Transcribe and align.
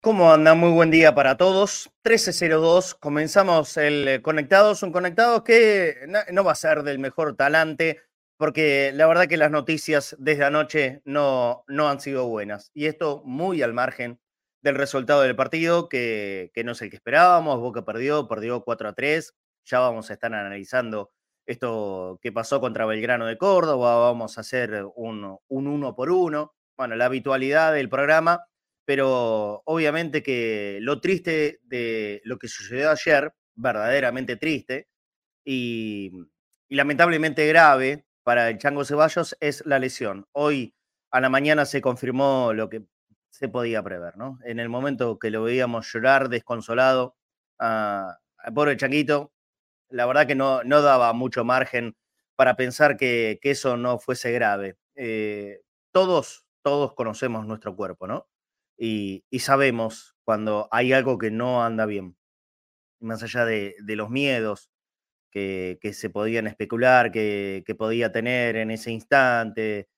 ¿Cómo 0.00 0.32
anda? 0.32 0.56
Muy 0.56 0.72
buen 0.72 0.90
día 0.90 1.14
para 1.14 1.36
todos. 1.36 1.92
1302, 2.04 2.96
comenzamos 2.96 3.76
el 3.76 4.08
eh, 4.08 4.20
Conectados, 4.22 4.82
un 4.82 4.90
Conectados 4.90 5.44
que 5.44 5.94
no 6.32 6.42
va 6.42 6.50
a 6.50 6.56
ser 6.56 6.82
del 6.82 6.98
mejor 6.98 7.36
talante, 7.36 8.00
porque 8.36 8.90
la 8.92 9.06
verdad 9.06 9.28
que 9.28 9.36
las 9.36 9.52
noticias 9.52 10.16
desde 10.18 10.44
anoche 10.44 11.00
no, 11.04 11.62
no 11.68 11.88
han 11.88 12.00
sido 12.00 12.26
buenas. 12.26 12.72
Y 12.74 12.86
esto 12.86 13.22
muy 13.24 13.62
al 13.62 13.72
margen 13.72 14.18
del 14.62 14.74
resultado 14.74 15.22
del 15.22 15.36
partido, 15.36 15.88
que, 15.88 16.50
no 16.64 16.72
es 16.72 16.82
el 16.82 16.90
que 16.90 16.96
esperábamos. 16.96 17.60
Boca 17.60 17.84
perdió, 17.84 18.28
perdió 18.28 18.62
4 18.62 18.88
a 18.88 18.92
3. 18.92 19.34
Ya 19.64 19.80
vamos 19.80 20.10
a 20.10 20.14
estar 20.14 20.34
analizando 20.34 21.10
esto 21.46 22.18
que 22.22 22.32
pasó 22.32 22.60
contra 22.60 22.86
Belgrano 22.86 23.26
de 23.26 23.38
Córdoba. 23.38 23.98
Vamos 23.98 24.36
a 24.36 24.42
hacer 24.42 24.84
un, 24.94 25.38
un 25.48 25.66
uno 25.66 25.94
por 25.94 26.10
uno. 26.10 26.54
Bueno, 26.76 26.96
la 26.96 27.06
habitualidad 27.06 27.74
del 27.74 27.88
programa, 27.88 28.46
pero 28.84 29.62
obviamente 29.66 30.22
que 30.22 30.78
lo 30.80 31.00
triste 31.00 31.60
de 31.62 32.20
lo 32.24 32.38
que 32.38 32.48
sucedió 32.48 32.90
ayer, 32.90 33.34
verdaderamente 33.54 34.36
triste 34.36 34.88
y, 35.44 36.10
y 36.68 36.76
lamentablemente 36.76 37.46
grave 37.46 38.06
para 38.22 38.48
el 38.48 38.58
Chango 38.58 38.84
Ceballos, 38.84 39.36
es 39.40 39.64
la 39.66 39.78
lesión. 39.78 40.26
Hoy 40.32 40.74
a 41.10 41.20
la 41.20 41.28
mañana 41.28 41.66
se 41.66 41.80
confirmó 41.80 42.52
lo 42.54 42.70
que 42.70 42.84
se 43.30 43.48
podía 43.48 43.82
prever, 43.82 44.16
¿no? 44.16 44.38
En 44.44 44.58
el 44.58 44.68
momento 44.68 45.18
que 45.18 45.30
lo 45.30 45.44
veíamos 45.44 45.90
llorar 45.92 46.28
desconsolado 46.28 47.16
a, 47.58 48.18
pobre 48.54 48.76
Changuito, 48.76 49.32
la 49.88 50.06
verdad 50.06 50.26
que 50.26 50.34
no, 50.34 50.62
no 50.64 50.82
daba 50.82 51.12
mucho 51.12 51.44
margen 51.44 51.96
para 52.36 52.56
pensar 52.56 52.96
que, 52.96 53.38
eso 53.42 53.76
no 53.76 53.98
fuese 53.98 54.32
grave. 54.32 54.76
Eh, 54.94 55.60
todos, 55.92 56.46
todos 56.62 56.94
conocemos 56.94 57.46
nuestro 57.46 57.76
cuerpo, 57.76 58.06
¿no? 58.06 58.28
Y, 58.76 59.24
sabemos 59.40 60.16
cuando 60.24 60.68
hay 60.70 60.92
algo 60.92 61.18
que 61.18 61.30
no 61.30 61.64
anda 61.64 61.86
bien, 61.86 62.16
más 63.00 63.22
allá 63.22 63.44
de, 63.44 63.74
los 63.86 64.10
miedos 64.10 64.70
que, 65.30 65.78
se 65.92 66.10
podían 66.10 66.46
especular, 66.46 67.12
que, 67.12 67.62
que 67.66 67.74
podía 67.74 68.12
tener 68.12 68.56
en 68.56 68.70
ese 68.70 68.90
instante, 68.90 69.88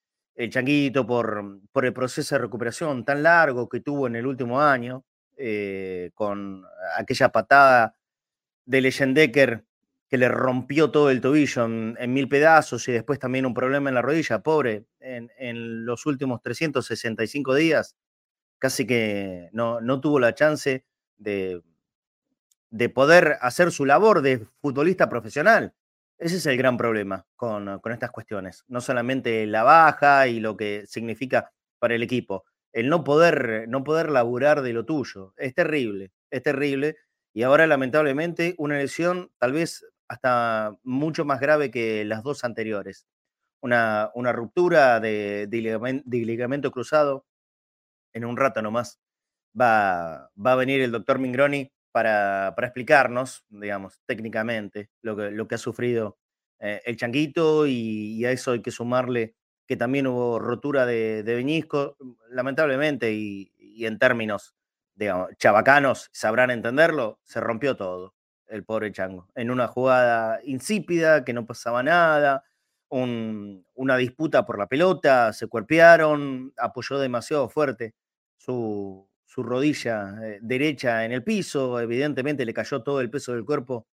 el 0.43 0.51
Changuito 0.51 1.07
por, 1.07 1.61
por 1.71 1.85
el 1.87 1.93
proceso 1.93 2.35
de 2.35 2.41
recuperación 2.41 3.05
tan 3.05 3.23
largo 3.23 3.69
que 3.69 3.81
tuvo 3.81 4.09
en 4.09 4.17
el 4.17 4.27
último 4.27 4.61
año, 4.61 5.05
eh, 5.37 6.11
con 6.15 6.65
aquella 6.97 7.29
patada 7.31 7.97
de 8.65 8.81
Leyendecker 8.81 9.65
que 10.09 10.19
le 10.19 10.29
rompió 10.29 10.91
todo 10.91 11.11
el 11.11 11.21
tobillo 11.21 11.65
en, 11.65 12.12
mil 12.12 12.29
pedazos 12.29 12.87
y 12.89 12.93
después 12.93 13.19
también 13.19 13.47
un 13.47 13.55
problema 13.55 13.89
en 13.89 13.95
la 13.95 14.03
rodilla, 14.03 14.43
pobre, 14.43 14.84
en, 15.01 15.87
los 15.87 16.07
últimos 16.07 16.43
365 16.43 17.55
días, 17.55 17.97
casi 18.59 18.87
que 18.87 19.49
no, 19.53 19.81
no 19.81 20.01
tuvo 20.01 20.19
la 20.19 20.34
chance 20.34 20.84
de, 21.19 21.62
de 22.71 22.89
poder 22.89 23.39
hacer 23.41 23.71
su 23.71 23.87
labor 23.87 24.23
de 24.23 24.47
futbolista 24.61 25.09
profesional. 25.09 25.73
Ese 26.23 26.37
es 26.37 26.47
el 26.47 26.56
gran 26.56 26.77
problema 26.77 27.27
con, 27.34 27.81
estas 27.91 28.12
cuestiones. 28.12 28.65
No 28.69 28.81
solamente 28.81 29.45
la 29.45 29.65
baja 29.65 30.28
y 30.28 30.39
lo 30.39 30.56
que 30.56 30.87
significa 30.87 31.51
para 31.81 31.97
el 31.97 32.03
equipo. 32.05 32.45
El 32.73 32.89
no 32.89 33.03
poder, 33.03 33.69
no 33.69 33.83
poder 33.83 34.09
laburar 34.09 34.62
de 34.62 34.73
lo 34.73 34.84
tuyo. 34.84 35.34
Es 35.37 35.53
terrible, 35.53 36.12
es 36.31 36.45
terrible. 36.45 36.95
Y 37.34 37.43
ahora, 37.43 37.67
lamentablemente, 37.67 38.55
una 38.59 38.78
lesión 38.78 39.33
tal 39.39 39.50
vez 39.50 39.84
hasta 40.06 40.77
mucho 40.84 41.25
más 41.25 41.41
grave 41.41 41.73
que 41.73 42.05
las 42.05 42.23
dos 42.23 42.45
anteriores. 42.45 43.09
Una, 43.61 44.12
una 44.15 44.33
ruptura 44.33 45.00
de, 45.00 45.49
ligamento, 45.50 46.71
cruzado. 46.71 47.27
En 48.12 48.25
un 48.25 48.37
rato 48.37 48.62
nomás 48.62 49.00
va, 49.60 50.31
va 50.37 50.53
a 50.53 50.56
venir 50.56 50.83
el 50.83 50.93
doctor 50.93 51.19
Mingroni 51.19 51.72
para, 51.92 52.54
para, 52.56 52.72
digamos, 53.50 54.00
técnicamente 54.06 54.91
lo 55.03 55.47
que, 55.47 55.54
ha 55.54 55.58
sufrido 55.58 56.19
eh, 56.58 56.80
el 56.84 56.97
Changuito 56.97 57.66
y, 57.66 58.25
a 58.25 58.32
eso 58.32 58.53
hay 58.53 58.62
que 58.62 58.70
sumarle 58.70 59.36
que 59.66 59.76
también 59.76 60.06
hubo 60.06 60.38
rotura 60.38 60.86
de, 60.86 61.22
de 61.22 61.34
Beñisco, 61.34 61.97
lamentablemente, 62.30 63.12
y, 63.12 63.53
en 63.84 63.98
términos, 63.98 64.54
digamos, 64.94 65.30
chabacanos, 65.38 66.08
sabrán 66.12 66.50
entenderlo, 66.50 67.20
se 67.25 67.41
rompió 67.41 67.76
todo 67.76 68.14
el 68.48 68.64
pobre 68.64 68.92
Chango. 68.92 69.28
En 69.34 69.50
una 69.50 69.66
jugada 69.69 70.41
insípida, 70.44 71.24
que 71.24 71.32
no 71.32 71.47
pasaba 71.47 71.82
nada, 71.82 72.44
una 72.91 73.97
disputa 73.97 74.44
por 74.44 74.59
la 74.59 74.66
pelota, 74.66 75.32
se 75.32 75.47
cuerpearon, 75.47 76.53
apoyó 76.59 76.98
demasiado 76.98 77.48
fuerte 77.48 77.94
su, 78.36 79.09
su 79.32 79.43
rodilla 79.43 80.15
eh, 80.22 80.38
derecha 80.43 81.06
en 81.06 81.12
el 81.12 81.25
piso, 81.25 81.81
evidentemente 81.81 82.44
le 82.44 82.53
cayó 82.53 82.82
todo 82.82 83.00
el 83.00 83.09
peso 83.09 83.32
del 83.32 83.47
cuerpo 83.47 83.87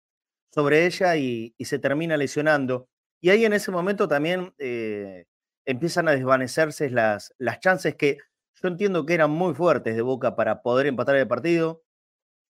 sobre 0.53 0.85
ella 0.85 1.17
y, 1.17 1.55
se 1.61 1.79
termina 1.79 2.17
lesionando. 2.17 2.89
Y 3.21 3.31
ahí 3.31 3.45
en 3.45 3.53
ese 3.53 3.71
momento 3.71 4.09
también 4.09 4.53
eh, 4.59 5.27
empiezan 5.65 6.09
a 6.09 6.13
desvanecerse 6.13 6.91
las, 6.91 7.35
las 7.39 7.61
chances 7.61 7.95
que 7.95 8.19
yo 8.61 8.69
entiendo 8.69 9.07
que 9.07 9.15
eran 9.15 9.31
muy 9.31 9.55
fuertes 9.55 9.95
de 9.95 10.03
Boca 10.03 10.35
para 10.35 10.61
poder 10.61 10.89
empatar 10.89 11.15
el 11.15 11.29
partido. 11.29 11.85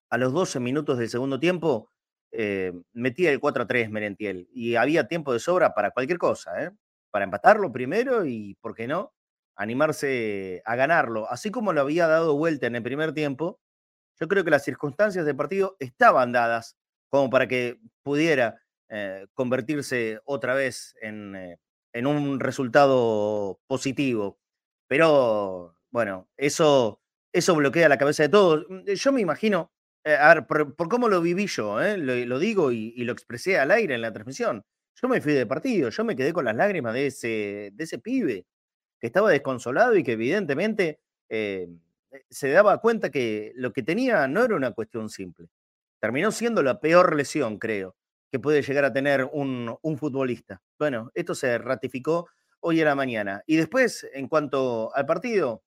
A 0.09 0.17
los 0.19 0.33
12 0.33 0.61
minutos 0.61 0.97
del 0.99 1.09
segundo 1.09 1.41
tiempo 1.41 1.91
eh, 2.31 2.73
metía 2.93 3.33
el 3.33 3.41
4 3.41 3.65
a 3.65 3.67
3 3.67 3.91
Merentiel 3.91 4.49
y 4.53 4.77
había 4.77 5.09
tiempo 5.09 5.33
de 5.33 5.41
sobra 5.41 5.75
para 5.75 5.91
cualquier 5.91 6.19
cosa, 6.19 6.73
para 7.11 7.25
empatarlo 7.25 7.73
primero 7.73 8.25
y, 8.25 8.55
¿por 8.61 8.77
qué 8.77 8.87
no?, 8.87 9.13
animarse 9.57 10.63
a 10.65 10.77
ganarlo. 10.77 11.31
Así 11.31 11.51
como 11.51 11.73
lo 11.73 11.81
había 11.81 12.07
dado 12.07 12.37
vuelta 12.37 12.67
en 12.67 12.77
el 12.77 12.83
primer 12.83 13.13
tiempo, 13.13 13.61
yo 14.21 14.29
creo 14.29 14.45
que 14.45 14.51
las 14.51 14.65
circunstancias 14.65 15.27
del 15.27 15.37
partido 15.37 15.77
estaban 15.79 16.33
dadas 16.33 16.77
como 17.11 17.31
para 17.31 17.49
que 17.49 17.81
pudiera 18.03 18.61
eh, 18.89 19.27
convertirse 19.35 20.21
otra 20.25 20.55
vez 20.55 20.95
en, 21.01 21.35
eh, 21.37 21.59
en, 21.93 22.07
un 22.07 22.41
resultado 22.41 23.61
positivo. 23.67 24.39
Pero 24.89 25.77
bueno, 25.91 26.29
eso, 26.37 27.01
eso 27.33 27.55
bloquea 27.55 27.89
la 27.89 27.99
cabeza 27.99 28.23
de 28.25 28.29
todos. 28.29 28.67
Mm, 28.69 28.85
yo 28.93 29.13
me 29.13 29.21
imagino, 29.21 29.73
eh, 30.05 30.15
a 30.17 30.35
ver, 30.35 30.47
por, 30.47 30.89
cómo 30.89 31.09
lo 31.09 31.21
viví 31.21 31.47
yo, 31.47 31.79
lo, 31.81 32.39
digo 32.39 32.73
y, 32.73 32.95
y, 32.97 33.05
lo 33.05 33.13
expresé 33.13 33.59
al 33.59 33.71
aire 33.71 33.95
en 33.95 34.03
la 34.03 34.13
transmisión. 34.13 34.65
Yo 35.01 35.09
me 35.09 35.21
fui 35.21 35.33
de 35.35 35.47
partido, 35.47 35.91
yo 35.91 36.05
me 36.05 36.17
quedé 36.17 36.33
con 36.33 36.45
las 36.45 36.57
lágrimas 36.57 36.95
de 36.95 37.09
ese, 37.09 37.71
de 37.75 37.85
ese 37.85 37.99
pibe 37.99 38.47
estaba 39.07 39.31
desconsolado 39.31 39.97
y 39.97 40.03
que 40.03 40.13
evidentemente 40.13 41.01
eh, 41.29 41.69
se 42.31 42.51
daba 42.51 42.81
cuenta 42.81 43.11
que 43.11 43.53
lo 43.57 43.73
que 43.73 43.83
tenía 43.83 44.27
no 44.29 44.45
era 44.45 44.57
una 44.57 44.73
cuestión 44.73 45.09
simple. 45.09 45.49
Terminó 46.01 46.31
siendo 46.31 46.63
la 46.63 46.81
peor 46.81 47.17
lesión, 47.17 47.59
creo, 47.59 47.97
que 48.31 48.39
puede 48.39 48.63
llegar 48.63 48.85
a 48.85 48.93
tener 48.93 49.29
un, 49.33 49.79
futbolista. 49.99 50.63
Bueno, 50.79 51.11
esto 51.15 51.35
se 51.35 51.59
ratificó 51.59 52.29
hoy 52.61 52.81
en 52.81 52.87
la 52.87 52.95
mañana. 52.95 53.43
Y 53.47 53.57
después, 53.57 54.07
en 54.13 54.29
cuanto 54.29 54.95
al 54.95 55.07
partido, 55.07 55.63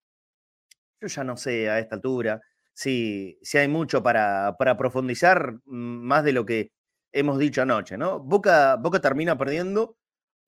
yo 1.01 1.07
ya 1.07 1.23
no 1.23 1.37
sé 1.37 1.69
a 1.69 1.79
esta 1.79 1.95
altura 1.95 2.41
si, 2.73 3.37
si 3.41 3.57
hay 3.57 3.67
mucho 3.67 4.03
para, 4.03 4.55
para 4.57 4.77
profundizar 4.77 5.53
mm, 5.65 6.05
más 6.05 6.23
de 6.23 6.33
lo 6.33 6.45
que 6.45 6.71
hemos 7.11 7.39
dicho 7.39 7.61
anoche, 7.61 7.97
¿no? 7.97 8.19
Boca, 8.19 8.75
Boca 8.75 8.99
termina 8.99 9.37
perdiendo 9.37 9.97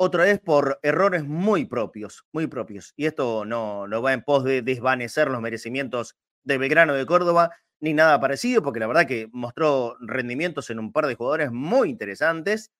otra 0.04 0.24
vez 0.24 0.40
por 0.40 0.80
errores 0.82 1.26
muy 1.26 1.66
propios, 1.66 2.26
muy 2.34 2.48
propios. 2.48 2.94
Y 2.96 3.06
esto 3.06 3.46
no, 3.46 3.88
no 3.88 4.02
va 4.02 4.14
en 4.14 4.24
pos 4.24 4.44
de 4.44 4.64
desvanecer 4.64 5.30
los 5.30 5.42
merecimientos 5.42 6.16
de 6.44 6.58
Belgrano 6.58 6.96
de 6.96 7.06
Córdoba, 7.06 7.52
ni 7.80 7.94
nada 7.94 8.20
parecido, 8.20 8.64
porque 8.64 8.80
la 8.80 8.88
verdad 8.88 9.06
que 9.06 9.30
mostró 9.32 9.96
rendimientos 10.00 10.72
en 10.72 10.80
un 10.80 10.92
par 10.92 11.06
de 11.06 11.14
jugadores 11.14 11.52
muy 11.52 11.92
interesantes, 11.92 12.72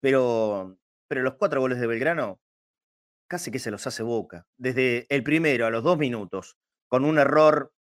pero, 0.00 0.78
pero 1.06 1.22
los 1.22 1.34
cuatro 1.34 1.60
goles 1.60 1.80
de 1.80 1.86
Belgrano 1.86 2.40
casi 3.28 3.50
que 3.50 3.58
se 3.58 3.70
los 3.70 3.86
hace 3.86 4.02
boca. 4.02 4.46
Desde 4.56 5.04
el 5.10 5.22
primero 5.22 5.66
a 5.66 5.70
los 5.70 5.84
dos 5.84 5.98
minutos, 5.98 6.56
con 6.88 7.04
un 7.04 7.18
error 7.18 7.74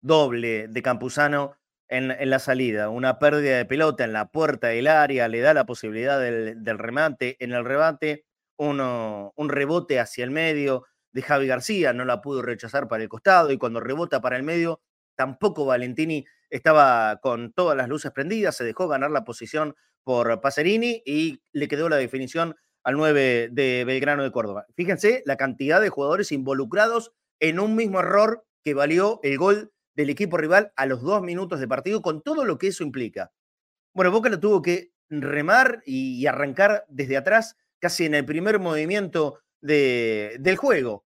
doble 0.00 0.68
de 0.68 0.82
Campuzano 0.82 1.58
en, 1.92 2.30
la 2.30 2.38
salida, 2.38 2.88
una 2.88 3.18
pérdida 3.18 3.58
de 3.58 3.66
pelota 3.66 4.04
en 4.04 4.14
la 4.14 4.28
puerta 4.30 4.68
del 4.68 4.86
área, 4.86 5.28
le 5.28 5.40
da 5.40 5.52
la 5.52 5.66
posibilidad 5.66 6.18
del, 6.18 6.78
remate, 6.78 7.36
en 7.38 7.52
el 7.52 7.64
rebate 7.64 8.24
un 8.70 9.48
rebote 9.48 10.00
hacia 10.00 10.24
el 10.24 10.30
medio 10.30 10.84
de 11.12 11.22
Javi 11.22 11.46
García, 11.46 11.92
no 11.92 12.04
la 12.04 12.22
pudo 12.22 12.42
rechazar 12.42 12.88
para 12.88 13.02
el 13.02 13.08
costado 13.08 13.50
y 13.50 13.58
cuando 13.58 13.80
rebota 13.80 14.20
para 14.20 14.36
el 14.36 14.42
medio, 14.42 14.80
tampoco 15.16 15.66
Valentini 15.66 16.24
estaba 16.50 17.18
con 17.22 17.52
todas 17.52 17.76
las 17.76 17.88
luces 17.88 18.12
prendidas, 18.12 18.56
se 18.56 18.64
dejó 18.64 18.88
ganar 18.88 19.10
la 19.10 19.24
posición 19.24 19.74
por 20.04 20.40
Pacerini 20.40 21.02
y 21.04 21.42
le 21.52 21.68
quedó 21.68 21.88
la 21.88 21.96
definición 21.96 22.56
al 22.84 22.96
9 22.96 23.50
de 23.52 23.84
Belgrano 23.84 24.22
de 24.22 24.32
Córdoba. 24.32 24.66
Fíjense 24.74 25.22
la 25.26 25.36
cantidad 25.36 25.80
de 25.80 25.88
jugadores 25.88 26.32
involucrados 26.32 27.12
en 27.40 27.60
un 27.60 27.76
mismo 27.76 28.00
error 28.00 28.44
que 28.64 28.74
valió 28.74 29.20
el 29.22 29.38
gol 29.38 29.72
del 29.94 30.10
equipo 30.10 30.36
rival 30.36 30.72
a 30.76 30.86
los 30.86 31.02
dos 31.02 31.22
minutos 31.22 31.60
de 31.60 31.68
partido, 31.68 32.02
con 32.02 32.22
todo 32.22 32.44
lo 32.44 32.58
que 32.58 32.68
eso 32.68 32.82
implica. 32.82 33.32
Bueno, 33.94 34.10
Boca 34.10 34.28
lo 34.28 34.40
tuvo 34.40 34.62
que 34.62 34.92
remar 35.10 35.82
y, 35.84 36.26
arrancar 36.26 36.84
desde 36.88 37.16
atrás, 37.16 37.56
casi 37.82 38.06
en 38.06 38.14
el 38.14 38.24
primer 38.24 38.60
movimiento 38.60 39.40
del 39.60 40.56
juego. 40.56 41.04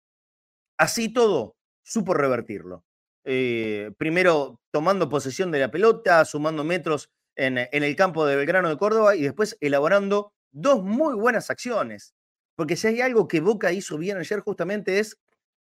Así 0.79 1.13
todo, 1.13 1.57
supo 1.83 2.13
revertirlo. 2.13 2.85
Eh, 3.25 3.91
primero 3.99 4.61
tomando 4.71 5.09
posesión 5.09 5.51
de 5.51 5.59
la 5.59 5.71
pelota, 5.71 6.25
sumando 6.27 6.63
metros 6.65 7.11
en, 7.35 7.59
en, 7.59 7.83
el 7.83 7.97
campo 7.97 8.25
de 8.27 8.37
Belgrano 8.37 8.69
de 8.69 8.77
Córdoba 8.77 9.17
y 9.17 9.23
después 9.23 9.57
elaborando 9.61 10.33
dos 10.53 10.85
muy 10.85 11.15
buenas 11.15 11.51
acciones. 11.51 12.15
Porque 12.55 12.77
si 12.77 12.89
hay 12.89 13.01
algo 13.01 13.27
que 13.27 13.41
Boca 13.41 13.73
hizo 13.73 13.99
bien 13.99 14.19
ayer 14.19 14.41
justamente 14.41 14.99
es 14.99 15.19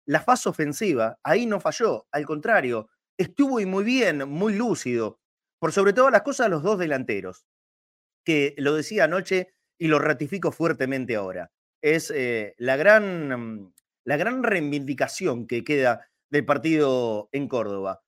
la 0.06 0.20
fase 0.20 0.50
ofensiva. 0.50 1.20
Ahí 1.24 1.46
no 1.46 1.60
falló, 1.60 2.08
al 2.12 2.26
contrario, 2.26 2.90
estuvo 3.18 3.60
y 3.60 3.66
muy 3.66 3.84
bien, 3.84 4.28
muy 4.28 4.56
lúcido. 4.56 5.20
Por 5.60 5.72
sobre 5.72 5.94
todas 5.94 6.12
las 6.12 6.24
cosas, 6.24 6.50
los 6.50 6.64
dos 6.64 6.78
delanteros, 6.78 7.46
que 8.26 8.56
lo 8.58 8.74
decía 8.74 9.06
anoche 9.06 9.54
y 9.84 9.88
lo 9.90 10.00
ratifico 10.00 10.54
fuertemente 10.54 11.18
ahora. 11.18 11.52
Es 11.82 12.10
eh, 12.16 12.56
la, 12.58 12.78
gran, 12.78 13.74
la 14.06 14.16
gran 14.16 14.42
reivindicación 14.42 15.46
que 15.46 15.66
queda 15.66 16.08
del 16.32 16.46
partido 16.46 17.28
en 17.34 17.50
Córdoba. 17.50 18.02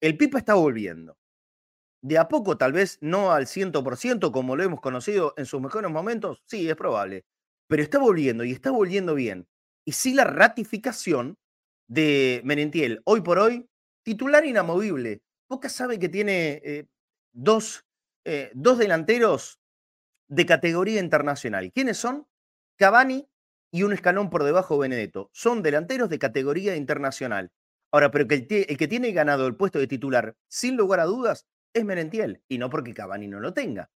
El 0.00 0.16
Pipa 0.16 0.38
está 0.38 0.54
volviendo. 0.54 1.18
De 2.00 2.16
a 2.16 2.26
poco, 2.26 2.56
tal 2.56 2.72
vez 2.72 2.96
no 3.02 3.32
al 3.32 3.44
100% 3.44 4.32
como 4.32 4.56
lo 4.56 4.62
hemos 4.62 4.80
conocido 4.80 5.34
en 5.36 5.44
sus 5.44 5.60
mejores 5.60 5.90
momentos, 5.90 6.42
sí, 6.46 6.70
es 6.70 6.74
probable, 6.74 7.26
pero 7.68 7.82
está 7.82 7.98
volviendo 7.98 8.42
y 8.42 8.52
está 8.52 8.70
volviendo 8.70 9.14
bien. 9.14 9.46
Y 9.84 9.92
sí 9.92 10.14
la 10.14 10.24
ratificación 10.24 11.36
de 11.86 12.40
Merentiel, 12.44 13.02
hoy 13.04 13.20
por 13.20 13.38
hoy, 13.38 13.68
titular 14.04 14.46
inamovible. 14.46 15.20
Boca 15.50 15.68
sabe 15.68 15.98
que 15.98 16.08
tiene 16.08 16.62
eh, 16.64 16.86
dos, 17.34 17.84
eh, 18.24 18.50
dos 18.54 18.78
delanteros 18.78 19.60
de 20.28 20.46
categoría 20.46 21.00
internacional. 21.00 21.72
¿Quiénes 21.72 21.96
son? 21.98 22.26
Cavani 22.76 23.28
y 23.70 23.82
un 23.82 23.92
escalón 23.92 24.30
por 24.30 24.44
debajo 24.44 24.78
Benedetto. 24.78 25.30
Son 25.32 25.62
delanteros 25.62 26.08
de 26.08 26.18
categoría 26.18 26.76
internacional. 26.76 27.52
Ahora, 27.92 28.10
pero 28.10 28.26
que 28.26 28.46
el, 28.68 28.76
que 28.76 28.88
tiene 28.88 29.12
ganado 29.12 29.46
el 29.46 29.56
puesto 29.56 29.78
de 29.78 29.86
titular, 29.86 30.36
sin 30.48 30.76
lugar 30.76 31.00
a 31.00 31.04
dudas, 31.04 31.46
es 31.72 31.84
Merentiel. 31.84 32.42
Y 32.48 32.58
no 32.58 32.70
porque 32.70 32.94
Cavani 32.94 33.28
no 33.28 33.40
lo 33.40 33.52
tenga, 33.52 33.90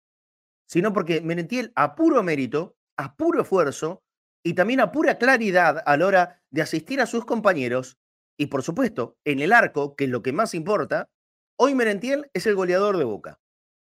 sino 0.66 0.92
porque 0.92 1.20
Merentiel, 1.20 1.72
a 1.74 1.94
puro 1.94 2.22
mérito, 2.22 2.76
a 2.96 3.16
puro 3.16 3.42
esfuerzo 3.42 4.02
y 4.44 4.54
también 4.54 4.80
a 4.80 4.92
pura 4.92 5.18
claridad 5.18 5.82
a 5.84 5.96
la 5.96 6.06
hora 6.06 6.42
de 6.50 6.62
asistir 6.62 7.00
a 7.00 7.06
sus 7.06 7.24
compañeros, 7.24 7.98
y 8.36 8.46
por 8.46 8.62
supuesto, 8.62 9.16
en 9.24 9.40
el 9.40 9.52
arco, 9.52 9.96
que 9.96 10.04
es 10.04 10.10
lo 10.10 10.22
que 10.22 10.32
más 10.32 10.54
importa, 10.54 11.10
hoy 11.56 11.74
Merentiel 11.74 12.30
es 12.34 12.46
el 12.46 12.54
goleador 12.54 12.98
de 12.98 13.04
Boca. 13.04 13.40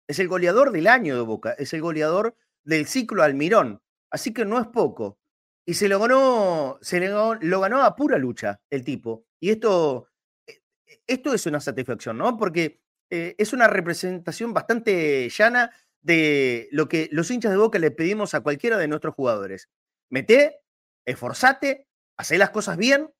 Es 0.08 0.20
el 0.20 0.28
goleador 0.28 0.72
del 0.72 0.88
año 0.88 1.16
de 1.16 1.22
Boca, 1.22 1.54
es 1.54 1.74
el 1.74 1.82
goleador 1.82 2.36
del 2.64 2.88
ciclo 2.88 3.24
Almirón. 3.24 3.82
Así 4.10 4.34
que 4.34 4.46
no 4.46 4.60
es 4.60 4.68
poco. 4.68 5.20
Y 5.66 5.74
se 5.74 5.90
lo 5.90 6.00
ganó, 6.00 6.78
se 6.82 7.00
lo 7.00 7.60
ganó 7.60 7.84
a 7.84 7.96
pura 7.96 8.18
lucha 8.18 8.62
el 8.70 8.86
tipo. 8.86 9.26
Y 9.40 9.50
esto, 9.50 10.08
eh, 10.48 10.62
esto 11.06 11.34
es 11.34 11.46
una 11.46 11.60
satisfacción, 11.60 12.18
¿no? 12.18 12.38
Porque 12.38 12.82
eh, 13.10 13.36
es 13.38 13.54
una 13.54 13.68
representación 13.68 14.54
bastante 14.54 15.30
llana 15.30 15.72
de 16.02 16.70
lo 16.72 16.88
que 16.88 17.10
los 17.12 17.30
hinchas 17.30 17.52
de 17.52 17.58
Boca 17.58 17.80
le 17.80 17.92
pedimos 17.92 18.34
a 18.34 18.42
cualquiera 18.42 18.78
de 18.78 18.88
nuestros 18.88 19.14
jugadores. 19.14 19.70
Mete, 20.10 20.62
esforzate, 21.06 21.88
hace 22.18 22.38
las 22.38 22.52
cosas 22.52 22.78
bien, 22.78 23.12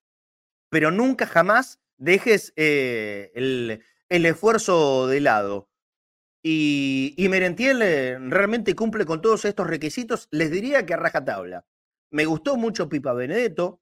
pero 0.70 0.92
nunca 0.92 1.26
jamás 1.26 1.82
dejes 1.98 2.54
eh, 2.56 3.32
el, 3.36 4.26
esfuerzo 4.26 5.08
de 5.08 5.22
lado. 5.22 5.70
Y, 6.44 7.28
Merentiel 7.30 7.80
realmente 8.30 8.76
cumple 8.76 9.06
con 9.06 9.22
todos 9.22 9.46
estos 9.46 9.68
requisitos, 9.68 10.28
les 10.32 10.52
diría 10.52 10.86
que 10.86 10.94
a 10.94 10.98
rajatabla. 10.98 11.66
Me 12.12 12.26
gustó 12.26 12.56
mucho 12.56 12.88
Pipa 12.88 13.14
Benedetto, 13.14 13.82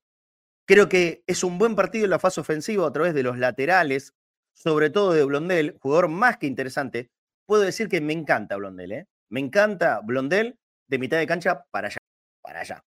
creo 0.65 0.89
que 0.89 1.23
es 1.27 1.43
un 1.43 1.57
buen 1.57 1.75
partido 1.75 2.05
en 2.05 2.11
la 2.11 2.19
fase 2.19 2.41
ofensiva 2.41 2.87
a 2.87 2.91
través 2.91 3.13
de 3.13 3.23
los 3.23 3.37
laterales, 3.37 4.15
sobre 4.53 4.89
todo 4.89 5.13
de 5.13 5.23
Blondel, 5.23 5.77
jugador 5.79 6.07
más 6.07 6.37
que 6.37 6.47
interesante. 6.47 7.11
Puedo 7.45 7.61
decir 7.61 7.87
que 7.87 8.01
me 8.01 8.13
encanta 8.13 8.55
Blondel, 8.55 8.91
¿eh? 8.91 9.07
Me 9.29 9.39
encanta 9.39 9.99
Blondel 10.01 10.57
de 10.87 10.97
mitad 10.97 11.17
de 11.17 11.27
cancha 11.27 11.65
para 11.71 11.87
allá, 11.87 11.97
para 12.41 12.61
allá. 12.61 12.83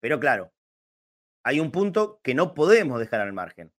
Pero 0.00 0.18
claro, 0.18 0.52
hay 1.44 1.60
un 1.60 1.70
punto 1.70 2.20
que 2.24 2.34
no 2.34 2.54
podemos 2.54 2.98
dejar 2.98 3.20
al 3.20 3.32
margen. 3.32 3.72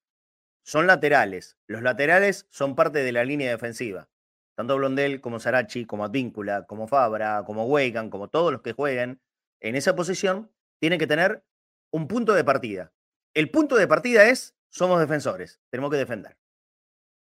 Son 0.64 0.86
laterales. 0.86 1.56
Los 1.66 1.82
laterales 1.82 2.46
son 2.50 2.74
parte 2.74 3.00
de 3.00 3.12
la 3.12 3.24
línea 3.24 3.50
defensiva. 3.50 4.08
Tanto 4.56 4.76
Blondel 4.76 5.20
como 5.20 5.38
Sarachi, 5.38 5.84
como 5.84 6.04
Advíncula, 6.04 6.66
como 6.66 6.88
Fabra, 6.88 7.44
como 7.44 7.66
Weigan, 7.66 8.08
como 8.08 8.28
todos 8.28 8.50
los 8.50 8.62
que 8.62 8.72
jueguen 8.72 9.20
en 9.60 9.76
esa 9.76 9.94
posición, 9.94 10.50
tienen 10.80 10.98
que 10.98 11.06
tener 11.06 11.44
un 11.92 12.08
punto 12.08 12.32
de 12.32 12.42
partida. 12.42 12.92
El 13.34 13.50
punto 13.50 13.76
de 13.76 13.86
partida 13.86 14.28
es, 14.28 14.56
somos 14.70 14.98
defensores, 14.98 15.60
tenemos 15.70 15.90
que 15.90 15.98
defender. 15.98 16.38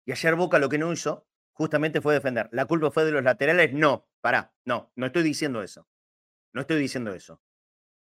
Y 0.06 0.14
ayer 0.14 0.36
Boca 0.36 0.60
lo 0.60 0.70
que 0.70 0.78
no 0.78 0.94
hizo 0.94 1.28
justamente 1.54 2.00
fue 2.00 2.14
defender. 2.14 2.48
¿La 2.52 2.66
culpa 2.66 2.90
fue 2.90 3.04
de 3.04 3.12
los 3.12 3.24
laterales? 3.24 3.74
No, 3.74 4.08
pará, 4.22 4.54
no, 4.64 4.92
no 4.96 5.06
estoy 5.06 5.24
diciendo 5.24 5.62
eso. 5.62 5.88
No 6.54 6.62
estoy 6.62 6.80
diciendo 6.80 7.14
eso. 7.14 7.42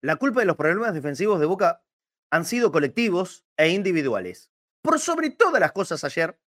La 0.00 0.16
culpa 0.16 0.40
de 0.40 0.46
los 0.46 0.56
problemas 0.56 0.94
defensivos 0.94 1.38
de 1.38 1.46
Boca 1.46 1.84
han 2.30 2.44
sido 2.44 2.72
colectivos 2.72 3.44
e 3.58 3.68
individuales. 3.68 4.50
Por 4.80 5.00
sobre 5.00 5.30
todas 5.30 5.60
las 5.60 5.72
cosas 5.72 6.04
ayer, 6.04 6.40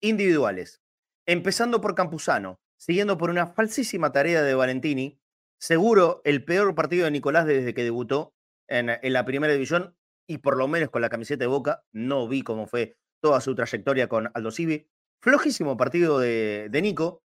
individuales. 0.00 0.83
Empezando 1.26 1.80
por 1.80 1.94
Campuzano, 1.94 2.60
siguiendo 2.76 3.16
por 3.16 3.30
una 3.30 3.46
falsísima 3.46 4.12
tarea 4.12 4.42
de 4.42 4.54
Valentini, 4.54 5.18
seguro 5.58 6.20
el 6.24 6.44
peor 6.44 6.74
partido 6.74 7.06
de 7.06 7.10
Nicolás 7.10 7.46
desde 7.46 7.72
que 7.72 7.82
debutó 7.82 8.34
en, 8.68 8.98
la 9.02 9.24
primera 9.24 9.52
división 9.52 9.96
y 10.26 10.38
por 10.38 10.56
lo 10.56 10.68
menos 10.68 10.90
con 10.90 11.00
la 11.00 11.08
camiseta 11.08 11.44
de 11.44 11.48
Boca. 11.48 11.84
No 11.92 12.28
vi 12.28 12.42
cómo 12.42 12.66
fue 12.66 12.98
toda 13.22 13.40
su 13.40 13.54
trayectoria 13.54 14.08
con 14.08 14.30
Aldo 14.34 14.50
Civi. 14.50 14.86
Flojísimo 15.22 15.78
partido 15.78 16.18
de, 16.18 16.68
Nico. 16.82 17.22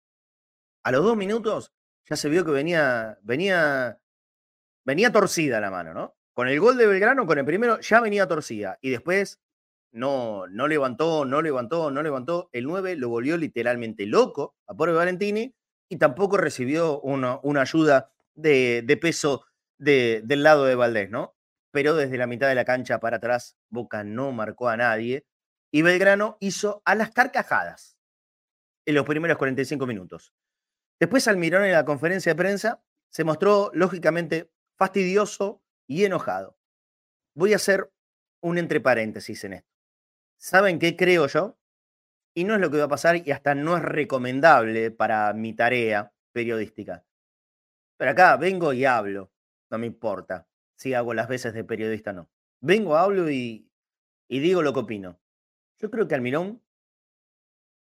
A 0.86 0.92
los 0.92 1.04
dos 1.04 1.18
minutos 1.18 1.74
ya 2.10 2.16
se 2.16 2.30
vio 2.30 2.46
que 2.46 2.52
venía, 2.52 3.20
venía, 3.22 4.00
venía 4.86 5.12
torcida 5.12 5.60
la 5.60 5.72
mano, 5.72 5.94
¿no? 5.94 6.16
Con 6.34 6.48
el 6.48 6.58
gol 6.62 6.78
de 6.78 6.88
Belgrano, 6.88 7.26
con 7.26 7.38
el 7.38 7.44
primero, 7.44 7.82
ya 7.82 8.00
venía 8.00 8.28
torcida. 8.28 8.80
Y 8.82 8.92
después 8.92 9.42
no, 9.92 10.48
no 10.48 10.68
levantó, 10.68 11.26
no 11.26 11.42
levantó, 11.42 11.92
no 11.92 12.04
levantó. 12.04 12.50
El 12.52 12.66
9 12.66 12.96
lo 12.96 13.10
volvió 13.10 13.38
literalmente 13.38 14.06
loco 14.06 14.56
a 14.68 14.74
Pobre 14.76 14.94
Valentini 14.94 15.54
y 15.90 15.98
tampoco 15.98 16.38
recibió 16.38 17.00
una, 17.02 17.40
una 17.44 17.62
ayuda 17.62 18.12
de, 18.36 18.84
de 18.86 18.98
peso 18.98 19.46
de, 19.78 20.22
del 20.24 20.44
lado 20.44 20.66
de 20.66 20.76
Valdés, 20.76 21.10
¿no? 21.10 21.36
Pero 21.72 21.96
desde 21.96 22.18
la 22.18 22.28
mitad 22.28 22.48
de 22.48 22.56
la 22.56 22.66
cancha 22.66 23.00
para 23.00 23.18
atrás, 23.18 23.58
Boca 23.70 24.04
no 24.04 24.32
marcó 24.32 24.70
a 24.70 24.78
nadie 24.78 25.26
y 25.72 25.82
Belgrano 25.82 26.38
hizo 26.40 26.82
a 26.86 26.96
las 26.96 27.12
carcajadas 27.12 27.98
en 28.86 28.96
los 28.96 29.06
primeros 29.06 29.38
45 29.38 29.86
minutos. 29.86 30.34
Después 31.00 31.28
Almirón 31.28 31.66
en 31.66 31.72
la 31.72 31.86
conferencia 31.86 32.34
de 32.34 32.38
prensa 32.38 32.84
se 33.10 33.24
mostró 33.24 33.72
lógicamente 33.74 34.52
fastidioso 34.78 35.64
y 35.88 36.06
enojado. 36.06 36.58
Voy 37.36 37.54
a 37.54 37.58
hacer 37.58 37.92
un 38.42 38.58
entre 38.58 38.82
paréntesis 38.82 39.44
en 39.44 39.54
esto. 39.54 39.79
¿Saben 40.40 40.80
qué 40.80 40.96
creo 40.96 41.28
yo? 41.28 41.60
Y 42.34 42.46
no 42.46 42.56
es 42.56 42.62
lo 42.62 42.72
que 42.72 42.78
va 42.78 42.86
a 42.86 42.90
pasar 42.90 43.18
y 43.18 43.32
hasta 43.32 43.56
no 43.56 43.76
es 43.76 43.84
recomendable 43.84 44.90
para 44.90 45.34
mi 45.34 45.54
tarea 45.54 46.14
periodística. 46.32 47.06
Pero 47.98 48.12
acá 48.12 48.38
vengo 48.38 48.72
y 48.72 48.86
hablo, 48.86 49.34
no 49.70 49.78
me 49.78 49.88
importa 49.88 50.48
si 50.78 50.94
hago 50.94 51.14
las 51.14 51.28
veces 51.28 51.54
de 51.54 51.66
periodista 51.66 52.12
o 52.12 52.14
no. 52.14 52.30
Vengo, 52.62 52.96
hablo 52.96 53.30
y, 53.30 53.70
y 54.30 54.40
digo 54.40 54.62
lo 54.62 54.72
que 54.72 54.80
opino. 54.80 55.20
Yo 55.78 55.92
creo 55.92 56.08
que 56.08 56.16
Almirón, 56.16 56.64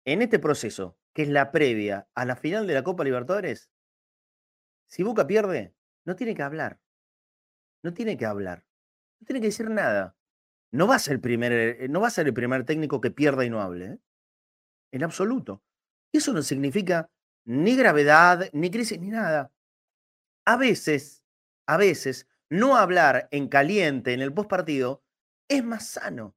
en 0.05 0.21
este 0.21 0.39
proceso, 0.39 0.99
que 1.15 1.23
es 1.23 1.29
la 1.31 1.53
previa 1.53 2.07
a 2.15 2.27
la 2.27 2.37
final 2.37 2.67
de 2.67 2.75
la 2.75 2.85
Copa 2.85 3.03
Libertadores, 3.03 3.71
si 4.89 5.03
Boca 5.03 5.27
pierde, 5.27 5.75
no 6.05 6.17
tiene 6.17 6.35
que 6.35 6.43
hablar. 6.43 6.83
No 7.83 7.95
tiene 7.95 8.19
que 8.19 8.27
hablar. 8.27 8.67
No 9.21 9.25
tiene 9.25 9.41
que 9.41 9.47
decir 9.47 9.71
nada. 9.71 10.19
No 10.73 10.87
va 10.87 10.97
a 10.97 10.99
ser 10.99 11.14
el 11.14 11.21
primer, 11.21 11.52
eh, 11.52 11.88
no 11.88 12.00
va 12.00 12.09
a 12.09 12.11
ser 12.11 12.26
el 12.26 12.35
primer 12.35 12.64
técnico 12.64 13.00
que 13.00 13.11
pierda 13.11 13.45
y 13.45 13.50
no 13.50 13.61
hable. 13.61 13.87
¿eh? 13.87 13.99
En 14.93 15.05
absoluto. 15.05 15.62
Eso 16.12 16.33
no 16.33 16.43
significa 16.43 17.11
ni 17.45 17.76
gravedad, 17.76 18.49
ni 18.52 18.71
crisis, 18.71 18.99
ni 18.99 19.09
nada. 19.09 19.52
A 20.47 20.57
veces, 20.57 21.25
a 21.67 21.76
veces, 21.76 22.26
no 22.50 22.76
hablar 22.76 23.29
en 23.31 23.49
caliente 23.49 24.12
en 24.12 24.21
el 24.21 24.33
postpartido 24.33 25.02
es 25.49 25.64
más 25.64 25.87
sano. 25.87 26.35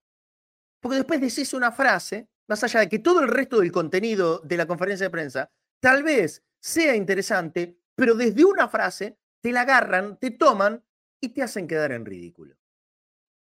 Porque 0.82 0.98
después 0.98 1.22
decís 1.22 1.54
una 1.54 1.72
frase, 1.72 2.30
más 2.48 2.64
allá 2.64 2.82
de 2.82 2.90
que 2.90 3.00
todo 3.00 3.22
el 3.22 3.28
resto 3.28 3.60
del 3.60 3.72
contenido 3.72 4.40
de 4.40 4.58
la 4.58 4.68
conferencia 4.68 5.08
de 5.08 5.12
prensa 5.12 5.52
tal 5.80 6.04
vez 6.04 6.44
sea 6.60 6.96
interesante, 6.96 7.80
pero 7.96 8.16
desde 8.16 8.46
una 8.46 8.68
frase 8.68 9.18
te 9.42 9.52
la 9.52 9.62
agarran, 9.62 10.18
te 10.20 10.32
toman 10.32 10.84
y 11.22 11.30
te 11.30 11.44
hacen 11.44 11.68
quedar 11.68 11.92
en 11.92 12.06
ridículo. 12.06 12.56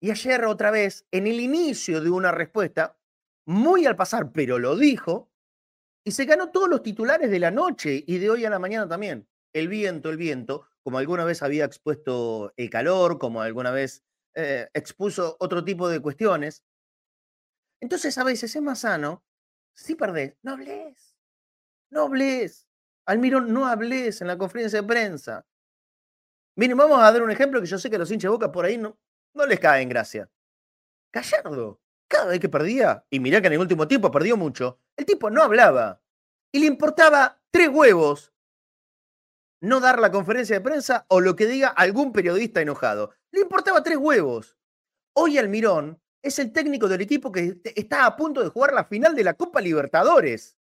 Y 0.02 0.10
ayer 0.10 0.44
otra 0.46 0.72
vez, 0.72 1.06
en 1.12 1.28
el 1.28 1.38
inicio 1.38 2.00
de 2.00 2.10
una 2.10 2.32
respuesta, 2.32 2.98
muy 3.46 3.86
al 3.86 3.94
pasar, 3.94 4.32
pero 4.32 4.58
lo 4.58 4.76
dijo, 4.76 5.30
Y 6.04 6.10
se 6.10 6.24
ganó 6.24 6.50
todos 6.50 6.68
los 6.68 6.82
titulares 6.82 7.30
de 7.30 7.38
la 7.38 7.52
noche 7.52 8.02
y 8.04 8.18
de 8.18 8.28
hoy 8.28 8.44
a 8.44 8.50
la 8.50 8.58
mañana 8.58 8.88
también. 8.88 9.28
El 9.52 9.68
viento, 9.68 10.10
el 10.10 10.16
viento, 10.16 10.66
como 10.82 10.98
alguna 10.98 11.24
vez 11.24 11.42
había 11.44 11.64
expuesto 11.64 12.52
el 12.56 12.68
calor, 12.70 13.18
como 13.20 13.42
alguna 13.42 13.70
vez 13.70 14.02
eh, 14.34 14.68
expuso 14.74 15.36
otro 15.38 15.62
tipo 15.62 15.88
de 15.88 16.00
cuestiones. 16.00 16.64
Entonces 17.80 18.18
a 18.18 18.24
veces 18.24 18.56
es 18.56 18.62
más 18.62 18.80
sano, 18.80 19.22
si 19.74 19.94
perdés, 19.94 20.36
no 20.42 20.52
hables, 20.54 21.14
no 21.90 22.06
hables. 22.06 22.68
Almirón, 23.06 23.52
no 23.52 23.66
hables 23.66 24.20
en 24.20 24.28
la 24.28 24.38
conferencia 24.38 24.80
de 24.82 24.88
prensa. 24.88 25.46
Miren, 26.56 26.76
vamos 26.76 26.98
a 27.00 27.12
dar 27.12 27.22
un 27.22 27.30
ejemplo 27.30 27.60
que 27.60 27.66
yo 27.66 27.78
sé 27.78 27.90
que 27.90 27.98
los 27.98 28.10
hinchas 28.10 28.24
de 28.30 28.32
boca 28.36 28.52
por 28.52 28.64
ahí 28.64 28.78
no, 28.78 28.98
no 29.34 29.46
les 29.46 29.60
cae 29.60 29.82
en 29.82 29.88
gracia. 29.88 30.30
Gallardo, 31.12 31.80
cada 32.08 32.26
vez 32.26 32.40
que 32.40 32.48
perdía, 32.48 33.04
y 33.10 33.20
mirá 33.20 33.40
que 33.40 33.48
en 33.48 33.54
el 33.54 33.58
último 33.58 33.88
tiempo 33.88 34.10
perdió 34.10 34.36
mucho, 34.36 34.78
el 34.96 35.06
tipo 35.06 35.30
no 35.30 35.42
hablaba. 35.42 36.00
Y 36.52 36.60
le 36.60 36.66
importaba 36.66 37.40
tres 37.50 37.68
huevos 37.68 38.32
no 39.62 39.78
dar 39.78 40.00
la 40.00 40.10
conferencia 40.10 40.56
de 40.56 40.60
prensa 40.60 41.06
o 41.08 41.20
lo 41.20 41.36
que 41.36 41.46
diga 41.46 41.68
algún 41.68 42.12
periodista 42.12 42.60
enojado. 42.60 43.14
Le 43.30 43.40
importaba 43.40 43.82
tres 43.82 43.96
huevos. 43.96 44.58
Hoy 45.14 45.38
Almirón 45.38 46.02
es 46.20 46.38
el 46.40 46.52
técnico 46.52 46.88
del 46.88 47.00
equipo 47.00 47.30
que 47.30 47.60
está 47.76 48.04
a 48.04 48.16
punto 48.16 48.42
de 48.42 48.48
jugar 48.48 48.72
la 48.72 48.84
final 48.84 49.14
de 49.14 49.24
la 49.24 49.34
Copa 49.34 49.60
Libertadores. 49.60 50.58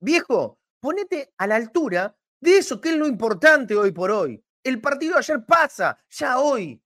Viejo, 0.00 0.60
ponete 0.80 1.32
a 1.36 1.48
la 1.48 1.56
altura 1.56 2.16
de 2.40 2.58
eso 2.58 2.80
que 2.80 2.90
es 2.90 2.96
lo 2.96 3.08
importante 3.08 3.74
hoy 3.74 3.90
por 3.90 4.12
hoy. 4.12 4.42
El 4.62 4.80
partido 4.80 5.18
ayer 5.18 5.44
pasa, 5.44 5.98
ya 6.08 6.38
hoy. 6.38 6.80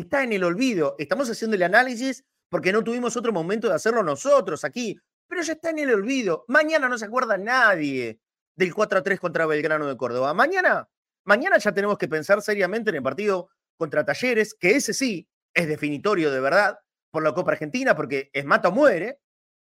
Está 0.00 0.22
en 0.22 0.32
el 0.32 0.44
olvido. 0.44 0.96
Estamos 0.98 1.30
haciendo 1.30 1.56
el 1.56 1.62
análisis 1.62 2.24
porque 2.48 2.72
no 2.72 2.82
tuvimos 2.82 3.16
otro 3.16 3.32
momento 3.32 3.68
de 3.68 3.74
hacerlo 3.74 4.02
nosotros 4.02 4.64
aquí. 4.64 4.98
Pero 5.28 5.42
ya 5.42 5.52
está 5.52 5.70
en 5.70 5.78
el 5.78 5.92
olvido. 5.92 6.44
Mañana 6.48 6.88
no 6.88 6.98
se 6.98 7.04
acuerda 7.04 7.38
nadie 7.38 8.20
del 8.56 8.74
4 8.74 9.02
3 9.02 9.20
contra 9.20 9.46
Belgrano 9.46 9.86
de 9.86 9.96
Córdoba. 9.96 10.34
Mañana 10.34 10.88
Mañana 11.24 11.58
ya 11.58 11.72
tenemos 11.72 11.98
que 11.98 12.08
pensar 12.08 12.42
seriamente 12.42 12.90
en 12.90 12.96
el 12.96 13.02
partido 13.02 13.50
contra 13.76 14.04
Talleres, 14.04 14.54
que 14.54 14.76
ese 14.76 14.92
sí 14.92 15.28
es 15.54 15.68
definitorio 15.68 16.30
de 16.30 16.40
verdad 16.40 16.78
por 17.10 17.22
la 17.22 17.34
Copa 17.34 17.52
Argentina, 17.52 17.94
porque 17.94 18.30
es 18.32 18.44
mata 18.44 18.68
o 18.68 18.72
muere, 18.72 19.20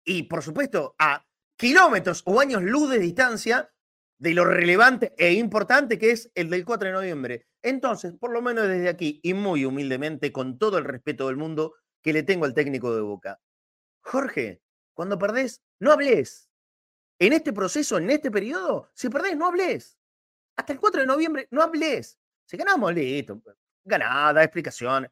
y 0.04 0.24
por 0.24 0.42
supuesto 0.42 0.94
a 0.98 1.24
kilómetros 1.56 2.22
o 2.26 2.40
años 2.40 2.62
luz 2.62 2.90
de 2.90 2.98
distancia 2.98 3.72
de 4.24 4.34
lo 4.34 4.44
relevante 4.44 5.14
e 5.16 5.34
importante 5.34 5.98
que 5.98 6.10
es 6.10 6.30
el 6.34 6.50
del 6.50 6.64
4 6.64 6.88
de 6.88 6.94
noviembre. 6.94 7.46
Entonces, 7.62 8.12
por 8.18 8.32
lo 8.32 8.42
menos 8.42 8.66
desde 8.66 8.88
aquí, 8.88 9.20
y 9.22 9.34
muy 9.34 9.64
humildemente, 9.64 10.32
con 10.32 10.58
todo 10.58 10.78
el 10.78 10.84
respeto 10.84 11.28
del 11.28 11.36
mundo 11.36 11.74
que 12.02 12.12
le 12.12 12.22
tengo 12.22 12.44
al 12.44 12.54
técnico 12.54 12.94
de 12.94 13.02
Boca, 13.02 13.40
Jorge, 14.00 14.60
cuando 14.94 15.18
perdés, 15.18 15.62
no 15.78 15.92
hables. 15.92 16.50
En 17.18 17.32
este 17.32 17.52
proceso, 17.52 17.98
en 17.98 18.10
este 18.10 18.30
periodo, 18.30 18.90
si 18.94 19.08
perdés, 19.08 19.36
no 19.36 19.46
hables 19.46 19.98
hasta 20.56 20.72
el 20.72 20.80
4 20.80 21.00
de 21.00 21.06
noviembre 21.06 21.48
no 21.50 21.62
hables. 21.62 22.18
Si 22.46 22.56
ganamos, 22.56 22.94
listo. 22.94 23.40
Ganada, 23.84 24.42
explicación. 24.42 25.10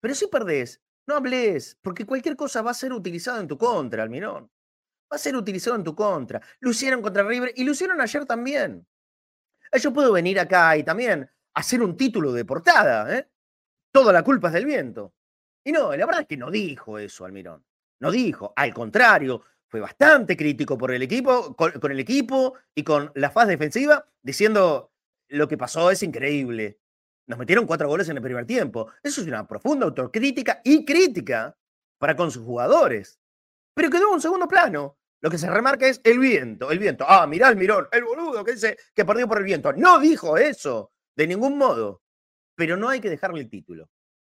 Pero 0.00 0.14
si 0.14 0.26
perdés, 0.28 0.80
no 1.06 1.16
hables, 1.16 1.76
porque 1.82 2.06
cualquier 2.06 2.36
cosa 2.36 2.62
va 2.62 2.70
a 2.70 2.74
ser 2.74 2.92
utilizada 2.92 3.40
en 3.40 3.48
tu 3.48 3.58
contra, 3.58 4.02
Almirón. 4.02 4.50
Va 5.12 5.16
a 5.16 5.18
ser 5.18 5.36
utilizado 5.36 5.76
en 5.76 5.84
tu 5.84 5.94
contra. 5.94 6.40
Lo 6.60 6.70
hicieron 6.70 7.02
contra 7.02 7.22
River 7.22 7.52
y 7.56 7.64
lo 7.64 7.72
hicieron 7.72 8.00
ayer 8.00 8.24
también. 8.26 8.86
Yo 9.80 9.92
puedo 9.92 10.12
venir 10.12 10.38
acá 10.38 10.76
y 10.76 10.82
también 10.82 11.28
hacer 11.54 11.82
un 11.82 11.96
título 11.96 12.32
de 12.32 12.44
portada, 12.44 13.16
¿eh? 13.16 13.28
Toda 13.92 14.12
la 14.12 14.22
culpa 14.22 14.48
es 14.48 14.54
del 14.54 14.66
viento. 14.66 15.14
Y 15.64 15.72
no, 15.72 15.94
la 15.94 16.06
verdad 16.06 16.22
es 16.22 16.28
que 16.28 16.36
no 16.36 16.50
dijo 16.50 16.98
eso, 16.98 17.24
Almirón. 17.24 17.64
No 18.00 18.10
dijo. 18.10 18.52
Al 18.56 18.72
contrario, 18.72 19.42
fue 19.68 19.80
bastante 19.80 20.36
crítico 20.36 20.78
por 20.78 20.92
el 20.92 21.02
equipo, 21.02 21.54
con, 21.54 21.92
el 21.92 22.00
equipo 22.00 22.54
y 22.74 22.82
con 22.82 23.12
la 23.14 23.30
fase 23.30 23.52
defensiva, 23.52 24.06
diciendo 24.22 24.92
lo 25.28 25.46
que 25.48 25.58
pasó 25.58 25.90
es 25.90 26.02
increíble. 26.02 26.80
Nos 27.26 27.38
metieron 27.38 27.66
cuatro 27.66 27.88
goles 27.88 28.08
en 28.08 28.16
el 28.16 28.22
primer 28.22 28.46
tiempo. 28.46 28.90
Eso 29.02 29.20
es 29.20 29.26
una 29.26 29.46
profunda 29.46 29.86
autocrítica 29.86 30.60
y 30.64 30.84
crítica 30.84 31.56
para 31.98 32.16
con 32.16 32.30
sus 32.30 32.44
jugadores. 32.44 33.20
Pero 33.74 33.90
quedó 33.90 34.08
en 34.08 34.14
un 34.14 34.20
segundo 34.20 34.48
plano. 34.48 34.98
Lo 35.20 35.30
que 35.30 35.38
se 35.38 35.50
remarca 35.50 35.86
es 35.86 36.00
el 36.04 36.18
viento, 36.18 36.70
el 36.70 36.78
viento. 36.78 37.04
Ah, 37.06 37.26
mirá 37.26 37.48
el 37.48 37.56
mirón, 37.56 37.88
el 37.92 38.04
boludo 38.04 38.44
que 38.44 38.52
dice 38.52 38.76
que 38.94 39.04
perdió 39.04 39.28
por 39.28 39.38
el 39.38 39.44
viento. 39.44 39.72
No 39.72 40.00
dijo 40.00 40.38
eso, 40.38 40.92
de 41.14 41.26
ningún 41.26 41.58
modo. 41.58 42.02
Pero 42.54 42.76
no 42.76 42.88
hay 42.88 43.00
que 43.00 43.10
dejarle 43.10 43.40
el 43.40 43.50
título. 43.50 43.90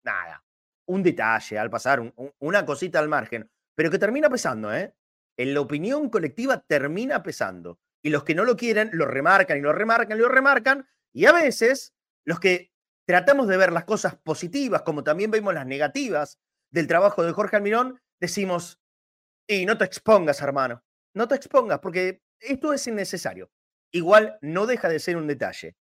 Nada. 0.03 0.43
Un 0.85 1.01
detalle 1.01 1.57
al 1.57 1.69
pasar, 1.69 2.13
una 2.39 2.65
cosita 2.65 2.99
al 2.99 3.07
margen. 3.07 3.49
Pero 3.75 3.89
que 3.89 3.99
termina 3.99 4.29
pesando, 4.29 4.73
¿eh? 4.73 4.93
en 5.37 5.53
la 5.53 5.61
opinión 5.61 6.09
colectiva 6.09 6.59
termina 6.59 7.23
pesando. 7.23 7.79
Y 8.01 8.09
los 8.09 8.23
que 8.23 8.35
no 8.35 8.43
lo 8.43 8.55
quieren 8.55 8.89
lo 8.93 9.05
remarcan 9.05 9.57
y 9.57 9.61
lo 9.61 9.71
remarcan 9.71 10.17
y 10.17 10.21
lo 10.21 10.29
remarcan. 10.29 10.87
Y 11.13 11.25
a 11.25 11.31
veces 11.31 11.93
los 12.25 12.39
que 12.39 12.71
tratamos 13.05 13.47
de 13.47 13.57
ver 13.57 13.71
las 13.71 13.85
cosas 13.85 14.15
positivas, 14.15 14.81
como 14.81 15.03
también 15.03 15.31
vemos 15.31 15.53
las 15.53 15.65
negativas 15.65 16.39
del 16.69 16.87
trabajo 16.87 17.23
de 17.23 17.31
Jorge 17.31 17.55
Almirón, 17.55 18.01
decimos, 18.19 18.81
y 19.47 19.65
no 19.65 19.77
te 19.77 19.85
expongas, 19.85 20.41
hermano, 20.41 20.83
no 21.13 21.27
te 21.27 21.35
expongas, 21.35 21.79
porque 21.79 22.21
esto 22.39 22.73
es 22.73 22.87
innecesario. 22.87 23.51
Igual 23.91 24.37
no 24.41 24.65
deja 24.65 24.89
de 24.89 24.99
ser 24.99 25.17
un 25.17 25.27
detalle. 25.27 25.75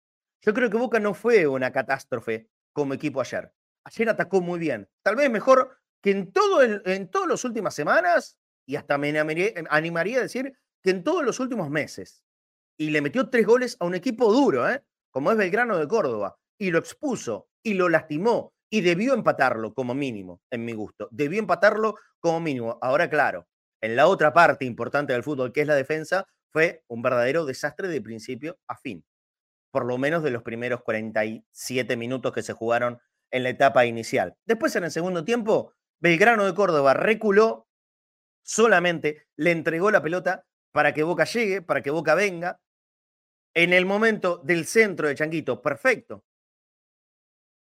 Yo 0.42 0.54
creo 0.54 0.70
que 0.70 0.76
Boca 0.76 0.98
no 0.98 1.14
fue 1.14 1.46
una 1.46 1.70
catástrofe 1.70 2.48
como 2.72 2.94
equipo 2.94 3.20
ayer. 3.20 3.52
Ayer 3.84 4.08
atacó 4.08 4.40
muy 4.40 4.58
bien. 4.58 4.88
Tal 5.02 5.16
vez 5.16 5.30
mejor 5.30 5.78
que 6.02 6.10
en, 6.10 6.32
todo 6.32 6.62
en 6.62 7.10
todas 7.10 7.28
las 7.28 7.44
últimas 7.44 7.74
semanas 7.74 8.38
y 8.66 8.76
hasta 8.76 8.98
me 8.98 9.16
animaría 9.68 10.18
a 10.18 10.22
decir 10.22 10.56
que 10.82 10.90
en 10.90 11.04
todos 11.04 11.24
los 11.24 11.40
últimos 11.40 11.70
meses. 11.70 12.24
Y 12.78 12.90
le 12.90 13.02
metió 13.02 13.28
tres 13.28 13.46
goles 13.46 13.76
a 13.80 13.84
un 13.84 13.94
equipo 13.94 14.32
duro, 14.32 14.68
¿eh? 14.68 14.82
como 15.10 15.30
es 15.30 15.36
Belgrano 15.36 15.76
de 15.76 15.86
Córdoba, 15.86 16.38
y 16.58 16.70
lo 16.70 16.78
expuso 16.78 17.48
y 17.62 17.74
lo 17.74 17.88
lastimó 17.88 18.54
y 18.70 18.80
debió 18.80 19.14
empatarlo 19.14 19.74
como 19.74 19.94
mínimo, 19.94 20.40
en 20.50 20.64
mi 20.64 20.72
gusto. 20.72 21.08
Debió 21.10 21.40
empatarlo 21.40 21.96
como 22.20 22.40
mínimo. 22.40 22.78
Ahora, 22.80 23.10
claro, 23.10 23.46
en 23.80 23.96
la 23.96 24.06
otra 24.06 24.32
parte 24.32 24.64
importante 24.64 25.12
del 25.12 25.22
fútbol, 25.22 25.52
que 25.52 25.62
es 25.62 25.66
la 25.66 25.74
defensa, 25.74 26.26
fue 26.50 26.84
un 26.88 27.02
verdadero 27.02 27.44
desastre 27.44 27.88
de 27.88 28.00
principio 28.00 28.58
a 28.66 28.76
fin. 28.76 29.04
Por 29.70 29.86
lo 29.86 29.98
menos 29.98 30.22
de 30.22 30.30
los 30.30 30.42
primeros 30.42 30.82
47 30.82 31.96
minutos 31.96 32.32
que 32.32 32.42
se 32.42 32.52
jugaron 32.52 33.00
en 33.30 33.44
la 33.44 33.50
etapa 33.50 33.86
inicial. 33.86 34.36
Después, 34.44 34.74
en 34.76 34.84
el 34.84 34.90
segundo 34.90 35.24
tiempo, 35.24 35.74
Belgrano 36.00 36.44
de 36.44 36.54
Córdoba 36.54 36.94
reculó 36.94 37.68
solamente 38.42 39.28
le 39.36 39.52
entregó 39.52 39.90
la 39.90 40.02
pelota 40.02 40.46
para 40.72 40.94
que 40.94 41.02
Boca 41.02 41.24
llegue, 41.24 41.62
para 41.62 41.82
que 41.82 41.90
Boca 41.90 42.14
venga. 42.14 42.60
En 43.54 43.72
el 43.72 43.86
momento 43.86 44.40
del 44.44 44.66
centro 44.66 45.08
de 45.08 45.14
Changuito, 45.14 45.60
perfecto. 45.60 46.24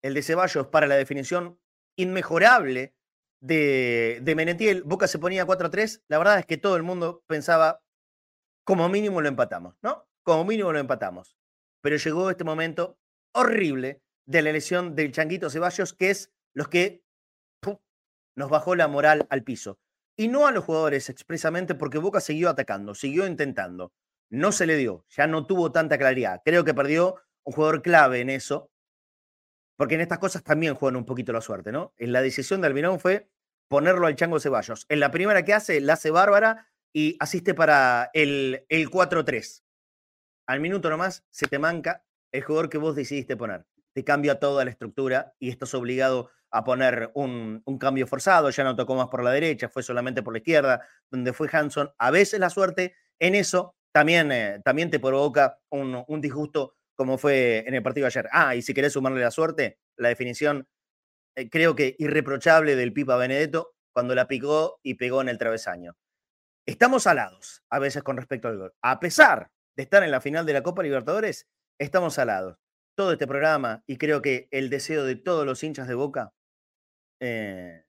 El 0.01 0.13
de 0.13 0.21
Ceballos 0.21 0.67
para 0.67 0.87
la 0.87 0.95
definición 0.95 1.59
inmejorable 1.97 2.95
de, 3.41 4.19
de 4.21 4.35
Menetiel. 4.35 4.83
Boca 4.83 5.07
se 5.07 5.19
ponía 5.19 5.45
4-3. 5.45 6.03
La 6.07 6.17
verdad 6.17 6.39
es 6.39 6.45
que 6.45 6.57
todo 6.57 6.75
el 6.75 6.83
mundo 6.83 7.23
pensaba, 7.27 7.81
como 8.63 8.89
mínimo 8.89 9.21
lo 9.21 9.27
empatamos, 9.27 9.75
¿no? 9.81 10.07
Como 10.23 10.45
mínimo 10.45 10.71
lo 10.71 10.79
empatamos. 10.79 11.37
Pero 11.81 11.97
llegó 11.97 12.29
este 12.29 12.43
momento 12.43 12.97
horrible 13.33 14.01
de 14.25 14.41
la 14.41 14.51
lesión 14.51 14.95
del 14.95 15.11
Changuito 15.11 15.49
Ceballos, 15.49 15.93
que 15.93 16.09
es 16.09 16.31
los 16.53 16.67
que 16.67 17.03
nos 18.35 18.49
bajó 18.49 18.75
la 18.75 18.87
moral 18.87 19.25
al 19.29 19.43
piso. 19.43 19.79
Y 20.15 20.27
no 20.29 20.47
a 20.47 20.51
los 20.51 20.63
jugadores 20.63 21.09
expresamente 21.09 21.75
porque 21.75 21.97
Boca 21.97 22.21
siguió 22.21 22.49
atacando, 22.49 22.95
siguió 22.95 23.27
intentando. 23.27 23.93
No 24.29 24.51
se 24.51 24.67
le 24.67 24.75
dio, 24.75 25.05
ya 25.09 25.27
no 25.27 25.45
tuvo 25.45 25.71
tanta 25.71 25.97
claridad. 25.97 26.41
Creo 26.45 26.63
que 26.63 26.73
perdió 26.73 27.15
un 27.43 27.53
jugador 27.53 27.81
clave 27.81 28.19
en 28.19 28.29
eso, 28.29 28.69
porque 29.77 29.95
en 29.95 30.01
estas 30.01 30.19
cosas 30.19 30.43
también 30.43 30.75
juegan 30.75 30.97
un 30.97 31.05
poquito 31.05 31.31
la 31.31 31.41
suerte, 31.41 31.71
¿no? 31.71 31.93
En 31.97 32.11
la 32.11 32.21
decisión 32.21 32.59
de 32.59 32.67
Almirón 32.67 32.99
fue 32.99 33.29
ponerlo 33.69 34.07
al 34.07 34.15
Chango 34.15 34.39
Ceballos. 34.39 34.85
En 34.89 34.99
la 34.99 35.11
primera 35.11 35.45
que 35.45 35.53
hace, 35.53 35.79
la 35.79 35.93
hace 35.93 36.11
Bárbara 36.11 36.67
y 36.93 37.15
asiste 37.19 37.53
para 37.53 38.09
el, 38.13 38.65
el 38.67 38.89
4-3. 38.89 39.63
Al 40.47 40.59
minuto 40.59 40.89
nomás 40.89 41.25
se 41.29 41.47
te 41.47 41.59
manca 41.59 42.03
el 42.31 42.43
jugador 42.43 42.69
que 42.69 42.77
vos 42.77 42.95
decidiste 42.95 43.37
poner. 43.37 43.65
Te 43.93 44.03
cambia 44.03 44.39
toda 44.39 44.65
la 44.65 44.71
estructura 44.71 45.35
y 45.39 45.49
estás 45.49 45.73
obligado 45.73 46.29
a 46.51 46.63
poner 46.63 47.11
un, 47.13 47.63
cambio 47.79 48.07
forzado, 48.07 48.49
ya 48.49 48.63
no 48.63 48.75
tocó 48.75 48.95
más 48.95 49.07
por 49.07 49.23
la 49.23 49.31
derecha, 49.31 49.69
fue 49.69 49.83
solamente 49.83 50.23
por 50.23 50.33
la 50.33 50.39
izquierda, 50.39 50.81
donde 51.09 51.33
fue 51.33 51.49
Hanson. 51.51 51.91
A 51.97 52.11
veces 52.11 52.39
la 52.39 52.49
suerte 52.49 52.95
en 53.19 53.35
eso 53.35 53.75
también, 53.91 54.31
eh, 54.31 54.61
también 54.63 54.89
te 54.89 54.99
provoca 54.99 55.59
un, 55.69 56.21
disgusto 56.21 56.76
como 56.97 57.17
fue 57.17 57.63
en 57.67 57.75
el 57.75 57.83
partido 57.83 58.07
ayer. 58.07 58.27
Ah, 58.31 58.55
y 58.55 58.61
si 58.61 58.73
querés 58.73 58.93
sumarle 58.93 59.21
la 59.21 59.31
suerte, 59.31 59.79
la 59.95 60.09
definición 60.09 60.67
eh, 61.35 61.49
creo 61.49 61.75
que 61.75 61.95
irreprochable 61.99 62.75
del 62.75 62.91
Pipa 62.91 63.15
Benedetto 63.15 63.75
cuando 63.93 64.15
la 64.15 64.27
picó 64.27 64.79
y 64.83 64.95
pegó 64.95 65.21
en 65.21 65.29
el 65.29 65.37
travesaño. 65.37 65.95
Estamos 66.65 67.07
alados 67.07 67.63
a 67.69 67.79
veces 67.79 68.03
con 68.03 68.17
respecto 68.17 68.47
al 68.47 68.57
gol. 68.57 68.73
A 68.81 68.99
pesar 68.99 69.51
de 69.75 69.83
estar 69.83 70.03
en 70.03 70.11
la 70.11 70.21
final 70.21 70.45
de 70.45 70.53
la 70.53 70.63
Copa 70.63 70.83
Libertadores, 70.83 71.47
estamos 71.79 72.17
alados. 72.19 72.57
Todo 72.95 73.13
este 73.13 73.27
programa 73.27 73.83
y 73.85 73.97
creo 73.97 74.23
que 74.23 74.47
el 74.51 74.69
deseo 74.71 75.05
de 75.05 75.15
todos 75.15 75.45
los 75.45 75.63
hinchas 75.63 75.87
de 75.87 75.93
Boca 75.93 76.33
eh, 77.19 77.85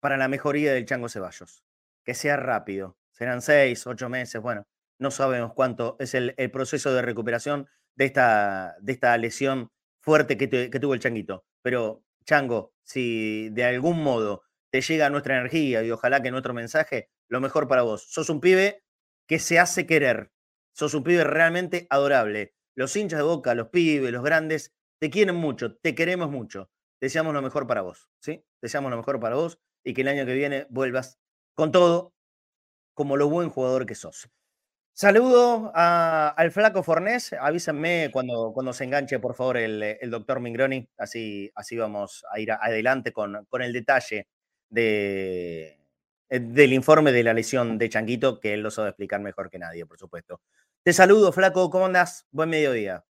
para 0.00 0.16
la 0.16 0.28
mejoría 0.28 0.74
del 0.74 0.84
Chango 0.84 1.08
Ceballos. 1.08 1.64
Que 2.04 2.14
sea 2.14 2.36
rápido. 2.36 2.98
Serán 3.12 3.40
seis, 3.40 3.86
ocho 3.86 4.08
meses, 4.08 4.42
bueno, 4.42 4.66
no 4.98 5.10
sabemos 5.10 5.52
cuánto 5.54 5.96
es 5.98 6.14
el, 6.14 6.34
proceso 6.52 6.92
de 6.92 7.02
recuperación 7.02 7.68
de 7.96 8.04
esta, 8.04 8.76
de 8.80 8.92
esta 8.92 9.16
lesión 9.18 9.70
fuerte 10.00 10.36
que, 10.36 10.48
que 10.48 10.80
tuvo 10.80 10.94
el 10.94 11.00
changuito. 11.00 11.44
Pero, 11.62 12.04
Chango, 12.24 12.74
si 12.82 13.48
de 13.50 13.64
algún 13.64 14.02
modo 14.02 14.42
te 14.70 14.80
llega 14.80 15.10
nuestra 15.10 15.36
energía 15.36 15.82
y 15.82 15.90
ojalá 15.90 16.22
que 16.22 16.30
nuestro 16.30 16.52
mensaje, 16.52 17.10
lo 17.28 17.40
mejor 17.40 17.68
para 17.68 17.82
vos. 17.82 18.06
Sos 18.10 18.28
un 18.28 18.40
pibe 18.40 18.82
que 19.28 19.38
se 19.38 19.58
hace 19.58 19.86
querer. 19.86 20.32
Sos 20.72 20.94
un 20.94 21.04
pibe 21.04 21.24
realmente 21.24 21.86
adorable. 21.90 22.54
Los 22.74 22.96
hinchas 22.96 23.18
de 23.18 23.24
boca, 23.24 23.54
los 23.54 23.68
pibes, 23.68 24.10
los 24.10 24.24
grandes, 24.24 24.74
te 25.00 25.10
quieren 25.10 25.36
mucho, 25.36 25.76
te 25.76 25.94
queremos 25.94 26.30
mucho. 26.30 26.70
Deseamos 27.00 27.34
lo 27.34 27.42
mejor 27.42 27.66
para 27.66 27.82
vos, 27.82 28.08
¿sí? 28.20 28.44
Deseamos 28.60 28.90
lo 28.90 28.96
mejor 28.96 29.20
para 29.20 29.36
vos 29.36 29.60
y 29.84 29.94
que 29.94 30.00
el 30.00 30.08
año 30.08 30.26
que 30.26 30.34
viene 30.34 30.66
vuelvas 30.70 31.20
con 31.54 31.70
todo 31.70 32.14
como 32.94 33.16
lo 33.16 33.28
buen 33.28 33.50
jugador 33.50 33.86
que 33.86 33.94
sos. 33.94 34.28
Saludo 34.96 35.72
al 35.74 36.52
flaco 36.52 36.84
Fornés. 36.84 37.32
Avísenme 37.32 38.10
cuando, 38.12 38.52
cuando 38.54 38.72
se 38.72 38.84
enganche, 38.84 39.18
por 39.18 39.34
favor, 39.34 39.56
el, 39.56 39.98
doctor 40.08 40.38
Mingroni. 40.38 40.88
Así, 40.96 41.50
así 41.56 41.76
vamos 41.76 42.24
a 42.30 42.38
ir 42.38 42.52
adelante 42.52 43.12
con, 43.12 43.44
con 43.50 43.62
el 43.62 43.72
detalle 43.72 44.28
de, 44.70 45.80
del 46.28 46.72
informe 46.72 47.10
de 47.10 47.24
la 47.24 47.34
lesión 47.34 47.76
de 47.76 47.88
Changuito, 47.88 48.38
que 48.38 48.54
él 48.54 48.62
lo 48.62 48.70
sabe 48.70 48.90
explicar 48.90 49.20
mejor 49.20 49.50
que 49.50 49.58
nadie, 49.58 49.84
por 49.84 49.98
supuesto. 49.98 50.40
Te 50.84 50.92
saludo, 50.92 51.32
flaco. 51.32 51.70
¿Cómo 51.70 51.86
andas? 51.86 52.28
Buen 52.30 52.50
mediodía. 52.50 53.04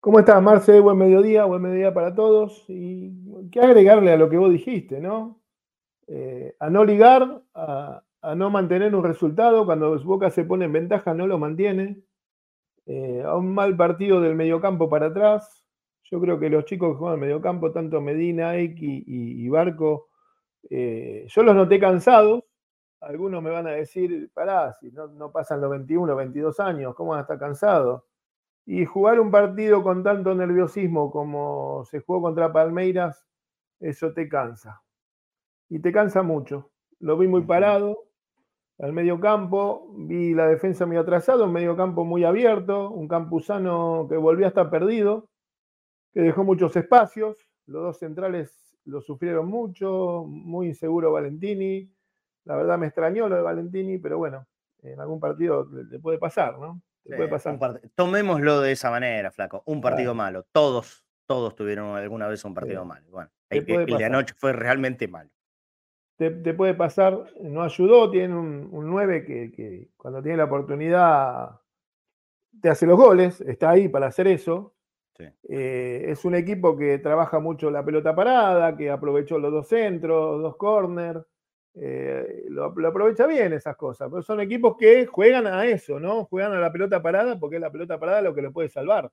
¿Cómo 0.00 0.18
estás, 0.18 0.42
Marce? 0.42 0.78
Buen 0.80 0.98
mediodía, 0.98 1.46
buen 1.46 1.62
mediodía 1.62 1.94
para 1.94 2.14
todos. 2.14 2.66
Y 2.68 3.12
qué 3.50 3.60
agregarle 3.60 4.12
a 4.12 4.18
lo 4.18 4.28
que 4.28 4.36
vos 4.36 4.52
dijiste, 4.52 5.00
¿no? 5.00 5.40
Eh, 6.06 6.54
a 6.60 6.68
no 6.68 6.84
ligar, 6.84 7.42
no 8.22 8.50
mantener 8.50 8.94
un 8.94 9.04
resultado, 9.04 9.64
cuando 9.64 9.98
Boca 10.02 10.30
se 10.30 10.44
pone 10.44 10.64
en 10.64 10.72
ventaja 10.72 11.14
no 11.14 11.26
lo 11.26 11.38
mantiene, 11.38 12.02
eh, 12.86 13.22
a 13.24 13.36
un 13.36 13.54
mal 13.54 13.76
partido 13.76 14.20
del 14.20 14.34
mediocampo 14.34 14.88
para 14.88 15.06
atrás. 15.06 15.64
Yo 16.04 16.20
creo 16.20 16.38
que 16.40 16.50
los 16.50 16.64
chicos 16.64 16.92
que 16.92 16.98
juegan 16.98 17.16
en 17.16 17.20
mediocampo, 17.20 17.70
tanto 17.72 18.00
Medina, 18.00 18.56
X 18.56 19.04
y, 19.06 19.48
Barco, 19.48 20.08
eh, 20.70 21.26
yo 21.28 21.42
los 21.42 21.54
noté 21.54 21.78
cansados. 21.78 22.44
Algunos 23.00 23.42
me 23.42 23.50
van 23.50 23.66
a 23.66 23.72
decir, 23.72 24.30
pará, 24.34 24.72
si 24.80 24.90
no, 24.90 25.06
no 25.08 25.30
pasan 25.30 25.60
los 25.60 25.70
21, 25.70 26.16
22 26.16 26.58
años, 26.60 26.94
¿cómo 26.94 27.10
van 27.10 27.20
a 27.20 27.22
estar 27.22 27.38
cansados? 27.38 28.02
Y 28.66 28.84
jugar 28.86 29.20
un 29.20 29.30
partido 29.30 29.82
con 29.82 30.02
tanto 30.02 30.34
nerviosismo 30.34 31.10
como 31.10 31.84
se 31.84 32.00
jugó 32.00 32.22
contra 32.22 32.52
Palmeiras, 32.52 33.26
eso 33.80 34.12
te 34.12 34.28
cansa. 34.28 34.82
Y 35.68 35.80
te 35.80 35.92
cansa 35.92 36.22
mucho. 36.22 36.70
Lo 37.00 37.16
vi 37.18 37.28
muy 37.28 37.42
parado 37.42 38.07
al 38.78 38.92
medio 38.92 39.18
campo, 39.18 39.88
vi 39.96 40.34
la 40.34 40.46
defensa 40.46 40.86
muy 40.86 40.96
atrasada, 40.96 41.44
un 41.44 41.52
medio 41.52 41.76
campo 41.76 42.04
muy 42.04 42.24
abierto, 42.24 42.90
un 42.90 43.08
campusano 43.08 44.06
que 44.08 44.16
volvió 44.16 44.46
a 44.46 44.48
estar 44.48 44.70
perdido, 44.70 45.28
que 46.12 46.20
dejó 46.20 46.44
muchos 46.44 46.76
espacios. 46.76 47.36
Los 47.66 47.82
dos 47.82 47.98
centrales 47.98 48.78
lo 48.84 49.00
sufrieron 49.00 49.48
mucho, 49.48 50.24
muy 50.26 50.68
inseguro 50.68 51.12
Valentini. 51.12 51.92
La 52.44 52.56
verdad 52.56 52.78
me 52.78 52.86
extrañó 52.86 53.28
lo 53.28 53.36
de 53.36 53.42
Valentini, 53.42 53.98
pero 53.98 54.18
bueno, 54.18 54.46
en 54.82 55.00
algún 55.00 55.20
partido 55.20 55.68
le 55.70 55.98
puede 55.98 56.18
pasar, 56.18 56.58
¿no? 56.58 56.80
Tomémoslo 57.94 58.60
de 58.60 58.72
esa 58.72 58.90
manera, 58.90 59.30
flaco. 59.30 59.62
Un 59.66 59.80
partido 59.80 60.14
malo. 60.14 60.44
Todos, 60.52 61.04
todos 61.26 61.54
tuvieron 61.54 61.96
alguna 61.96 62.28
vez 62.28 62.44
un 62.44 62.54
partido 62.54 62.84
malo. 62.84 63.06
Bueno, 63.10 63.30
el, 63.50 63.64
de 63.64 64.04
anoche 64.04 64.34
fue 64.36 64.52
realmente 64.52 65.08
malo. 65.08 65.30
Te, 66.18 66.30
puede 66.52 66.74
pasar, 66.74 67.26
no 67.40 67.62
ayudó, 67.62 68.10
tiene 68.10 68.34
un, 68.36 68.70
9 68.72 69.24
que, 69.24 69.88
cuando 69.96 70.20
tiene 70.20 70.38
la 70.38 70.44
oportunidad 70.44 71.60
te 72.60 72.68
hace 72.68 72.86
los 72.86 72.98
goles, 72.98 73.40
está 73.42 73.70
ahí 73.70 73.88
para 73.88 74.08
hacer 74.08 74.26
eso. 74.26 74.74
Eh, 75.48 76.06
es 76.08 76.24
un 76.24 76.34
equipo 76.34 76.76
que 76.76 76.98
trabaja 76.98 77.38
mucho 77.38 77.70
la 77.70 77.84
pelota 77.84 78.14
parada, 78.14 78.76
que 78.76 78.90
aprovechó 78.90 79.38
los 79.38 79.52
dos 79.52 79.68
centros, 79.68 80.42
dos 80.42 80.56
corners. 80.56 81.24
Eh, 81.74 82.46
lo, 82.48 82.64
aprovecha 82.64 83.26
bien 83.28 83.52
esas 83.52 83.76
cosas, 83.76 84.08
pero 84.10 84.22
son 84.22 84.40
equipos 84.40 84.76
que 84.76 85.06
juegan 85.06 85.46
a 85.46 85.66
eso, 85.66 86.00
¿no? 86.00 86.24
Juegan 86.24 86.52
a 86.52 86.60
la 86.60 86.72
pelota 86.72 87.00
parada 87.00 87.38
porque 87.38 87.56
es 87.56 87.62
la 87.62 87.70
pelota 87.70 87.98
parada 88.00 88.22
lo 88.22 88.34
que 88.34 88.42
lo 88.42 88.52
puede 88.52 88.68
salvar. 88.68 89.12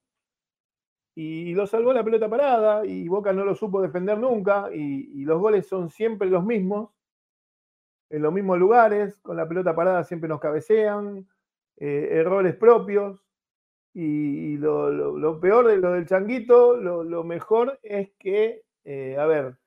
Y 1.17 1.53
lo 1.53 1.65
salvó 1.65 1.93
la 1.93 2.03
pelota 2.03 2.29
parada 2.29 2.86
y 2.86 3.08
Boca 3.08 3.32
no 3.32 3.45
lo 3.45 3.56
supo 3.56 3.82
defender 3.82 4.17
nunca 4.17 4.69
y, 4.73 5.23
los 5.23 5.39
goles 5.39 5.65
son 5.67 5.89
siempre 5.89 6.29
los 6.29 6.43
mismos, 6.43 6.89
en 8.15 8.21
los 8.21 8.32
mismos 8.32 8.58
lugares, 8.58 9.17
con 9.17 9.36
la 9.36 9.45
pelota 9.45 9.75
parada 9.75 10.06
siempre 10.06 10.30
nos 10.30 10.39
cabecean, 10.39 11.28
eh, 11.75 12.08
errores 12.12 12.56
propios. 12.56 13.19
Y, 13.93 14.58
lo, 14.58 15.39
peor 15.41 15.67
de 15.67 15.78
lo 15.78 15.91
del 15.91 16.06
changuito, 16.06 16.78
lo, 16.78 17.23
mejor 17.25 17.78
es 17.84 18.12
que, 18.17 18.63
eh, 18.86 19.17
a 19.17 19.25
ver, 19.25 19.58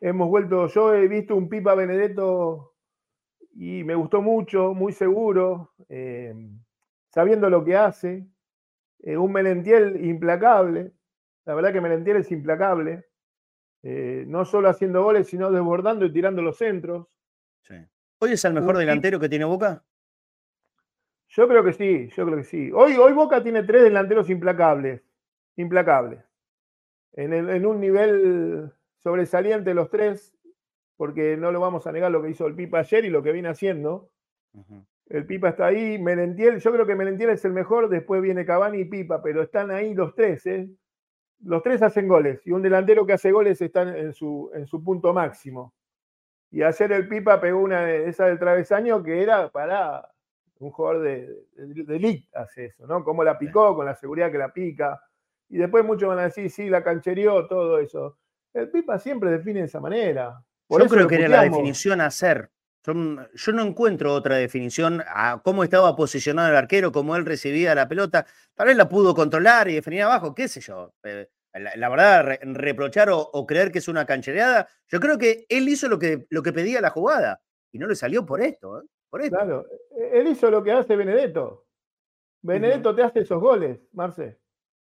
hemos 0.00 0.28
vuelto, 0.28 0.66
yo 0.68 0.94
he 0.94 1.08
visto 1.08 1.34
un 1.34 1.48
Pipa 1.48 1.74
Benedetto 1.74 2.74
y 3.52 3.84
me 3.84 3.94
gustó 3.94 4.20
mucho, 4.20 4.74
muy 4.74 4.92
seguro, 4.92 5.72
eh, 5.88 6.34
sabiendo 7.08 7.48
lo 7.48 7.64
que 7.64 7.76
hace, 7.76 8.26
un 9.00 9.32
Melentiel 9.32 10.02
implacable, 10.04 10.92
la 11.44 11.54
verdad 11.54 11.72
que 11.72 11.80
Melentiel 11.80 12.18
es 12.18 12.32
implacable, 12.32 13.04
no 13.82 14.46
solo 14.46 14.70
haciendo 14.70 15.02
goles, 15.02 15.26
sino 15.28 15.50
desbordando 15.50 16.06
y 16.06 16.12
tirando 16.12 16.40
los 16.40 16.56
centros. 16.56 17.06
¿Hoy 18.24 18.32
es 18.32 18.44
el 18.46 18.54
mejor 18.54 18.78
delantero 18.78 19.20
que 19.20 19.28
tiene 19.28 19.44
Boca? 19.44 19.84
Yo 21.28 21.46
creo 21.46 21.62
que 21.62 21.74
sí, 21.74 22.08
yo 22.16 22.24
creo 22.24 22.38
que 22.38 22.44
sí. 22.44 22.70
Hoy, 22.72 22.94
hoy 22.94 23.12
Boca 23.12 23.42
tiene 23.42 23.64
tres 23.64 23.82
delanteros 23.82 24.30
implacables, 24.30 25.02
implacables, 25.56 26.24
en, 27.12 27.34
en 27.34 27.66
un 27.66 27.80
nivel 27.80 28.72
sobresaliente 28.96 29.74
los 29.74 29.90
tres, 29.90 30.34
porque 30.96 31.36
no 31.36 31.52
lo 31.52 31.60
vamos 31.60 31.86
a 31.86 31.92
negar 31.92 32.10
lo 32.10 32.22
que 32.22 32.30
hizo 32.30 32.46
el 32.46 32.54
Pipa 32.54 32.78
ayer 32.78 33.04
y 33.04 33.10
lo 33.10 33.22
que 33.22 33.32
viene 33.32 33.50
haciendo. 33.50 34.08
El 35.10 35.26
Pipa 35.26 35.50
está 35.50 35.66
ahí, 35.66 35.98
Merentiel, 35.98 36.60
yo 36.60 36.72
creo 36.72 36.86
que 36.86 36.94
Merentiel 36.94 37.28
es 37.28 37.44
el 37.44 37.52
mejor, 37.52 37.90
después 37.90 38.22
viene 38.22 38.46
Cavani 38.46 38.78
y 38.78 38.84
Pipa, 38.86 39.22
pero 39.22 39.42
están 39.42 39.70
ahí 39.70 39.92
los 39.92 40.14
tres, 40.14 40.46
¿eh? 40.46 40.66
Los 41.40 41.62
tres 41.62 41.82
hacen 41.82 42.08
goles 42.08 42.40
y 42.46 42.52
un 42.52 42.62
delantero 42.62 43.04
que 43.04 43.12
hace 43.12 43.32
goles 43.32 43.60
está 43.60 43.82
en 43.82 44.14
su, 44.14 44.50
en 44.54 44.66
su 44.66 44.82
punto 44.82 45.12
máximo. 45.12 45.74
Y 46.54 46.62
ayer 46.62 46.92
el 46.92 47.08
Pipa 47.08 47.40
pegó 47.40 47.58
una 47.58 47.80
de 47.80 48.08
esa 48.08 48.26
del 48.26 48.38
travesaño 48.38 49.02
que 49.02 49.20
era 49.20 49.48
para 49.48 50.08
un 50.60 50.70
jugador 50.70 51.02
de, 51.02 51.46
de, 51.56 51.96
elite, 51.96 52.28
hace 52.32 52.66
eso, 52.66 52.86
¿no? 52.86 53.02
Cómo 53.02 53.24
la 53.24 53.36
picó, 53.36 53.74
con 53.74 53.84
la 53.84 53.96
seguridad 53.96 54.30
que 54.30 54.38
la 54.38 54.52
pica. 54.52 55.02
Y 55.48 55.58
después 55.58 55.84
muchos 55.84 56.08
van 56.08 56.20
a 56.20 56.26
decir, 56.26 56.48
sí, 56.48 56.70
la 56.70 56.84
canchereó, 56.84 57.48
todo 57.48 57.80
eso. 57.80 58.18
El 58.52 58.70
Pipa 58.70 59.00
siempre 59.00 59.32
define 59.32 59.60
de 59.60 59.66
esa 59.66 59.80
manera. 59.80 60.44
yo 60.68 60.86
creo 60.86 61.08
que 61.08 61.16
era 61.16 61.28
la 61.28 61.42
definición 61.42 62.00
a 62.00 62.06
hacer. 62.06 62.52
Yo, 62.84 62.94
no 62.94 63.62
encuentro 63.62 64.14
otra 64.14 64.36
definición 64.36 65.02
a 65.08 65.40
cómo 65.42 65.64
estaba 65.64 65.96
posicionado 65.96 66.50
el 66.50 66.56
arquero, 66.56 66.92
cómo 66.92 67.16
él 67.16 67.26
recibía 67.26 67.74
la 67.74 67.88
pelota. 67.88 68.26
Tal 68.54 68.68
vez 68.68 68.76
la 68.76 68.88
pudo 68.88 69.12
controlar 69.12 69.68
y 69.68 69.74
definir 69.74 70.02
abajo, 70.02 70.36
qué 70.36 70.46
sé 70.46 70.60
yo. 70.60 70.94
Eh, 71.02 71.28
la, 71.54 71.88
verdad, 71.88 72.38
reprochar 72.42 73.08
o, 73.10 73.46
creer 73.46 73.70
que 73.70 73.78
es 73.78 73.88
una 73.88 74.04
canchereada, 74.04 74.68
yo 74.88 75.00
creo 75.00 75.18
que 75.18 75.46
él 75.48 75.68
hizo 75.68 75.88
lo 75.88 75.98
que, 75.98 76.26
lo 76.30 76.42
que 76.42 76.52
pedía 76.52 76.80
la 76.80 76.90
jugada 76.90 77.40
y 77.72 77.78
no 77.78 77.86
le 77.86 77.94
salió 77.94 78.26
por 78.26 78.42
esto. 78.42 78.80
¿eh? 78.80 78.86
Por 79.08 79.22
esto. 79.22 79.36
Claro, 79.36 79.66
e, 79.96 80.20
él 80.20 80.28
hizo 80.28 80.50
lo 80.50 80.62
que 80.62 80.72
hace 80.72 80.96
Benedetto. 80.96 81.66
Benedetto 82.42 82.94
te 82.94 83.02
hace 83.02 83.20
esos 83.20 83.40
goles, 83.40 83.80
Marce. 83.92 84.38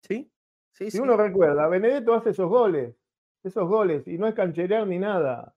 Sí, 0.02 0.32
sí. 0.72 0.92
Si 0.92 1.00
uno 1.00 1.18
recuerda, 1.18 1.68
Benedetto 1.68 2.14
hace 2.14 2.30
esos 2.30 2.48
goles 2.48 2.94
esos 3.44 3.68
goles, 3.68 4.08
y 4.08 4.18
no 4.18 4.28
es 4.28 4.34
cancherear 4.34 4.88
ni 4.88 5.00
nada. 5.00 5.56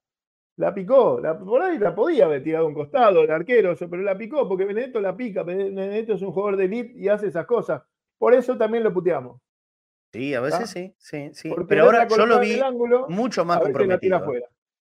La 0.56 0.74
picó, 0.74 1.18
la, 1.20 1.38
por 1.38 1.62
ahí 1.62 1.78
la 1.78 1.94
podía 1.94 2.26
haber 2.26 2.42
tirado 2.42 2.66
a 2.66 2.68
un 2.68 2.74
costado 2.74 3.22
el 3.22 3.30
arquero, 3.30 3.74
pero 3.76 4.02
la 4.02 4.16
picó 4.16 4.48
porque 4.48 4.64
Benedetto 4.64 5.00
la 5.00 5.16
pica. 5.16 5.42
Benedetto 5.42 6.14
es 6.14 6.22
un 6.22 6.32
jugador 6.32 6.56
de 6.56 6.66
elite 6.66 6.92
y 6.96 7.08
hace 7.08 7.28
esas 7.28 7.46
cosas. 7.46 7.82
Por 8.18 8.34
eso 8.34 8.56
también 8.56 8.84
lo 8.84 8.92
puteamos. 8.92 9.40
Sí, 10.12 10.34
a 10.34 10.40
veces 10.40 10.70
sí, 10.70 10.94
sí, 10.98 11.30
sí. 11.32 11.54
pero 11.68 11.84
ahora 11.84 12.06
yo 12.06 12.26
lo 12.26 12.38
vi 12.38 12.60
mucho 13.08 13.44
más 13.44 13.60
comprometido. 13.60 14.22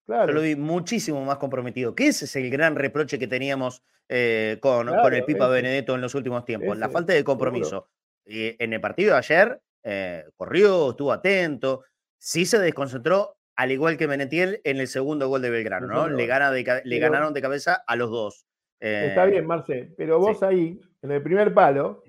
Claro. 0.04 0.26
Yo 0.26 0.34
lo 0.34 0.42
vi 0.42 0.56
muchísimo 0.56 1.24
más 1.24 1.38
comprometido. 1.38 1.94
Que 1.94 2.08
ese 2.08 2.26
es 2.26 2.36
el 2.36 2.50
gran 2.50 2.76
reproche 2.76 3.18
que 3.18 3.28
teníamos 3.28 3.82
eh, 4.08 4.58
con, 4.60 4.88
con, 4.88 5.14
el 5.14 5.24
Pipa 5.24 5.48
Benedetto 5.48 5.94
en 5.94 6.00
los 6.00 6.14
últimos 6.14 6.44
tiempos. 6.44 6.76
la 6.76 6.88
falta 6.88 7.12
de 7.12 7.24
compromiso. 7.24 7.88
Y 8.26 8.62
en 8.62 8.72
el 8.72 8.80
partido 8.80 9.12
de 9.12 9.18
ayer 9.18 9.60
eh, 9.84 10.24
corrió, 10.36 10.90
estuvo 10.90 11.12
atento, 11.12 11.84
sí 12.18 12.44
se 12.44 12.58
desconcentró, 12.58 13.36
al 13.56 13.72
igual 13.72 13.96
que 13.96 14.08
Menetiel, 14.08 14.60
en 14.64 14.78
el 14.78 14.88
segundo 14.88 15.28
gol 15.28 15.42
de 15.42 15.50
Belgrano, 15.50 15.86
¿no? 15.86 16.08
Le, 16.08 16.26
le 16.26 16.98
ganaron 16.98 17.32
de 17.32 17.42
cabeza 17.42 17.82
a 17.86 17.96
los 17.96 18.10
dos. 18.10 18.46
Está 18.80 19.26
bien, 19.26 19.44
eh, 19.44 19.46
Marce, 19.46 19.94
pero 19.96 20.18
vos 20.18 20.42
ahí, 20.42 20.80
en 21.02 21.12
el 21.12 21.22
primer 21.22 21.54
palo, 21.54 22.02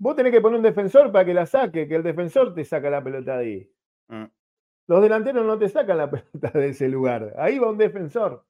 vos 0.00 0.16
tenés 0.16 0.32
que 0.32 0.40
poner 0.40 0.56
un 0.56 0.64
defensor 0.64 1.12
para 1.12 1.24
que 1.24 1.34
la 1.34 1.46
saque, 1.46 1.86
que 1.86 1.94
el 1.94 2.02
defensor 2.02 2.54
te 2.54 2.64
saca 2.64 2.90
la 2.90 3.04
pelota 3.04 3.36
de 3.36 3.44
ahí. 3.44 3.70
Mm. 4.08 4.24
Los 4.88 5.02
delanteros 5.02 5.46
no 5.46 5.58
te 5.58 5.68
sacan 5.68 5.98
la 5.98 6.10
pelota 6.10 6.58
de 6.58 6.68
ese 6.70 6.88
lugar. 6.88 7.34
Ahí 7.38 7.58
va 7.58 7.70
un 7.70 7.78
defensor. 7.78 8.44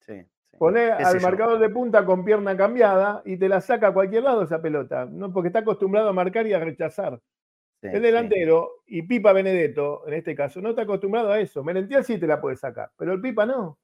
Sí, 0.00 0.26
Pone 0.58 0.90
al 0.90 1.20
marcador 1.20 1.60
de 1.60 1.70
punta 1.70 2.04
con 2.04 2.24
pierna 2.24 2.56
cambiada 2.56 3.22
y 3.24 3.36
te 3.36 3.48
la 3.48 3.60
saca 3.60 3.88
a 3.88 3.94
cualquier 3.94 4.24
lado 4.24 4.42
esa 4.42 4.60
pelota, 4.60 5.06
¿no? 5.06 5.32
porque 5.32 5.48
está 5.48 5.60
acostumbrado 5.60 6.08
a 6.08 6.12
marcar 6.12 6.46
y 6.48 6.52
a 6.52 6.58
rechazar. 6.58 7.20
el 7.80 8.02
delantero 8.02 8.82
y 8.86 9.02
Pipa 9.02 9.32
Benedetto, 9.32 10.02
en 10.08 10.14
este 10.14 10.34
caso, 10.34 10.60
no 10.60 10.70
está 10.70 10.82
acostumbrado 10.82 11.30
a 11.30 11.38
eso. 11.38 11.62
Merentiel 11.62 12.02
sí 12.02 12.18
te 12.18 12.26
la 12.26 12.40
puede 12.40 12.56
sacar, 12.56 12.90
pero 12.96 13.12
el 13.12 13.20
Pipa 13.20 13.46
no. 13.46 13.78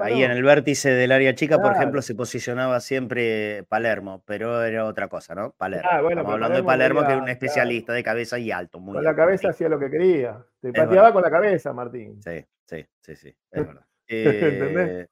Ahí 0.00 0.22
en 0.22 0.30
el 0.30 0.42
vértice 0.42 0.90
del 0.90 1.12
área 1.12 1.34
chica, 1.34 1.60
por 1.60 1.72
ejemplo, 1.72 2.02
se 2.02 2.14
posicionaba 2.14 2.80
siempre 2.80 3.64
Palermo, 3.68 4.22
pero 4.26 4.62
era 4.62 4.84
otra 4.84 5.08
cosa, 5.08 5.34
¿no? 5.34 5.52
Palermo. 5.52 5.88
Ah, 5.90 6.00
Estamos 6.08 6.32
hablando 6.32 6.56
de 6.56 6.64
Palermo, 6.64 7.06
que 7.06 7.12
era 7.12 7.22
un 7.22 7.28
especialista 7.28 7.92
de 7.92 8.02
cabeza 8.02 8.38
y 8.38 8.50
alto. 8.50 8.80
Muy 8.80 8.94
con 8.94 9.04
la 9.04 9.14
cabeza 9.14 9.50
hacía 9.50 9.68
lo 9.68 9.78
que 9.78 9.90
quería. 9.90 10.44
Te 10.60 10.72
pateaba 10.72 11.12
con 11.12 11.22
la 11.22 11.30
cabeza, 11.30 11.72
Martín. 11.72 12.20
Sí, 12.22 12.44
sí, 12.64 12.86
sí, 13.00 13.16
sí. 13.16 13.36
Es 13.50 13.66
verdad. 13.66 13.86
Eh, 14.08 15.06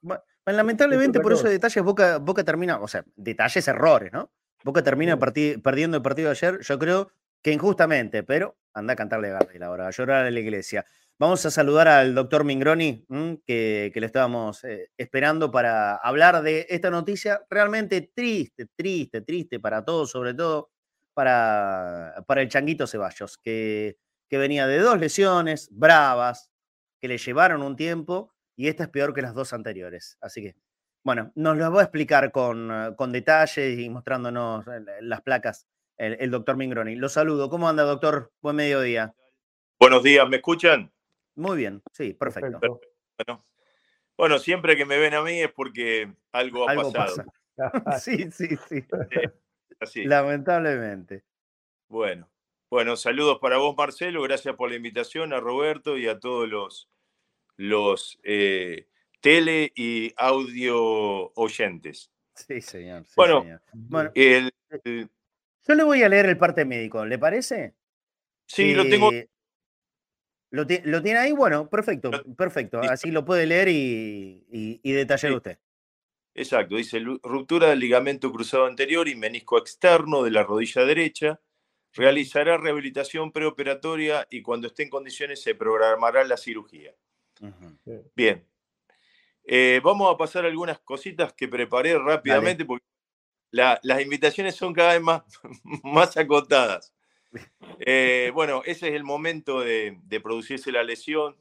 lamentablemente, 0.45 1.19
por 1.19 1.33
esos 1.33 1.49
detalles, 1.49 1.83
Boca, 1.83 2.17
Boca 2.17 2.43
termina, 2.43 2.79
o 2.79 2.87
sea, 2.87 3.03
detalles, 3.15 3.67
errores, 3.67 4.11
¿no? 4.13 4.31
Boca 4.63 4.81
termina 4.81 5.17
perdiendo 5.19 5.97
el 5.97 6.03
partido 6.03 6.29
de 6.29 6.31
ayer, 6.31 6.59
yo 6.61 6.79
creo 6.79 7.11
que 7.41 7.51
injustamente, 7.51 8.23
pero 8.23 8.57
anda 8.73 8.93
a 8.93 8.95
cantarle 8.95 9.29
a 9.29 9.39
la 9.59 9.69
hora, 9.71 9.87
a 9.87 9.91
llorar 9.91 10.25
a 10.25 10.31
la 10.31 10.39
iglesia. 10.39 10.85
Vamos 11.17 11.45
a 11.45 11.51
saludar 11.51 11.87
al 11.87 12.13
doctor 12.13 12.43
Mingroni, 12.43 13.05
que, 13.45 13.91
le 13.93 14.05
estábamos 14.05 14.65
eh, 14.65 14.91
esperando 14.97 15.49
para 15.49 15.95
hablar 15.95 16.41
de 16.41 16.67
esta 16.69 16.89
noticia 16.89 17.45
realmente 17.49 18.11
triste, 18.13 18.67
triste, 18.75 19.21
triste 19.21 19.61
para 19.61 19.85
todos, 19.85 20.11
sobre 20.11 20.33
todo 20.33 20.71
para, 21.13 22.21
para 22.27 22.41
el 22.41 22.49
Changuito 22.49 22.85
Ceballos, 22.85 23.37
que, 23.37 23.97
que 24.29 24.37
venía 24.37 24.67
de 24.67 24.79
dos 24.79 24.99
lesiones 24.99 25.69
bravas, 25.71 26.51
que 26.99 27.07
le 27.07 27.17
llevaron 27.17 27.61
un 27.61 27.77
tiempo, 27.77 28.33
y 28.57 28.67
esta 28.67 28.83
es 28.83 28.89
peor 28.89 29.13
que 29.13 29.21
las 29.21 29.33
dos 29.33 29.53
anteriores. 29.53 30.17
Así 30.19 30.41
que, 30.41 30.55
bueno, 31.03 31.31
nos 31.35 31.57
lo 31.57 31.71
va 31.71 31.79
a 31.79 31.83
explicar 31.83 32.33
con, 32.33 32.93
con 32.97 33.13
detalles 33.13 33.79
y 33.79 33.89
mostrándonos 33.89 34.65
las 34.99 35.21
placas 35.21 35.65
el, 35.97 36.31
doctor 36.31 36.57
Mingroni. 36.57 36.95
Lo 36.95 37.09
saludo. 37.09 37.49
¿Cómo 37.49 37.69
anda, 37.69 37.83
doctor? 37.83 38.33
Buen 38.41 38.57
mediodía. 38.57 39.15
Buenos 39.79 40.03
días, 40.03 40.27
¿me 40.27 40.37
escuchan? 40.37 40.91
Muy 41.35 41.57
bien, 41.57 41.81
sí, 41.91 42.13
perfecto. 42.13 42.59
Bueno, 44.17 44.39
siempre 44.39 44.77
que 44.77 44.85
me 44.85 44.97
ven 44.97 45.13
a 45.13 45.21
mí 45.21 45.41
es 45.41 45.51
porque 45.51 46.13
algo 46.31 46.69
ha 46.69 46.75
pasado. 46.75 47.25
sí, 47.99 48.31
sí, 48.31 48.57
sí. 48.69 48.85
Así. 49.79 50.05
Lamentablemente. 50.05 51.23
Bueno, 51.89 52.29
bueno, 52.69 52.95
saludos 52.95 53.39
para 53.39 53.57
vos, 53.57 53.75
Marcelo. 53.77 54.21
Gracias 54.23 54.55
por 54.55 54.69
la 54.69 54.75
invitación 54.75 55.33
a 55.33 55.39
Roberto 55.39 55.97
y 55.97 56.07
a 56.07 56.19
todos 56.19 56.47
los, 56.47 56.89
los 57.57 58.17
eh, 58.23 58.87
tele 59.21 59.71
y 59.75 60.13
audio 60.17 61.31
oyentes. 61.33 62.11
Sí, 62.33 62.61
señor. 62.61 63.05
bueno, 63.15 63.45
bueno 63.73 64.11
yo 65.67 65.73
le 65.73 65.83
voy 65.83 66.03
a 66.03 66.09
leer 66.09 66.27
el 66.27 66.37
parte 66.37 66.63
médico, 66.63 67.05
¿le 67.05 67.17
parece? 67.17 67.75
Sí, 68.45 68.73
lo 68.73 68.83
tengo 68.83 69.09
¿Lo, 70.55 70.65
tiene 71.01 71.19
ahí? 71.19 71.33
Bueno, 71.33 71.69
perfecto, 71.69 72.11
perfecto. 72.37 72.79
Así 72.79 73.11
lo 73.11 73.25
puede 73.25 73.45
leer 73.45 73.67
y, 73.67 74.79
detallar 74.83 75.33
usted. 75.33 75.59
Exacto, 76.33 76.75
dice 76.75 76.99
ruptura 77.23 77.69
del 77.69 77.79
ligamento 77.79 78.31
cruzado 78.31 78.65
anterior 78.65 79.07
y 79.07 79.15
menisco 79.15 79.57
externo 79.57 80.23
de 80.23 80.31
la 80.31 80.43
rodilla 80.43 80.85
derecha. 80.85 81.41
Realizará 81.93 82.57
rehabilitación 82.57 83.31
preoperatoria 83.31 84.27
y 84.29 84.41
cuando 84.41 84.67
esté 84.67 84.83
en 84.83 84.89
condiciones 84.89 85.41
se 85.41 85.55
programará 85.55 86.23
la 86.23 86.37
cirugía. 86.37 86.93
Bien. 88.15 88.45
Eh, 89.43 89.81
vamos 89.83 90.13
a 90.13 90.17
pasar 90.17 90.45
algunas 90.45 90.79
cositas 90.79 91.33
que 91.33 91.49
preparé 91.49 91.97
rápidamente 91.99 92.63
porque 92.65 92.85
las 93.51 94.01
invitaciones 94.01 94.55
son 94.55 94.73
cada 94.73 94.93
vez 94.93 95.01
más, 95.01 95.23
más 95.83 96.15
acotadas. 96.15 96.94
Eh, 97.79 98.31
bueno, 98.33 98.61
ese 98.65 98.87
es 98.87 98.93
el 98.93 99.03
momento 99.03 99.59
de, 99.59 99.99
producirse 100.23 100.71
la 100.71 100.83
lesión 100.83 101.35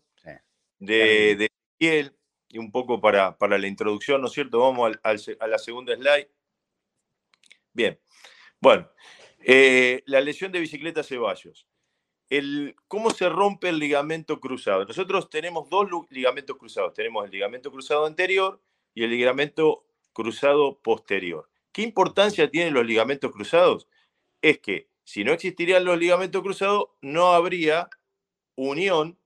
de, 0.79 1.37
de 1.37 1.51
piel 1.79 2.17
y 2.49 2.59
un 2.59 2.71
poco 2.71 3.01
para, 3.01 3.39
para, 3.39 3.59
la 3.59 3.67
introducción, 3.67 4.21
¿no 4.21 4.27
es 4.27 4.33
cierto? 4.33 4.61
Vamos 4.61 4.97
a 5.03 5.47
la 5.47 5.59
segunda 5.59 5.95
slide. 5.95 6.29
Bien, 7.73 7.99
bueno, 8.61 8.89
eh, 9.41 10.03
la 10.07 10.21
lesión 10.21 10.53
de 10.53 10.61
bicicleta 10.61 11.03
Ceballos. 11.03 11.67
El, 12.31 12.75
¿Cómo 12.89 13.11
se 13.11 13.29
rompe 13.29 13.69
el 13.69 13.79
ligamento 13.79 14.41
cruzado? 14.41 14.87
Nosotros 14.87 15.29
tenemos 15.29 15.69
dos 15.69 15.89
ligamentos 16.11 16.57
cruzados. 16.57 16.95
Tenemos 16.95 17.25
el 17.27 17.31
ligamento 17.31 17.71
cruzado 17.71 18.07
anterior 18.07 18.63
y 18.95 19.05
el 19.05 19.11
ligamento 19.11 19.85
cruzado 20.13 20.81
posterior. 20.81 21.51
¿Qué 21.73 21.83
importancia 21.83 22.51
tienen 22.51 22.73
los 22.73 22.87
ligamentos 22.87 23.31
cruzados? 23.33 23.89
Es 24.41 24.61
que 24.61 24.89
si 25.05 25.23
no 25.23 25.33
existirían 25.33 25.85
los 25.85 25.99
ligamentos 25.99 26.43
cruzados, 26.43 26.89
no 27.03 27.33
habría 27.33 27.89
unión 28.57 29.19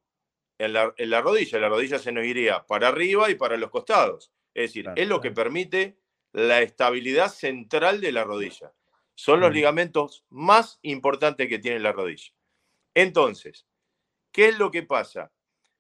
en 0.59 0.73
la, 0.73 1.21
rodilla. 1.21 1.59
La 1.59 1.69
rodilla 1.69 1.99
se 1.99 2.13
nos 2.13 2.25
iría 2.25 2.67
para 2.67 2.89
arriba 2.89 3.31
y 3.31 3.37
para 3.37 3.57
los 3.57 3.71
costados. 3.71 4.33
Es 4.55 4.71
decir, 4.71 4.91
es 4.97 5.09
lo 5.09 5.21
que 5.21 5.31
permite 5.31 5.99
la 6.33 6.61
estabilidad 6.61 7.29
central 7.29 8.01
de 8.01 8.13
la 8.13 8.25
rodilla. 8.25 8.73
Son 9.15 9.41
los 9.41 9.53
ligamentos 9.53 10.25
más 10.31 10.79
importantes 10.83 11.49
que 11.49 11.59
tiene 11.59 11.81
la 11.81 11.93
rodilla. 11.93 12.33
Entonces, 12.95 13.67
¿qué 14.33 14.49
es 14.49 14.59
lo 14.59 14.71
que 14.71 14.83
pasa? 14.83 15.33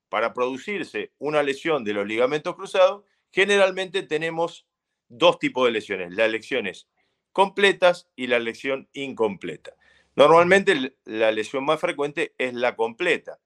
Para 0.09 0.33
producirse 0.33 1.13
una 1.19 1.43
lesión 1.43 1.85
de 1.85 1.93
los 1.93 2.07
ligamentos 2.07 2.55
cruzados, 2.55 3.05
generalmente 3.31 4.03
tenemos 4.03 4.67
dos 5.09 5.39
tipos 5.39 5.67
de 5.67 5.73
lesiones, 5.73 6.15
las 6.15 6.31
lesiones 6.31 6.89
completas 7.33 8.09
y 8.17 8.27
la 8.27 8.39
lesión 8.39 8.89
incompleta. 8.93 9.78
Normalmente 10.19 10.97
la 11.05 11.31
lesión 11.31 11.65
más 11.65 11.81
frecuente 11.81 12.35
es 12.39 12.53
la 12.53 12.75
completa 12.75 13.39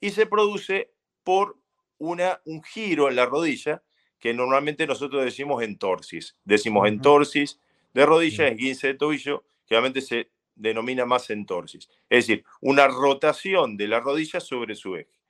y 0.00 0.10
se 0.10 0.26
produce 0.26 0.92
por 1.22 1.56
una, 1.98 2.40
un 2.46 2.64
giro 2.64 3.08
en 3.08 3.14
la 3.14 3.26
rodilla 3.26 3.84
que 4.18 4.34
normalmente 4.34 4.88
nosotros 4.88 5.24
decimos 5.24 5.62
entorsis. 5.62 6.36
Decimos 6.42 6.88
entorsis 6.88 7.60
de 7.94 8.04
rodilla, 8.04 8.48
esguince 8.48 8.88
de 8.88 8.94
tobillo, 8.94 9.44
que 9.68 9.76
obviamente 9.76 10.00
se 10.00 10.32
denomina 10.56 11.06
más 11.06 11.30
entorsis. 11.30 11.88
Es 12.10 12.26
decir, 12.26 12.44
una 12.60 12.88
rotación 12.88 13.76
de 13.76 13.86
la 13.86 14.00
rodilla 14.00 14.40
sobre 14.40 14.74
su 14.74 14.96
eje. 14.96 15.20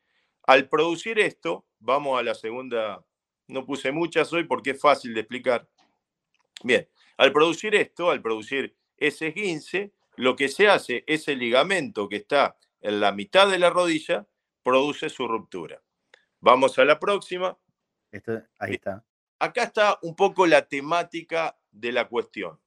Al 0.45 0.67
producir 0.67 1.19
esto, 1.19 1.67
vamos 1.79 2.19
a 2.19 2.23
la 2.23 2.35
segunda, 2.35 3.05
no 3.49 3.67
puse 3.67 3.93
muchas 3.93 4.33
hoy 4.33 4.45
porque 4.45 4.71
es 4.71 4.81
fácil 4.81 5.13
de 5.13 5.21
explicar. 5.21 5.69
Bien, 6.65 6.89
al 7.19 7.33
producir 7.33 7.75
esto, 7.75 8.11
al 8.11 8.23
producir 8.23 8.75
ese 8.97 9.27
esguince, 9.27 9.93
lo 10.17 10.37
que 10.37 10.49
se 10.49 10.69
hace, 10.69 11.05
es 11.07 11.29
el 11.29 11.39
ligamento 11.39 12.09
que 12.09 12.17
está 12.17 12.57
en 12.81 13.01
la 13.01 13.13
mitad 13.13 13.49
de 13.51 13.59
la 13.59 13.71
rodilla 13.71 14.27
produce 14.63 15.09
su 15.09 15.27
ruptura. 15.29 15.83
Vamos 16.41 16.79
a 16.79 16.85
la 16.85 16.99
próxima. 16.99 17.59
ahí 18.59 18.75
está. 18.75 19.05
Acá 19.39 19.65
está 19.65 19.99
un 20.03 20.17
poco 20.17 20.47
la 20.47 20.67
temática 20.67 21.59
de 21.71 21.93
la 21.93 22.09
cuestión. 22.09 22.59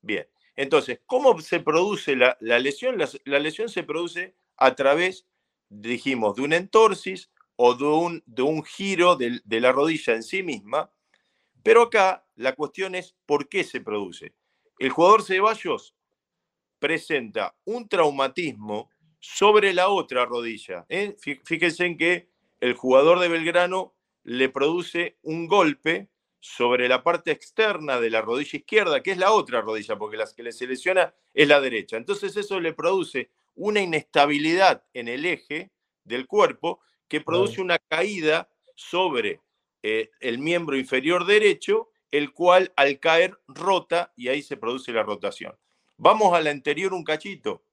Bien, 0.00 0.28
entonces, 0.54 1.00
¿cómo 1.06 1.40
se 1.40 1.60
produce 1.60 2.14
la, 2.14 2.36
lesión? 2.40 2.96
La, 2.98 3.38
lesión 3.38 3.68
se 3.68 3.82
produce 3.82 4.36
a 4.56 4.74
través, 4.74 5.26
dijimos, 5.68 6.36
de 6.36 6.42
un 6.42 6.52
entorsis 6.52 7.30
o 7.56 7.74
de 7.74 7.84
un, 7.84 8.22
de 8.26 8.42
un 8.42 8.62
giro 8.62 9.16
de, 9.16 9.40
de 9.44 9.60
la 9.60 9.72
rodilla 9.72 10.14
en 10.14 10.22
sí 10.22 10.42
misma. 10.42 10.92
Pero 11.62 11.82
acá 11.82 12.26
la 12.36 12.54
cuestión 12.54 12.94
es 12.94 13.16
por 13.26 13.48
qué 13.48 13.64
se 13.64 13.80
produce. 13.80 14.34
El 14.78 14.90
jugador 14.90 15.22
Ceballos 15.22 15.94
presenta 16.84 17.56
un 17.64 17.88
traumatismo 17.88 18.90
sobre 19.18 19.72
la 19.72 19.88
otra 19.88 20.26
rodilla. 20.26 20.84
¿eh? 20.90 21.16
Fíjense 21.18 21.86
en 21.86 21.96
que 21.96 22.28
el 22.60 22.74
jugador 22.74 23.20
de 23.20 23.28
Belgrano 23.28 23.94
le 24.22 24.50
produce 24.50 25.16
un 25.22 25.46
golpe 25.46 26.10
sobre 26.40 26.86
la 26.86 27.02
parte 27.02 27.30
externa 27.30 27.98
de 28.00 28.10
la 28.10 28.20
rodilla 28.20 28.58
izquierda, 28.58 29.02
que 29.02 29.12
es 29.12 29.16
la 29.16 29.32
otra 29.32 29.62
rodilla, 29.62 29.96
porque 29.96 30.18
la 30.18 30.28
que 30.36 30.42
le 30.42 30.52
selecciona 30.52 31.14
es 31.32 31.48
la 31.48 31.58
derecha. 31.62 31.96
Entonces 31.96 32.36
eso 32.36 32.60
le 32.60 32.74
produce 32.74 33.30
una 33.54 33.80
inestabilidad 33.80 34.84
en 34.92 35.08
el 35.08 35.24
eje 35.24 35.72
del 36.04 36.26
cuerpo 36.26 36.80
que 37.08 37.22
produce 37.22 37.62
una 37.62 37.78
caída 37.78 38.50
sobre 38.74 39.40
eh, 39.82 40.10
el 40.20 40.38
miembro 40.38 40.76
inferior 40.76 41.24
derecho, 41.24 41.88
el 42.10 42.34
cual 42.34 42.74
al 42.76 43.00
caer 43.00 43.38
rota 43.48 44.12
y 44.16 44.28
ahí 44.28 44.42
se 44.42 44.58
produce 44.58 44.92
la 44.92 45.02
rotación. 45.02 45.56
Vamos 46.04 46.34
a 46.34 46.42
la 46.42 46.50
anterior 46.50 46.92
un 46.92 47.02
cachito. 47.02 47.64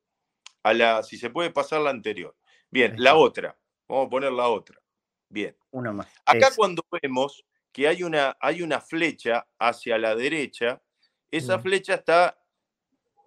A 0.63 0.73
la, 0.73 1.03
si 1.03 1.17
se 1.17 1.29
puede 1.29 1.49
pasar 1.49 1.81
la 1.81 1.89
anterior. 1.89 2.33
Bien, 2.69 2.95
la 2.97 3.17
otra. 3.17 3.59
Vamos 3.89 4.07
a 4.07 4.09
poner 4.09 4.31
la 4.31 4.47
otra. 4.47 4.81
Bien. 5.27 5.53
Una 5.71 5.91
más. 5.91 6.07
Acá 6.25 6.49
cuando 6.55 6.81
vemos 7.01 7.43
que 7.73 7.89
hay 7.89 8.03
una, 8.03 8.37
hay 8.39 8.61
una 8.61 8.79
flecha 8.79 9.45
hacia 9.59 9.97
la 9.97 10.15
derecha, 10.15 10.81
esa 11.29 11.57
mm. 11.57 11.61
flecha 11.61 11.95
está, 11.95 12.41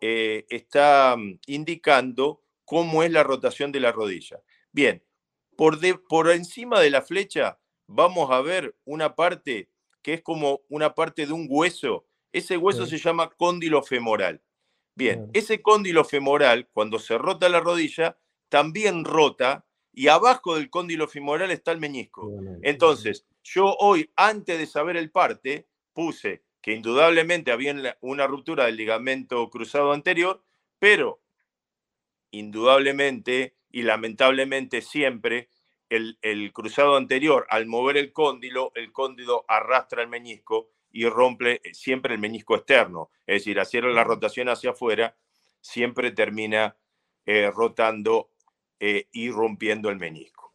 eh, 0.00 0.46
está 0.48 1.16
mm, 1.18 1.38
indicando 1.48 2.42
cómo 2.64 3.02
es 3.02 3.12
la 3.12 3.22
rotación 3.22 3.72
de 3.72 3.80
la 3.80 3.92
rodilla. 3.92 4.40
Bien, 4.72 5.04
por, 5.54 5.80
de, 5.80 5.96
por 5.96 6.30
encima 6.30 6.80
de 6.80 6.88
la 6.88 7.02
flecha 7.02 7.60
vamos 7.86 8.30
a 8.30 8.40
ver 8.40 8.74
una 8.86 9.14
parte 9.14 9.68
que 10.00 10.14
es 10.14 10.22
como 10.22 10.62
una 10.70 10.94
parte 10.94 11.26
de 11.26 11.34
un 11.34 11.46
hueso. 11.50 12.06
Ese 12.32 12.56
hueso 12.56 12.86
se 12.86 12.96
llama 12.96 13.28
cóndilo 13.28 13.82
femoral. 13.82 14.40
Bien, 14.96 15.30
ese 15.32 15.60
cóndilo 15.60 16.04
femoral, 16.04 16.68
cuando 16.72 16.98
se 16.98 17.18
rota 17.18 17.48
la 17.48 17.60
rodilla, 17.60 18.16
también 18.48 19.04
rota 19.04 19.64
y 19.92 20.08
abajo 20.08 20.54
del 20.54 20.70
cóndilo 20.70 21.08
femoral 21.08 21.50
está 21.50 21.72
el 21.72 21.80
meñisco. 21.80 22.30
Entonces, 22.62 23.26
yo 23.42 23.74
hoy, 23.78 24.10
antes 24.16 24.58
de 24.58 24.66
saber 24.66 24.96
el 24.96 25.10
parte, 25.10 25.66
puse 25.92 26.42
que 26.60 26.72
indudablemente 26.72 27.52
había 27.52 27.98
una 28.00 28.26
ruptura 28.26 28.66
del 28.66 28.76
ligamento 28.76 29.50
cruzado 29.50 29.92
anterior, 29.92 30.42
pero 30.78 31.20
indudablemente 32.30 33.54
y 33.70 33.82
lamentablemente 33.82 34.80
siempre 34.80 35.48
el, 35.90 36.52
cruzado 36.52 36.96
anterior, 36.96 37.46
al 37.50 37.66
mover 37.66 37.96
el 37.96 38.12
cóndilo, 38.12 38.72
el 38.74 38.92
cóndilo 38.92 39.44
arrastra 39.48 40.02
el 40.02 40.08
meñisco 40.08 40.70
y 40.94 41.08
rompe 41.08 41.60
siempre 41.72 42.14
el 42.14 42.20
meñisco 42.20 42.54
externo. 42.54 43.10
Es 43.26 43.40
decir, 43.40 43.58
hacer 43.58 43.82
la 43.84 44.04
rotación 44.04 44.48
hacia 44.48 44.70
afuera, 44.70 45.16
siempre 45.60 46.12
termina 46.12 46.76
eh, 47.26 47.50
rotando 47.52 48.30
eh, 48.78 49.08
y 49.12 49.28
rompiendo 49.28 49.90
el 49.90 49.96
meñisco. 49.96 50.54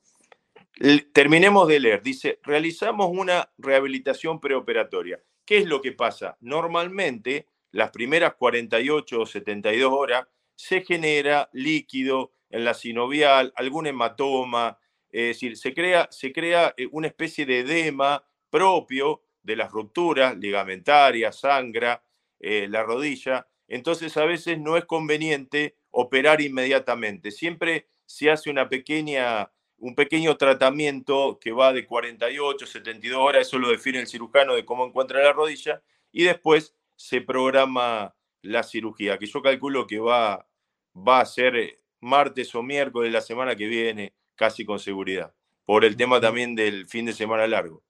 Terminemos 1.12 1.68
de 1.68 1.82
leer. 1.82 2.02
Dice, 2.02 2.40
realizamos 2.44 3.10
una 3.12 3.52
rehabilitación 3.58 4.40
preoperatoria. 4.40 5.22
¿Qué 5.44 5.58
es 5.58 5.66
lo 5.66 5.82
que 5.82 5.92
pasa? 5.92 6.38
Normalmente, 6.40 7.48
las 7.72 7.92
primeras 7.92 8.36
48 8.36 9.20
o 9.20 9.26
72 9.26 9.92
horas, 9.92 10.26
se 10.56 10.82
genera 10.82 11.50
líquido 11.52 12.32
en 12.50 12.64
la 12.64 12.74
sinovial, 12.74 13.52
algún 13.58 13.88
hematoma, 13.88 14.80
es 15.12 15.28
decir, 15.28 15.58
se 15.58 15.74
crea, 15.74 16.08
se 16.12 16.32
crea 16.32 16.74
eh, 16.78 16.88
una 16.92 17.08
especie 17.08 17.46
de 17.46 17.60
edema 17.60 18.24
propio 18.50 19.22
de 19.44 19.56
las 19.56 19.72
rupturas 19.72 20.38
ligamentarias, 20.38 21.40
sangra, 21.40 22.04
eh, 22.40 22.68
la 22.70 22.84
rodilla. 22.84 23.48
Entonces, 23.68 24.16
a 24.18 24.26
veces 24.26 24.60
no 24.60 24.78
es 24.78 24.86
conveniente 24.86 25.78
operar 25.92 26.42
inmediatamente. 26.42 27.32
Siempre 27.32 27.88
se 28.06 28.32
hace 28.32 28.50
una 28.50 28.70
pequeña, 28.70 29.52
un 29.78 29.96
pequeño 29.96 30.38
tratamiento 30.38 31.40
que 31.40 31.52
va 31.52 31.74
de 31.74 31.86
48, 31.86 32.66
72 32.66 33.20
horas, 33.20 33.48
eso 33.48 33.60
lo 33.60 33.70
define 33.70 34.00
el 34.00 34.08
cirujano 34.08 34.56
de 34.56 34.66
cómo 34.66 34.86
encuentra 34.86 35.22
la 35.22 35.34
rodilla, 35.34 35.82
y 36.12 36.24
después 36.24 36.76
se 36.96 37.22
programa 37.22 38.16
la 38.42 38.64
cirugía, 38.64 39.18
que 39.18 39.28
yo 39.28 39.42
calculo 39.42 39.86
que 39.86 40.00
va, 40.00 40.48
va 40.96 41.22
a 41.22 41.26
ser 41.26 41.56
eh, 41.56 41.80
martes 42.00 42.54
o 42.56 42.64
miércoles 42.64 43.10
de 43.10 43.14
la 43.14 43.22
semana 43.22 43.56
que 43.56 43.68
viene, 43.68 44.14
casi 44.36 44.66
con 44.66 44.80
seguridad, 44.80 45.34
por 45.66 45.86
el 45.86 45.96
tema 45.98 46.20
también 46.20 46.56
del 46.56 46.88
fin 46.88 47.06
de 47.06 47.14
semana 47.14 47.46
largo. 47.48 47.84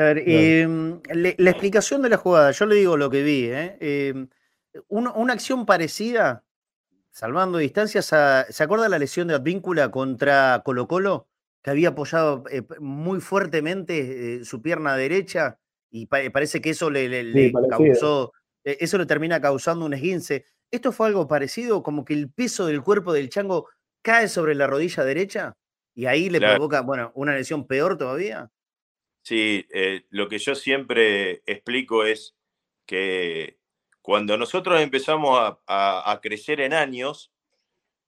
A 0.00 0.04
ver, 0.04 0.22
em, 0.26 0.98
la 1.12 1.50
explicación 1.50 2.00
de 2.00 2.08
la 2.08 2.16
jugada, 2.16 2.52
yo 2.52 2.64
le 2.64 2.76
digo 2.76 2.96
lo 2.96 3.10
que 3.10 3.22
vi, 3.22 3.44
¿eh? 3.50 3.76
Em, 3.80 4.28
una 4.88 5.34
acción 5.34 5.66
parecida 5.66 6.42
salvando 7.10 7.58
distancias, 7.58 8.06
¿se 8.06 8.62
acuerda 8.62 8.88
la 8.88 8.98
lesión 8.98 9.28
de 9.28 9.34
Advíncula 9.34 9.90
contra 9.90 10.62
Colo 10.64 10.88
Colo? 10.88 11.28
Que 11.62 11.70
había 11.70 11.90
apoyado 11.90 12.44
eh, 12.50 12.62
muy 12.78 13.20
fuertemente 13.20 14.36
eh, 14.36 14.44
su 14.46 14.62
pierna 14.62 14.96
derecha 14.96 15.58
y 15.90 16.06
parece 16.06 16.62
que 16.62 16.70
eso 16.70 16.88
le, 16.88 17.52
causó, 17.68 18.32
eso 18.64 18.96
le 18.96 19.04
termina 19.04 19.38
causando 19.38 19.84
un 19.84 19.92
esguince. 19.92 20.46
¿Esto 20.70 20.92
fue 20.92 21.08
algo 21.08 21.28
parecido? 21.28 21.82
Como 21.82 22.06
que 22.06 22.14
el 22.14 22.30
peso 22.30 22.64
del 22.64 22.82
cuerpo 22.82 23.12
del 23.12 23.28
chango 23.28 23.68
cae 24.00 24.28
sobre 24.28 24.54
la 24.54 24.66
rodilla 24.66 25.04
derecha 25.04 25.58
y 25.94 26.06
ahí 26.06 26.30
le 26.30 26.40
provoca, 26.40 26.80
bueno, 26.80 27.12
una 27.14 27.34
lesión 27.34 27.66
peor 27.66 27.98
todavía. 27.98 28.50
Sí, 29.30 29.64
eh, 29.72 30.06
lo 30.10 30.28
que 30.28 30.38
yo 30.38 30.56
siempre 30.56 31.44
explico 31.46 32.04
es 32.04 32.34
que 32.84 33.60
cuando 34.02 34.36
nosotros 34.36 34.80
empezamos 34.80 35.56
a, 35.68 36.20
crecer 36.20 36.60
en 36.60 36.74
años, 36.74 37.32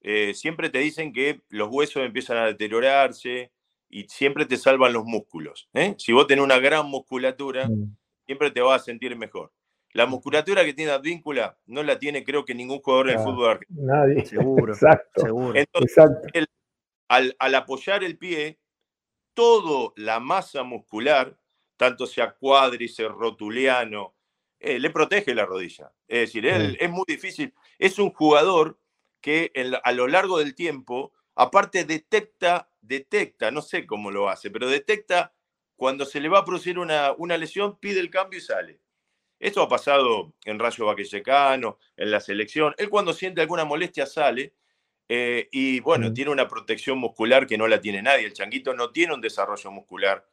eh, 0.01 0.35
siempre 0.35 0.69
te 0.69 0.81
dicen 0.81 1.13
que 1.13 1.43
los 1.49 1.69
huesos 1.71 2.03
empiezan 2.03 2.39
a 2.39 2.47
deteriorarse 2.47 3.53
y 3.89 4.09
siempre 4.09 4.47
te 4.47 4.57
salvan 4.57 4.95
los 4.95 5.05
músculos. 5.05 5.69
¿eh? 5.75 5.95
Si 5.97 6.13
vos 6.13 6.27
tenés 6.27 6.43
una 6.43 6.59
gran 6.59 6.87
musculatura, 6.87 7.69
mm. 7.69 7.97
siempre 8.27 8.51
te 8.51 8.61
vas 8.61 8.83
a 8.83 8.85
sentir 8.85 9.15
mejor. 9.15 9.53
La 9.93 10.07
musculatura 10.07 10.65
que 10.65 10.75
tiene 10.75 10.91
Advíncula 10.91 11.57
no 11.67 11.85
la 11.85 12.01
tiene 12.01 12.25
creo 12.25 12.45
que 12.45 12.57
ningún 12.57 12.81
jugador 12.81 13.11
en 13.11 13.19
el 13.21 13.25
fútbol 13.25 13.51
argentino. 13.51 13.87
Nadie. 13.87 14.27
Seguro. 14.27 14.75
Seguro. 15.15 15.57
Entonces, 15.57 16.05
al, 17.07 17.55
apoyar 17.55 18.03
el 18.03 18.19
pie, 18.19 18.59
toda 19.35 19.92
la 19.97 20.21
masa 20.21 20.62
muscular, 20.62 21.37
tanto 21.77 22.07
sea 22.07 22.33
cuádriceps, 22.33 23.14
rotuliano, 23.14 24.14
eh, 24.61 24.79
le 24.79 24.90
protege 24.90 25.35
la 25.35 25.45
rodilla. 25.45 25.92
Es 26.07 26.21
decir, 26.21 26.47
él 26.47 26.77
es 26.81 26.90
muy 26.90 27.05
difícil. 27.07 27.53
Es 27.79 27.99
un 27.99 28.12
jugador 28.12 28.79
que 29.21 29.53
a 29.83 29.92
lo 29.92 30.07
largo 30.07 30.38
del 30.38 30.55
tiempo, 30.55 31.12
aparte 31.35 31.85
detecta, 31.85 32.68
detecta, 32.81 33.51
no 33.51 33.62
sé 33.62 33.87
cómo 33.87 34.11
lo 34.11 34.29
hace, 34.29 34.51
pero 34.51 34.68
detecta 34.68 35.33
cuando 35.77 36.05
se 36.05 36.21
le 36.21 36.29
va 36.29 36.40
a 36.40 36.45
producir 36.45 36.79
una, 36.79 37.12
una 37.12 37.37
lesión, 37.37 37.79
pide 37.79 38.01
el 38.01 38.11
cambio 38.11 38.38
y 38.38 38.42
sale. 38.42 38.81
Esto 39.40 39.62
ha 39.62 39.68
pasado 39.68 40.33
en 40.45 40.61
Rayo 40.61 40.87
Vaquellecano, 40.87 41.79
en 41.97 42.11
la 42.12 42.21
selección. 42.21 42.75
Él 42.79 42.88
cuando 42.88 43.12
siente 43.12 43.40
alguna 43.40 43.64
molestia 43.64 44.07
sale 44.07 44.55
eh, 45.09 45.49
y 45.53 45.81
bueno, 45.81 46.12
tiene 46.12 46.31
una 46.31 46.49
protección 46.49 46.99
muscular 46.99 47.47
que 47.47 47.59
no 47.59 47.69
la 47.69 47.81
tiene 47.81 48.03
nadie. 48.03 48.27
El 48.27 48.33
changuito 48.33 48.75
no 48.75 48.91
tiene 48.91 49.15
un 49.15 49.21
desarrollo 49.21 49.71
muscular 49.71 50.27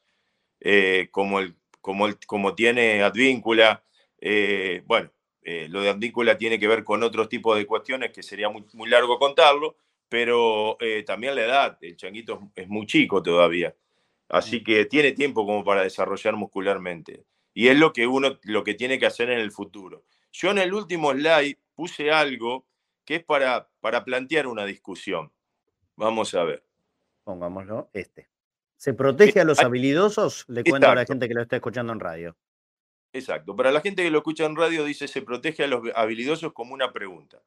eh, 0.60 1.10
como, 1.12 1.39
el, 1.39 1.55
como, 1.82 2.08
el, 2.08 2.17
como 2.25 2.55
tiene 2.55 3.01
Advíncula. 3.03 3.84
Eh, 4.19 4.84
bueno, 4.86 5.12
lo 5.69 5.82
de 5.82 5.89
andícula 5.89 6.38
tiene 6.38 6.60
que 6.60 6.67
ver 6.67 6.84
con 6.84 7.01
otros 7.01 7.27
tipos 7.27 7.58
de 7.58 7.65
cuestiones 7.65 8.12
que 8.12 8.21
sería 8.21 8.49
muy, 8.49 8.65
muy 8.73 8.88
largo 8.88 9.17
contarlo, 9.17 9.77
pero 10.08 10.77
también 11.08 11.34
la 11.34 11.41
edad, 11.41 11.77
el 11.82 11.97
changuito 11.97 12.51
es 12.55 12.67
muy 12.67 12.86
chico 12.86 13.23
todavía, 13.23 13.75
así 14.27 14.63
que 14.63 14.86
tiene 14.86 15.13
tiempo 15.13 15.47
como 15.47 15.63
para 15.63 15.82
desarrollar 15.82 16.36
muscularmente. 16.36 17.25
Y 17.55 17.69
es 17.69 17.79
lo 17.79 17.93
que 17.93 18.05
uno 18.05 18.38
lo 18.43 18.63
que 18.63 18.75
tiene 18.75 18.99
que 18.99 19.08
hacer 19.08 19.32
en 19.32 19.39
el 19.39 19.51
futuro. 19.51 20.03
Yo 20.32 20.51
en 20.51 20.60
el 20.60 20.71
último 20.71 21.13
slide 21.13 21.58
puse 21.73 22.12
algo 22.12 22.67
que 23.09 23.15
es 23.15 23.23
para, 23.23 23.67
para 23.79 24.05
plantear 24.05 24.45
una 24.45 24.65
discusión. 24.65 25.31
Vamos 25.95 26.35
a 26.35 26.43
ver. 26.43 26.63
Pongámoslo, 27.23 27.89
este. 27.91 28.29
¿Se 28.77 28.93
protege 28.93 29.39
a 29.39 29.45
los 29.45 29.57
habilidosos? 29.57 30.45
Le 30.47 30.63
cuento 30.63 30.91
a 30.91 30.93
la 30.93 31.07
gente 31.07 31.27
que 31.27 31.33
lo 31.33 31.41
está 31.41 31.55
escuchando 31.55 31.91
en 31.91 31.99
radio. 31.99 32.37
Exacto. 33.11 33.55
Para 33.55 33.71
la 33.71 33.81
gente 33.81 34.03
que 34.03 34.11
lo 34.11 34.19
escucha 34.19 34.45
en 34.45 34.55
radio, 34.55 34.85
dice 34.85 35.07
se 35.07 35.23
protege 35.23 35.63
a 35.63 35.67
los 35.67 35.81
habilidosos 35.95 36.53
como 36.53 36.75
una 36.75 36.93
pregunta. 36.93 37.41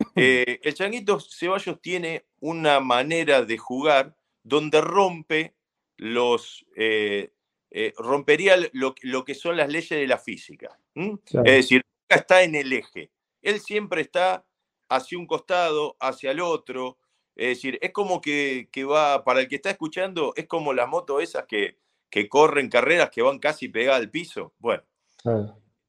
Eh, 0.16 0.58
el 0.64 0.74
Changuito 0.74 1.20
Ceballos 1.20 1.80
tiene 1.80 2.24
una 2.40 2.80
manera 2.80 3.42
de 3.44 3.56
jugar 3.56 4.16
donde 4.42 4.80
rompe 4.80 5.54
los. 5.96 6.66
Eh, 6.74 7.30
eh, 7.70 7.92
rompería 7.96 8.56
lo, 8.72 9.24
que 9.24 9.34
son 9.36 9.56
las 9.56 9.68
leyes 9.68 9.90
de 9.90 10.08
la 10.08 10.18
física. 10.18 10.76
Es 10.96 11.44
decir, 11.44 11.82
nunca 11.84 12.20
está 12.20 12.42
en 12.42 12.56
el 12.56 12.72
eje. 12.72 13.12
Él 13.42 13.60
siempre 13.60 14.00
está 14.00 14.44
hacia 14.96 15.18
un 15.18 15.26
costado, 15.26 15.96
hacia 16.00 16.30
el 16.30 16.40
otro. 16.40 16.98
Es 17.36 17.48
decir, 17.48 17.78
es 17.82 17.92
como 17.92 18.20
que, 18.20 18.68
va, 18.88 19.24
para 19.24 19.40
el 19.40 19.48
que 19.48 19.56
está 19.56 19.70
escuchando, 19.70 20.32
es 20.36 20.46
como 20.46 20.72
las 20.72 20.88
motos 20.88 21.22
esas 21.22 21.46
que, 21.46 21.78
que 22.10 22.28
corren 22.28 22.68
carreras 22.68 23.10
que 23.10 23.22
van 23.22 23.38
casi 23.38 23.68
pegadas 23.68 24.00
al 24.00 24.10
piso. 24.10 24.54
Bueno, 24.58 24.82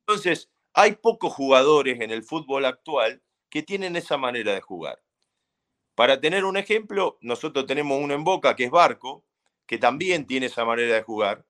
entonces, 0.08 0.50
hay 0.74 0.94
pocos 0.94 1.34
jugadores 1.34 2.00
en 2.02 2.12
el 2.12 2.24
fútbol 2.24 2.66
actual 2.66 3.22
que 3.50 3.64
tienen 3.64 3.96
esa 3.96 4.18
manera 4.18 4.54
de 4.54 4.62
jugar. 4.62 5.02
Para 5.94 6.20
tener 6.20 6.44
un 6.44 6.58
ejemplo, 6.58 7.18
nosotros 7.22 7.66
tenemos 7.66 8.02
uno 8.02 8.14
en 8.14 8.24
Boca 8.24 8.56
que 8.56 8.66
es 8.66 8.72
Barco, 8.72 9.24
que 9.66 9.78
también 9.78 10.26
tiene 10.26 10.48
esa 10.48 10.66
manera 10.66 10.96
de 10.96 11.02
jugar 11.02 11.46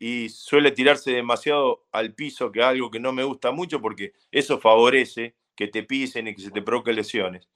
y 0.00 0.30
suele 0.30 0.72
tirarse 0.72 1.12
demasiado 1.12 1.86
al 1.92 2.14
piso, 2.14 2.50
que 2.50 2.60
es 2.60 2.64
algo 2.64 2.90
que 2.90 2.98
no 2.98 3.12
me 3.12 3.22
gusta 3.22 3.52
mucho 3.52 3.82
porque 3.82 4.14
eso 4.30 4.58
favorece 4.58 5.36
que 5.60 5.68
te 5.68 5.82
pisen 5.82 6.26
y 6.26 6.34
que 6.34 6.40
se 6.40 6.50
te 6.50 6.62
provoquen 6.62 6.96
lesiones. 6.96 7.46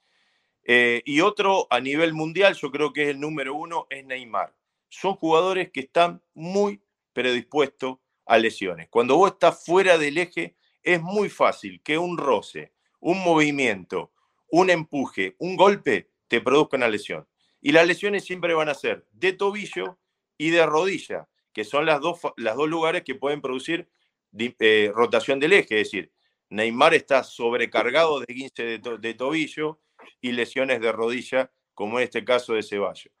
Eh, 0.63 1.01
y 1.05 1.21
otro 1.21 1.65
a 1.71 1.79
nivel 1.79 2.13
mundial, 2.13 2.53
yo 2.53 2.69
creo 2.69 2.93
que 2.93 3.01
es 3.01 3.09
el 3.09 3.19
número 3.19 3.55
uno, 3.55 3.87
es 3.89 4.05
Neymar. 4.05 4.55
Son 4.89 5.15
jugadores 5.15 5.71
que 5.71 5.79
están 5.79 6.21
muy 6.35 6.83
predispuestos 7.13 7.97
a 8.27 8.37
lesiones. 8.37 8.89
Cuando 8.91 9.17
vos 9.17 9.31
estás 9.31 9.65
fuera 9.65 9.97
del 9.97 10.19
eje, 10.19 10.55
es 10.83 11.01
muy 11.01 11.29
fácil 11.29 11.81
que 11.81 11.97
un 11.97 12.19
roce, 12.19 12.73
un 12.99 13.23
movimiento, 13.23 14.11
un 14.51 14.69
empuje, 14.69 15.35
un 15.39 15.55
golpe 15.55 16.11
te 16.27 16.41
produzca 16.41 16.77
una 16.77 16.89
lesión. 16.89 17.27
Y 17.59 17.71
las 17.71 17.87
lesiones 17.87 18.23
siempre 18.23 18.53
van 18.53 18.69
a 18.69 18.75
ser 18.75 19.07
de 19.13 19.33
tobillo 19.33 19.97
y 20.37 20.51
de 20.51 20.63
rodilla, 20.63 21.27
que 21.53 21.63
son 21.63 21.87
las 21.87 22.01
dos, 22.01 22.19
las 22.37 22.55
dos 22.55 22.69
lugares 22.69 23.01
que 23.01 23.15
pueden 23.15 23.41
producir 23.41 23.89
eh, 24.37 24.91
rotación 24.93 25.39
del 25.39 25.53
eje. 25.53 25.81
Es 25.81 25.87
decir, 25.87 26.11
Neymar 26.49 26.93
está 26.93 27.23
sobrecargado 27.23 28.19
de 28.19 28.25
15 28.27 28.79
de, 28.99 29.13
tobillo 29.13 29.79
y 30.21 30.31
lesiones 30.31 30.81
de 30.81 30.91
rodilla, 30.91 31.51
como 31.73 31.99
en 31.99 32.05
este 32.05 32.23
caso 32.23 32.53
de 32.53 32.63
Ceballos. 32.63 33.11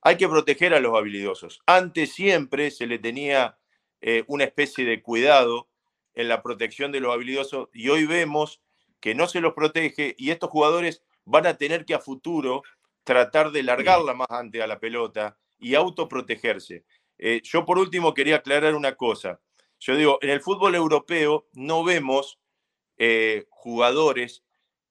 Hay 0.00 0.16
que 0.16 0.28
proteger 0.28 0.74
a 0.74 0.80
los 0.80 0.96
habilidosos. 0.96 1.60
Antes 1.66 2.12
siempre 2.12 2.70
se 2.70 2.86
le 2.86 2.98
tenía 2.98 3.58
eh, 4.00 4.24
una 4.26 4.44
especie 4.44 4.84
de 4.84 5.00
cuidado 5.00 5.68
en 6.14 6.28
la 6.28 6.42
protección 6.42 6.92
de 6.92 7.00
los 7.00 7.14
habilidosos 7.14 7.68
y 7.72 7.88
hoy 7.88 8.04
vemos 8.04 8.60
que 9.00 9.14
no 9.14 9.26
se 9.28 9.40
los 9.40 9.54
protege 9.54 10.14
y 10.18 10.30
estos 10.30 10.50
jugadores 10.50 11.02
van 11.24 11.46
a 11.46 11.56
tener 11.56 11.84
que 11.84 11.94
a 11.94 12.00
futuro 12.00 12.62
tratar 13.04 13.52
de 13.52 13.62
largarla 13.62 14.14
más 14.14 14.28
antes 14.30 14.60
a 14.62 14.66
la 14.66 14.80
pelota 14.80 15.38
y 15.58 15.74
autoprotegerse. 15.74 16.84
Eh, 17.18 17.40
yo 17.44 17.64
por 17.64 17.78
último 17.78 18.14
quería 18.14 18.36
aclarar 18.36 18.74
una 18.74 18.96
cosa. 18.96 19.40
Yo 19.78 19.96
digo, 19.96 20.18
en 20.20 20.30
el 20.30 20.40
fútbol 20.40 20.74
europeo 20.74 21.48
no 21.52 21.84
vemos 21.84 22.38
eh, 23.04 23.46
jugadores, 23.50 24.44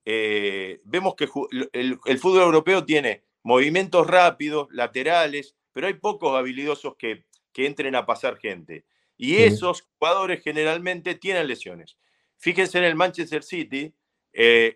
eh, 0.04 0.82
vemos 0.84 1.16
que 1.16 1.30
el, 1.72 2.20
fútbol 2.20 2.42
europeo 2.42 2.84
tiene 2.84 3.24
movimientos 3.42 4.06
rápidos, 4.06 4.68
laterales, 4.72 5.56
pero 5.72 5.88
hay 5.88 5.94
pocos 5.94 6.38
habilidosos 6.38 6.98
que, 6.98 7.24
que 7.54 7.66
entren 7.66 7.96
a 7.96 8.06
pasar 8.06 8.38
gente. 8.38 8.84
Y 9.16 9.38
esos 9.38 9.88
jugadores 9.98 10.44
generalmente 10.44 11.16
tienen 11.16 11.48
lesiones. 11.48 11.98
Fíjense 12.36 12.80
en 12.80 12.84
el 12.84 12.96
Manchester 12.96 13.44
City, 13.44 13.94
eh, 14.34 14.76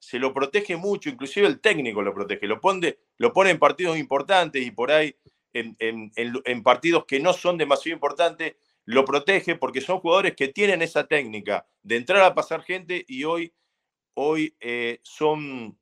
se 0.00 0.18
lo 0.18 0.34
protege 0.34 0.74
mucho, 0.74 1.08
inclusive 1.08 1.46
el 1.46 1.60
técnico 1.60 2.02
lo 2.02 2.14
protege, 2.14 2.48
lo 2.48 2.60
pone, 2.60 2.98
lo 3.18 3.32
pone 3.32 3.50
en 3.50 3.60
partidos 3.60 3.96
importantes 3.96 4.66
y 4.66 4.72
por 4.72 4.90
ahí 4.90 5.14
en, 5.52 5.76
en, 5.78 6.62
partidos 6.64 7.04
que 7.06 7.20
no 7.20 7.32
son 7.32 7.58
demasiado 7.58 7.94
importantes, 7.94 8.56
lo 8.86 9.04
protege 9.04 9.56
porque 9.56 9.80
son 9.80 9.98
jugadores 9.98 10.34
que 10.34 10.48
tienen 10.48 10.80
esa 10.80 11.06
técnica 11.06 11.66
de 11.82 11.96
entrar 11.96 12.22
a 12.22 12.34
pasar 12.34 12.62
gente 12.62 13.04
y 13.08 13.24
hoy, 13.24 13.52
hoy 14.14 14.56
eh, 14.60 15.00
son, 15.02 15.78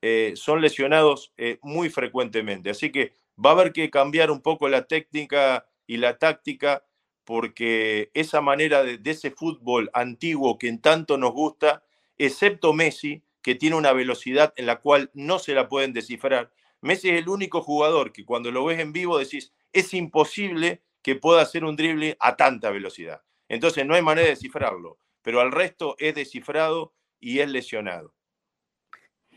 eh, 0.00 0.32
son 0.34 0.62
lesionados 0.62 1.32
eh, 1.36 1.58
muy 1.62 1.90
frecuentemente. 1.90 2.70
Así 2.70 2.90
que 2.90 3.12
va 3.42 3.50
a 3.50 3.52
haber 3.52 3.72
que 3.72 3.90
cambiar 3.90 4.30
un 4.30 4.40
poco 4.40 4.68
la 4.68 4.86
técnica 4.86 5.66
y 5.86 5.98
la 5.98 6.18
táctica 6.18 6.82
porque 7.24 8.10
esa 8.14 8.40
manera 8.40 8.82
de, 8.82 8.98
ese 9.04 9.30
fútbol 9.30 9.90
antiguo 9.92 10.58
que 10.58 10.72
tanto 10.78 11.18
nos 11.18 11.32
gusta, 11.32 11.84
excepto 12.16 12.72
Messi, 12.72 13.22
que 13.42 13.54
tiene 13.54 13.76
una 13.76 13.92
velocidad 13.92 14.54
en 14.56 14.66
la 14.66 14.80
cual 14.80 15.10
no 15.12 15.38
se 15.38 15.54
la 15.54 15.68
pueden 15.68 15.92
descifrar. 15.92 16.50
Messi 16.80 17.10
es 17.10 17.18
el 17.18 17.28
único 17.28 17.60
jugador 17.60 18.12
que 18.12 18.24
cuando 18.24 18.50
lo 18.50 18.64
ves 18.64 18.80
en 18.80 18.92
vivo 18.92 19.18
decís, 19.18 19.52
es 19.72 19.92
imposible 19.92 20.82
que 21.02 21.16
pueda 21.16 21.42
hacer 21.42 21.64
un 21.64 21.76
drible 21.76 22.16
a 22.20 22.36
tanta 22.36 22.70
velocidad. 22.70 23.22
Entonces 23.48 23.86
no 23.86 23.94
hay 23.94 24.02
manera 24.02 24.26
de 24.26 24.34
descifrarlo, 24.34 24.98
pero 25.22 25.40
al 25.40 25.52
resto 25.52 25.96
es 25.98 26.14
descifrado 26.14 26.94
y 27.18 27.40
es 27.40 27.50
lesionado. 27.50 28.14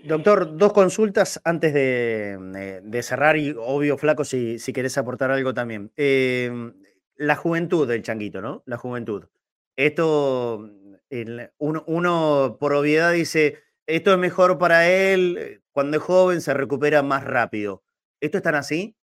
Doctor, 0.03 0.57
dos 0.57 0.73
consultas 0.73 1.39
antes 1.45 1.73
de, 1.73 2.99
cerrar 3.03 3.37
y 3.37 3.55
obvio, 3.57 3.97
Flaco, 3.97 4.25
si, 4.25 4.59
si 4.59 4.73
querés 4.73 4.97
aportar 4.97 5.31
algo 5.31 5.53
también. 5.53 5.91
Eh, 5.95 6.51
la 7.15 7.35
juventud 7.35 7.87
del 7.87 8.01
changuito, 8.01 8.41
¿no? 8.41 8.63
La 8.65 8.77
juventud. 8.77 9.25
Esto 9.75 10.69
uno, 11.57 12.57
por 12.59 12.73
obviedad 12.73 13.11
dice, 13.13 13.59
esto 13.85 14.11
es 14.11 14.17
mejor 14.17 14.57
para 14.57 14.89
él, 14.89 15.37
eh, 15.39 15.61
cuando 15.71 15.97
es 15.97 16.03
joven 16.03 16.41
se 16.41 16.53
recupera 16.53 17.03
más 17.03 17.23
rápido. 17.23 17.83
¿Esto 18.19 18.37
es 18.37 18.43
tan 18.43 18.55
así? 18.55 18.95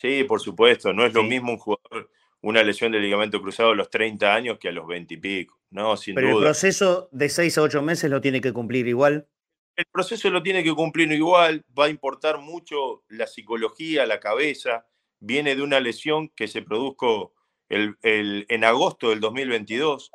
Sí, 0.00 0.24
por 0.24 0.40
supuesto, 0.40 0.92
no 0.92 1.04
es 1.04 1.12
lo 1.12 1.22
mismo 1.22 1.52
un 1.52 1.58
jugador, 1.58 2.10
una 2.40 2.62
lesión 2.62 2.90
de 2.92 3.00
ligamento 3.00 3.40
cruzado 3.42 3.70
a 3.70 3.74
los 3.74 3.90
30 3.90 4.34
años 4.34 4.58
que 4.58 4.68
a 4.68 4.72
los 4.72 4.86
20 4.86 5.14
y 5.14 5.16
pico, 5.18 5.60
¿no? 5.70 5.96
Sin 5.96 6.14
Pero 6.14 6.38
el 6.38 6.44
proceso 6.44 7.08
de 7.12 7.28
6 7.28 7.58
a 7.58 7.62
8 7.62 7.82
meses 7.82 8.10
lo 8.10 8.20
tiene 8.20 8.40
que 8.40 8.52
cumplir 8.52 8.88
igual. 8.88 9.28
El 9.76 9.84
proceso 9.92 10.30
lo 10.30 10.42
tiene 10.42 10.64
que 10.64 10.74
cumplir 10.74 11.10
igual, 11.12 11.64
va 11.78 11.86
a 11.86 11.90
importar 11.90 12.38
mucho 12.38 13.04
la 13.08 13.26
psicología, 13.26 14.06
la 14.06 14.20
cabeza, 14.20 14.86
viene 15.18 15.54
de 15.54 15.62
una 15.62 15.80
lesión 15.80 16.28
que 16.30 16.48
se 16.48 16.62
produjo 16.62 17.34
el, 17.68 17.96
en 18.02 18.64
agosto 18.64 19.10
del 19.10 19.20
2022, 19.20 20.10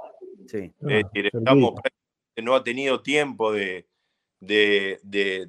Sí. 0.48 0.72
no 2.44 2.56
ha 2.56 2.64
tenido 2.64 3.02
tiempo 3.02 3.52
de, 3.52 3.88
de, 4.40 5.00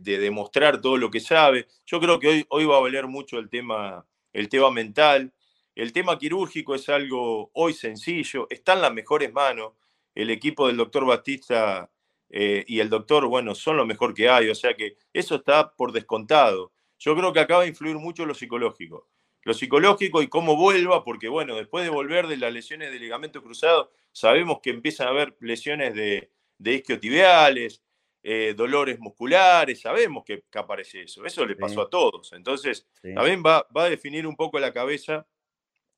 demostrar 0.02 0.80
todo 0.80 0.96
lo 0.96 1.10
que 1.10 1.20
sabe. 1.20 1.66
Yo 1.84 2.00
creo 2.00 2.18
que 2.18 2.28
hoy, 2.28 2.46
hoy 2.48 2.64
va 2.64 2.76
a 2.78 2.80
valer 2.80 3.06
mucho 3.06 3.38
el 3.38 3.50
tema, 3.50 4.06
el 4.36 4.48
tema 4.50 4.70
mental. 4.70 5.32
El 5.74 5.92
tema 5.92 6.18
quirúrgico 6.18 6.74
es 6.74 6.88
algo 6.88 7.50
hoy 7.54 7.72
sencillo, 7.72 8.46
está 8.50 8.74
en 8.74 8.82
las 8.82 8.92
mejores 8.92 9.32
manos. 9.32 9.72
El 10.14 10.30
equipo 10.30 10.66
del 10.66 10.76
doctor 10.76 11.06
Batista 11.06 11.90
eh, 12.28 12.64
y 12.66 12.80
el 12.80 12.90
doctor, 12.90 13.26
bueno, 13.26 13.54
son 13.54 13.76
lo 13.78 13.86
mejor 13.86 14.14
que 14.14 14.28
hay, 14.28 14.48
o 14.48 14.54
sea 14.54 14.74
que 14.74 14.96
eso 15.12 15.36
está 15.36 15.74
por 15.74 15.92
descontado. 15.92 16.72
Yo 16.98 17.16
creo 17.16 17.32
que 17.32 17.40
acaba 17.40 17.62
de 17.62 17.68
influir 17.68 17.96
mucho 17.96 18.26
lo 18.26 18.34
psicológico 18.34 19.08
lo 19.46 19.54
psicológico 19.54 20.22
y 20.22 20.26
cómo 20.26 20.56
vuelva, 20.56 21.04
porque 21.04 21.28
bueno, 21.28 21.54
después 21.54 21.84
de 21.84 21.90
volver 21.90 22.26
de 22.26 22.36
las 22.36 22.52
lesiones 22.52 22.90
de 22.90 22.98
ligamento 22.98 23.40
cruzado, 23.44 23.92
sabemos 24.10 24.58
que 24.60 24.70
empiezan 24.70 25.06
a 25.06 25.10
haber 25.10 25.36
lesiones 25.38 25.94
de, 25.94 26.32
de 26.58 26.74
isquiotibiales, 26.74 27.80
eh, 28.28 28.54
dolores 28.56 28.98
musculares, 28.98 29.82
sabemos 29.82 30.24
que, 30.24 30.42
aparece 30.54 31.02
eso, 31.02 31.24
eso 31.24 31.46
le 31.46 31.54
pasó 31.54 31.82
a 31.82 31.88
todos. 31.88 32.32
Entonces, 32.32 32.84
también 33.00 33.40
va, 33.40 33.64
va, 33.74 33.84
a 33.84 33.88
definir 33.88 34.26
un 34.26 34.34
poco 34.34 34.58
la 34.58 34.72
cabeza 34.72 35.28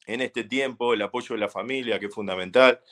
en 0.06 0.20
este 0.20 0.44
tiempo, 0.44 0.92
el 0.92 1.00
apoyo 1.00 1.34
de 1.34 1.40
la 1.40 1.48
familia, 1.48 1.98
que 1.98 2.04
es 2.04 2.14
fundamental, 2.14 2.82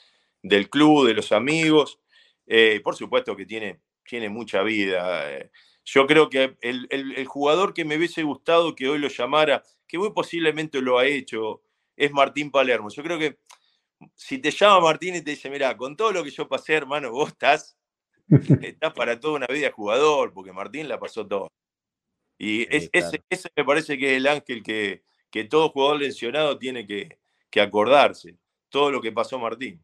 del 0.42 0.70
club, 0.70 1.07
de 1.07 1.12
los 1.12 1.33
amigos, 1.33 2.01
eh, 2.46 2.81
por 2.83 2.96
supuesto 2.96 3.37
que 3.37 3.44
tiene, 3.44 3.83
tiene 4.09 4.31
mucha 4.31 4.62
vida. 4.62 5.31
Eh. 5.31 5.51
Yo 5.85 6.07
creo 6.07 6.31
que 6.31 6.57
el, 6.62 6.87
el 6.88 7.27
jugador 7.27 7.75
que 7.75 7.85
me 7.85 7.99
hubiese 7.99 8.22
gustado 8.22 8.75
que 8.75 8.88
hoy 8.88 8.99
lo 8.99 9.09
llamara, 9.09 9.62
que 9.87 9.99
muy 9.99 10.14
posiblemente 10.14 10.81
lo 10.81 10.99
ha 10.99 11.05
hecho, 11.05 11.61
es 11.94 12.11
Martín 12.11 12.51
Palermo. 12.51 12.88
Yo 12.88 13.03
creo 13.03 13.18
que 13.18 13.38
si 14.14 14.38
te 14.38 14.51
llama 14.51 14.81
Martín 14.81 15.14
y 15.14 15.20
te 15.20 15.33
dice, 15.33 15.51
mira, 15.51 15.77
con 15.77 15.94
todo 15.94 16.11
lo 16.12 16.25
que 16.25 16.31
yo 16.31 16.49
pasé, 16.49 16.72
hermano, 16.72 17.11
vos 17.11 17.29
estás, 17.29 17.75
estás 18.28 18.92
para 18.94 19.18
toda 19.20 19.34
una 19.34 19.46
vida 19.46 19.70
jugador, 19.70 20.32
porque 20.32 20.52
Martín 20.52 20.88
la 20.88 20.98
pasó 20.98 21.26
todo. 21.26 21.48
Y 22.38 22.66
ese, 22.74 23.22
me 23.56 23.64
parece 23.64 23.96
que 23.96 24.12
es 24.12 24.16
el 24.18 24.26
ángel 24.26 24.62
que, 24.62 25.02
que 25.30 25.44
todo 25.44 25.70
jugador 25.70 26.00
lesionado 26.00 26.58
tiene 26.58 26.86
que, 26.86 27.18
que, 27.50 27.60
acordarse, 27.60 28.36
todo 28.68 28.90
lo 28.90 29.00
que 29.00 29.12
pasó 29.12 29.38
Martín. 29.38 29.82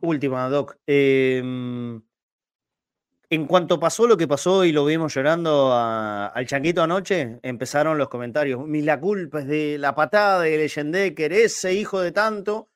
Última, 0.00 0.48
Doc. 0.48 0.76
Eh, 0.86 1.42
en 3.28 3.46
cuanto 3.46 3.80
pasó 3.80 4.06
lo 4.06 4.16
que 4.16 4.28
pasó 4.28 4.64
y 4.64 4.70
lo 4.70 4.84
vimos 4.84 5.12
llorando 5.12 5.72
al 5.72 6.46
changuito 6.46 6.82
anoche, 6.82 7.40
empezaron 7.42 7.98
los 7.98 8.08
comentarios. 8.08 8.64
Mi 8.66 8.82
la 8.82 9.00
culpa 9.00 9.40
es 9.40 9.48
de 9.48 9.78
la 9.78 9.96
patada 9.96 10.42
de 10.42 10.56
Leyendecker, 10.56 11.32
ese 11.32 11.74
hijo 11.74 12.00
de 12.00 12.12
tanto. 12.12 12.70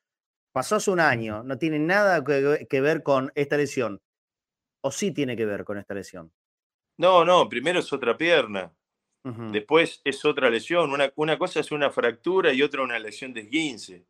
Pasó 0.53 0.77
hace 0.77 0.91
un 0.91 0.99
año, 0.99 1.45
no 1.45 1.57
tiene 1.57 1.79
nada 1.79 2.25
que, 2.25 2.81
ver 2.81 3.05
con 3.05 3.31
esta 3.37 3.57
lesión. 3.57 4.01
¿O 4.83 4.91
sí 4.91 5.13
tiene 5.13 5.37
que 5.37 5.45
ver 5.45 5.65
con 5.65 5.79
esta 5.79 5.95
lesión? 5.95 6.33
No, 6.97 7.25
no, 7.25 7.49
primero 7.49 7.81
es 7.81 7.93
otra 7.93 8.17
pierna. 8.17 8.73
Después 9.23 10.01
es 10.03 10.25
otra 10.25 10.49
lesión. 10.49 10.91
Una, 10.93 11.13
una, 11.15 11.39
cosa 11.39 11.61
es 11.61 11.71
una 11.73 11.91
fractura 11.91 12.55
y 12.55 12.63
otra 12.63 12.83
una 12.83 12.99
lesión 12.99 13.35
de 13.35 13.43
esguince. 13.43 14.07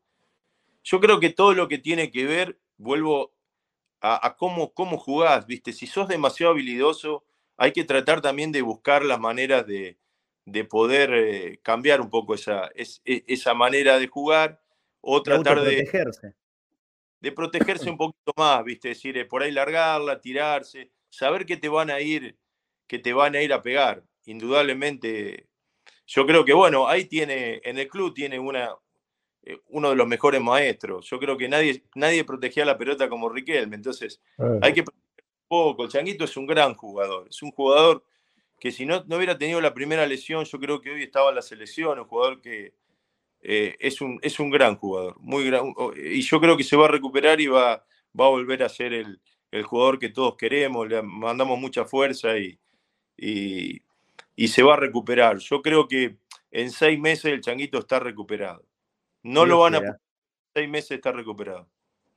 Yo 0.85 1.01
creo 1.01 1.19
que 1.19 1.31
todo 1.31 1.53
lo 1.53 1.67
que 1.67 1.79
tiene 1.79 2.13
que 2.13 2.25
ver, 2.27 2.61
vuelvo 2.77 3.33
a, 4.01 4.37
cómo, 4.37 4.73
cómo 4.73 4.99
jugás, 4.99 5.47
¿viste? 5.47 5.73
Si 5.73 5.87
sos 5.87 6.09
demasiado 6.09 6.53
habilidoso, 6.53 7.25
hay 7.57 7.73
que 7.73 7.85
tratar 7.85 8.21
también 8.21 8.53
de 8.53 8.63
buscar 8.63 9.05
las 9.05 9.21
maneras 9.21 9.67
de, 9.67 9.99
poder 10.69 11.13
eh, 11.13 11.61
cambiar 11.63 12.01
un 12.01 12.09
poco 12.09 12.35
esa, 12.35 12.71
e, 12.75 13.25
esa 13.27 13.53
manera 13.53 13.99
de 13.99 14.07
jugar 14.07 14.63
o 15.01 15.23
tratar 15.23 15.61
de. 15.61 15.87
De 17.21 17.33
protegerse 17.33 17.91
un 17.91 17.97
poquito 17.97 18.33
más, 18.37 18.65
¿viste? 18.65 18.91
Es 18.91 18.99
decir, 18.99 19.17
eh, 19.19 19.25
por 19.25 19.43
ahí 19.43 19.53
largarla, 19.53 20.21
tirarse, 20.21 20.91
saber 21.09 21.45
que 21.45 21.57
te 21.57 21.69
van 21.69 21.91
a 21.91 22.01
ir, 22.01 22.39
que 22.87 22.99
te 22.99 23.13
van 23.13 23.35
a 23.35 23.43
ir 23.43 23.53
a 23.53 23.63
pegar. 23.63 24.03
Indudablemente, 24.25 25.49
yo 26.07 26.27
creo 26.27 26.45
que, 26.45 26.53
bueno, 26.53 26.89
ahí 26.89 27.05
tiene, 27.05 27.61
en 27.65 27.79
el 27.79 27.89
club 27.89 28.15
tiene 28.15 28.39
una, 28.39 28.75
eh, 29.43 29.59
uno 29.69 29.91
de 29.91 29.97
los 29.97 30.07
mejores 30.07 30.41
maestros. 30.41 31.09
Yo 31.09 31.19
creo 31.19 31.37
que 31.37 31.49
nadie, 31.49 31.85
nadie 31.95 32.25
protegía 32.25 32.65
la 32.65 32.79
pelota 32.79 33.09
como 33.09 33.29
Riquelme, 33.29 33.77
entonces 33.77 34.21
hay 34.63 34.73
que 34.73 34.83
proteger 34.83 35.25
un 35.25 35.49
poco. 35.49 35.85
El 35.85 35.91
Changuito 35.91 36.25
es 36.25 36.37
un 36.37 36.47
gran 36.47 36.75
jugador, 36.75 37.29
es 37.29 37.43
un 37.43 37.51
jugador 37.51 38.05
que 38.59 38.73
si 38.73 38.85
no, 38.85 39.05
no 39.07 39.17
hubiera 39.17 39.39
tenido 39.39 39.61
la 39.61 39.73
primera 39.73 40.07
lesión, 40.07 40.45
yo 40.45 40.59
creo 40.59 40.81
que 40.81 40.91
hoy 40.91 41.03
estaba 41.03 41.31
en 41.31 41.37
la 41.37 41.43
selección, 41.43 41.99
un 41.99 42.05
jugador 42.05 42.43
que 42.43 42.75
eh, 43.43 43.77
es, 43.81 44.01
un, 44.01 44.19
es 44.23 44.39
un 44.39 44.51
gran 44.51 44.77
jugador, 44.77 45.17
muy 45.21 45.47
gran, 45.47 45.73
y 45.97 46.21
yo 46.21 46.41
creo 46.41 46.57
que 46.57 46.65
se 46.65 46.77
va 46.77 46.87
a 46.87 46.91
recuperar 46.91 47.41
y 47.41 47.47
va, 47.47 47.85
va 48.19 48.27
a 48.27 48.31
volver 48.31 48.63
a 48.63 48.69
ser 48.69 48.93
el, 48.93 49.21
jugador 49.65 49.99
que 49.99 50.11
todos 50.11 50.37
queremos, 50.37 50.89
le 50.89 51.03
mandamos 51.03 51.59
mucha 51.59 51.85
fuerza 51.85 52.39
y, 52.39 52.59
y, 53.17 53.83
y 54.37 54.49
se 54.49 54.63
va 54.63 54.75
a 54.75 54.77
recuperar. 54.77 55.39
Yo 55.39 55.61
creo 55.61 55.89
que 55.89 56.19
en 56.53 56.71
seis 56.71 57.01
meses 57.01 57.33
el 57.33 57.41
Changuito 57.41 57.79
está 57.79 57.99
recuperado. 57.99 58.65
No 59.23 59.45
lo 59.45 59.59
van 59.59 59.75
a... 59.75 59.99
Seis 60.55 60.69
meses 60.69 60.93
está 60.93 61.11
recuperado. 61.11 61.69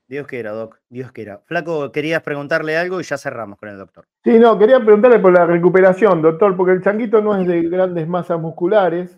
Dios 0.08 0.28
quiera, 0.28 0.52
Doc, 0.52 0.80
Dios 0.90 1.12
quiera. 1.12 1.42
Flaco, 1.46 1.92
querías 1.92 2.22
preguntarle 2.22 2.78
algo 2.78 3.00
y 3.00 3.04
ya 3.04 3.18
cerramos 3.18 3.58
con 3.58 3.70
el 3.70 3.78
doctor. 3.78 4.06
Sí, 4.24 4.38
no, 4.38 4.60
quería 4.60 4.80
preguntarle 4.80 5.20
por 5.20 5.34
la 5.34 5.46
recuperación, 5.46 6.22
doctor, 6.22 6.56
porque 6.56 6.74
el 6.74 6.84
changuito 6.84 7.22
no 7.22 7.36
es 7.36 7.48
de 7.48 7.62
grandes 7.64 8.08
masas 8.08 8.40
musculares 8.40 9.18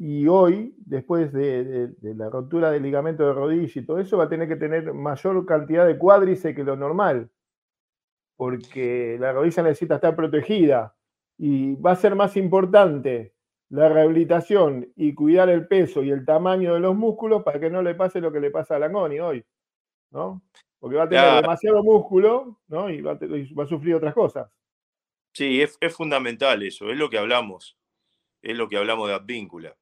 Y 0.00 0.28
hoy, 0.28 0.74
después 0.78 1.32
de, 1.32 1.92
la 2.00 2.30
rotura 2.30 2.70
del 2.70 2.84
ligamento 2.84 3.26
de 3.26 3.32
rodilla 3.32 3.72
y 3.74 3.84
todo 3.84 3.98
eso, 3.98 4.16
va 4.16 4.24
a 4.24 4.28
tener 4.28 4.46
que 4.46 4.56
tener 4.56 4.94
mayor 4.94 5.44
cantidad 5.44 5.86
de 5.86 5.98
cuádriceps 5.98 6.54
que 6.54 6.62
lo 6.62 6.76
normal, 6.76 7.30
porque 8.36 9.16
la 9.18 9.32
rodilla 9.32 9.64
necesita 9.64 9.96
estar 9.96 10.14
protegida 10.14 10.94
y 11.36 11.74
va 11.76 11.92
a 11.92 11.96
ser 11.96 12.14
más 12.14 12.36
importante 12.36 13.34
la 13.70 13.88
rehabilitación 13.88 14.92
y 14.96 15.14
cuidar 15.14 15.48
el 15.48 15.66
peso 15.66 16.02
y 16.02 16.10
el 16.10 16.24
tamaño 16.24 16.74
de 16.74 16.80
los 16.80 16.96
músculos 16.96 17.42
para 17.42 17.60
que 17.60 17.70
no 17.70 17.82
le 17.82 17.94
pase 17.94 18.20
lo 18.20 18.32
que 18.32 18.40
le 18.40 18.50
pasa 18.50 18.76
a 18.76 18.78
Langoni 18.78 19.20
hoy, 19.20 19.44
¿no? 20.10 20.42
Porque 20.78 20.96
va 20.96 21.04
a 21.04 21.08
tener 21.08 21.42
demasiado 21.42 21.82
músculo, 21.82 22.60
¿no? 22.68 22.88
Y 22.88 23.02
va 23.02 23.12
a, 23.12 23.66
sufrir 23.66 23.96
otras 23.96 24.14
cosas. 24.14 24.48
Sí, 25.32 25.60
es, 25.60 25.78
fundamental 25.94 26.62
eso, 26.62 26.90
es 26.90 26.96
lo 26.96 27.10
que 27.10 27.18
hablamos, 27.18 27.76
es 28.42 28.56
lo 28.56 28.68
que 28.68 28.76
hablamos 28.76 29.08
de 29.08 29.14
advíncula. 29.14 29.76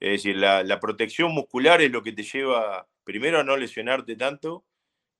Es 0.00 0.10
decir, 0.12 0.36
la, 0.36 0.80
protección 0.80 1.32
muscular 1.32 1.82
es 1.82 1.90
lo 1.90 2.02
que 2.02 2.12
te 2.12 2.22
lleva 2.22 2.88
primero 3.04 3.38
a 3.38 3.44
no 3.44 3.56
lesionarte 3.56 4.16
tanto 4.16 4.64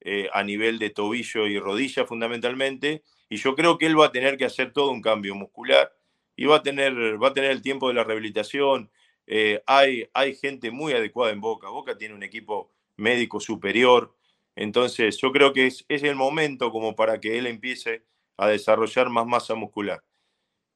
eh, 0.01 0.28
a 0.33 0.43
nivel 0.43 0.78
de 0.78 0.91
tobillo 0.91 1.47
y 1.47 1.59
rodilla 1.59 2.07
fundamentalmente, 2.07 3.03
y 3.28 3.37
yo 3.37 3.55
creo 3.55 3.78
que 3.78 3.87
él 3.87 3.99
va 3.99 4.07
a 4.07 4.12
tener 4.12 4.39
que 4.39 4.47
hacer 4.47 4.72
todo 4.72 4.91
un 4.91 5.03
cambio 5.03 5.35
muscular 5.35 5.93
y 6.35 6.47
va 6.47 6.57
a 6.57 6.62
tener, 6.62 7.22
va 7.22 7.28
a 7.28 7.35
tener 7.35 7.51
el 7.51 7.61
tiempo 7.62 7.89
de 7.89 7.95
la 7.95 8.05
rehabilitación. 8.05 8.91
Eh, 9.26 9.62
hay, 9.66 10.09
hay 10.14 10.35
gente 10.35 10.70
muy 10.70 10.95
adecuada 10.95 11.33
en 11.33 11.41
Boca. 11.41 11.68
Boca 11.68 11.99
tiene 11.99 12.14
un 12.14 12.22
equipo 12.22 12.72
médico 12.97 13.39
superior. 13.39 14.16
Entonces, 14.57 15.18
yo 15.18 15.33
creo 15.33 15.53
que 15.53 15.66
es, 15.66 15.85
el 15.89 16.16
momento 16.16 16.72
como 16.72 16.97
para 16.97 17.20
que 17.20 17.39
él 17.39 17.47
empiece 17.47 18.05
a 18.37 18.49
desarrollar 18.49 19.11
más 19.11 19.26
masa 19.26 19.55
muscular. 19.55 20.03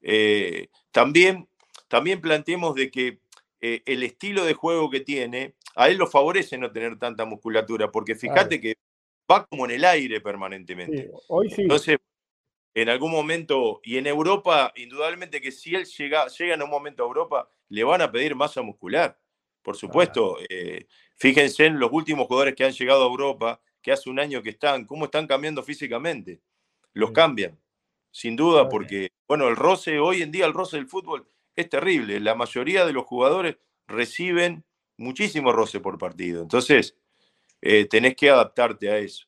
Eh, 0.01 0.69
también, 0.91 1.49
también 1.87 2.21
planteemos 2.21 2.75
de 2.75 2.91
que 2.91 3.19
eh, 3.67 3.81
el 3.87 4.03
estilo 4.03 4.45
de 4.45 4.53
juego 4.53 4.91
que 4.91 4.99
tiene, 4.99 5.55
a 5.75 5.89
él 5.89 5.97
lo 5.97 6.05
favorece 6.05 6.55
no 6.55 6.71
tener 6.71 6.99
tanta 6.99 7.25
musculatura, 7.25 7.91
porque 7.91 8.13
fíjate 8.13 8.61
que 8.61 8.75
va 9.29 9.47
como 9.47 9.65
en 9.65 9.71
el 9.71 9.85
aire 9.85 10.21
permanentemente. 10.21 11.09
hoy 11.29 11.49
sí. 11.49 11.63
Entonces, 11.63 11.97
en 12.75 12.89
algún 12.89 13.09
momento, 13.09 13.81
y 13.83 13.97
en 13.97 14.05
Europa, 14.05 14.71
indudablemente 14.75 15.41
que 15.41 15.51
si 15.51 15.73
él 15.73 15.85
llega, 15.85 16.27
llega 16.27 16.53
en 16.53 16.61
un 16.61 16.69
momento 16.69 17.01
a 17.01 17.07
Europa, 17.07 17.49
le 17.69 17.83
van 17.83 18.03
a 18.03 18.11
pedir 18.11 18.35
masa 18.35 18.61
muscular. 18.61 19.19
Por 19.63 19.75
supuesto, 19.75 20.37
eh, 20.47 20.85
fíjense 21.15 21.65
en 21.65 21.79
los 21.79 21.91
últimos 21.91 22.27
jugadores 22.27 22.53
que 22.53 22.65
han 22.65 22.71
llegado 22.71 23.01
a 23.01 23.09
Europa, 23.09 23.59
que 23.81 23.91
hace 23.91 24.11
un 24.11 24.19
año 24.19 24.43
que 24.43 24.51
están, 24.51 24.85
cómo 24.85 25.05
están 25.05 25.25
cambiando 25.25 25.63
físicamente. 25.63 26.39
Los 26.93 27.09
cambian, 27.09 27.59
sin 28.11 28.35
duda, 28.35 28.69
porque, 28.69 29.09
bueno, 29.27 29.47
el 29.47 29.55
roce, 29.55 29.97
hoy 29.97 30.21
en 30.21 30.31
día 30.31 30.45
el 30.45 30.53
roce 30.53 30.77
del 30.77 30.85
fútbol 30.85 31.27
es 31.55 31.69
terrible. 31.69 32.19
La 32.19 32.35
mayoría 32.35 32.85
de 32.85 32.93
los 32.93 33.05
jugadores 33.05 33.57
reciben 33.87 34.65
muchísimo 34.97 35.51
roce 35.51 35.79
por 35.79 35.97
partido. 35.97 36.41
Entonces, 36.41 36.97
eh, 37.61 37.85
tenés 37.85 38.15
que 38.15 38.29
adaptarte 38.29 38.89
a 38.89 38.97
eso 38.97 39.27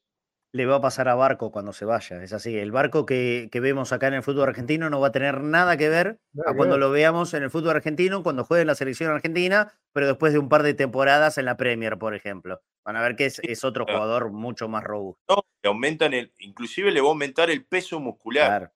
le 0.57 0.65
va 0.65 0.77
a 0.77 0.81
pasar 0.81 1.07
a 1.07 1.15
Barco 1.15 1.51
cuando 1.51 1.71
se 1.71 1.85
vaya. 1.85 2.21
Es 2.23 2.33
así, 2.33 2.57
el 2.57 2.71
Barco 2.71 3.05
que, 3.05 3.49
vemos 3.53 3.93
acá 3.93 4.07
en 4.07 4.15
el 4.15 4.23
fútbol 4.23 4.49
argentino 4.49 4.89
no 4.89 4.99
va 4.99 5.07
a 5.07 5.11
tener 5.11 5.41
nada 5.41 5.77
que 5.77 5.89
ver 5.89 6.19
a 6.45 6.53
cuando 6.53 6.77
lo 6.77 6.89
veamos 6.89 7.33
en 7.33 7.43
el 7.43 7.51
fútbol 7.51 7.75
argentino, 7.75 8.23
cuando 8.23 8.43
juegue 8.43 8.61
en 8.61 8.67
la 8.67 8.75
selección 8.75 9.11
argentina, 9.11 9.73
pero 9.93 10.07
después 10.07 10.33
de 10.33 10.39
un 10.39 10.49
par 10.49 10.63
de 10.63 10.73
temporadas 10.73 11.37
en 11.37 11.45
la 11.45 11.57
Premier, 11.57 11.97
por 11.97 12.15
ejemplo. 12.15 12.61
Van 12.83 12.95
a 12.95 13.01
ver 13.01 13.15
que 13.15 13.25
es, 13.25 13.63
otro 13.63 13.85
jugador 13.85 14.31
mucho 14.31 14.67
más 14.67 14.83
robusto. 14.83 15.21
No, 15.29 15.69
aumentan 15.69 16.13
el, 16.13 16.33
inclusive 16.39 16.91
le 16.91 17.01
va 17.01 17.07
a 17.07 17.11
aumentar 17.11 17.49
el 17.49 17.65
peso 17.65 17.99
muscular. 17.99 18.71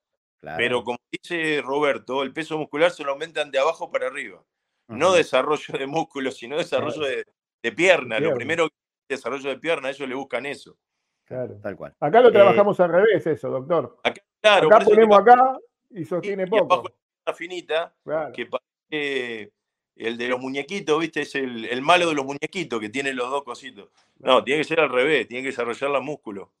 Pero 0.56 0.82
como 0.82 0.98
dice 1.10 1.62
Roberto, 1.62 2.22
el 2.22 2.32
peso 2.32 2.58
muscular 2.58 2.90
se 2.90 3.04
lo 3.04 3.12
aumentan 3.12 3.50
de 3.50 3.58
abajo 3.58 3.90
para 3.90 4.08
arriba. 4.08 4.42
No 4.88 5.12
desarrollo 5.12 5.78
de 5.78 5.86
músculo, 5.86 6.30
sino 6.30 6.58
desarrollo 6.58 7.02
de, 7.02 7.72
pierna. 7.72 8.18
Lo 8.18 8.34
primero 8.34 8.68
que 8.68 8.74
desarrollo 9.14 9.48
de 9.48 9.58
pierna, 9.58 9.90
ellos 9.90 10.08
le 10.08 10.14
buscan 10.14 10.44
eso. 10.46 10.76
Claro. 11.24 11.58
Tal 11.62 11.76
cual. 11.76 11.94
Acá 12.00 12.20
lo 12.20 12.28
eh, 12.28 12.32
trabajamos 12.32 12.78
al 12.80 12.90
revés, 12.90 13.26
eso, 13.26 13.48
doctor. 13.48 13.98
Acá, 14.02 14.20
claro, 14.40 14.66
acá 14.66 14.84
ponemos 14.84 15.18
acá 15.18 15.56
y 15.90 16.04
sostiene 16.04 16.46
poco. 16.46 16.84
una 17.24 17.34
finita 17.34 17.94
que 18.34 18.46
parece 18.46 19.52
el 19.96 20.18
de 20.18 20.28
los 20.28 20.40
muñequitos, 20.40 21.00
¿viste? 21.00 21.22
Es 21.22 21.34
el, 21.36 21.80
malo 21.82 22.08
de 22.08 22.14
los 22.14 22.24
muñequitos 22.24 22.80
que 22.80 22.88
tiene 22.88 23.12
los 23.12 23.30
dos 23.30 23.44
cositos. 23.44 23.88
No, 24.18 24.42
tiene 24.42 24.62
que 24.62 24.68
ser 24.68 24.80
al 24.80 24.90
revés, 24.90 25.28
tiene 25.28 25.42
que 25.42 25.50
desarrollar 25.50 25.90
la 25.90 26.00
músculo. 26.00 26.52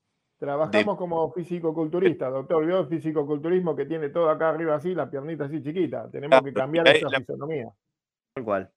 Trabajamos 0.42 0.98
como 0.98 1.32
físico-culturista, 1.32 2.28
doctor. 2.28 2.66
Vio 2.66 2.80
el 2.80 2.88
físico-culturismo 2.88 3.76
que 3.76 3.86
tiene 3.86 4.08
todo 4.08 4.28
acá 4.28 4.48
arriba 4.48 4.74
así, 4.74 4.92
la 4.92 5.08
piernita 5.08 5.44
así 5.44 5.62
chiquita. 5.62 6.10
Tenemos 6.10 6.42
que 6.42 6.52
cambiar 6.52 6.88
esa 6.88 7.08
fisonomía. 7.10 7.68
Tal 8.34 8.44
cual. 8.44 8.70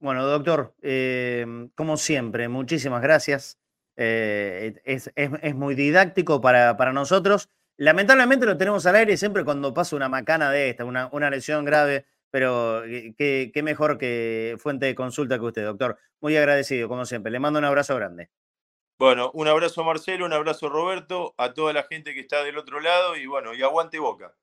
Bueno, 0.00 0.26
doctor, 0.26 0.74
eh, 0.82 1.68
como 1.76 1.96
siempre, 1.98 2.48
muchísimas 2.48 3.00
gracias. 3.00 3.60
Eh, 3.96 4.74
es, 4.84 5.54
muy 5.54 5.76
didáctico 5.76 6.40
para, 6.40 6.92
nosotros. 6.92 7.48
Lamentablemente 7.76 8.44
lo 8.44 8.56
tenemos 8.56 8.84
al 8.86 8.96
aire 8.96 9.16
siempre 9.16 9.44
cuando 9.44 9.72
pasa 9.72 9.94
una 9.94 10.08
macana 10.08 10.50
de 10.50 10.70
esta, 10.70 10.84
una, 10.84 11.08
una 11.12 11.30
lesión 11.30 11.64
grave, 11.64 12.06
pero 12.32 12.82
qué, 13.16 13.60
mejor 13.62 13.98
que 13.98 14.56
fuente 14.58 14.86
de 14.86 14.96
consulta 14.96 15.38
que 15.38 15.44
usted, 15.44 15.64
doctor. 15.64 15.96
Muy 16.20 16.36
agradecido, 16.36 16.88
como 16.88 17.04
siempre. 17.04 17.30
Le 17.30 17.38
mando 17.38 17.60
un 17.60 17.66
abrazo 17.66 17.94
grande. 17.94 18.30
Bueno, 18.98 19.30
un 19.34 19.48
abrazo 19.48 19.82
Marcelo, 19.82 20.24
un 20.24 20.32
abrazo 20.32 20.68
Roberto, 20.68 21.34
a 21.36 21.52
toda 21.52 21.72
la 21.72 21.82
gente 21.82 22.14
que 22.14 22.20
está 22.20 22.44
del 22.44 22.58
otro 22.58 22.80
lado 22.80 23.16
y 23.16 23.26
bueno, 23.26 23.52
y 23.52 23.62
aguante 23.62 23.98
boca. 23.98 24.34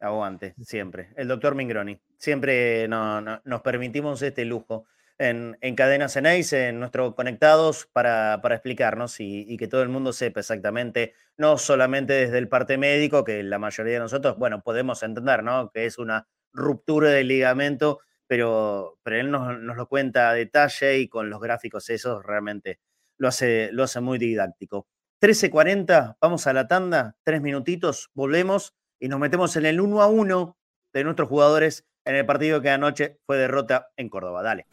Aguante, 0.00 0.54
siempre. 0.60 1.10
El 1.16 1.28
doctor 1.28 1.54
Mingroni. 1.54 2.00
Siempre 2.18 2.88
nos 2.88 3.60
permitimos 3.62 4.20
este 4.22 4.44
lujo 4.44 4.86
en, 5.18 5.56
en 5.60 5.76
Cadenas 5.76 6.16
en 6.16 6.80
nuestro 6.80 7.14
Conectados, 7.14 7.88
para, 7.92 8.40
explicarnos 8.42 9.20
y, 9.20 9.56
que 9.56 9.68
todo 9.68 9.82
el 9.82 9.88
mundo 9.88 10.12
sepa 10.12 10.40
exactamente, 10.40 11.14
no 11.36 11.58
solamente 11.58 12.12
desde 12.14 12.38
el 12.38 12.48
parte 12.48 12.78
médico, 12.78 13.22
que 13.22 13.44
la 13.44 13.60
mayoría 13.60 13.94
de 13.94 13.98
nosotros, 14.00 14.36
bueno, 14.36 14.62
podemos 14.62 15.02
entender, 15.04 15.44
¿no? 15.44 15.70
Que 15.70 15.86
es 15.86 15.98
una 15.98 16.26
ruptura 16.52 17.10
del 17.10 17.28
ligamento, 17.28 18.00
pero, 18.26 18.98
pero 19.04 19.20
él 19.20 19.30
nos, 19.30 19.56
lo 19.58 19.88
cuenta 19.88 20.30
a 20.30 20.34
detalle 20.34 20.98
y 20.98 21.08
con 21.08 21.30
los 21.30 21.40
gráficos 21.40 21.88
esos 21.90 22.24
realmente 22.24 22.80
lo 23.22 23.28
hace, 23.28 23.70
lo 23.72 23.84
hace 23.84 24.00
muy 24.00 24.18
didáctico. 24.18 24.88
13.40, 25.22 26.16
vamos 26.20 26.48
a 26.48 26.52
la 26.52 26.66
tanda, 26.66 27.14
tres 27.22 27.40
minutitos, 27.40 28.10
volvemos 28.14 28.74
y 28.98 29.06
nos 29.06 29.20
metemos 29.20 29.54
en 29.54 29.66
el 29.66 29.80
1 29.80 30.02
a 30.02 30.08
1 30.08 30.56
de 30.92 31.04
nuestros 31.04 31.28
jugadores 31.28 31.84
en 32.04 32.16
el 32.16 32.26
partido 32.26 32.60
que 32.60 32.70
anoche 32.70 33.20
fue 33.24 33.38
derrota 33.38 33.86
en 33.96 34.08
Córdoba. 34.08 34.42
Dale. 34.42 34.66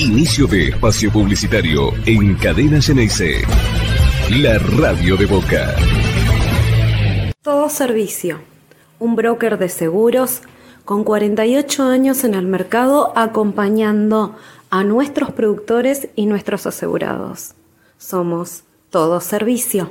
Inicio 0.00 0.48
de 0.48 0.70
espacio 0.70 1.12
publicitario 1.12 1.92
en 2.04 2.34
Cadena 2.34 2.82
Ceneice. 2.82 3.42
La 4.40 4.58
radio 4.58 5.16
de 5.16 5.26
Boca. 5.26 5.76
Todo 7.42 7.68
servicio. 7.68 8.40
Un 8.98 9.14
broker 9.14 9.56
de 9.56 9.68
seguros 9.68 10.42
con 10.84 11.04
48 11.04 11.84
años 11.84 12.24
en 12.24 12.34
el 12.34 12.46
mercado 12.46 13.12
acompañando 13.16 14.36
a 14.72 14.84
nuestros 14.84 15.30
productores 15.32 16.08
y 16.16 16.24
nuestros 16.24 16.66
asegurados. 16.66 17.52
Somos 17.98 18.62
Todo 18.88 19.20
Servicio, 19.20 19.90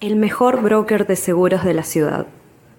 el 0.00 0.14
mejor 0.14 0.62
broker 0.62 1.04
de 1.04 1.16
seguros 1.16 1.64
de 1.64 1.74
la 1.74 1.82
ciudad. 1.82 2.28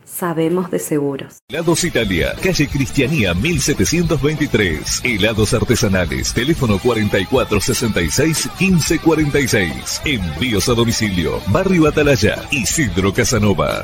Sabemos 0.05 0.71
de 0.71 0.79
seguros. 0.79 1.39
Helados 1.49 1.83
Italia, 1.83 2.33
calle 2.41 2.69
Cristianía 2.69 3.33
1723. 3.33 5.01
Helados 5.03 5.53
artesanales, 5.53 6.33
teléfono 6.33 6.79
4466 6.79 8.49
1546. 8.57 10.01
Envíos 10.05 10.69
a 10.69 10.73
domicilio, 10.73 11.41
Barrio 11.47 11.87
Atalaya, 11.87 12.47
Isidro 12.49 13.13
Casanova. 13.13 13.83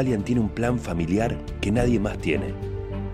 Avalian 0.00 0.24
tiene 0.24 0.40
un 0.40 0.48
plan 0.48 0.78
familiar 0.78 1.36
que 1.60 1.70
nadie 1.70 2.00
más 2.00 2.16
tiene. 2.16 2.54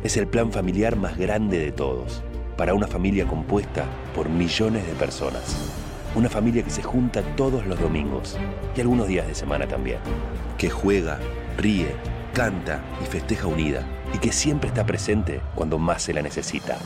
Es 0.05 0.17
el 0.17 0.29
plan 0.29 0.53
familiar 0.53 0.95
más 0.95 1.19
grande 1.19 1.59
de 1.59 1.73
todos, 1.73 2.23
para 2.57 2.75
una 2.75 2.87
familia 2.87 3.27
compuesta 3.27 3.87
por 4.15 4.29
millones 4.29 4.87
de 4.87 4.93
personas. 4.93 5.57
Una 6.15 6.29
familia 6.29 6.63
que 6.63 6.71
se 6.71 6.85
junta 6.85 7.23
todos 7.35 7.67
los 7.67 7.81
domingos 7.81 8.37
y 8.77 8.81
algunos 8.81 9.09
días 9.09 9.27
de 9.27 9.35
semana 9.35 9.67
también. 9.67 9.99
Que 10.59 10.71
juega, 10.71 11.19
ríe, 11.59 11.89
canta 12.33 12.85
y 13.03 13.07
festeja 13.07 13.49
unida 13.49 13.85
y 14.15 14.19
que 14.19 14.31
siempre 14.31 14.69
está 14.69 14.87
presente 14.87 15.41
cuando 15.57 15.81
más 15.81 16.03
se 16.03 16.15
la 16.15 16.23
necesita. 16.23 16.79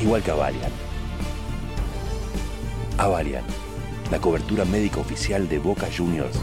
Igual 0.00 0.22
que 0.22 0.30
Avalian. 0.30 0.72
Avalian, 2.96 3.44
la 4.10 4.18
cobertura 4.22 4.64
médica 4.64 5.00
oficial 5.00 5.50
de 5.50 5.58
Boca 5.58 5.86
Juniors 5.94 6.40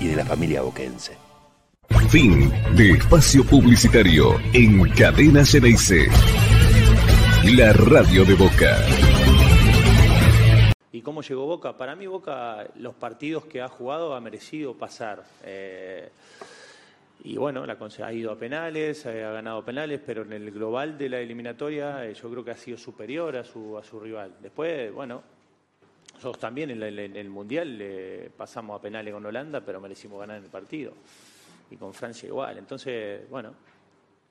y 0.00 0.08
de 0.08 0.16
la 0.16 0.26
familia 0.26 0.60
boquense. 0.60 1.25
Fin 2.10 2.50
de 2.76 2.92
espacio 2.92 3.44
publicitario 3.44 4.38
en 4.52 4.88
Cadena 4.90 5.44
Ceneice. 5.44 6.06
La 7.56 7.72
radio 7.72 8.24
de 8.24 8.34
Boca. 8.34 8.78
¿Y 10.92 11.02
cómo 11.02 11.22
llegó 11.22 11.46
Boca? 11.46 11.76
Para 11.76 11.94
mí 11.94 12.06
Boca, 12.06 12.68
los 12.76 12.94
partidos 12.94 13.46
que 13.46 13.60
ha 13.60 13.68
jugado 13.68 14.14
ha 14.14 14.20
merecido 14.20 14.74
pasar. 14.74 15.24
Eh, 15.44 16.08
y 17.24 17.36
bueno, 17.36 17.66
la, 17.66 17.76
ha 18.04 18.12
ido 18.12 18.30
a 18.30 18.38
penales, 18.38 19.04
eh, 19.06 19.24
ha 19.24 19.32
ganado 19.32 19.64
penales, 19.64 20.00
pero 20.04 20.22
en 20.22 20.32
el 20.32 20.50
global 20.50 20.96
de 20.96 21.08
la 21.08 21.18
eliminatoria 21.18 22.06
eh, 22.06 22.14
yo 22.14 22.30
creo 22.30 22.44
que 22.44 22.52
ha 22.52 22.56
sido 22.56 22.78
superior 22.78 23.36
a 23.36 23.44
su, 23.44 23.76
a 23.76 23.82
su 23.82 24.00
rival. 24.00 24.34
Después, 24.40 24.92
bueno, 24.92 25.22
nosotros 26.14 26.38
también 26.38 26.70
en, 26.70 26.82
en 26.82 27.16
el 27.16 27.28
Mundial 27.28 28.30
pasamos 28.36 28.78
a 28.78 28.82
penales 28.82 29.12
con 29.12 29.26
Holanda, 29.26 29.60
pero 29.60 29.80
merecimos 29.80 30.20
ganar 30.20 30.38
en 30.38 30.44
el 30.44 30.50
partido 30.50 30.92
y 31.70 31.76
con 31.76 31.92
Francia 31.92 32.26
igual. 32.26 32.58
Entonces, 32.58 33.28
bueno, 33.28 33.54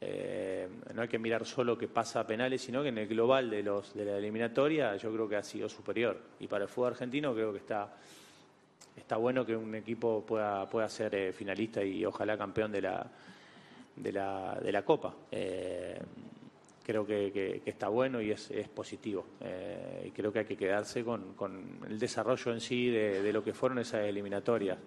eh, 0.01 0.67
no 0.93 1.01
hay 1.01 1.07
que 1.07 1.19
mirar 1.19 1.45
solo 1.45 1.77
que 1.77 1.87
pasa 1.87 2.19
a 2.19 2.27
penales, 2.27 2.61
sino 2.61 2.83
que 2.83 2.89
en 2.89 2.97
el 2.97 3.07
global 3.07 3.49
de, 3.49 3.63
los, 3.63 3.93
de 3.93 4.05
la 4.05 4.17
eliminatoria 4.17 4.95
yo 4.97 5.11
creo 5.13 5.27
que 5.27 5.35
ha 5.35 5.43
sido 5.43 5.69
superior. 5.69 6.19
Y 6.39 6.47
para 6.47 6.65
el 6.65 6.69
fútbol 6.69 6.91
argentino 6.91 7.33
creo 7.33 7.51
que 7.51 7.59
está, 7.59 7.95
está 8.95 9.17
bueno 9.17 9.45
que 9.45 9.55
un 9.55 9.73
equipo 9.75 10.25
pueda, 10.25 10.69
pueda 10.69 10.87
ser 10.89 11.15
eh, 11.15 11.33
finalista 11.33 11.83
y 11.83 12.05
ojalá 12.05 12.37
campeón 12.37 12.71
de 12.71 12.81
la, 12.81 13.05
de 13.95 14.11
la, 14.11 14.59
de 14.61 14.71
la 14.71 14.83
Copa. 14.83 15.15
Eh, 15.31 15.99
creo 16.85 17.05
que, 17.05 17.61
está 17.65 17.87
bueno 17.87 18.21
y 18.21 18.31
es, 18.31 18.49
positivo. 18.73 19.25
y 20.05 20.11
creo 20.11 20.31
que 20.31 20.39
hay 20.39 20.45
que 20.45 20.57
quedarse 20.57 21.03
con, 21.03 21.33
con 21.33 21.79
el 21.89 21.97
desarrollo 21.97 22.53
en 22.53 22.61
sí 22.61 22.89
de, 22.89 23.21
de, 23.21 23.33
lo 23.33 23.43
que 23.43 23.53
fueron 23.53 23.79
esas 23.79 24.05
eliminatorias 24.05 24.77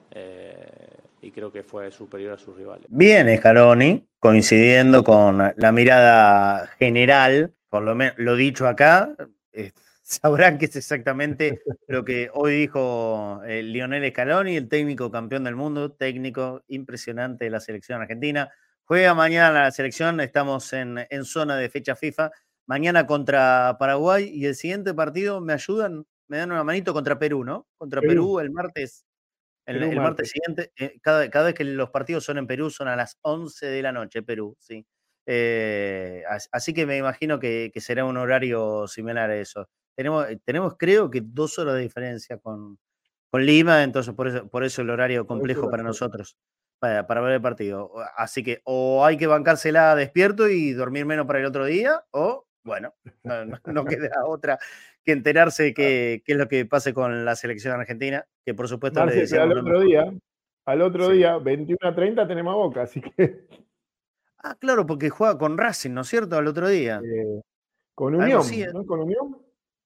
y 1.21 1.31
creo 1.31 1.53
que 1.53 1.63
fue 1.63 1.91
superior 1.91 2.35
a 2.35 2.39
sus 2.39 2.57
rivales. 2.57 2.87
Bien, 2.89 3.35
Scaloni, 3.37 4.07
coincidiendo 4.19 5.03
con 5.03 5.39
la 5.57 5.73
mirada 5.73 6.67
general, 6.79 7.53
por 7.69 7.83
lo 7.83 7.95
menos 7.95 8.15
lo 8.19 8.37
dicho 8.37 8.67
acá, 8.67 9.15
eh, 9.53 9.73
sabrán 10.03 10.59
que 10.59 10.67
es 10.67 10.77
exactamente 10.77 11.61
lo 11.87 12.05
que 12.05 12.31
hoy 12.33 12.61
dijo 12.61 13.43
el 13.45 13.51
eh, 13.51 13.63
Lionel 13.63 14.11
Scaloni, 14.11 14.57
el 14.57 14.69
técnico 14.69 15.11
campeón 15.11 15.45
del 15.45 15.57
mundo, 15.57 15.93
técnico 15.93 16.63
impresionante 16.69 17.45
de 17.45 17.51
la 17.51 17.61
selección 17.61 18.01
argentina. 18.01 18.51
Juega 18.89 19.13
mañana 19.13 19.65
la 19.65 19.71
selección, 19.71 20.19
estamos 20.21 20.73
en, 20.73 21.07
en 21.11 21.25
zona 21.27 21.57
de 21.57 21.69
fecha 21.69 21.95
FIFA, 21.95 22.31
mañana 22.67 23.07
contra 23.07 23.77
Paraguay 23.79 24.31
y 24.33 24.47
el 24.47 24.55
siguiente 24.55 24.95
partido, 24.95 25.43
¿me 25.43 25.53
ayudan? 25.53 26.07
Me 26.27 26.39
dan 26.39 26.51
una 26.51 26.65
manito 26.65 26.95
contra 26.95 27.19
Perú, 27.19 27.45
¿no? 27.45 27.69
Contra 27.77 28.01
Perú 28.01 28.41
el 28.41 28.51
martes 28.51 29.05
el, 29.67 29.95
martes 29.97 30.31
siguiente, 30.31 30.73
eh, 30.79 30.99
cada, 31.03 31.29
cada, 31.29 31.47
vez 31.47 31.55
que 31.55 31.65
los 31.65 31.91
partidos 31.91 32.25
son 32.25 32.39
en 32.39 32.47
Perú, 32.47 32.71
son 32.71 32.89
a 32.89 32.97
las 32.97 33.19
11 33.21 33.67
de 33.67 33.83
la 33.83 33.93
noche, 33.93 34.23
Perú, 34.23 34.57
sí. 34.59 34.87
Eh, 35.27 36.23
así 36.51 36.73
que 36.73 36.87
me 36.87 36.97
imagino 36.97 37.39
que, 37.39 37.71
será 37.77 38.07
un 38.07 38.17
horario 38.17 38.89
similar 38.89 39.29
a 39.29 39.37
eso. 39.37 39.69
Tenemos, 39.95 40.31
eh, 40.31 40.41
tenemos, 40.43 40.77
creo 40.79 41.11
que 41.11 41.21
dos 41.23 41.59
horas 41.59 41.75
de 41.75 41.83
diferencia 41.83 42.39
con, 42.39 42.79
con 43.31 43.45
Lima, 43.45 43.83
entonces 43.83 44.15
por 44.15 44.29
eso, 44.29 44.49
por 44.49 44.65
eso 44.65 44.81
el 44.81 44.89
horario 44.89 45.27
complejo 45.27 45.71
para 45.71 45.83
nosotros, 45.83 46.39
para, 46.79 47.07
para, 47.07 47.21
ver 47.21 47.35
el 47.35 47.41
partido. 47.41 47.93
Así 48.17 48.43
que 48.43 48.61
o 48.65 49.05
hay 49.05 49.17
que 49.17 49.27
bancársela 49.27 49.95
despierto 49.95 50.49
y 50.49 50.73
dormir 50.73 51.07
menos 51.07 51.27
para 51.27 51.41
el 51.41 51.47
otro 51.47 51.65
día, 51.65 52.05
o 52.11 52.47
bueno, 52.65 52.95
no, 53.25 53.85
queda 53.87 54.25
otra 54.27 54.59
que 55.05 55.13
enterarse 55.13 55.73
qué, 55.73 56.23
qué, 56.25 56.33
es 56.33 56.39
lo 56.39 56.49
que 56.49 56.67
pase 56.67 56.93
con 56.93 57.25
la 57.25 57.35
selección 57.35 57.81
argentina, 57.81 58.27
que 58.45 58.55
por 58.55 58.69
supuesto 58.69 59.05
le 59.07 59.25
al 59.39 59.59
otro 59.59 59.81
día, 59.81 60.13
al 60.67 60.83
otro 60.83 61.09
día, 61.09 61.39
21 61.39 61.79
a 61.81 61.95
30 61.95 62.29
tenemos 62.29 62.53
a 62.53 62.57
Boca, 62.57 62.83
así 62.83 63.01
que... 63.01 63.47
Ah, 64.37 64.55
claro, 64.61 64.85
porque 64.85 65.09
juega 65.09 65.39
con 65.39 65.57
Racing, 65.57 65.93
¿no 65.93 66.03
es 66.03 66.09
cierto? 66.09 66.37
Al 66.37 66.47
otro 66.47 66.69
día. 66.69 67.01
Eh, 67.03 67.41
con 67.95 68.15
Unión, 68.15 68.43
¿no? 68.73 68.81
¿no? 68.81 68.87
Con 68.87 69.01
Unión. 69.01 69.39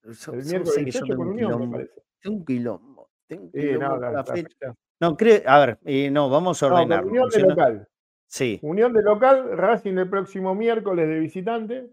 el 0.03 0.45
miércoles 0.45 0.85
18 0.85 1.17
con 1.17 1.29
Unión, 1.29 1.61
me 1.61 1.69
parece. 1.69 2.03
Un 2.25 2.45
quilombo. 2.45 3.11
Tengo 3.29 3.45
un 3.45 3.53
quilombo 3.53 3.97
no, 3.97 4.11
la 4.11 4.25
fecha. 4.25 4.75
No, 5.03 5.17
creo, 5.17 5.43
a 5.47 5.59
ver, 5.59 5.79
y 5.85 6.11
no, 6.11 6.31
vamos 6.31 6.63
a 6.63 6.67
ordenar. 6.69 7.05
Unión 7.05 7.29
de 7.29 7.41
local. 7.41 7.89
Sí. 8.29 8.61
Unión 8.63 8.93
de 8.93 9.03
local, 9.03 9.59
Racing 9.59 9.99
el 9.99 10.09
próximo 10.09 10.55
miércoles 10.55 11.09
de 11.09 11.19
visitante. 11.19 11.91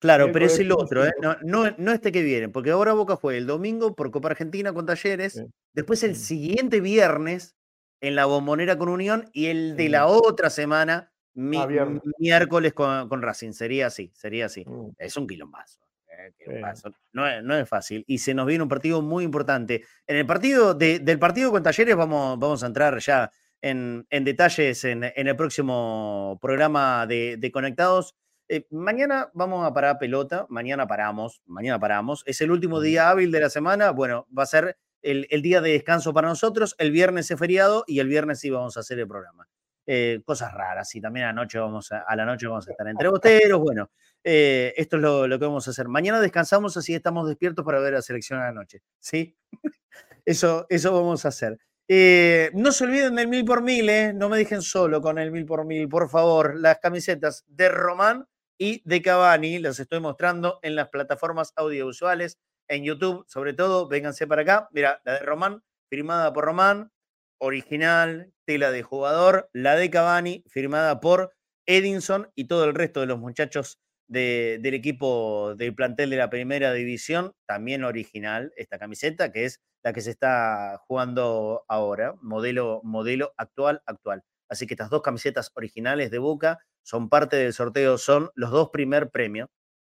Claro, 0.00 0.30
pero 0.30 0.44
es 0.44 0.58
el 0.58 0.70
otro, 0.70 1.06
¿eh? 1.06 1.12
no, 1.20 1.36
no, 1.78 1.92
este 1.92 2.12
que 2.12 2.22
viene, 2.22 2.50
porque 2.50 2.72
ahora 2.72 2.92
Boca 2.92 3.16
juega 3.16 3.38
el 3.38 3.46
domingo 3.46 3.94
por 3.94 4.10
Copa 4.10 4.28
Argentina 4.28 4.74
con 4.74 4.84
Talleres, 4.84 5.42
después 5.72 6.02
el 6.02 6.14
siguiente 6.14 6.80
viernes 6.80 7.56
en 8.02 8.16
la 8.16 8.26
Bombonera 8.26 8.76
con 8.76 8.90
Unión 8.90 9.30
y 9.32 9.46
el 9.46 9.76
de 9.76 9.88
la 9.88 10.06
otra 10.06 10.50
semana, 10.50 11.12
ah, 11.56 12.00
miércoles 12.18 12.74
con, 12.74 13.22
Racing. 13.22 13.52
Sería 13.52 13.86
así, 13.86 14.12
sería 14.14 14.44
así. 14.44 14.66
Mm. 14.66 14.90
Es 14.98 15.16
un 15.16 15.26
quilombazo. 15.26 15.80
Eh, 16.46 16.62
no, 17.12 17.42
no, 17.42 17.56
es 17.56 17.68
fácil. 17.68 18.04
Y 18.06 18.18
se 18.18 18.34
nos 18.34 18.46
viene 18.46 18.62
un 18.62 18.68
partido 18.68 19.02
muy 19.02 19.24
importante. 19.24 19.84
En 20.06 20.16
el 20.16 20.26
partido 20.26 20.74
del 20.74 21.18
partido 21.18 21.50
con 21.50 21.62
Talleres 21.62 21.96
vamos, 21.96 22.38
vamos 22.38 22.62
a 22.62 22.66
entrar 22.66 22.98
ya 22.98 23.30
en, 23.62 24.06
detalles 24.10 24.84
en, 24.84 25.04
el 25.04 25.36
próximo 25.36 26.38
programa 26.40 27.06
de, 27.06 27.36
de 27.38 27.52
Conectados. 27.52 28.16
Eh, 28.52 28.66
mañana 28.70 29.30
vamos 29.32 29.64
a 29.64 29.72
parar 29.72 29.96
pelota, 30.00 30.44
mañana 30.48 30.86
paramos, 30.88 31.40
mañana 31.46 31.78
paramos. 31.78 32.24
Es 32.26 32.40
el 32.40 32.50
último 32.50 32.80
día 32.80 33.08
hábil 33.08 33.30
de 33.30 33.40
la 33.40 33.48
semana. 33.48 33.92
Bueno, 33.92 34.26
va 34.36 34.42
a 34.42 34.46
ser 34.46 34.76
el, 35.02 35.42
día 35.42 35.60
de 35.60 35.70
descanso 35.70 36.12
para 36.12 36.26
nosotros. 36.26 36.74
El 36.78 36.90
viernes 36.90 37.30
es 37.30 37.38
feriado 37.38 37.84
y 37.86 38.00
el 38.00 38.08
viernes 38.08 38.40
sí 38.40 38.50
vamos 38.50 38.76
a 38.76 38.80
hacer 38.80 38.98
el 38.98 39.06
programa. 39.06 39.48
Eh, 39.86 40.20
cosas 40.24 40.52
raras 40.52 40.92
y 40.94 41.00
también 41.00 41.26
anoche 41.26 41.58
vamos 41.58 41.90
a, 41.92 42.04
la 42.14 42.24
noche 42.24 42.46
vamos 42.48 42.66
a 42.66 42.72
estar 42.72 42.88
entre 42.88 43.08
boteros. 43.08 43.60
Bueno, 43.60 43.90
eh, 44.24 44.74
esto 44.76 44.96
es 44.96 45.02
lo, 45.02 45.38
que 45.38 45.44
vamos 45.44 45.66
a 45.66 45.70
hacer. 45.70 45.88
Mañana 45.88 46.20
descansamos, 46.20 46.76
así 46.76 46.94
estamos 46.94 47.28
despiertos 47.28 47.64
para 47.64 47.80
ver 47.80 47.94
la 47.94 48.02
selección 48.02 48.40
a 48.40 48.44
la 48.44 48.52
noche. 48.52 48.82
¿Sí? 48.98 49.36
eso, 50.24 50.66
eso 50.68 50.92
vamos 50.92 51.24
a 51.24 51.28
hacer. 51.28 51.58
no 52.54 52.72
se 52.72 52.84
olviden 52.84 53.16
del 53.16 53.28
mil 53.28 53.44
por 53.44 53.62
mil, 53.62 53.88
¿eh? 53.88 54.12
no 54.12 54.28
me 54.28 54.38
dejen 54.38 54.62
solo 54.62 55.00
con 55.00 55.18
el 55.18 55.30
mil 55.30 55.46
por 55.46 55.64
mil, 55.64 55.88
por 55.88 56.08
favor. 56.08 56.58
Las 56.58 56.78
camisetas 56.78 57.44
de 57.48 57.68
Román 57.68 58.26
y 58.58 58.82
de 58.84 59.02
Cavani. 59.02 59.58
Los 59.58 59.80
estoy 59.80 60.00
mostrando 60.00 60.60
en 60.62 60.76
las 60.76 60.90
plataformas 60.90 61.52
audiovisuales, 61.56 62.38
en 62.68 62.84
YouTube, 62.84 63.24
sobre 63.26 63.54
todo. 63.54 63.88
Vénganse 63.88 64.26
para 64.26 64.42
acá. 64.42 64.68
Mira, 64.72 65.00
la 65.04 65.14
de 65.14 65.20
Román, 65.20 65.64
firmada 65.88 66.32
por 66.32 66.44
Román, 66.44 66.92
original, 67.38 68.32
tela 68.44 68.70
de 68.70 68.82
jugador. 68.82 69.48
La 69.54 69.76
de 69.76 69.90
Cavani, 69.90 70.44
firmada 70.48 71.00
por 71.00 71.32
Edinson 71.66 72.30
y 72.34 72.44
todo 72.44 72.64
el 72.64 72.74
resto 72.74 73.00
de 73.00 73.06
los 73.06 73.18
muchachos 73.18 73.80
del 74.10 74.74
equipo 74.74 75.54
del 75.54 75.74
plantel 75.74 76.10
de 76.10 76.16
la 76.16 76.30
primera 76.30 76.72
división, 76.72 77.32
también 77.46 77.84
original 77.84 78.52
esta 78.56 78.78
camiseta, 78.78 79.30
que 79.30 79.44
es 79.44 79.60
la 79.84 79.92
que 79.92 80.00
se 80.00 80.10
está 80.10 80.78
jugando 80.86 81.64
ahora, 81.68 82.14
modelo, 82.20 82.80
modelo 82.82 83.32
actual, 83.36 83.82
actual. 83.86 84.22
Así 84.48 84.66
que 84.66 84.74
estas 84.74 84.90
dos 84.90 85.02
camisetas 85.02 85.52
originales 85.54 86.10
de 86.10 86.18
Boca 86.18 86.58
son 86.82 87.08
parte 87.08 87.36
del 87.36 87.52
sorteo, 87.52 87.98
son 87.98 88.30
los 88.34 88.50
dos 88.50 88.70
primer 88.70 89.10
premios. 89.10 89.48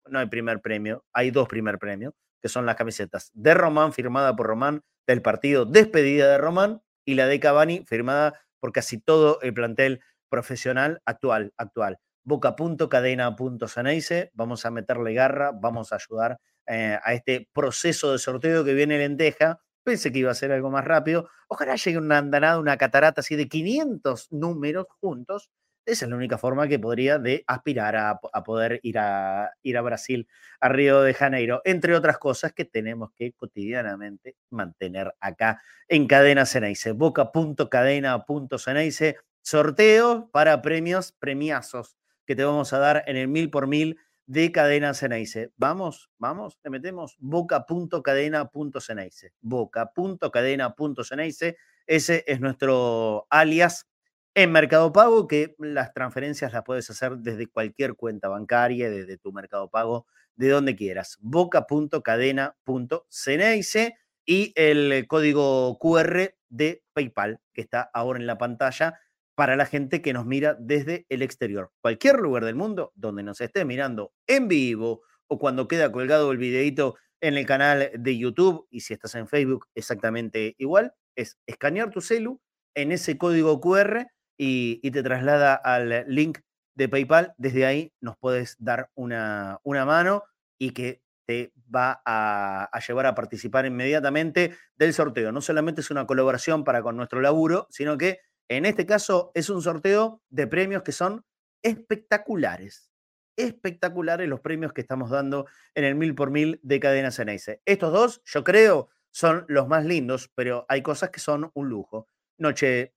No 0.05 0.19
hay 0.19 0.27
primer 0.27 0.61
premio, 0.61 1.03
hay 1.11 1.31
dos 1.31 1.49
primer 1.49 1.77
premios, 1.77 2.13
que 2.41 2.47
son 2.47 2.65
las 2.65 2.77
camisetas 2.77 3.31
de 3.33 3.53
Román, 3.53 3.91
firmada 3.91 4.33
por 4.35 4.47
Román, 4.47 4.81
del 5.05 5.21
partido 5.21 5.65
Despedida 5.65 6.29
de 6.29 6.37
Román, 6.37 6.81
y 7.05 7.15
la 7.15 7.27
de 7.27 7.39
Cavani, 7.39 7.83
firmada 7.85 8.39
por 8.61 8.71
casi 8.71 8.99
todo 8.99 9.39
el 9.41 9.53
plantel 9.53 9.99
profesional 10.29 11.01
actual, 11.05 11.53
actual. 11.57 11.99
Boca.cadena.ceneice, 12.25 14.31
vamos 14.33 14.65
a 14.65 14.71
meterle 14.71 15.13
garra, 15.13 15.51
vamos 15.53 15.93
a 15.93 15.97
ayudar 15.97 16.39
eh, 16.65 16.97
a 17.03 17.13
este 17.13 17.47
proceso 17.53 18.11
de 18.11 18.17
sorteo 18.17 18.65
que 18.65 18.73
viene 18.73 18.97
lenteja. 18.97 19.61
Pensé 19.83 20.11
que 20.11 20.17
iba 20.19 20.31
a 20.31 20.35
ser 20.35 20.51
algo 20.51 20.71
más 20.71 20.83
rápido. 20.83 21.29
Ojalá 21.47 21.75
llegue 21.75 21.99
una 21.99 22.17
andanada, 22.17 22.59
una 22.59 22.77
catarata 22.77 23.21
así 23.21 23.35
de 23.35 23.47
500 23.47 24.31
números 24.31 24.87
juntos. 24.99 25.51
Esa 25.85 26.05
es 26.05 26.09
la 26.09 26.17
única 26.17 26.39
forma 26.39 26.67
que 26.67 26.79
podría 26.79 27.19
de 27.19 27.43
aspirar 27.45 27.95
a, 27.95 28.19
poder 28.43 28.79
ir 28.81 28.97
a, 28.97 29.51
ir 29.61 29.77
a 29.77 29.83
Brasil, 29.83 30.27
a 30.59 30.69
Río 30.69 31.03
de 31.03 31.13
Janeiro, 31.13 31.61
entre 31.63 31.95
otras 31.95 32.17
cosas 32.17 32.53
que 32.53 32.65
tenemos 32.65 33.11
que 33.15 33.33
cotidianamente 33.33 34.35
mantener 34.49 35.13
acá 35.19 35.61
en 35.87 36.07
Cadena 36.07 36.47
Ceneice. 36.47 36.93
Boca.cadena.ceneice, 36.93 39.17
sorteo 39.43 40.31
para 40.31 40.63
premios, 40.63 41.11
premiazos 41.11 41.95
que 42.25 42.35
te 42.35 42.43
vamos 42.43 42.73
a 42.73 42.79
dar 42.79 43.03
en 43.07 43.17
el 43.17 43.27
mil 43.27 43.49
por 43.49 43.67
mil 43.67 43.97
de 44.27 44.51
Cadena 44.51 44.93
Ceneice. 44.93 45.51
Vamos, 45.57 46.11
vamos, 46.17 46.59
le 46.63 46.69
metemos 46.69 47.17
boca.cadena.ceneice. 47.19 49.33
Boca.cadena.ceneice. 49.41 51.57
Ese 51.85 52.23
es 52.25 52.39
nuestro 52.39 53.27
alias 53.29 53.89
en 54.33 54.51
Mercado 54.51 54.91
Pago, 54.91 55.27
que 55.27 55.55
las 55.59 55.93
transferencias 55.93 56.51
las 56.51 56.63
puedes 56.63 56.89
hacer 56.89 57.17
desde 57.17 57.45
cualquier 57.47 57.93
cuenta 57.95 58.27
bancaria, 58.27 58.89
desde 58.89 59.17
tu 59.17 59.31
Mercado 59.31 59.69
Pago, 59.69 60.07
de 60.35 60.49
donde 60.49 60.75
quieras. 60.75 61.19
Boca.cadena.ceneice 61.21 63.95
y 64.25 64.51
el 64.55 65.05
código 65.07 65.77
QR 65.79 66.33
de 66.49 66.83
PayPal, 66.93 67.39
que 67.53 67.61
está 67.61 67.89
ahora 67.93 68.19
en 68.19 68.27
la 68.27 68.37
pantalla 68.37 68.99
para 69.35 69.55
la 69.55 69.65
gente 69.65 70.01
que 70.01 70.13
nos 70.13 70.25
mira 70.25 70.55
desde 70.59 71.05
el 71.09 71.21
exterior. 71.21 71.71
Cualquier 71.81 72.19
lugar 72.19 72.45
del 72.45 72.55
mundo 72.55 72.91
donde 72.95 73.23
nos 73.23 73.41
esté 73.41 73.65
mirando 73.65 74.13
en 74.27 74.47
vivo 74.47 75.01
o 75.27 75.37
cuando 75.37 75.67
queda 75.67 75.91
colgado 75.91 76.31
el 76.31 76.37
videito 76.37 76.95
en 77.21 77.37
el 77.37 77.45
canal 77.45 77.91
de 77.93 78.17
YouTube 78.17 78.67
y 78.69 78.81
si 78.81 78.93
estás 78.93 79.15
en 79.15 79.27
Facebook 79.27 79.67
exactamente 79.75 80.55
igual, 80.57 80.93
es 81.15 81.37
escanear 81.45 81.89
tu 81.89 82.01
celu 82.01 82.41
en 82.75 82.91
ese 82.91 83.17
código 83.17 83.59
QR 83.59 84.07
y, 84.37 84.89
te 84.91 85.03
traslada 85.03 85.55
al 85.55 86.05
link 86.07 86.39
de 86.75 86.89
PayPal. 86.89 87.33
Desde 87.37 87.65
ahí 87.65 87.93
nos 88.01 88.17
puedes 88.17 88.55
dar 88.59 88.89
una, 88.95 89.59
una 89.63 89.85
mano 89.85 90.23
y 90.57 90.71
que 90.71 91.01
te 91.25 91.53
va 91.73 92.01
a, 92.05 92.69
a, 92.71 92.79
llevar 92.79 93.07
a 93.07 93.15
participar 93.15 93.65
inmediatamente 93.65 94.55
del 94.75 94.93
sorteo. 94.93 95.31
No 95.31 95.41
solamente 95.41 95.81
es 95.81 95.89
una 95.89 96.05
colaboración 96.05 96.63
para 96.63 96.83
con 96.83 96.95
nuestro 96.95 97.21
laburo, 97.21 97.67
sino 97.71 97.97
que 97.97 98.19
en 98.49 98.65
este 98.65 98.85
caso 98.85 99.31
es 99.33 99.49
un 99.49 99.61
sorteo 99.61 100.21
de 100.29 100.47
premios 100.47 100.83
que 100.83 100.91
son 100.91 101.25
espectaculares. 101.63 102.91
Espectaculares 103.37 104.29
los 104.29 104.39
premios 104.39 104.71
que 104.71 104.81
estamos 104.81 105.09
dando 105.09 105.47
en 105.73 105.83
el 105.83 105.95
mil 105.95 106.15
por 106.15 106.31
mil 106.31 106.59
de 106.63 106.79
Cadena 106.79 107.11
Ceneice. 107.11 107.61
Estos 107.65 107.91
dos, 107.91 108.21
yo 108.25 108.43
creo, 108.43 108.89
son 109.11 109.45
los 109.47 109.67
más 109.67 109.85
lindos, 109.85 110.31
pero 110.35 110.65
hay 110.69 110.81
cosas 110.81 111.09
que 111.09 111.19
son 111.19 111.51
un 111.53 111.69
lujo. 111.69 112.07
Noche 112.37 112.93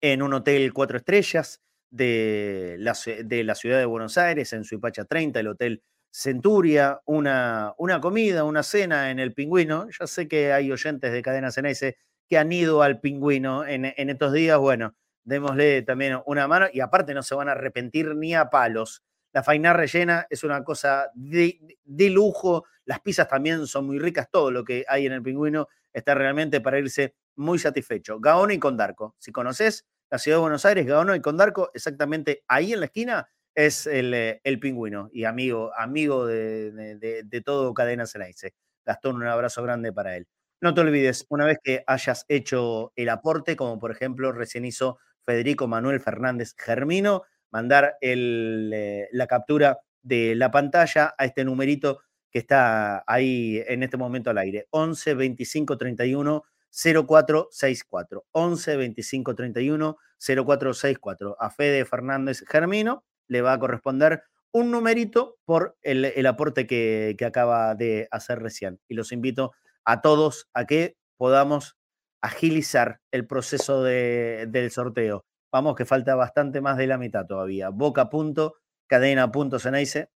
en 0.00 0.22
un 0.22 0.34
hotel 0.34 0.72
cuatro 0.72 0.98
estrellas 0.98 1.62
de 1.90 2.76
la, 2.78 2.96
de 3.24 3.44
la 3.44 3.54
ciudad 3.54 3.78
de 3.78 3.86
Buenos 3.86 4.18
Aires, 4.18 4.52
en 4.52 4.64
Suipacha 4.64 5.04
30, 5.04 5.40
el 5.40 5.48
Hotel 5.48 5.82
Centuria, 6.10 7.00
una, 7.04 7.74
una 7.78 8.00
comida, 8.00 8.44
una 8.44 8.62
cena 8.62 9.10
en 9.10 9.18
el 9.18 9.34
Pingüino. 9.34 9.88
Ya 9.98 10.06
sé 10.06 10.28
que 10.28 10.52
hay 10.52 10.72
oyentes 10.72 11.12
de 11.12 11.22
Cadena 11.22 11.50
Ceneice 11.50 11.98
que 12.28 12.38
han 12.38 12.52
ido 12.52 12.82
al 12.82 13.00
pingüino 13.00 13.66
en, 13.66 13.84
estos 13.84 14.32
días, 14.32 14.58
bueno, 14.58 14.94
démosle 15.24 15.82
también 15.82 16.20
una 16.26 16.48
mano 16.48 16.66
y 16.72 16.80
aparte 16.80 17.14
no 17.14 17.22
se 17.22 17.34
van 17.34 17.48
a 17.48 17.52
arrepentir 17.52 18.14
ni 18.14 18.34
a 18.34 18.50
palos. 18.50 19.02
La 19.32 19.42
faina 19.42 19.72
rellena 19.72 20.26
es 20.30 20.44
una 20.44 20.64
cosa 20.64 21.10
de, 21.14 21.58
lujo, 21.84 22.64
las 22.84 23.00
pizzas 23.00 23.28
también 23.28 23.66
son 23.66 23.86
muy 23.86 23.98
ricas, 23.98 24.28
todo 24.30 24.50
lo 24.50 24.64
que 24.64 24.84
hay 24.88 25.06
en 25.06 25.12
el 25.12 25.22
pingüino 25.22 25.68
está 25.92 26.14
realmente 26.14 26.60
para 26.60 26.78
irse 26.78 27.14
muy 27.36 27.58
satisfecho. 27.58 28.18
Gaona 28.20 28.54
y 28.54 28.58
Condarco, 28.58 29.14
si 29.18 29.32
conoces 29.32 29.86
la 30.10 30.18
ciudad 30.18 30.38
de 30.38 30.42
Buenos 30.42 30.64
Aires, 30.64 30.86
Gaona 30.86 31.16
y 31.16 31.20
Condarco, 31.20 31.70
exactamente 31.74 32.44
ahí 32.48 32.72
en 32.72 32.80
la 32.80 32.86
esquina 32.86 33.28
es 33.56 33.86
el, 33.86 34.12
eh, 34.14 34.40
pingüino 34.60 35.08
y 35.12 35.24
amigo, 35.24 35.72
amigo 35.74 36.26
de, 36.26 37.42
todo 37.44 37.74
Cadena 37.74 38.06
Ceneice. 38.06 38.54
Gastón, 38.84 39.16
un 39.16 39.26
abrazo 39.26 39.62
grande 39.62 39.92
para 39.92 40.16
él. 40.16 40.28
No 40.66 40.74
te 40.74 40.80
olvides, 40.80 41.26
una 41.28 41.44
vez 41.44 41.58
que 41.62 41.84
hayas 41.86 42.24
hecho 42.26 42.92
el 42.96 43.08
aporte, 43.08 43.54
como 43.54 43.78
por 43.78 43.92
ejemplo 43.92 44.32
recién 44.32 44.64
hizo 44.64 44.98
Federico 45.24 45.68
Manuel 45.68 46.00
Fernández 46.00 46.56
Germino, 46.58 47.22
mandar 47.52 47.94
eh, 48.00 49.06
la 49.12 49.28
captura 49.28 49.78
de 50.02 50.34
la 50.34 50.50
pantalla 50.50 51.14
a 51.16 51.24
este 51.24 51.44
numerito 51.44 52.00
que 52.32 52.40
está 52.40 53.04
ahí 53.06 53.62
en 53.68 53.84
este 53.84 53.96
momento 53.96 54.30
al 54.30 54.38
aire. 54.38 54.66
11 54.70 55.14
25 55.14 55.78
31 55.78 56.42
0464. 56.72 58.24
11 58.32 58.76
25 58.76 59.34
31 59.36 59.96
0464. 60.18 61.36
A 61.38 61.50
Fede 61.50 61.84
Fernández 61.84 62.42
Germino 62.44 63.04
le 63.28 63.40
va 63.40 63.52
a 63.52 63.58
corresponder 63.60 64.24
un 64.50 64.72
numerito 64.72 65.38
por 65.44 65.76
el, 65.82 66.26
aporte 66.26 66.66
que, 66.66 67.14
que, 67.16 67.24
acaba 67.24 67.76
de 67.76 68.08
hacer 68.10 68.40
recién. 68.40 68.80
Y 68.88 68.94
los 68.94 69.12
invito 69.12 69.52
a 69.86 70.02
todos 70.02 70.48
a 70.52 70.66
que 70.66 70.96
podamos 71.16 71.76
agilizar 72.20 73.00
el 73.12 73.26
proceso 73.26 73.82
de, 73.82 74.46
del 74.48 74.70
sorteo. 74.70 75.24
Vamos, 75.52 75.76
que 75.76 75.84
falta 75.84 76.14
bastante 76.14 76.60
más 76.60 76.76
de 76.76 76.86
la 76.86 76.98
mitad 76.98 77.24
todavía. 77.24 77.70
Boca 77.70 78.10
punto, 78.10 78.56
cadena 78.88 79.30
punto 79.32 79.58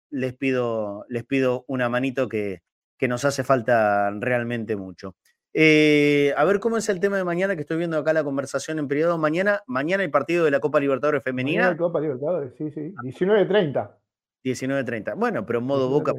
Les 0.09 0.36
pido, 0.36 1.05
les 1.09 1.26
pido 1.26 1.65
una 1.68 1.89
manito 1.89 2.30
que, 2.30 2.61
que 2.97 3.07
nos 3.07 3.26
hace 3.26 3.43
falta 3.43 4.09
realmente 4.20 4.76
mucho. 4.76 5.15
Eh, 5.53 6.34
a 6.38 6.45
ver 6.45 6.59
cómo 6.59 6.78
es 6.78 6.88
el 6.88 6.99
tema 6.99 7.18
de 7.18 7.24
mañana, 7.24 7.55
que 7.55 7.61
estoy 7.61 7.78
viendo 7.78 7.97
acá 7.97 8.13
la 8.13 8.24
conversación 8.24 8.80
en 8.80 8.88
periodo. 8.88 9.18
Mañana, 9.18 9.63
mañana 9.68 10.03
el 10.03 10.11
partido 10.11 10.45
de 10.45 10.51
la 10.51 10.59
Copa 10.59 10.80
Libertadores 10.80 11.24
Femenina. 11.24 11.63
Mañana 11.63 11.78
Copa 11.78 11.99
Libertadores, 11.99 12.53
sí, 12.57 12.72
sí. 12.72 12.93
19.30. 13.03 13.91
19.30. 14.45 15.15
Bueno, 15.18 15.45
pero 15.45 15.59
en 15.59 15.65
modo 15.65 15.89
Boca 15.89 16.13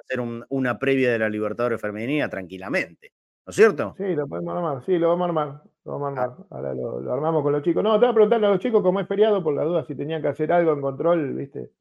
hacer 0.00 0.20
una 0.48 0.78
previa 0.78 1.12
de 1.12 1.18
la 1.18 1.28
Libertadores 1.28 1.80
Femenina 1.80 2.28
tranquilamente. 2.28 3.12
¿No 3.46 3.50
es 3.50 3.56
cierto? 3.56 3.94
Sí, 3.98 4.14
lo 4.14 4.26
podemos 4.26 4.56
armar, 4.56 4.84
sí, 4.86 4.98
lo 4.98 5.08
vamos 5.08 5.26
a 5.26 5.28
armar. 5.28 5.62
Lo 5.84 5.98
vamos 5.98 6.18
a 6.18 6.22
ah. 6.22 6.24
armar. 6.24 6.46
Ahora 6.50 6.74
lo, 6.74 7.12
armamos 7.12 7.42
con 7.42 7.52
los 7.52 7.62
chicos. 7.62 7.82
No, 7.82 7.94
te 7.94 8.06
voy 8.06 8.10
a 8.10 8.14
preguntarle 8.14 8.46
a 8.46 8.50
los 8.50 8.58
chicos 8.58 8.82
cómo 8.82 9.00
es 9.00 9.06
feriado, 9.06 9.42
por 9.42 9.54
la 9.54 9.64
duda, 9.64 9.84
si 9.84 9.94
tenían 9.94 10.22
que 10.22 10.28
hacer 10.28 10.50
algo 10.52 10.72
en 10.72 10.80
control, 10.80 11.34
¿viste? 11.34 11.72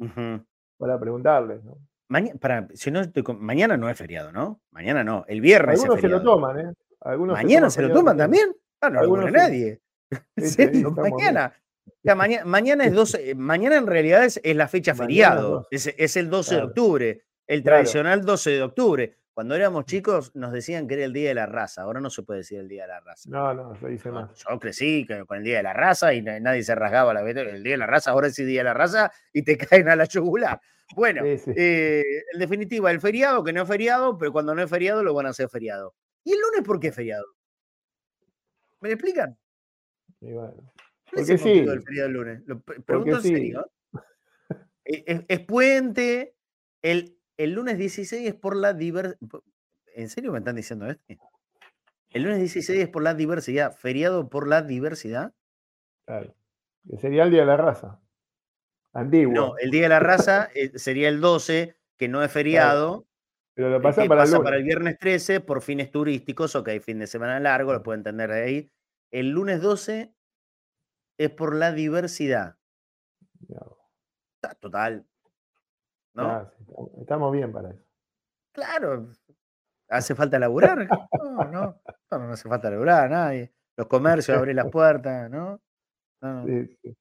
Para 0.77 0.99
preguntarles. 0.99 1.61
Mañana, 2.09 2.39
para, 2.39 2.67
si 2.73 2.91
no, 2.91 3.01
mañana 3.39 3.77
no 3.77 3.89
es 3.89 3.97
feriado, 3.97 4.31
¿no? 4.31 4.61
Mañana 4.71 5.03
no, 5.03 5.25
el 5.27 5.41
viernes 5.41 5.79
Algunos 5.79 6.01
se 6.01 6.09
lo 6.09 6.21
toman, 6.21 6.59
¿eh? 6.59 6.73
Algunos 7.01 7.35
¿Mañana 7.35 7.69
se, 7.69 7.81
lo 7.81 7.93
toman 7.93 8.17
también? 8.17 8.53
Ah, 8.81 8.89
no 8.89 9.03
lo 9.03 9.31
nadie. 9.31 9.81
mañana. 10.95 11.53
mañana, 12.45 12.85
es 12.85 12.93
12, 12.93 13.35
mañana 13.35 13.77
en 13.77 13.87
realidad 13.87 14.25
es, 14.25 14.39
la 14.43 14.67
fecha 14.67 14.93
feriado, 14.93 15.67
es, 15.71 16.17
el 16.17 16.29
12 16.29 16.55
de 16.55 16.61
octubre. 16.61 17.21
El 17.47 17.63
tradicional 17.63 18.23
12 18.23 18.51
de 18.51 18.61
octubre. 18.61 19.17
Cuando 19.33 19.55
éramos 19.55 19.85
chicos 19.85 20.35
nos 20.35 20.51
decían 20.51 20.87
que 20.87 20.93
era 20.93 21.05
el 21.05 21.13
Día 21.13 21.29
de 21.29 21.35
la 21.35 21.47
Raza. 21.47 21.81
Ahora 21.81 21.99
no 21.99 22.11
se 22.11 22.21
puede 22.21 22.41
decir 22.41 22.59
el 22.59 22.67
Día 22.67 22.83
de 22.83 22.89
la 22.89 22.99
Raza. 22.99 23.29
No, 23.31 23.53
no, 23.53 23.75
se 23.75 23.87
dice 23.87 24.11
más. 24.11 24.29
Yo 24.35 24.59
crecí 24.59 25.07
con 25.07 25.37
el 25.37 25.43
Día 25.43 25.57
de 25.57 25.63
la 25.63 25.73
Raza 25.73 26.13
y 26.13 26.21
nadie 26.21 26.61
se 26.61 26.75
rasgaba 26.75 27.13
la 27.15 27.23
vez. 27.23 27.35
El 27.35 27.63
Día 27.63 27.73
de 27.73 27.77
la 27.79 27.87
Raza, 27.87 28.11
ahora 28.11 28.27
es 28.27 28.37
el 28.37 28.45
Día 28.45 28.59
de 28.59 28.65
la 28.65 28.75
Raza 28.75 29.11
y 29.31 29.41
te 29.41 29.57
caen 29.57 29.89
a 29.89 29.95
la 29.95 30.05
yugular. 30.05 30.61
Bueno, 30.95 31.23
eh, 31.25 32.03
en 32.33 32.39
definitiva, 32.39 32.91
el 32.91 33.01
feriado, 33.01 33.43
que 33.43 33.53
no 33.53 33.63
es 33.63 33.67
feriado, 33.67 34.17
pero 34.17 34.31
cuando 34.31 34.53
no 34.53 34.61
es 34.61 34.69
feriado 34.69 35.03
lo 35.03 35.15
van 35.15 35.25
a 35.25 35.29
hacer 35.29 35.49
feriado. 35.49 35.95
¿Y 36.23 36.33
el 36.33 36.39
lunes 36.39 36.61
por 36.63 36.79
qué 36.79 36.89
es 36.89 36.95
feriado? 36.95 37.25
¿Me 38.81 38.89
lo 38.89 38.93
explican? 38.93 39.37
Sí. 40.19 40.27
El 41.15 41.81
feriado 41.81 42.07
del 42.07 42.11
lunes? 42.11 42.43
Lo 42.45 42.59
pregunto 42.61 43.15
en 43.17 43.21
serio. 43.23 43.71
es 44.85 45.39
puente, 45.39 46.35
el, 46.83 47.17
el 47.37 47.51
lunes 47.51 47.77
16 47.77 48.27
es 48.27 48.35
por 48.35 48.55
la 48.55 48.73
diversidad. 48.73 49.17
¿En 49.95 50.09
serio 50.09 50.31
me 50.31 50.39
están 50.39 50.55
diciendo 50.55 50.87
esto? 50.87 51.03
El 52.09 52.23
lunes 52.23 52.39
16 52.39 52.79
es 52.79 52.89
por 52.89 53.03
la 53.03 53.13
diversidad, 53.13 53.75
feriado 53.75 54.29
por 54.29 54.47
la 54.47 54.61
diversidad. 54.61 55.33
Claro. 56.05 56.33
Que 56.87 56.97
sería 56.97 57.23
el 57.23 57.31
Día 57.31 57.41
de 57.41 57.47
la 57.47 57.57
Raza. 57.57 57.99
Antiguo. 58.93 59.33
No, 59.33 59.57
el 59.57 59.71
Día 59.71 59.83
de 59.83 59.89
la 59.89 59.99
Raza 59.99 60.49
eh, 60.53 60.77
sería 60.77 61.09
el 61.09 61.21
12, 61.21 61.75
que 61.97 62.07
no 62.07 62.23
es 62.23 62.31
feriado. 62.31 63.07
Pero 63.55 63.69
lo 63.69 63.81
pasa, 63.81 64.05
para, 64.05 64.21
pasa 64.21 64.41
para 64.41 64.57
el 64.57 64.63
viernes 64.63 64.97
13 64.99 65.39
por 65.39 65.61
fines 65.61 65.91
turísticos, 65.91 66.55
ok, 66.55 66.69
fin 66.81 66.99
de 66.99 67.07
semana 67.07 67.39
largo, 67.39 67.73
lo 67.73 67.83
pueden 67.83 67.99
entender 67.99 68.31
de 68.31 68.43
ahí. 68.43 68.71
El 69.11 69.29
lunes 69.29 69.61
12 69.61 70.13
es 71.17 71.29
por 71.29 71.55
la 71.55 71.71
diversidad. 71.71 72.57
Total. 74.59 75.05
¿No? 76.13 76.51
estamos 77.01 77.31
bien 77.31 77.51
para 77.51 77.71
eso. 77.71 77.83
Claro. 78.51 79.11
¿Hace 79.89 80.15
falta 80.15 80.39
laburar? 80.39 80.87
No, 80.87 81.45
no, 81.45 81.81
no, 82.11 82.33
hace 82.33 82.47
falta 82.47 82.69
laburar 82.69 83.09
nadie. 83.09 83.51
Los 83.75 83.87
comercios, 83.87 84.37
abrir 84.37 84.55
las 84.55 84.69
puertas, 84.69 85.29
¿no? 85.29 85.59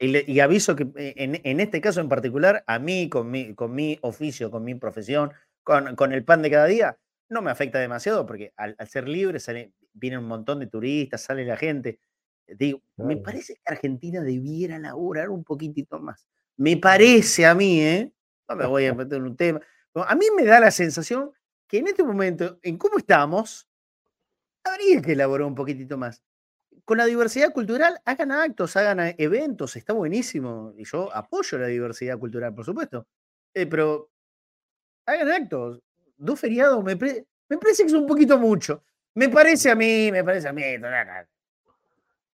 Y, 0.00 0.40
aviso 0.40 0.74
que 0.74 0.88
eh, 0.96 1.14
en, 1.16 1.60
este 1.60 1.80
caso 1.80 2.00
en 2.00 2.08
particular, 2.08 2.64
a 2.66 2.78
mí, 2.80 3.08
con 3.08 3.30
mi, 3.30 3.54
con 3.54 3.72
mi 3.72 3.96
oficio, 4.02 4.50
con 4.50 4.64
mi 4.64 4.74
profesión, 4.74 5.32
con, 5.62 6.12
el 6.12 6.24
pan 6.24 6.42
de 6.42 6.50
cada 6.50 6.66
día, 6.66 6.98
no 7.28 7.40
me 7.40 7.52
afecta 7.52 7.78
demasiado 7.78 8.26
porque 8.26 8.52
al, 8.56 8.76
ser 8.88 9.08
libre 9.08 9.38
sale, 9.38 9.72
viene 9.92 10.18
un 10.18 10.26
montón 10.26 10.58
de 10.58 10.66
turistas, 10.66 11.22
sale 11.22 11.44
la 11.44 11.56
gente. 11.56 12.00
Digo, 12.48 12.82
me 12.96 13.16
parece 13.16 13.54
que 13.54 13.62
Argentina 13.66 14.20
debiera 14.22 14.78
laburar 14.78 15.30
un 15.30 15.44
poquitito 15.44 16.00
más. 16.00 16.26
Me 16.56 16.76
parece 16.76 17.46
a 17.46 17.54
mí, 17.54 17.80
¿eh? 17.80 18.12
No 18.49 18.57
me 18.57 18.66
voy 18.66 18.86
a 18.86 18.95
meter 18.95 19.18
en 19.18 19.24
un 19.24 19.36
tema. 19.36 19.61
A 19.95 20.14
mí 20.14 20.26
me 20.36 20.45
da 20.45 20.61
la 20.61 20.70
sensación 20.70 21.32
que 21.66 21.78
en 21.78 21.88
este 21.88 22.03
momento, 22.03 22.59
en 22.62 22.76
cómo 22.76 22.99
estamos, 22.99 23.68
habría 24.64 25.01
que 25.01 25.12
elaborar 25.12 25.47
un 25.47 25.55
poquitito 25.55 25.97
más. 25.97 26.22
Con 26.84 26.99
la 26.99 27.07
diversidad 27.07 27.53
cultural, 27.53 28.01
hagan 28.05 28.32
actos, 28.32 28.76
hagan 28.76 29.01
eh, 29.01 29.14
eventos, 29.18 29.76
está 29.76 29.93
buenísimo. 29.93 30.74
Y 30.76 30.84
yo 30.84 31.14
apoyo 31.14 31.59
la 31.59 31.68
diversidad 31.68 32.18
cultural, 32.18 32.55
por 32.55 32.64
supuesto. 32.64 33.07
Eh, 33.55 33.66
pero 33.66 34.11
hagan 35.07 35.30
actos. 35.30 35.80
Dos 36.16 36.40
feriados 36.40 36.82
me, 36.84 36.95
me 36.95 37.59
parece 37.59 37.82
que 37.82 37.88
es 37.88 37.95
un 37.95 38.07
poquito 38.07 38.38
mucho. 38.38 38.82
Me 39.14 39.28
parece 39.28 39.70
a 39.70 39.74
mí, 39.74 40.11
me 40.11 40.24
parece 40.24 40.49
a 40.49 40.53
mí. 40.53 40.62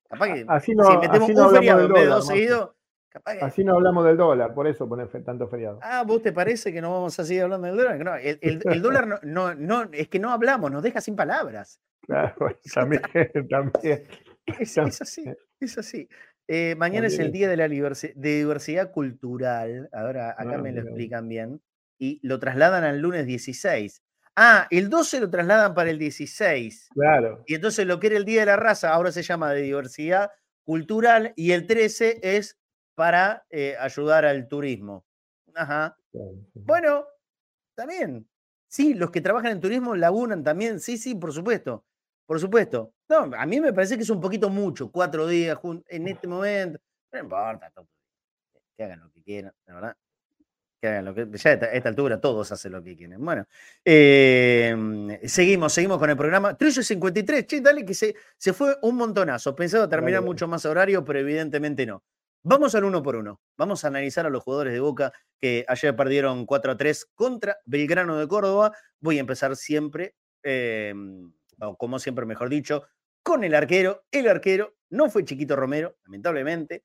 Capaz 0.09 0.33
que 0.33 0.45
así 0.47 0.75
no, 0.75 0.91
si 0.91 0.97
metemos 0.97 1.29
un 1.29 1.51
feriado 1.51 1.85
en 1.85 1.93
vez 1.93 2.03
de 2.03 2.09
dos 2.09 2.27
seguidos, 2.27 2.71
Así 3.41 3.63
no 3.63 3.75
hablamos 3.75 4.05
del 4.05 4.17
dólar, 4.17 4.53
por 4.53 4.67
eso 4.67 4.87
poner 4.87 5.07
tanto 5.23 5.47
feriado. 5.47 5.79
Ah, 5.81 6.03
¿vos 6.05 6.21
te 6.21 6.33
parece 6.33 6.73
que 6.73 6.81
no 6.81 6.91
vamos 6.91 7.17
a 7.19 7.23
seguir 7.23 7.43
hablando 7.43 7.67
del 7.67 7.77
dólar? 7.77 8.03
No, 8.03 8.15
el, 8.15 8.81
dólar 8.81 9.19
no, 9.23 9.55
no, 9.55 9.89
es 9.91 10.07
que 10.09 10.19
no 10.19 10.31
hablamos, 10.31 10.71
nos 10.71 10.83
deja 10.83 11.01
sin 11.01 11.15
palabras. 11.15 11.79
Claro, 12.01 12.35
también, 12.73 13.01
también. 13.49 14.03
Es, 14.59 14.77
así, 14.77 15.25
es 15.59 15.75
así. 15.79 16.07
Eh, 16.47 16.75
mañana 16.77 17.07
es 17.07 17.17
el 17.17 17.31
Día 17.31 17.49
de 17.49 17.57
la 17.57 17.67
Diversidad 17.67 18.91
Cultural. 18.91 19.89
Ahora 19.91 20.35
acá 20.37 20.53
ah, 20.55 20.57
me 20.59 20.71
lo 20.71 20.81
explican 20.81 21.27
bien 21.27 21.63
y 21.97 22.19
lo 22.21 22.39
trasladan 22.39 22.83
al 22.83 22.99
lunes 22.99 23.25
16. 23.25 24.03
Ah, 24.35 24.67
el 24.69 24.89
12 24.89 25.21
lo 25.21 25.29
trasladan 25.31 25.73
para 25.73 25.89
el 25.89 25.97
16. 25.97 26.89
Claro. 26.93 27.43
Y 27.47 27.55
entonces 27.55 27.87
lo 27.87 27.99
que 27.99 28.07
era 28.07 28.17
el 28.17 28.25
Día 28.25 28.41
de 28.41 28.45
la 28.47 28.57
Raza 28.57 28.93
ahora 28.93 29.11
se 29.11 29.23
llama 29.23 29.51
de 29.51 29.61
diversidad 29.61 30.29
cultural 30.63 31.33
y 31.35 31.51
el 31.51 31.67
13 31.67 32.19
es 32.21 32.59
para 32.95 33.45
eh, 33.49 33.75
ayudar 33.79 34.25
al 34.25 34.47
turismo. 34.47 35.05
Ajá. 35.53 35.97
Bueno, 36.53 37.05
también. 37.75 38.27
Sí, 38.67 38.93
los 38.93 39.11
que 39.11 39.21
trabajan 39.21 39.51
en 39.51 39.61
turismo 39.61 39.95
laburan 39.95 40.43
también. 40.43 40.79
Sí, 40.79 40.97
sí, 40.97 41.15
por 41.15 41.31
supuesto. 41.33 41.85
Por 42.25 42.39
supuesto. 42.39 42.93
No, 43.07 43.29
a 43.37 43.45
mí 43.45 43.61
me 43.61 43.71
parece 43.73 43.95
que 43.97 44.03
es 44.03 44.09
un 44.09 44.19
poquito 44.19 44.49
mucho, 44.49 44.91
cuatro 44.91 45.27
días 45.27 45.59
en 45.87 46.07
este 46.07 46.27
momento. 46.27 46.79
No 47.11 47.19
importa, 47.19 47.71
que 48.75 48.83
hagan 48.83 48.99
lo 48.99 49.11
que 49.11 49.21
quieran, 49.21 49.53
la 49.67 49.73
verdad 49.75 49.97
lo 51.01 51.13
que, 51.13 51.27
ya 51.37 51.51
a 51.51 51.53
esta, 51.53 51.89
altura 51.89 52.19
todos 52.19 52.51
hacen 52.51 52.71
lo 52.71 52.83
que 52.83 52.95
quieren. 52.95 53.23
Bueno, 53.23 53.45
em, 53.83 55.19
seguimos, 55.27 55.73
seguimos 55.73 55.97
con 55.97 56.09
el 56.09 56.17
programa. 56.17 56.57
13.53, 56.57 57.45
che, 57.45 57.61
dale 57.61 57.85
que 57.85 57.93
se, 57.93 58.15
se 58.37 58.53
fue 58.53 58.77
un 58.81 58.95
montonazo. 58.95 59.55
Pensaba 59.55 59.89
terminar 59.89 60.21
mucho 60.21 60.47
más 60.47 60.65
horario, 60.65 61.03
pero 61.03 61.19
evidentemente 61.19 61.85
no. 61.85 62.03
Vamos 62.47 62.75
al 62.75 62.83
uno 62.83 63.01
por 63.01 63.15
uno. 63.15 63.41
Vamos 63.57 63.83
a 63.83 63.87
analizar 63.87 64.27
a 64.27 64.29
los 64.29 64.43
jugadores 64.43 64.71
de 64.71 64.79
Boca 64.79 65.11
que 65.41 65.65
ayer 65.67 65.95
perdieron 65.95 66.45
4 66.45 66.73
a 66.73 66.77
3 66.77 67.07
contra 67.15 67.57
Belgrano 67.65 68.17
de 68.17 68.27
Córdoba. 68.27 68.71
Voy 68.99 69.17
a 69.17 69.21
empezar 69.21 69.55
siempre, 69.55 70.15
em, 70.43 71.33
o 71.59 71.75
como 71.75 71.97
siempre, 71.97 72.23
mejor 72.27 72.49
dicho, 72.49 72.83
con 73.23 73.43
el 73.43 73.55
arquero. 73.55 74.03
El 74.11 74.27
arquero 74.27 74.75
no 74.91 75.09
fue 75.09 75.25
Chiquito 75.25 75.55
Romero, 75.55 75.97
lamentablemente. 76.03 76.83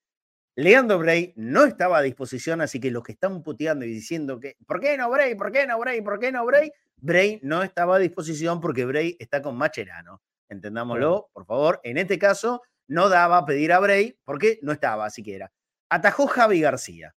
Leandro 0.56 0.98
Bray 0.98 1.34
no 1.36 1.66
estaba 1.66 1.98
a 1.98 2.02
disposición, 2.02 2.62
así 2.62 2.80
que 2.80 2.90
los 2.90 3.02
que 3.02 3.12
están 3.12 3.42
puteando 3.42 3.84
y 3.84 3.90
diciendo 3.90 4.40
que, 4.40 4.56
¿por 4.66 4.80
qué 4.80 4.96
no 4.96 5.10
Bray? 5.10 5.34
¿Por 5.34 5.52
qué 5.52 5.66
no 5.66 5.78
Bray? 5.78 6.00
¿Por 6.00 6.18
qué 6.18 6.32
no 6.32 6.46
Bray? 6.46 6.72
Bray 6.96 7.38
no 7.42 7.62
estaba 7.62 7.96
a 7.96 7.98
disposición 7.98 8.62
porque 8.62 8.86
Bray 8.86 9.14
está 9.18 9.42
con 9.42 9.58
Macherano. 9.58 10.22
Entendámoslo, 10.48 11.28
por 11.34 11.44
favor. 11.44 11.80
En 11.84 11.98
este 11.98 12.18
caso, 12.18 12.62
no 12.90 13.08
daba 13.08 13.38
a 13.38 13.46
pedir 13.46 13.72
a 13.72 13.78
Bray 13.78 14.18
porque 14.24 14.58
no 14.62 14.72
estaba 14.72 15.10
siquiera. 15.10 15.52
Atajó 15.88 16.26
Javi 16.26 16.60
García. 16.60 17.14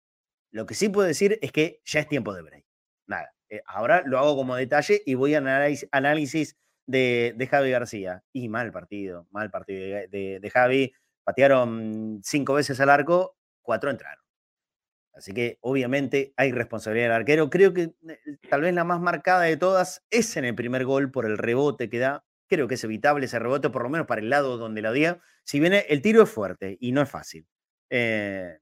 Lo 0.50 0.66
que 0.66 0.74
sí 0.74 0.88
puedo 0.88 1.06
decir 1.06 1.38
es 1.42 1.52
que 1.52 1.80
ya 1.84 2.00
es 2.00 2.08
tiempo 2.08 2.32
de 2.32 2.42
Bray. 2.42 2.64
Nada. 3.06 3.32
Eh, 3.48 3.62
ahora 3.66 4.02
lo 4.06 4.18
hago 4.18 4.36
como 4.36 4.56
detalle 4.56 5.02
y 5.04 5.14
voy 5.14 5.34
a 5.34 5.38
análisis, 5.90 6.56
de, 6.86 7.48
Javi 7.50 7.70
García. 7.70 8.22
Y 8.32 8.48
mal 8.48 8.72
partido, 8.72 9.26
mal 9.30 9.50
partido 9.50 10.06
de 10.08 10.50
Javi 10.52 10.92
patearon 11.24 12.20
cinco 12.22 12.54
veces 12.54 12.78
al 12.80 12.90
arco, 12.90 13.36
cuatro 13.62 13.90
entraron. 13.90 14.24
Así 15.14 15.32
que 15.32 15.58
obviamente 15.60 16.34
hay 16.36 16.52
responsabilidad 16.52 17.06
del 17.06 17.16
arquero. 17.16 17.50
Creo 17.50 17.72
que 17.72 17.82
eh, 17.82 18.20
tal 18.50 18.62
vez 18.62 18.74
la 18.74 18.84
más 18.84 19.00
marcada 19.00 19.42
de 19.42 19.56
todas 19.56 20.04
es 20.10 20.36
en 20.36 20.44
el 20.44 20.54
primer 20.54 20.84
gol 20.84 21.10
por 21.10 21.24
el 21.24 21.38
rebote 21.38 21.88
que 21.88 21.98
da. 21.98 22.24
Creo 22.48 22.68
que 22.68 22.74
es 22.74 22.84
evitable 22.84 23.26
ese 23.26 23.38
rebote, 23.38 23.70
por 23.70 23.82
lo 23.82 23.88
menos 23.88 24.06
para 24.06 24.20
el 24.20 24.30
lado 24.30 24.58
donde 24.58 24.82
lo 24.82 24.92
dio. 24.92 25.20
Si 25.44 25.60
viene, 25.60 25.86
el 25.88 26.02
tiro 26.02 26.22
es 26.22 26.30
fuerte 26.30 26.76
y 26.80 26.92
no 26.92 27.02
es 27.02 27.08
fácil. 27.08 27.46
Eh, 27.90 28.58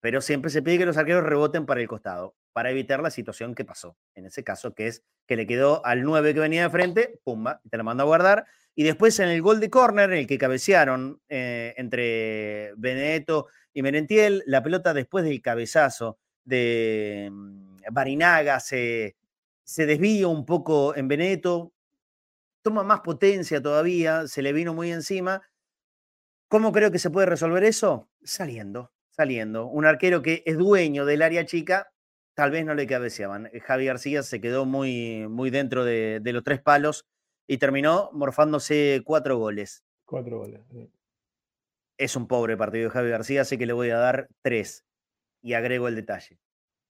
pero 0.00 0.20
siempre 0.20 0.50
se 0.50 0.62
pide 0.62 0.78
que 0.78 0.86
los 0.86 0.96
arqueros 0.96 1.24
reboten 1.24 1.66
para 1.66 1.80
el 1.80 1.88
costado, 1.88 2.36
para 2.52 2.70
evitar 2.70 3.02
la 3.02 3.10
situación 3.10 3.54
que 3.54 3.64
pasó. 3.64 3.96
En 4.14 4.26
ese 4.26 4.44
caso, 4.44 4.74
que 4.74 4.86
es 4.86 5.02
que 5.26 5.36
le 5.36 5.46
quedó 5.46 5.84
al 5.84 6.02
9 6.02 6.34
que 6.34 6.40
venía 6.40 6.62
de 6.62 6.70
frente, 6.70 7.20
pumba, 7.24 7.60
te 7.68 7.76
la 7.76 7.82
manda 7.82 8.04
a 8.04 8.06
guardar. 8.06 8.46
Y 8.74 8.84
después 8.84 9.18
en 9.18 9.30
el 9.30 9.42
gol 9.42 9.58
de 9.58 9.70
córner, 9.70 10.12
en 10.12 10.18
el 10.18 10.26
que 10.26 10.38
cabecearon 10.38 11.20
eh, 11.28 11.74
entre 11.76 12.72
Benedetto 12.76 13.48
y 13.72 13.82
Merentiel, 13.82 14.42
la 14.46 14.62
pelota 14.62 14.94
después 14.94 15.24
del 15.24 15.42
cabezazo 15.42 16.18
de 16.44 17.28
mm, 17.32 17.78
Barinaga 17.90 18.60
se, 18.60 19.16
se 19.64 19.86
desvía 19.86 20.28
un 20.28 20.46
poco 20.46 20.94
en 20.94 21.08
Benedetto, 21.08 21.72
toma 22.66 22.82
más 22.82 23.02
potencia 23.02 23.62
todavía, 23.62 24.26
se 24.26 24.42
le 24.42 24.52
vino 24.52 24.74
muy 24.74 24.90
encima. 24.90 25.40
¿Cómo 26.48 26.72
creo 26.72 26.90
que 26.90 26.98
se 26.98 27.10
puede 27.10 27.28
resolver 27.28 27.62
eso? 27.62 28.10
Saliendo, 28.24 28.92
saliendo. 29.08 29.68
Un 29.68 29.86
arquero 29.86 30.20
que 30.20 30.42
es 30.44 30.58
dueño 30.58 31.04
del 31.04 31.22
área 31.22 31.46
chica, 31.46 31.92
tal 32.34 32.50
vez 32.50 32.66
no 32.66 32.74
le 32.74 32.88
cabeceaban. 32.88 33.48
Javi 33.62 33.84
García 33.84 34.24
se 34.24 34.40
quedó 34.40 34.64
muy, 34.64 35.28
muy 35.28 35.50
dentro 35.50 35.84
de, 35.84 36.18
de 36.20 36.32
los 36.32 36.42
tres 36.42 36.60
palos 36.60 37.06
y 37.46 37.58
terminó 37.58 38.10
morfándose 38.12 39.00
cuatro 39.04 39.38
goles. 39.38 39.84
Cuatro 40.04 40.38
goles. 40.38 40.60
Es 41.98 42.16
un 42.16 42.26
pobre 42.26 42.56
partido 42.56 42.88
de 42.88 42.90
Javi 42.90 43.10
García, 43.10 43.42
así 43.42 43.58
que 43.58 43.66
le 43.66 43.74
voy 43.74 43.90
a 43.90 43.98
dar 43.98 44.28
tres. 44.42 44.84
Y 45.40 45.52
agrego 45.52 45.86
el 45.86 45.94
detalle. 45.94 46.40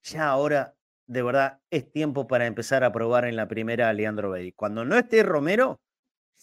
Ya 0.05 0.29
ahora, 0.29 0.75
de 1.07 1.23
verdad, 1.23 1.61
es 1.71 1.91
tiempo 1.91 2.27
para 2.27 2.47
empezar 2.47 2.85
a 2.85 2.93
probar 2.93 3.25
en 3.25 3.37
la 3.37 3.49
primera 3.49 3.89
a 3.89 3.93
Leandro 3.93 4.31
Bey. 4.31 4.53
Cuando 4.53 4.85
no 4.85 4.97
esté 4.97 5.23
Romero, 5.23 5.81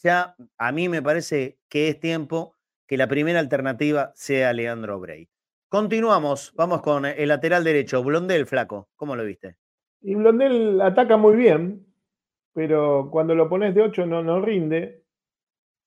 ya 0.01 0.36
a 0.57 0.72
mí 0.72 0.89
me 0.89 1.01
parece 1.01 1.57
que 1.70 1.89
es 1.89 1.99
tiempo 1.99 2.55
que 2.88 2.97
la 2.97 3.07
primera 3.07 3.39
alternativa 3.39 4.11
sea 4.16 4.53
Leandro 4.53 4.99
Bray. 4.99 5.30
Continuamos, 5.70 6.53
vamos 6.55 6.82
con 6.82 7.05
el 7.05 7.28
lateral 7.28 7.64
derecho, 7.64 8.03
Blondel, 8.03 8.45
flaco, 8.45 8.89
¿cómo 8.95 9.16
lo 9.16 9.24
viste? 9.24 9.57
Y 10.01 10.16
Blondel 10.16 10.80
ataca 10.82 11.18
muy 11.18 11.36
bien, 11.36 11.88
pero 12.53 13.09
cuando 13.09 13.34
lo 13.34 13.49
pones 13.49 13.74
de 13.74 13.82
8 13.82 14.05
no, 14.05 14.22
no 14.22 14.41
rinde, 14.41 15.03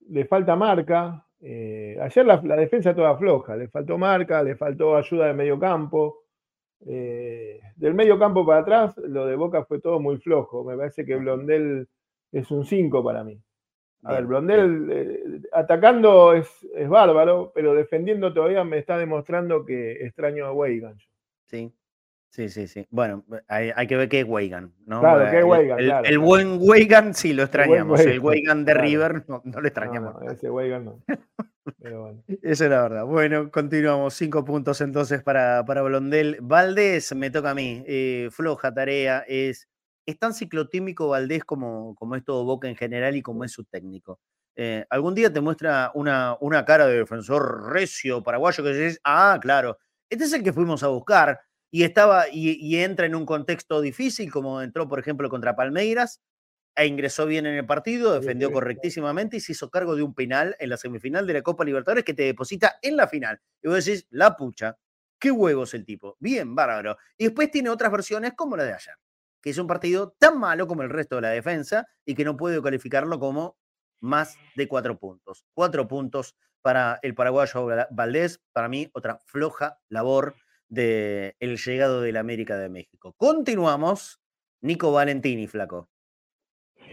le 0.09 0.25
falta 0.25 0.57
marca. 0.57 1.27
Eh, 1.41 1.97
ayer 2.01 2.27
la, 2.27 2.39
defensa 2.39 2.95
toda 2.95 3.17
floja, 3.17 3.57
le 3.57 3.69
faltó 3.69 3.99
marca, 3.99 4.43
le 4.43 4.57
faltó 4.57 4.97
ayuda 4.97 5.27
de 5.27 5.35
medio 5.35 5.59
campo. 5.59 6.25
Eh, 6.85 7.61
del 7.77 7.95
medio 7.95 8.19
campo 8.19 8.45
para 8.45 8.61
atrás, 8.61 8.97
lo 8.99 9.27
de 9.27 9.37
Boca 9.37 9.65
fue 9.65 9.81
todo 9.81 10.01
muy 10.01 10.19
flojo. 10.19 10.65
Me 10.65 10.77
parece 10.77 11.05
que 11.05 11.17
Blondel 11.17 11.89
es 12.33 12.51
un 12.51 12.65
5 12.65 13.03
para 13.03 13.25
mí. 13.25 13.41
A 14.03 14.13
ver, 14.13 14.27
Blondel 14.27 14.89
eh, 14.91 15.41
atacando 15.53 16.33
es, 16.33 16.49
es, 16.75 16.89
bárbaro, 16.89 17.51
pero 17.55 17.75
defendiendo 17.75 18.33
todavía 18.33 18.63
me 18.63 18.79
está 18.79 18.99
demostrando 18.99 19.65
que 19.65 20.05
extraño 20.05 20.47
a 20.47 20.53
Weigan. 20.53 20.97
Sí, 21.47 21.73
Sí, 22.37 22.51
sí, 22.51 22.69
sí. 22.69 22.87
Bueno, 22.91 23.25
hay, 23.49 23.87
que 23.87 23.97
ver 23.97 24.11
qué 24.11 24.21
es 24.21 24.27
Weigan, 24.29 24.71
¿no? 24.85 25.01
Claro, 25.01 25.31
qué 25.31 25.39
es 25.39 25.45
Weigan, 25.47 25.81
el, 25.81 25.87
claro, 25.87 26.07
el, 26.07 26.19
buen 26.19 26.59
Weigan 26.61 27.15
sí 27.15 27.33
lo 27.33 27.45
extrañamos. 27.45 27.99
El 27.99 28.21
Weigan, 28.21 28.63
de 28.67 28.75
River 28.75 29.25
no, 29.27 29.43
lo 29.43 29.67
extrañamos. 29.67 30.23
No, 30.23 30.31
ese 30.31 30.51
Weigan 30.51 30.85
no. 30.85 31.03
Pero 31.81 32.03
bueno. 32.03 32.23
Esa 32.43 32.65
es 32.65 32.71
la 32.71 32.83
verdad. 32.83 33.07
Bueno, 33.07 33.51
continuamos. 33.51 34.13
Cinco 34.13 34.45
puntos 34.45 34.83
entonces 34.83 35.23
para, 35.23 35.65
para 35.65 35.81
Blondel. 35.81 36.37
Valdés, 36.43 37.15
me 37.15 37.31
toca 37.31 37.53
a 37.53 37.55
mí. 37.55 37.83
Eh, 37.87 38.29
floja 38.31 38.75
tarea. 38.75 39.25
Es, 39.27 39.67
es 40.05 40.19
tan 40.19 40.35
ciclotímico 40.35 41.09
Valdés 41.09 41.43
como, 41.43 41.95
como 41.95 42.17
es 42.17 42.25
todo 42.25 42.45
Boca 42.45 42.69
en 42.69 42.77
general 42.77 43.17
y 43.17 43.23
como 43.23 43.45
es 43.45 43.53
su 43.53 43.65
técnico. 43.65 44.21
Eh, 44.57 44.85
algún 44.91 45.15
día 45.15 45.33
te 45.33 45.41
muestra 45.41 45.91
una, 45.95 46.37
una 46.41 46.67
cara 46.67 46.87
de 46.87 46.99
defensor 46.99 47.73
recio 47.73 48.23
paraguayo 48.23 48.63
que 48.63 48.75
dices, 48.75 49.01
ah, 49.05 49.39
claro, 49.41 49.79
este 50.11 50.25
es 50.25 50.35
el 50.35 50.43
que 50.43 50.53
fuimos 50.53 50.83
a 50.83 50.89
buscar 50.89 51.41
y 51.71 51.83
estaba 51.83 52.27
y, 52.31 52.77
entra 52.77 53.07
en 53.07 53.15
un 53.15 53.27
contexto 53.27 53.81
difícil, 53.81 54.31
como 54.31 54.63
entró, 54.63 54.89
por 54.89 54.99
ejemplo, 54.99 55.29
contra 55.29 55.57
Palmeiras, 55.57 56.23
e 56.77 56.87
ingresó 56.87 57.27
bien 57.27 57.47
en 57.47 57.55
el 57.55 57.67
partido, 57.67 58.13
defendió 58.13 58.53
correctísimamente 58.53 59.39
y 59.39 59.41
se 59.41 59.53
hizo 59.53 59.71
cargo 59.71 59.97
de 59.97 60.03
un 60.03 60.15
penal 60.15 60.57
en 60.59 60.71
la 60.71 60.77
semifinal 60.77 61.27
de 61.27 61.33
la 61.33 61.43
Copa 61.43 61.65
Libertadores 61.65 62.05
que 62.05 62.15
te 62.15 62.25
deposita 62.25 62.79
en 62.83 62.97
la 62.97 63.09
final. 63.09 63.41
Y 63.63 63.69
vos 63.69 63.85
decís, 63.85 64.07
la 64.11 64.37
pucha, 64.37 64.77
qué 65.19 65.31
huevos 65.31 65.73
el 65.75 65.85
tipo, 65.85 66.17
bien, 66.21 66.55
bárbaro. 66.55 66.99
Y 67.17 67.25
después 67.25 67.51
tiene 67.51 67.71
otras 67.71 67.91
versiones 67.91 68.35
como 68.35 68.57
la 68.57 68.65
de 68.65 68.75
ayer, 68.75 68.95
que 69.41 69.51
es 69.51 69.59
un 69.59 69.67
partido 69.67 70.15
tan 70.19 70.39
malo 70.39 70.67
como 70.67 70.83
el 70.83 70.91
resto 70.91 71.17
de 71.17 71.23
la 71.23 71.31
defensa 71.31 71.87
y 72.05 72.15
que 72.15 72.25
no 72.25 72.37
puedo 72.37 72.63
calificarlo 72.63 73.19
como 73.19 73.57
más 74.01 74.37
de 74.55 74.69
cuatro 74.69 74.99
puntos. 74.99 75.45
Cuatro 75.55 75.89
puntos 75.89 76.37
para 76.61 76.99
el 77.03 77.15
paraguayo 77.15 77.67
Valdés, 77.91 78.41
para 78.53 78.69
mí 78.69 78.91
otra 78.93 79.19
floja 79.25 79.79
labor 79.89 80.35
del 80.69 81.35
el 81.41 81.57
llegado 81.57 82.01
del 82.01 82.17
América 82.17 82.57
de 82.59 82.69
México. 82.69 83.15
Continuamos. 83.17 84.21
Nico 84.63 84.93
Valentini, 84.93 85.47
flaco. 85.47 85.89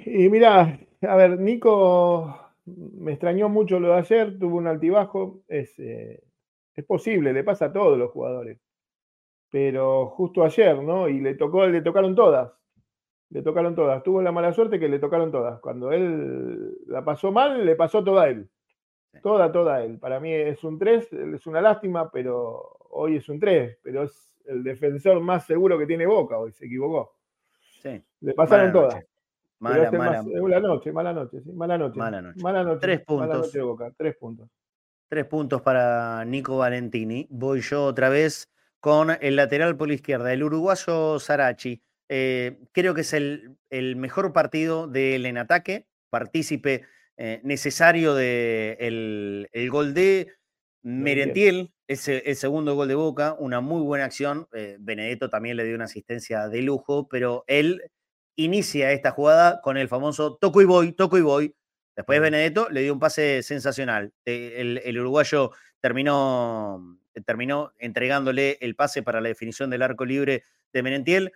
Y 0.06 0.30
mira, 0.30 0.80
a 1.02 1.16
ver, 1.16 1.40
Nico 1.40 2.44
me 2.66 3.14
extrañó 3.14 3.50
mucho 3.50 3.80
lo 3.80 3.90
de 3.90 4.00
ayer, 4.00 4.40
tuvo 4.40 4.58
un 4.58 4.68
altibajo, 4.68 5.44
es, 5.48 5.78
eh, 5.80 6.24
es 6.76 6.86
posible, 6.86 7.34
le 7.34 7.44
pasa 7.44 7.66
a 7.66 7.74
todos 7.74 7.98
los 7.98 8.12
jugadores. 8.12 8.60
Pero 9.50 10.08
justo 10.08 10.44
ayer, 10.44 10.82
¿no? 10.82 11.08
Y 11.08 11.20
le 11.20 11.36
tocó, 11.36 11.68
le 11.68 11.82
tocaron 11.82 12.16
todas. 12.16 12.52
Le 13.30 13.42
tocaron 13.44 13.76
todas. 13.76 14.02
Tuvo 14.04 14.22
la 14.22 14.32
mala 14.32 14.54
suerte 14.54 14.80
que 14.80 14.90
le 14.90 15.00
tocaron 15.00 15.32
todas. 15.32 15.60
Cuando 15.60 15.92
él 15.92 16.76
la 16.88 17.04
pasó 17.04 17.32
mal, 17.32 17.66
le 17.66 17.76
pasó 17.76 18.04
toda 18.04 18.24
a 18.24 18.30
él. 18.30 18.50
Toda, 19.22 19.52
toda 19.52 19.76
a 19.76 19.84
él. 19.84 20.00
Para 20.00 20.20
mí 20.20 20.32
es 20.34 20.64
un 20.64 20.80
3, 20.80 21.14
es 21.14 21.46
una 21.46 21.62
lástima, 21.62 22.12
pero 22.12 22.78
hoy 22.94 23.18
es 23.18 23.30
un 23.30 23.40
3, 23.40 23.80
pero 23.82 24.04
es 24.04 24.34
el 24.46 24.64
defensor 24.64 25.20
más 25.20 25.46
seguro 25.46 25.78
que 25.78 25.86
tiene 25.86 26.06
Boca 26.06 26.38
hoy, 26.38 26.52
se 26.52 26.66
equivocó. 26.66 27.16
Sí. 27.82 28.02
Le 28.22 28.34
pasaron 28.34 28.72
todas. 28.72 29.04
Mala, 29.60 29.92
mala, 29.92 30.24
mala 30.24 30.60
noche, 30.60 30.92
mala 30.92 31.14
noche, 31.14 31.42
sí, 31.42 31.52
mala 31.54 31.78
noche. 31.78 31.98
Mala 31.98 32.22
noche. 32.22 32.42
Mala 32.42 32.64
noche. 32.64 32.80
Tres 32.82 33.02
puntos. 33.02 33.28
Mala 33.28 33.40
noche 33.40 33.58
de 33.58 33.64
Boca, 33.64 33.94
tres 33.96 34.16
puntos. 34.18 34.50
Tres 35.08 35.26
puntos 35.26 35.62
para 35.62 36.26
Nico 36.26 36.58
Valentini. 36.58 37.28
Voy 37.30 37.62
yo 37.62 37.86
otra 37.86 38.10
vez 38.10 38.50
con 38.80 39.12
el 39.22 39.38
lateral 39.38 39.78
por 39.78 39.88
la 39.88 39.94
izquierda, 39.94 40.34
el 40.34 40.44
uruguayo 40.44 41.18
Sarachi. 41.20 41.82
Eh, 42.10 42.60
creo 42.74 42.94
que 42.94 43.02
es 43.02 43.14
el, 43.14 43.56
el, 43.70 43.96
mejor 43.96 44.34
partido 44.34 44.88
de 44.88 45.16
él 45.16 45.26
en 45.26 45.38
ataque, 45.38 45.88
partícipe 46.10 46.84
eh, 47.16 47.40
necesario 47.44 48.16
del 48.16 49.48
de 49.50 49.50
el 49.54 49.70
gol 49.70 49.94
de 49.94 50.34
Merentiel, 50.84 51.74
ese, 51.88 52.24
el 52.26 52.36
segundo 52.36 52.76
gol 52.76 52.90
de 52.90 52.96
Boca, 52.96 53.36
una 53.40 53.62
muy 53.62 53.82
buena 53.82 54.04
acción. 54.04 54.48
Eh, 54.54 54.76
Benedetto 54.80 55.30
también 55.30 55.56
le 55.56 55.64
dio 55.64 55.76
una 55.76 55.86
asistencia 55.86 56.50
de 56.50 56.62
lujo, 56.62 57.08
pero 57.08 57.46
él 57.48 57.82
inicia 58.36 58.92
esta 58.92 59.12
jugada 59.12 59.62
con 59.62 59.78
el 59.78 59.88
famoso 59.88 60.36
toco 60.36 60.62
y 60.62 60.66
voy, 60.66 60.92
toco 60.92 61.18
y 61.18 61.22
voy. 61.22 61.56
Después 61.96 62.20
Benedetto 62.20 62.70
le 62.70 62.82
dio 62.82 62.94
un 62.94 63.00
pase 63.00 63.44
sensacional. 63.44 64.14
Eh, 64.26 64.82
el, 64.84 65.00
uruguayo 65.00 65.52
terminó, 65.80 67.00
terminó 67.26 67.72
entregándole 67.78 68.58
el 68.60 68.76
pase 68.76 69.04
para 69.04 69.22
la 69.22 69.30
definición 69.30 69.70
del 69.70 69.84
arco 69.84 70.04
libre 70.04 70.44
de 70.74 70.84
Merentiel. 70.84 71.32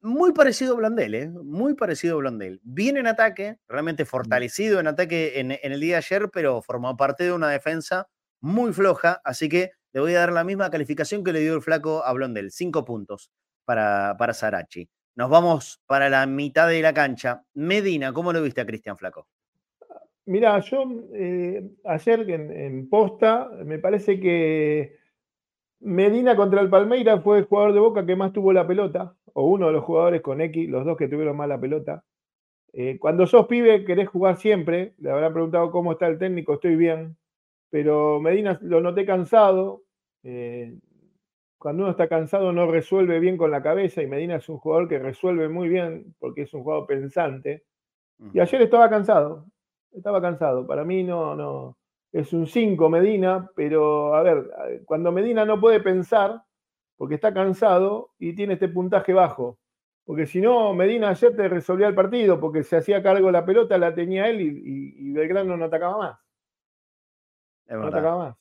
Muy 0.00 0.32
parecido 0.32 0.72
a 0.72 0.76
Blondel, 0.78 1.14
¿eh? 1.14 1.28
muy 1.28 1.74
parecido 1.74 2.14
a 2.14 2.18
Blondel. 2.20 2.58
Bien 2.64 2.96
en 2.96 3.06
ataque, 3.06 3.58
realmente 3.68 4.04
fortalecido 4.04 4.80
en 4.80 4.88
ataque 4.88 5.38
en, 5.38 5.52
en 5.52 5.72
el 5.72 5.80
día 5.80 5.96
de 5.96 5.98
ayer, 5.98 6.30
pero 6.32 6.60
formó 6.62 6.96
parte 6.96 7.24
de 7.24 7.32
una 7.32 7.50
defensa 7.50 8.08
muy 8.40 8.72
floja, 8.72 9.20
así 9.24 9.48
que 9.48 9.72
le 9.92 10.00
voy 10.00 10.14
a 10.14 10.20
dar 10.20 10.32
la 10.32 10.44
misma 10.44 10.70
calificación 10.70 11.24
que 11.24 11.32
le 11.32 11.40
dio 11.40 11.54
el 11.54 11.62
flaco 11.62 12.04
a 12.04 12.12
Blondel, 12.12 12.50
cinco 12.50 12.84
puntos 12.84 13.30
para, 13.64 14.16
para 14.18 14.34
Sarachi. 14.34 14.88
Nos 15.16 15.28
vamos 15.28 15.80
para 15.86 16.08
la 16.08 16.24
mitad 16.26 16.68
de 16.68 16.80
la 16.80 16.94
cancha. 16.94 17.42
Medina, 17.54 18.12
¿cómo 18.12 18.32
lo 18.32 18.42
viste 18.42 18.60
a 18.60 18.66
Cristian 18.66 18.96
Flaco? 18.96 19.26
Mira, 20.26 20.58
yo 20.60 20.84
eh, 21.14 21.68
ayer 21.84 22.30
en, 22.30 22.88
posta 22.88 23.50
me 23.64 23.78
parece 23.78 24.20
que 24.20 24.96
Medina 25.80 26.36
contra 26.36 26.60
el 26.60 26.70
Palmeira 26.70 27.20
fue 27.20 27.38
el 27.38 27.44
jugador 27.44 27.72
de 27.72 27.80
Boca 27.80 28.06
que 28.06 28.14
más 28.14 28.32
tuvo 28.32 28.52
la 28.52 28.66
pelota, 28.66 29.14
o 29.32 29.46
uno 29.46 29.66
de 29.66 29.72
los 29.72 29.84
jugadores 29.84 30.20
con 30.20 30.40
X, 30.40 30.68
los 30.68 30.84
dos 30.84 30.96
que 30.96 31.08
tuvieron 31.08 31.36
más 31.36 31.48
la 31.48 31.60
pelota. 31.60 32.04
Eh, 32.72 32.98
cuando 33.00 33.26
sos 33.26 33.46
pibe 33.46 33.84
querés 33.84 34.08
jugar 34.08 34.36
siempre, 34.36 34.94
le 34.98 35.10
habrán 35.10 35.32
preguntado 35.32 35.70
cómo 35.72 35.92
está 35.92 36.06
el 36.06 36.18
técnico, 36.18 36.54
estoy 36.54 36.76
bien, 36.76 37.16
pero 37.70 38.20
Medina 38.20 38.58
lo 38.62 38.80
noté 38.80 39.06
cansado. 39.06 39.84
Eh, 40.22 40.76
cuando 41.56 41.84
uno 41.84 41.92
está 41.92 42.08
cansado 42.08 42.52
no 42.52 42.70
resuelve 42.70 43.20
bien 43.20 43.36
con 43.36 43.50
la 43.50 43.62
cabeza 43.62 44.02
y 44.02 44.06
Medina 44.06 44.36
es 44.36 44.48
un 44.48 44.58
jugador 44.58 44.88
que 44.88 44.98
resuelve 44.98 45.48
muy 45.48 45.68
bien 45.68 46.14
porque 46.18 46.42
es 46.42 46.54
un 46.54 46.62
jugador 46.62 46.86
pensante. 46.86 47.64
Y 48.34 48.40
ayer 48.40 48.60
estaba 48.60 48.90
cansado, 48.90 49.46
estaba 49.92 50.20
cansado. 50.20 50.66
Para 50.66 50.84
mí 50.84 51.02
no, 51.02 51.34
no, 51.34 51.78
es 52.12 52.32
un 52.34 52.46
5 52.46 52.90
Medina, 52.90 53.50
pero 53.54 54.14
a 54.14 54.22
ver, 54.22 54.50
cuando 54.84 55.10
Medina 55.10 55.46
no 55.46 55.58
puede 55.58 55.80
pensar 55.80 56.42
porque 56.96 57.14
está 57.14 57.32
cansado 57.32 58.10
y 58.18 58.34
tiene 58.34 58.54
este 58.54 58.68
puntaje 58.68 59.14
bajo. 59.14 59.58
Porque 60.04 60.26
si 60.26 60.40
no, 60.40 60.74
Medina 60.74 61.10
ayer 61.10 61.34
te 61.34 61.48
resolvía 61.48 61.86
el 61.86 61.94
partido 61.94 62.40
porque 62.40 62.62
se 62.62 62.76
hacía 62.76 63.02
cargo 63.02 63.30
la 63.30 63.44
pelota, 63.44 63.78
la 63.78 63.94
tenía 63.94 64.28
él 64.28 64.40
y, 64.40 65.08
y 65.08 65.12
Belgrano 65.12 65.56
no 65.56 65.64
atacaba 65.66 65.98
más. 65.98 66.29
Es 67.70 67.78
verdad. 67.78 68.36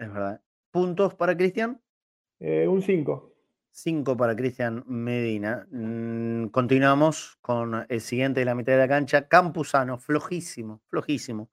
Es 0.00 0.12
verdad. 0.12 0.40
¿Puntos 0.72 1.14
para 1.14 1.36
Cristian? 1.36 1.80
Eh, 2.40 2.66
un 2.66 2.82
5. 2.82 3.32
5 3.70 4.16
para 4.16 4.34
Cristian 4.34 4.82
Medina. 4.88 5.64
Mm, 5.70 6.46
continuamos 6.46 7.38
con 7.40 7.86
el 7.88 8.00
siguiente 8.00 8.40
de 8.40 8.46
la 8.46 8.56
mitad 8.56 8.72
de 8.72 8.78
la 8.78 8.88
cancha. 8.88 9.28
Campuzano, 9.28 9.98
flojísimo, 9.98 10.82
flojísimo. 10.88 11.50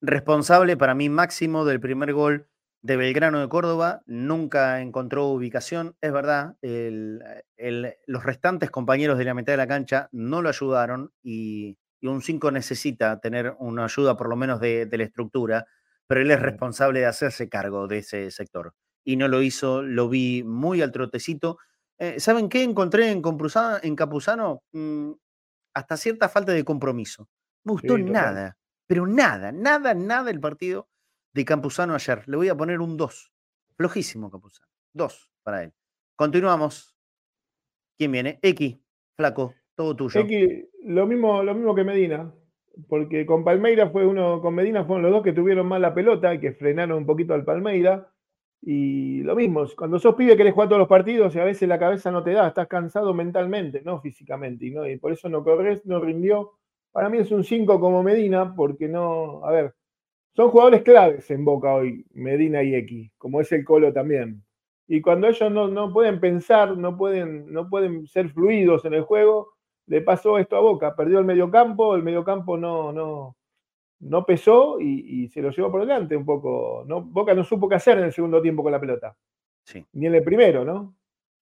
Responsable 0.00 0.76
para 0.76 0.94
mí 0.94 1.08
máximo 1.08 1.64
del 1.64 1.80
primer 1.80 2.12
gol 2.12 2.46
de 2.82 2.96
Belgrano 2.96 3.40
de 3.40 3.48
Córdoba. 3.48 4.02
Nunca 4.06 4.80
encontró 4.80 5.26
ubicación. 5.26 5.96
Es 6.00 6.12
verdad, 6.12 6.54
los 6.62 8.24
restantes 8.24 8.70
compañeros 8.70 9.18
de 9.18 9.24
la 9.24 9.34
mitad 9.34 9.54
de 9.54 9.56
la 9.56 9.66
cancha 9.66 10.08
no 10.12 10.40
lo 10.40 10.48
ayudaron 10.48 11.12
y, 11.20 11.76
un 12.02 12.22
5 12.22 12.52
necesita 12.52 13.20
tener 13.20 13.56
una 13.58 13.84
ayuda 13.84 14.16
por 14.16 14.28
lo 14.28 14.36
menos 14.36 14.60
de 14.60 14.88
la 14.90 15.04
estructura 15.04 15.66
pero 16.10 16.22
él 16.22 16.30
es 16.32 16.42
responsable 16.42 16.98
de 16.98 17.06
hacerse 17.06 17.48
cargo 17.48 17.86
de 17.86 17.98
ese 17.98 18.32
sector. 18.32 18.74
Y 19.04 19.14
no 19.14 19.28
lo 19.28 19.42
hizo, 19.42 19.80
lo 19.80 20.08
vi 20.08 20.42
muy 20.42 20.82
al 20.82 20.90
trotecito. 20.90 21.58
Eh, 21.98 22.18
¿Saben 22.18 22.48
qué 22.48 22.64
encontré 22.64 23.12
en, 23.12 23.22
en 23.82 23.94
Capuzano? 23.96 24.64
Mm, 24.72 25.12
hasta 25.72 25.96
cierta 25.96 26.28
falta 26.28 26.50
de 26.50 26.64
compromiso. 26.64 27.28
Me 27.62 27.74
gustó 27.74 27.96
nada, 27.96 28.58
pero 28.88 29.06
nada, 29.06 29.52
nada, 29.52 29.94
nada 29.94 30.32
el 30.32 30.40
partido 30.40 30.88
de 31.32 31.44
Campuzano 31.44 31.94
ayer. 31.94 32.26
Le 32.26 32.38
voy 32.38 32.48
a 32.48 32.56
poner 32.56 32.80
un 32.80 32.96
2. 32.96 33.32
Flojísimo 33.76 34.32
Campuzano. 34.32 34.66
2 34.94 35.30
para 35.44 35.62
él. 35.62 35.72
Continuamos. 36.16 36.96
¿Quién 37.96 38.10
viene? 38.10 38.40
X, 38.42 38.80
flaco, 39.16 39.54
todo 39.76 39.94
tuyo. 39.94 40.22
X, 40.22 40.64
lo 40.86 41.06
mismo, 41.06 41.40
lo 41.44 41.54
mismo 41.54 41.72
que 41.72 41.84
Medina 41.84 42.34
porque 42.88 43.26
con 43.26 43.44
Palmeira 43.44 43.90
fue 43.90 44.06
uno, 44.06 44.40
con 44.40 44.54
Medina 44.54 44.84
fueron 44.84 45.02
los 45.02 45.12
dos 45.12 45.22
que 45.22 45.32
tuvieron 45.32 45.66
más 45.66 45.80
la 45.80 45.94
pelota, 45.94 46.38
que 46.38 46.52
frenaron 46.52 46.98
un 46.98 47.06
poquito 47.06 47.34
al 47.34 47.44
Palmeira. 47.44 48.10
Y 48.62 49.22
lo 49.22 49.34
mismo, 49.34 49.64
cuando 49.76 49.98
sos 49.98 50.14
pibe 50.14 50.36
querés 50.36 50.52
jugar 50.52 50.68
todos 50.68 50.80
los 50.80 50.88
partidos 50.88 51.34
y 51.34 51.38
a 51.38 51.44
veces 51.44 51.68
la 51.68 51.78
cabeza 51.78 52.10
no 52.10 52.22
te 52.22 52.32
da, 52.32 52.48
estás 52.48 52.68
cansado 52.68 53.14
mentalmente, 53.14 53.80
no 53.82 54.00
físicamente, 54.00 54.66
y, 54.66 54.70
¿no? 54.70 54.86
y 54.86 54.98
por 54.98 55.12
eso 55.12 55.28
no 55.28 55.42
corres, 55.42 55.84
no 55.86 56.00
rindió. 56.00 56.52
Para 56.92 57.08
mí 57.08 57.18
es 57.18 57.30
un 57.30 57.44
5 57.44 57.80
como 57.80 58.02
Medina, 58.02 58.54
porque 58.54 58.86
no, 58.86 59.44
a 59.44 59.52
ver, 59.52 59.74
son 60.34 60.50
jugadores 60.50 60.82
claves 60.82 61.30
en 61.30 61.44
Boca 61.44 61.72
hoy, 61.74 62.04
Medina 62.12 62.62
y 62.62 62.74
X, 62.74 63.10
como 63.16 63.40
es 63.40 63.50
el 63.52 63.64
Colo 63.64 63.92
también. 63.92 64.44
Y 64.86 65.00
cuando 65.00 65.28
ellos 65.28 65.50
no, 65.52 65.68
no 65.68 65.92
pueden 65.92 66.20
pensar, 66.20 66.76
no 66.76 66.96
pueden, 66.96 67.52
no 67.52 67.68
pueden 67.68 68.06
ser 68.06 68.28
fluidos 68.30 68.84
en 68.84 68.94
el 68.94 69.02
juego, 69.02 69.52
le 69.90 70.00
pasó 70.02 70.38
esto 70.38 70.56
a 70.56 70.60
Boca, 70.60 70.94
perdió 70.94 71.18
el 71.18 71.24
mediocampo, 71.24 71.94
el 71.96 72.02
mediocampo 72.02 72.56
no, 72.56 72.92
no, 72.92 73.36
no 74.00 74.24
pesó 74.24 74.80
y, 74.80 75.28
se 75.28 75.42
lo 75.42 75.50
llevó 75.50 75.70
por 75.70 75.80
delante 75.80 76.16
un 76.16 76.24
poco. 76.24 76.84
No, 76.86 77.02
Boca 77.02 77.34
no 77.34 77.44
supo 77.44 77.68
qué 77.68 77.74
hacer 77.74 77.98
en 77.98 78.04
el 78.04 78.12
segundo 78.12 78.40
tiempo 78.40 78.62
con 78.62 78.72
la 78.72 78.80
pelota. 78.80 79.16
Sí. 79.64 79.84
Ni 79.92 80.06
en 80.06 80.14
el 80.14 80.22
primero, 80.22 80.64
¿no? 80.64 80.94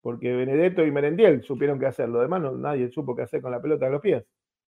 porque 0.06 0.32
Benedetto 0.32 0.86
y 0.86 0.92
Merendiel 0.92 1.42
supieron 1.42 1.80
qué 1.80 1.86
hacer, 1.86 2.08
lo 2.08 2.20
demás 2.20 2.40
nadie 2.54 2.88
supo 2.90 3.16
qué 3.16 3.22
hacer 3.22 3.42
con 3.42 3.50
la 3.50 3.60
pelota 3.60 3.86
de 3.86 3.90
los 3.90 4.00
pies. 4.00 4.24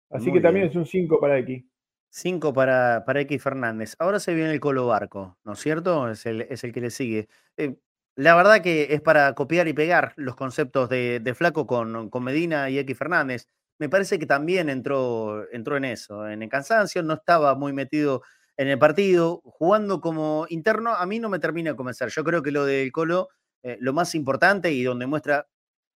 Así 0.09 0.31
que 0.31 0.39
también 0.39 0.67
es 0.67 0.75
un 0.77 0.85
5 0.85 1.19
para 1.19 1.37
X. 1.39 1.65
5 2.11 2.53
para, 2.53 3.03
para 3.05 3.19
X 3.19 3.43
Fernández. 3.43 3.97
Ahora 3.99 4.21
se 4.21 4.33
viene 4.33 4.53
el 4.53 4.61
Colo 4.61 4.87
Barco, 4.87 5.37
¿no 5.43 5.51
es 5.51 5.59
cierto? 5.59 6.09
Es 6.09 6.25
el, 6.25 6.43
es 6.43 6.63
el 6.63 6.71
que 6.71 6.79
le 6.79 6.91
sigue. 6.91 7.27
Eh, 7.57 7.75
la 8.17 8.35
verdad 8.35 8.63
que 8.63 8.87
es 8.89 9.01
para 9.01 9.33
copiar 9.35 9.67
y 9.67 9.73
pegar 9.73 10.13
los 10.15 10.35
conceptos 10.35 10.89
de, 10.89 11.33
Flaco 11.35 11.67
con, 11.67 12.09
Medina 12.23 12.67
y 12.67 12.79
X 12.79 12.97
Fernández. 12.97 13.47
Me 13.79 13.89
parece 13.89 14.17
que 14.17 14.25
también 14.25 14.69
entró, 14.69 15.47
entró 15.51 15.77
en 15.77 15.85
eso, 15.85 16.27
en 16.27 16.41
el 16.41 16.49
cansancio, 16.49 17.03
no 17.03 17.13
estaba 17.13 17.53
muy 17.53 17.73
metido 17.73 18.23
en 18.57 18.69
el 18.69 18.79
partido, 18.79 19.41
jugando 19.45 20.01
como 20.01 20.47
interno, 20.49 20.95
a 20.95 21.05
mí 21.05 21.19
no 21.19 21.29
me 21.29 21.37
termina 21.37 21.71
de 21.71 21.77
convencer. 21.77 22.09
Yo 22.09 22.23
creo 22.23 22.41
que 22.41 22.51
lo 22.51 22.65
del 22.65 22.91
Colo, 22.91 23.29
eh, 23.61 23.77
lo 23.79 23.93
más 23.93 24.15
importante 24.15 24.71
y 24.71 24.83
donde 24.83 25.05
muestra 25.05 25.47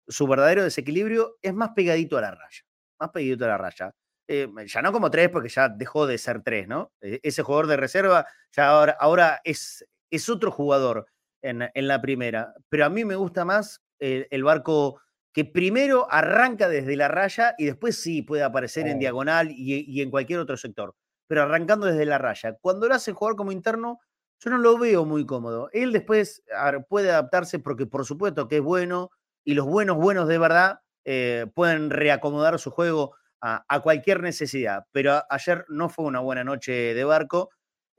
su 0.06 0.26
verdadero 0.26 0.62
desequilibrio 0.62 1.38
es 1.40 1.54
más 1.54 1.70
pegadito 1.70 2.18
a 2.18 2.20
la 2.20 2.32
raya, 2.32 2.62
más 2.98 3.10
pegadito 3.10 3.46
a 3.46 3.48
la 3.48 3.56
raya. 3.56 3.94
Eh, 4.28 4.46
ya 4.66 4.82
no 4.82 4.92
como 4.92 5.10
tres, 5.10 5.30
porque 5.30 5.48
ya 5.48 5.70
dejó 5.70 6.06
de 6.06 6.18
ser 6.18 6.42
tres, 6.42 6.68
¿no? 6.68 6.92
E, 7.00 7.18
ese 7.22 7.42
jugador 7.42 7.66
de 7.66 7.78
reserva 7.78 8.26
ya 8.54 8.68
ahora, 8.68 8.96
ahora 9.00 9.40
es, 9.42 9.86
es 10.10 10.28
otro 10.28 10.50
jugador 10.50 11.06
en, 11.43 11.70
la 11.74 12.01
primera. 12.01 12.55
Pero 12.68 12.84
a 12.84 12.91
mí 12.91 13.05
me 13.05 13.16
gusta 13.16 13.45
más 13.45 13.82
el, 13.99 14.45
barco 14.45 15.01
que 15.32 15.45
primero 15.45 16.07
arranca 16.11 16.68
desde 16.68 16.97
la 16.97 17.09
raya 17.09 17.55
y 17.59 17.66
después 17.66 18.01
sí 18.01 18.22
puede 18.22 18.43
aparecer 18.43 18.86
en 18.88 18.99
diagonal 18.99 19.51
y, 19.51 20.01
en 20.01 20.11
cualquier 20.11 20.41
otro 20.41 20.57
sector. 20.57 20.95
Pero 21.26 21.43
arrancando 21.43 21.86
desde 21.86 22.07
la 22.07 22.18
raya. 22.18 22.57
Cuando 22.61 22.88
lo 22.88 22.95
hacen 22.95 23.14
jugar 23.14 23.36
como 23.36 23.53
interno, 23.53 24.01
yo 24.41 24.51
no 24.51 24.59
lo 24.59 24.78
veo 24.78 25.05
muy 25.05 25.26
cómodo. 25.26 25.68
Él 25.72 25.93
después 25.93 26.43
puede 26.88 27.11
adaptarse 27.11 27.59
porque 27.59 27.86
por 27.86 28.05
supuesto 28.05 28.49
que 28.49 28.57
es 28.57 28.62
bueno 28.62 29.11
y 29.45 29.55
los 29.55 29.66
buenos, 29.66 29.97
buenos 29.97 30.28
de 30.28 30.38
verdad 30.38 30.80
eh, 31.05 31.47
pueden 31.55 31.91
reacomodar 31.91 32.59
su 32.59 32.70
juego 32.70 33.14
a, 33.41 33.80
cualquier 33.82 34.22
necesidad. 34.22 34.84
Pero 34.93 35.22
ayer 35.30 35.64
no 35.68 35.88
fue 35.88 36.05
una 36.05 36.20
buena 36.20 36.45
noche 36.45 36.95
de 36.95 37.05
barco 37.05 37.51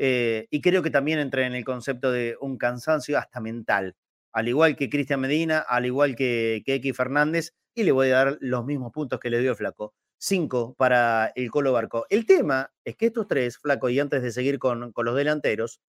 eh, 0.03 0.47
y 0.49 0.61
creo 0.61 0.81
que 0.81 0.89
también 0.89 1.19
entra 1.19 1.45
en 1.45 1.53
el 1.53 1.63
concepto 1.63 2.11
de 2.11 2.35
un 2.41 2.57
cansancio 2.57 3.19
hasta 3.19 3.39
mental, 3.39 3.95
al 4.33 4.47
igual 4.47 4.75
que 4.75 4.89
Cristian 4.89 5.19
Medina, 5.21 5.59
al 5.59 5.85
igual 5.85 6.15
que, 6.15 6.63
que 6.65 6.73
X 6.73 6.97
Fernández, 6.97 7.53
y 7.75 7.83
le 7.83 7.91
voy 7.91 8.09
a 8.09 8.15
dar 8.15 8.37
los 8.41 8.65
mismos 8.65 8.91
puntos 8.91 9.19
que 9.19 9.29
le 9.29 9.37
dio 9.37 9.55
Flaco. 9.55 9.93
Cinco 10.17 10.73
para 10.75 11.31
el 11.35 11.51
Colo 11.51 11.71
Barco. 11.71 12.07
El 12.09 12.25
tema 12.25 12.73
es 12.83 12.95
que 12.95 13.05
estos 13.05 13.27
tres, 13.27 13.59
Flaco, 13.59 13.89
y 13.89 13.99
antes 13.99 14.23
de 14.23 14.31
seguir 14.31 14.57
con, 14.57 14.91
con 14.91 15.05
los 15.05 15.15
delanteros, 15.15 15.81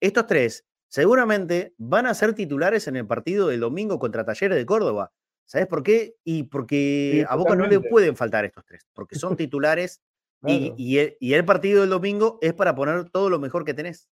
estos 0.00 0.26
tres 0.26 0.66
seguramente 0.88 1.72
van 1.78 2.04
a 2.04 2.12
ser 2.12 2.34
titulares 2.34 2.88
en 2.88 2.96
el 2.96 3.06
partido 3.06 3.48
del 3.48 3.60
domingo 3.60 3.98
contra 3.98 4.26
Talleres 4.26 4.58
de 4.58 4.66
Córdoba. 4.66 5.12
¿Sabes 5.46 5.66
por 5.66 5.82
qué? 5.82 6.16
Y 6.24 6.42
porque 6.42 7.24
a 7.26 7.36
Boca 7.36 7.56
no 7.56 7.66
le 7.66 7.80
pueden 7.80 8.16
faltar 8.16 8.44
estos 8.44 8.66
tres, 8.66 8.86
porque 8.92 9.16
son 9.16 9.34
titulares 9.38 10.02
y, 10.44 11.34
el, 11.34 11.44
partido 11.44 11.80
del 11.80 11.90
domingo 11.90 12.38
es 12.40 12.52
para 12.52 12.74
poner 12.74 13.10
todo 13.10 13.30
lo 13.30 13.38
mejor 13.38 13.64
que 13.64 13.74
tenés. 13.74 14.08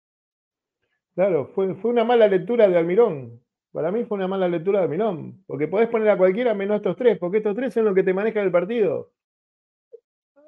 Claro, 1.15 1.51
fue, 1.55 1.75
fue 1.75 1.91
una 1.91 2.05
mala 2.05 2.27
lectura 2.27 2.69
de 2.69 2.79
Almirón. 2.79 3.41
Para 3.73 3.91
mí 3.91 4.05
fue 4.05 4.17
una 4.19 4.29
mala 4.29 4.49
lectura 4.49 4.81
de 4.81 4.85
Almirón, 4.85 5.43
porque 5.47 5.69
podés 5.69 5.89
poner 5.89 6.11
a 6.11 6.19
cualquiera 6.19 6.55
menos 6.55 6.77
estos 6.77 6.97
tres, 6.97 7.19
porque 7.19 7.39
estos 7.39 7.57
tres 7.57 7.73
son 7.73 7.87
los 7.87 7.95
que 7.95 8.03
te 8.03 8.15
manejan 8.15 8.45
el 8.45 8.53
partido. 8.53 9.11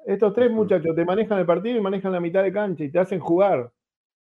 Estos 0.05 0.33
tres 0.33 0.51
muchachos 0.51 0.95
te 0.95 1.03
manejan 1.03 1.39
el 1.39 1.45
partido 1.45 1.77
y 1.77 1.81
manejan 1.81 2.11
la 2.11 2.19
mitad 2.19 2.43
de 2.43 2.53
cancha 2.53 2.83
y 2.83 2.91
te 2.91 2.99
hacen 2.99 3.19
jugar. 3.19 3.71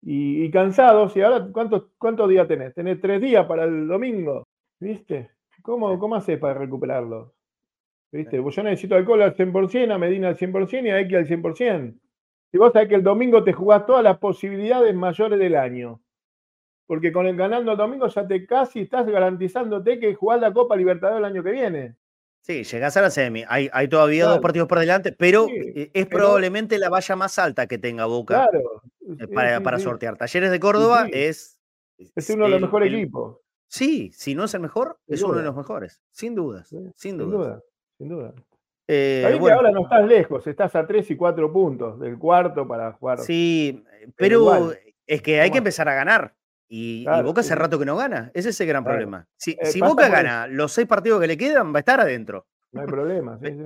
Y, 0.04 0.50
cansados, 0.50 1.16
y 1.16 1.22
ahora, 1.22 1.48
¿cuántos, 1.52 1.90
¿cuántos 1.98 2.28
días 2.28 2.48
tenés? 2.48 2.74
Tenés 2.74 3.00
tres 3.00 3.22
días 3.22 3.46
para 3.46 3.66
el 3.66 3.88
domingo, 3.88 4.48
¿viste? 4.80 5.30
¿Cómo, 5.62 5.98
cómo 6.00 6.16
haces 6.16 6.40
para 6.40 6.56
recuperarlo? 6.56 7.34
¿Viste? 8.12 8.42
Pues 8.42 8.56
yo 8.56 8.64
necesito 8.64 8.96
alcohol 8.96 9.22
al 9.22 9.36
100%, 9.36 9.94
a 9.94 9.98
Medina 9.98 10.30
al 10.30 10.38
100% 10.38 10.86
y 10.86 10.90
a 10.90 11.00
X 11.00 11.18
al 11.18 11.28
100%. 11.28 12.00
Si 12.52 12.58
vos 12.58 12.74
sabés 12.74 12.90
que 12.90 12.96
el 12.96 13.04
domingo 13.04 13.44
te 13.44 13.54
jugás 13.54 13.86
todas 13.86 14.04
las 14.04 14.18
posibilidades 14.18 14.94
mayores 14.94 15.40
del 15.40 15.56
año. 15.56 16.02
Porque 16.86 17.14
con 17.14 17.26
el 17.26 17.38
ganando 17.38 17.72
el 17.72 17.78
domingo 17.78 18.08
ya 18.08 18.28
te 18.28 18.46
casi 18.46 18.82
estás 18.82 19.06
garantizándote 19.06 19.98
que 19.98 20.14
jugás 20.14 20.42
la 20.42 20.52
Copa 20.52 20.76
Libertadores 20.76 21.20
el 21.20 21.26
año 21.26 21.42
que 21.42 21.52
viene. 21.52 21.96
Sí, 22.42 22.64
llegás 22.64 22.98
a 22.98 23.02
la 23.02 23.12
semi. 23.12 23.46
Hay, 23.48 23.70
hay 23.72 23.88
todavía 23.88 24.26
dos 24.26 24.40
partidos 24.40 24.68
por 24.68 24.80
delante, 24.80 25.14
pero 25.14 25.48
e, 25.48 25.92
es 25.94 26.08
probablemente 26.08 26.80
la 26.80 26.90
valla 26.90 27.16
más 27.16 27.40
alta 27.40 27.68
que 27.68 27.78
tenga 27.78 28.06
Boca 28.08 28.50
eh, 28.54 29.28
para, 29.28 29.62
para 29.62 29.80
sortear. 29.80 30.18
Talleres 30.18 30.52
de 30.52 30.60
Córdoba 30.60 31.08
es. 31.12 31.60
Es 32.16 32.30
uno 32.32 32.46
de 32.46 32.52
los 32.52 32.62
mejores 32.62 32.92
equipos. 32.92 33.38
Sí, 33.68 34.12
si 34.14 34.36
no 34.36 34.44
es 34.44 34.54
el 34.54 34.60
mejor, 34.60 35.00
es 35.08 35.22
uno 35.22 35.36
de 35.36 35.44
los 35.44 35.56
mejores, 35.56 36.02
sin 36.12 36.36
dudas, 36.36 36.68
sin, 36.68 36.84
duda. 36.84 36.92
Sin 36.98 37.18
duda. 38.10 38.34
Eh, 38.88 39.40
ahora 39.40 39.72
no 39.72 39.84
estás 39.84 40.06
lejos, 40.06 40.46
estás 40.48 40.76
a 40.76 40.86
3 40.86 41.12
y 41.12 41.16
4 41.16 41.54
puntos 41.54 42.00
del 42.00 42.18
cuarto 42.18 42.68
para 42.68 42.92
jugar. 42.94 43.20
Sí, 43.20 43.84
pero 44.16 44.74
es 45.08 45.22
que 45.22 45.40
hay 45.40 45.52
que 45.52 45.60
empezar 45.60 45.88
a 45.88 45.94
ganar. 45.94 46.34
Y, 46.68 47.06
Boca 47.24 47.42
hace 47.42 47.56
rato 47.56 47.78
que 47.78 47.86
no 47.86 47.98
gana. 47.98 48.32
Ese 48.34 48.50
es 48.50 48.62
el 48.62 48.68
gran 48.68 48.84
problema. 48.84 49.28
Si, 49.36 49.52
eh, 49.52 49.80
Boca 49.80 50.08
gana 50.08 50.48
los 50.48 50.72
seis 50.72 50.88
partidos 50.88 51.20
que 51.20 51.28
le 51.28 51.38
quedan, 51.38 51.74
va 51.74 51.78
a 51.78 51.80
estar 51.80 52.00
adentro. 52.00 52.48
No 52.72 52.82
hay 52.82 52.88
problema, 52.88 53.38
sí, 53.40 53.48
sí. 53.52 53.66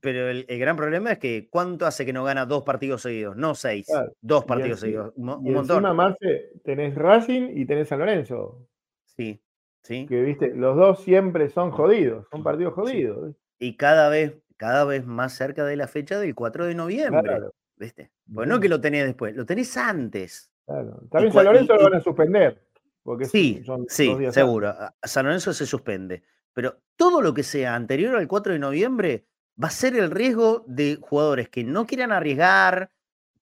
Pero 0.00 0.28
el, 0.28 0.44
gran 0.46 0.76
problema 0.76 1.12
es 1.12 1.18
que 1.18 1.48
¿cuánto 1.50 1.86
hace 1.86 2.06
que 2.06 2.12
no 2.12 2.22
gana 2.22 2.46
dos 2.46 2.62
partidos 2.62 3.02
seguidos? 3.02 3.36
No 3.36 3.56
seis, 3.56 3.88
dos 4.20 4.44
partidos 4.44 4.78
seguidos. 4.78 5.12
Un, 5.16 5.44
y 5.44 5.50
montón. 5.50 5.78
Encima, 5.78 5.94
Marce, 5.94 6.52
tenés 6.64 6.94
Racing 6.94 7.50
y 7.56 7.66
tenés 7.66 7.88
San 7.88 7.98
Lorenzo. 7.98 8.68
Sí, 9.04 9.42
sí. 9.82 10.06
Que 10.06 10.22
viste, 10.22 10.54
los 10.54 10.76
dos 10.76 11.02
siempre 11.02 11.48
son 11.48 11.72
jodidos, 11.72 12.28
son 12.30 12.44
partidos 12.44 12.74
jodidos. 12.74 13.34
Y 13.58 13.76
cada 13.76 14.08
vez, 14.08 14.34
cada 14.56 14.84
vez 14.84 15.06
más 15.06 15.34
cerca 15.34 15.64
de 15.64 15.76
la 15.76 15.88
fecha 15.88 16.18
del 16.18 16.34
4 16.34 16.66
de 16.66 16.74
noviembre. 16.74 17.40
¿Viste? 17.76 18.10
Pues 18.32 18.48
no 18.48 18.58
que 18.58 18.68
lo 18.68 18.80
tenés 18.80 19.04
después, 19.04 19.34
lo 19.34 19.44
tenés 19.44 19.76
antes. 19.76 20.50
Claro. 20.64 21.02
También 21.10 21.32
San 21.32 21.44
Lorenzo 21.44 21.76
lo 21.76 21.84
van 21.84 21.94
a 21.94 22.00
suspender. 22.00 22.62
Porque 23.02 23.26
sí, 23.26 23.62
sí, 23.88 24.16
seguro. 24.30 24.74
San 25.02 25.26
Lorenzo 25.26 25.52
se 25.52 25.66
suspende. 25.66 26.22
Pero 26.52 26.80
todo 26.96 27.20
lo 27.20 27.34
que 27.34 27.42
sea 27.42 27.74
anterior 27.74 28.16
al 28.16 28.26
4 28.26 28.54
de 28.54 28.58
noviembre 28.58 29.26
va 29.62 29.68
a 29.68 29.70
ser 29.70 29.96
el 29.96 30.10
riesgo 30.10 30.64
de 30.66 30.98
jugadores 31.00 31.48
que 31.48 31.64
no 31.64 31.86
quieran 31.86 32.12
arriesgar, 32.12 32.90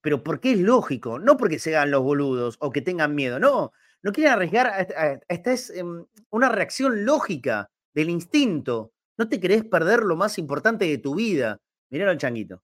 pero 0.01 0.23
porque 0.23 0.53
es 0.53 0.59
lógico, 0.59 1.19
no 1.19 1.37
porque 1.37 1.59
se 1.59 1.77
hagan 1.77 1.91
los 1.91 2.03
boludos 2.03 2.57
o 2.61 2.71
que 2.71 2.83
tengan 2.83 3.15
miedo, 3.15 3.39
no, 3.39 3.73
no 4.03 4.13
quieren 4.13 4.35
arriesgar, 4.35 5.23
esta 5.29 5.53
es 5.53 5.71
em, 5.71 6.05
una 6.31 6.49
reacción 6.51 7.05
lógica 7.05 7.71
del 7.95 8.11
instinto. 8.11 8.93
No 9.17 9.29
te 9.29 9.41
querés 9.41 9.65
perder 9.65 10.01
lo 10.01 10.17
más 10.17 10.39
importante 10.39 10.85
de 10.87 10.99
tu 10.99 11.15
vida. 11.15 11.61
Mirá 11.91 12.11
al 12.11 12.19
changuito. 12.19 12.63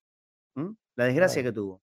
La 0.96 1.06
desgracia 1.06 1.42
que 1.42 1.52
tuvo. 1.52 1.80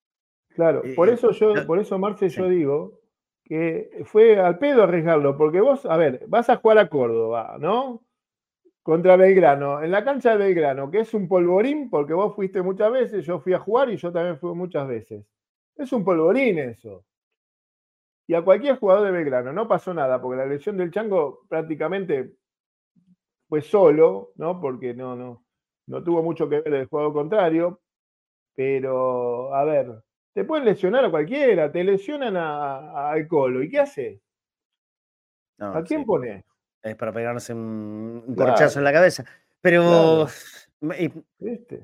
Claro, 0.49 0.83
eh, 0.83 0.93
por 0.95 1.09
eso 1.09 1.31
yo, 1.31 1.65
por 1.65 1.79
eso, 1.79 1.97
Marce, 1.97 2.29
yo 2.29 2.47
digo 2.49 2.99
que 3.43 4.03
fue 4.05 4.39
al 4.39 4.59
pedo 4.59 4.83
arriesgarlo, 4.83 5.37
porque 5.37 5.61
vos, 5.61 5.85
a 5.85 5.95
ver, 5.97 6.25
vas 6.27 6.49
a 6.49 6.57
jugar 6.57 6.77
a 6.79 6.89
Córdoba, 6.89 7.57
¿no? 7.59 8.03
Contra 8.83 9.15
Belgrano, 9.15 9.81
en 9.81 9.91
la 9.91 10.03
cancha 10.03 10.31
de 10.31 10.37
Belgrano, 10.37 10.91
que 10.91 10.99
es 10.99 11.13
un 11.13 11.27
polvorín, 11.27 11.89
porque 11.89 12.13
vos 12.13 12.35
fuiste 12.35 12.61
muchas 12.61 12.91
veces, 12.91 13.25
yo 13.25 13.39
fui 13.39 13.53
a 13.53 13.59
jugar 13.59 13.89
y 13.89 13.97
yo 13.97 14.11
también 14.11 14.37
fui 14.37 14.53
muchas 14.53 14.87
veces. 14.87 15.25
Es 15.75 15.91
un 15.93 16.03
polvorín 16.03 16.59
eso. 16.59 17.05
Y 18.27 18.33
a 18.33 18.41
cualquier 18.41 18.77
jugador 18.77 19.05
de 19.05 19.11
Belgrano 19.11 19.53
no 19.53 19.67
pasó 19.67 19.93
nada, 19.93 20.21
porque 20.21 20.37
la 20.37 20.45
lesión 20.45 20.75
del 20.77 20.91
Chango 20.91 21.45
prácticamente 21.47 22.33
fue 23.47 23.61
solo, 23.61 24.31
¿no? 24.35 24.59
Porque 24.59 24.93
no, 24.93 25.15
no, 25.15 25.43
no 25.87 26.03
tuvo 26.03 26.23
mucho 26.23 26.47
que 26.49 26.61
ver 26.61 26.73
el 26.73 26.87
juego 26.87 27.13
contrario. 27.13 27.79
Pero, 28.55 29.53
a 29.53 29.63
ver, 29.63 30.03
te 30.33 30.43
pueden 30.43 30.65
lesionar 30.65 31.05
a 31.05 31.11
cualquiera, 31.11 31.71
te 31.71 31.83
lesionan 31.83 32.35
al 32.37 33.27
Colo. 33.27 33.61
¿Y 33.61 33.69
qué 33.69 33.79
hace? 33.79 34.21
¿A 35.59 35.83
quién 35.83 36.05
pone? 36.05 36.43
Es 36.81 36.95
para 36.95 37.11
pegarse 37.11 37.53
un, 37.53 38.23
un 38.25 38.35
corchazo 38.35 38.79
en 38.79 38.85
la 38.85 38.93
cabeza. 38.93 39.25
Pero 39.61 40.27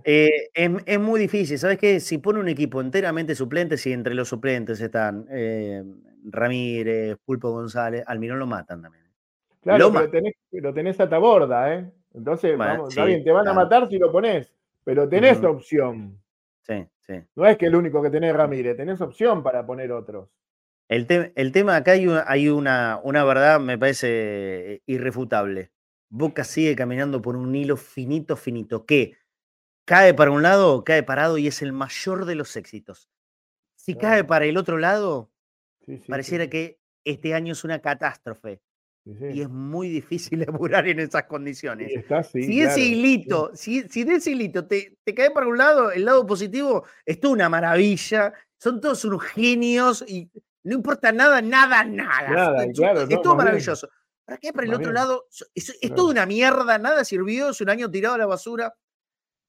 eh, 0.04 0.50
es, 0.54 1.00
muy 1.00 1.20
difícil. 1.20 1.58
¿Sabes 1.58 1.78
qué? 1.78 2.00
Si 2.00 2.20
pone 2.20 2.40
un 2.40 2.48
equipo 2.48 2.82
enteramente 2.82 3.36
suplente, 3.36 3.78
si 3.78 3.92
entre 3.92 4.14
los 4.14 4.30
suplentes 4.30 4.80
están 4.82 5.26
eh, 5.32 5.84
Ramírez, 6.26 7.18
Pulpo 7.26 7.52
González, 7.52 8.04
Almirón 8.08 8.40
lo 8.40 8.48
matan 8.48 8.82
también. 8.82 9.03
Claro, 9.64 9.92
pero, 9.92 10.10
tenés, 10.10 10.34
pero, 10.52 10.74
tenés, 10.74 11.00
a 11.00 11.10
Taborda, 11.10 11.74
¿eh? 11.74 11.90
Entonces, 12.14 12.58
vamos, 12.58 12.90
está 12.90 13.06
bien, 13.06 13.24
te 13.24 13.32
van 13.32 13.48
a 13.48 13.54
matar 13.54 13.88
si 13.90 13.98
lo 13.98 14.12
pones, 14.12 14.54
pero 14.84 15.08
tenés 15.08 15.44
opción. 15.44 16.22
Sí, 16.62 16.86
sí. 17.00 17.14
No 17.36 17.46
es 17.48 17.58
que 17.58 17.66
el 17.68 17.76
único 17.76 18.02
que 18.02 18.10
tenés 18.10 18.36
Ramírez, 18.36 18.78
tenés 18.78 19.02
opción 19.02 19.42
para 19.42 19.66
poner 19.66 19.92
otros. 19.92 20.30
El, 20.90 21.32
el 21.36 21.52
tema 21.52 21.78
acá 21.78 21.94
hay, 21.94 22.08
una, 22.08 22.26
hay 22.28 22.50
una, 22.50 23.00
una 23.04 23.24
verdad, 23.24 23.60
me 23.60 23.78
parece 23.78 24.84
irrefutable. 24.86 25.72
Boca 26.10 26.44
sigue 26.44 26.76
caminando 26.76 27.22
por 27.22 27.36
un 27.36 27.56
hilo 27.56 27.78
finito, 27.78 28.36
finito, 28.36 28.86
que 28.86 29.16
cae 29.86 30.14
para 30.14 30.30
un 30.30 30.44
lado, 30.44 30.84
cae 30.84 31.04
parado 31.04 31.38
y 31.38 31.48
es 31.48 31.62
el 31.62 31.74
mayor 31.74 32.26
de 32.26 32.36
los 32.36 32.56
éxitos. 32.56 33.10
Si 33.76 33.96
cae 33.96 34.24
para 34.24 34.46
el 34.46 34.58
otro 34.58 34.78
lado, 34.78 35.32
pareciera 36.08 36.48
que 36.48 36.80
este 37.04 37.34
año 37.34 37.54
es 37.54 37.64
una 37.64 37.80
catástrofe. 37.80 38.62
Y 39.06 39.42
es 39.42 39.50
muy 39.50 39.90
difícil 39.90 40.40
laburar 40.48 40.88
en 40.88 41.00
esas 41.00 41.24
condiciones. 41.24 41.92
si 42.32 42.62
ese 42.62 42.80
hilito, 42.80 43.52
si, 43.54 43.84
si, 43.90 44.04
de 44.04 44.16
ese 44.16 44.32
hilito 44.32 44.66
te, 44.66 44.98
te 45.04 45.14
cae 45.14 45.32
para 45.32 45.48
un 45.48 45.58
lado, 45.58 45.92
el 45.92 46.06
lado 46.06 46.26
positivo 46.26 46.86
es 47.06 47.20
toda 47.20 47.34
una 47.34 47.50
maravilla. 47.50 48.34
Son 48.58 48.80
todos 48.80 49.04
unos 49.04 49.24
genios 49.24 50.06
y 50.08 50.32
no 50.64 50.76
importa 50.76 51.12
nada, 51.12 51.42
nada, 51.42 51.84
nada. 51.84 52.66
es, 52.66 53.22
todo 53.22 53.36
maravilloso. 53.36 53.90
¿Para 54.26 54.38
qué? 54.38 54.54
Para 54.54 54.68
el 54.68 54.74
otro 54.74 54.94
lado, 54.94 55.28
es, 55.54 55.80
toda 55.94 56.12
una 56.12 56.26
mierda, 56.26 56.78
nada 56.78 57.04
sirvió, 57.04 57.50
es 57.50 57.60
un 57.60 57.70
año 57.70 57.92
tirado 57.92 58.16
a 58.16 58.20
la 58.20 58.26
basura. 58.26 58.74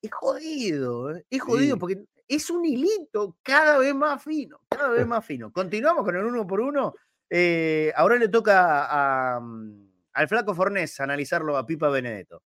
Es 0.02 0.12
jodido, 0.12 1.14
¿eh? 1.14 1.24
es 1.30 1.40
jodido 1.40 1.78
porque 1.78 2.04
es 2.26 2.50
un 2.50 2.64
hilito 2.64 3.38
cada 3.42 3.78
vez 3.78 3.94
más 3.94 4.22
fino, 4.22 4.60
cada 4.68 4.88
vez 4.88 5.06
más 5.06 5.24
fino. 5.24 5.52
Continuamos 5.52 6.04
con 6.04 6.16
el 6.16 6.24
uno 6.24 6.46
por 6.46 6.60
uno. 6.60 6.94
Eh, 7.36 7.92
ahora 7.96 8.16
le 8.16 8.28
toca 8.28 9.40
mm, 9.40 9.88
al 10.12 10.28
flaco 10.28 10.54
Fornés 10.54 11.00
analizarlo 11.00 11.56
a 11.56 11.66
Pipa 11.66 11.88
Benedetto. 11.88 12.42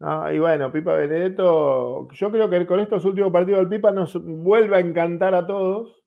Ah, 0.00 0.32
y 0.34 0.40
bueno, 0.40 0.72
Pipa 0.72 0.94
Benedetto, 0.94 2.08
yo 2.10 2.32
creo 2.32 2.50
que 2.50 2.66
con 2.66 2.80
estos 2.80 3.04
últimos 3.04 3.30
partidos 3.30 3.60
del 3.60 3.68
Pipa 3.68 3.92
nos 3.92 4.20
vuelve 4.20 4.78
a 4.78 4.80
encantar 4.80 5.32
a 5.36 5.46
todos. 5.46 6.02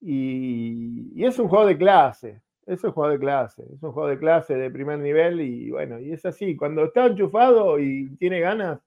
Y, 0.00 1.12
y, 1.14 1.26
es 1.26 1.38
un 1.38 1.48
juego 1.48 1.66
de 1.66 1.76
clase, 1.76 2.40
es 2.64 2.82
un 2.84 2.92
juego 2.92 3.10
de 3.10 3.18
clase, 3.18 3.64
es 3.70 3.82
un 3.82 3.92
juego 3.92 4.08
de 4.08 4.18
clase 4.18 4.54
de 4.54 4.70
primer 4.70 4.98
nivel 4.98 5.42
y 5.42 5.70
bueno, 5.70 6.00
y 6.00 6.12
es 6.12 6.24
así, 6.24 6.56
cuando 6.56 6.84
está 6.84 7.04
enchufado 7.04 7.78
y 7.78 8.16
tiene 8.16 8.40
ganas, 8.40 8.80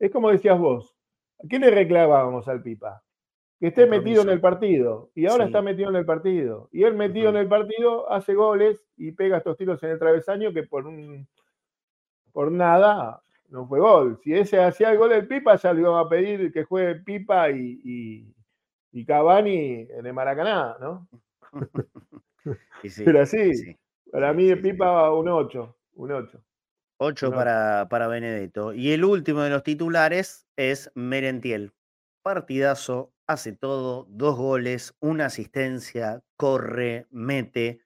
es 0.00 0.10
como 0.10 0.32
decías 0.32 0.58
vos, 0.58 0.96
¿a 1.38 1.46
qué 1.48 1.60
le 1.60 1.70
reclamábamos 1.70 2.48
al 2.48 2.62
Pipa? 2.62 3.05
Que 3.58 3.68
esté 3.68 3.86
metido 3.86 4.22
en 4.22 4.30
el 4.30 4.40
partido. 4.40 5.10
Y 5.14 5.26
ahora 5.26 5.44
está 5.44 5.62
metido 5.62 5.90
en 5.90 5.96
el 5.96 6.04
partido. 6.04 6.68
Y 6.72 6.84
él 6.84 6.94
metido 6.94 7.30
en 7.30 7.36
el 7.36 7.48
partido 7.48 8.10
hace 8.10 8.34
goles 8.34 8.84
y 8.96 9.12
pega 9.12 9.38
estos 9.38 9.56
tiros 9.56 9.82
en 9.82 9.90
el 9.90 9.98
travesaño 9.98 10.52
que 10.52 10.62
por 10.62 10.86
un 10.86 11.26
por 12.32 12.52
nada 12.52 13.22
no 13.48 13.66
fue 13.66 13.80
gol. 13.80 14.18
Si 14.22 14.34
ese 14.34 14.60
hacía 14.60 14.92
el 14.92 14.98
gol 14.98 15.10
del 15.10 15.26
Pipa, 15.26 15.56
ya 15.56 15.72
le 15.72 15.80
iba 15.80 15.98
a 15.98 16.08
pedir 16.08 16.52
que 16.52 16.64
juegue 16.64 16.96
Pipa 16.96 17.50
y, 17.50 17.80
y, 17.82 18.34
y 18.92 19.04
Cavani 19.06 19.88
en 19.90 20.04
el 20.04 20.12
Maracaná, 20.12 20.76
¿no? 20.78 21.08
Pero 23.04 23.20
así, 23.20 23.76
para 24.12 24.32
mí 24.32 24.50
el 24.50 24.60
Pipa 24.60 25.10
un 25.12 25.28
8, 25.28 25.76
un 25.94 26.12
8. 26.12 26.42
8 26.98 27.30
para, 27.30 27.88
para 27.88 28.08
Benedetto. 28.08 28.72
Y 28.72 28.92
el 28.92 29.04
último 29.04 29.42
de 29.42 29.50
los 29.50 29.62
titulares 29.62 30.46
es 30.56 30.90
Merentiel. 30.94 31.72
Partidazo 32.26 33.14
hace 33.28 33.52
todo, 33.52 34.04
dos 34.10 34.36
goles, 34.36 34.96
una 34.98 35.26
asistencia, 35.26 36.24
corre, 36.36 37.06
mete. 37.12 37.82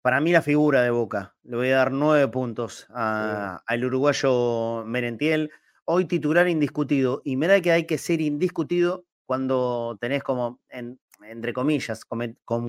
Para 0.00 0.22
mí 0.22 0.32
la 0.32 0.40
figura 0.40 0.80
de 0.80 0.88
Boca. 0.88 1.36
Le 1.42 1.56
voy 1.56 1.68
a 1.68 1.76
dar 1.76 1.92
nueve 1.92 2.26
puntos 2.28 2.86
al 2.88 3.84
uruguayo 3.84 4.82
Merentiel. 4.86 5.50
Hoy 5.84 6.06
titular 6.06 6.48
indiscutido. 6.48 7.20
Y 7.22 7.36
me 7.36 7.48
da 7.48 7.60
que 7.60 7.70
hay 7.70 7.84
que 7.84 7.98
ser 7.98 8.22
indiscutido 8.22 9.04
cuando 9.26 9.98
tenés 10.00 10.22
como, 10.22 10.58
entre 10.70 11.52
comillas, 11.52 12.06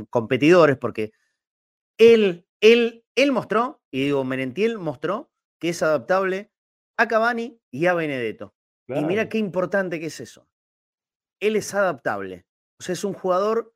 competidores, 0.10 0.76
porque 0.76 1.14
él, 1.98 2.46
él, 2.60 3.06
él 3.16 3.32
mostró, 3.32 3.82
y 3.92 4.04
digo, 4.04 4.26
Merentiel 4.26 4.78
mostró 4.78 5.32
que 5.58 5.70
es 5.70 5.82
adaptable 5.82 6.52
a 6.98 7.08
Cavani 7.08 7.62
y 7.72 7.86
a 7.86 7.94
Benedetto. 7.94 8.54
Y 8.90 9.06
mira 9.06 9.30
qué 9.30 9.38
importante 9.38 10.02
que 10.02 10.08
es 10.08 10.20
eso 10.20 10.50
él 11.40 11.56
es 11.56 11.74
adaptable. 11.74 12.46
O 12.80 12.84
sea, 12.84 12.94
es 12.94 13.04
un 13.04 13.14
jugador 13.14 13.74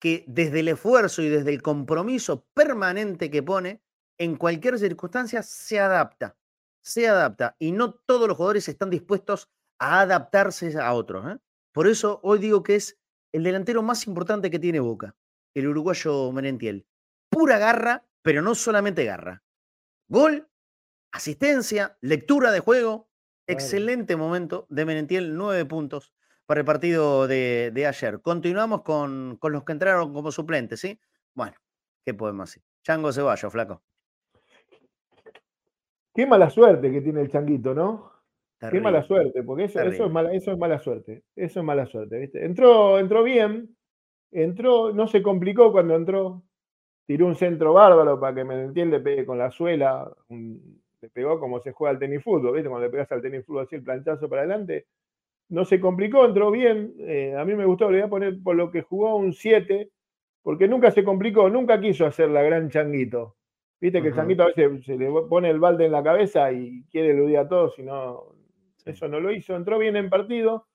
que 0.00 0.24
desde 0.26 0.60
el 0.60 0.68
esfuerzo 0.68 1.22
y 1.22 1.28
desde 1.28 1.50
el 1.50 1.62
compromiso 1.62 2.46
permanente 2.54 3.30
que 3.30 3.42
pone, 3.42 3.82
en 4.18 4.36
cualquier 4.36 4.78
circunstancia 4.78 5.42
se 5.42 5.78
adapta. 5.78 6.36
Se 6.82 7.06
adapta. 7.06 7.56
Y 7.58 7.72
no 7.72 7.94
todos 7.94 8.26
los 8.26 8.36
jugadores 8.36 8.68
están 8.68 8.90
dispuestos 8.90 9.50
a 9.78 10.00
adaptarse 10.00 10.78
a 10.78 10.92
otros. 10.94 11.32
¿eh? 11.32 11.38
Por 11.72 11.86
eso 11.86 12.20
hoy 12.22 12.38
digo 12.38 12.62
que 12.62 12.76
es 12.76 12.98
el 13.32 13.44
delantero 13.44 13.82
más 13.82 14.06
importante 14.06 14.50
que 14.50 14.58
tiene 14.58 14.80
Boca, 14.80 15.14
el 15.54 15.68
uruguayo 15.68 16.32
Merentiel. 16.32 16.86
Pura 17.30 17.58
garra, 17.58 18.06
pero 18.22 18.42
no 18.42 18.54
solamente 18.54 19.04
garra. 19.04 19.42
Gol, 20.08 20.48
asistencia, 21.12 21.96
lectura 22.00 22.50
de 22.50 22.60
juego. 22.60 23.08
Excelente 23.46 24.16
momento 24.16 24.66
de 24.70 24.84
Merentiel, 24.84 25.36
nueve 25.36 25.64
puntos 25.64 26.12
para 26.50 26.62
el 26.62 26.66
partido 26.66 27.28
de, 27.28 27.84
ayer. 27.86 28.20
Continuamos 28.22 28.82
con, 28.82 29.38
los 29.40 29.62
que 29.62 29.70
entraron 29.70 30.12
como 30.12 30.32
suplentes, 30.32 30.80
¿sí? 30.80 30.98
Bueno, 31.32 31.54
¿qué 32.04 32.12
podemos 32.12 32.50
decir? 32.50 32.64
Chango 32.82 33.12
Ceballos, 33.12 33.52
flaco. 33.52 33.84
Qué 36.12 36.26
mala 36.26 36.50
suerte 36.50 36.90
que 36.90 37.02
tiene 37.02 37.20
el 37.20 37.30
changuito, 37.30 37.72
¿no? 37.72 38.10
Qué 38.68 38.80
mala 38.80 39.04
suerte, 39.04 39.44
porque 39.44 39.66
eso, 39.66 39.80
es 39.80 40.10
mala, 40.10 40.32
eso 40.32 40.50
es 40.50 40.58
mala 40.58 40.80
suerte. 40.80 41.22
Eso 41.36 41.60
es 41.60 41.64
mala 41.64 41.86
suerte, 41.86 42.18
¿viste? 42.18 42.44
Entró, 42.44 42.98
entró 42.98 43.22
bien, 43.22 43.76
entró, 44.32 44.92
no 44.92 45.06
se 45.06 45.22
complicó 45.22 45.70
cuando 45.70 45.94
entró, 45.94 46.42
tiró 47.06 47.26
un 47.26 47.36
centro 47.36 47.74
bárbaro 47.74 48.18
para 48.18 48.34
que 48.34 48.42
me 48.42 48.60
entiende, 48.60 49.24
con 49.24 49.38
la 49.38 49.52
suela, 49.52 50.12
le 50.28 51.10
pegó 51.10 51.38
como 51.38 51.60
se 51.60 51.70
juega 51.70 51.92
al 51.92 52.00
tenis 52.00 52.24
fútbol, 52.24 52.54
¿viste? 52.54 52.68
Cuando 52.68 52.88
le 52.88 52.90
pegas 52.90 53.12
al 53.12 53.22
tenis 53.22 53.46
fútbol 53.46 53.66
así 53.66 53.76
el 53.76 53.84
planchazo 53.84 54.28
para 54.28 54.42
adelante, 54.42 54.88
no 55.50 55.64
se 55.64 55.80
complicó, 55.80 56.24
entró 56.24 56.50
bien. 56.50 56.94
Eh, 57.00 57.34
a 57.36 57.44
mí 57.44 57.54
me 57.54 57.66
gustó, 57.66 57.90
le 57.90 57.98
voy 57.98 58.06
a 58.06 58.10
poner 58.10 58.42
por 58.42 58.56
lo 58.56 58.70
que 58.70 58.82
jugó 58.82 59.16
un 59.16 59.32
7, 59.32 59.90
porque 60.42 60.68
nunca 60.68 60.90
se 60.90 61.04
complicó, 61.04 61.50
nunca 61.50 61.80
quiso 61.80 62.06
hacer 62.06 62.30
la 62.30 62.42
gran 62.42 62.70
changuito. 62.70 63.36
Viste 63.80 64.00
que 64.00 64.08
el 64.08 64.14
changuito 64.14 64.44
a 64.44 64.46
veces 64.46 64.84
se 64.84 64.96
le 64.96 65.10
pone 65.28 65.50
el 65.50 65.58
balde 65.58 65.86
en 65.86 65.92
la 65.92 66.02
cabeza 66.02 66.52
y 66.52 66.84
quiere 66.90 67.10
eludir 67.10 67.38
a 67.38 67.48
todos, 67.48 67.78
y 67.78 67.82
no, 67.82 68.36
eso 68.84 69.08
no 69.08 69.20
lo 69.20 69.32
hizo. 69.32 69.56
Entró 69.56 69.78
bien 69.78 69.96
en 69.96 70.08
partido, 70.08 70.66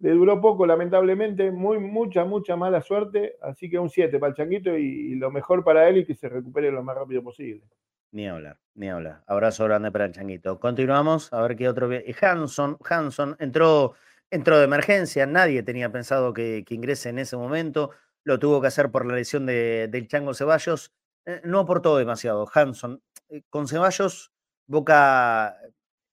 le 0.00 0.10
duró 0.10 0.40
poco, 0.40 0.66
lamentablemente, 0.66 1.50
muy, 1.50 1.78
mucha, 1.78 2.24
mucha 2.24 2.56
mala 2.56 2.82
suerte, 2.82 3.36
así 3.40 3.70
que 3.70 3.78
un 3.78 3.88
7 3.88 4.18
para 4.18 4.30
el 4.30 4.36
changuito 4.36 4.76
y, 4.76 5.14
lo 5.14 5.30
mejor 5.30 5.64
para 5.64 5.88
él 5.88 5.98
y 5.98 6.04
que 6.04 6.14
se 6.14 6.28
recupere 6.28 6.70
lo 6.70 6.82
más 6.82 6.96
rápido 6.96 7.22
posible. 7.22 7.64
Ni 8.10 8.26
hablar, 8.26 8.58
ni 8.74 8.88
hablar. 8.88 9.22
Abrazo 9.26 9.64
grande 9.64 9.90
para 9.90 10.06
el 10.06 10.12
changuito. 10.12 10.58
Continuamos, 10.58 11.32
a 11.32 11.42
ver 11.42 11.56
qué 11.56 11.68
otro. 11.68 11.88
Hanson, 12.20 12.78
Hanson 12.88 13.36
entró 13.38 13.94
Entró 14.30 14.58
de 14.58 14.64
emergencia, 14.64 15.24
nadie 15.26 15.62
tenía 15.62 15.90
pensado 15.90 16.34
que, 16.34 16.62
ingrese 16.68 17.08
en 17.08 17.18
ese 17.18 17.36
momento, 17.36 17.90
lo 18.24 18.38
tuvo 18.38 18.60
que 18.60 18.66
hacer 18.66 18.90
por 18.90 19.06
la 19.06 19.14
lesión 19.14 19.46
de, 19.46 19.88
del 19.90 20.06
Chango 20.06 20.34
Ceballos, 20.34 20.92
eh, 21.24 21.40
no 21.44 21.60
aportó 21.60 21.96
demasiado. 21.96 22.46
Hanson, 22.52 23.02
eh, 23.30 23.42
con 23.48 23.66
Ceballos, 23.68 24.32
Boca 24.66 25.56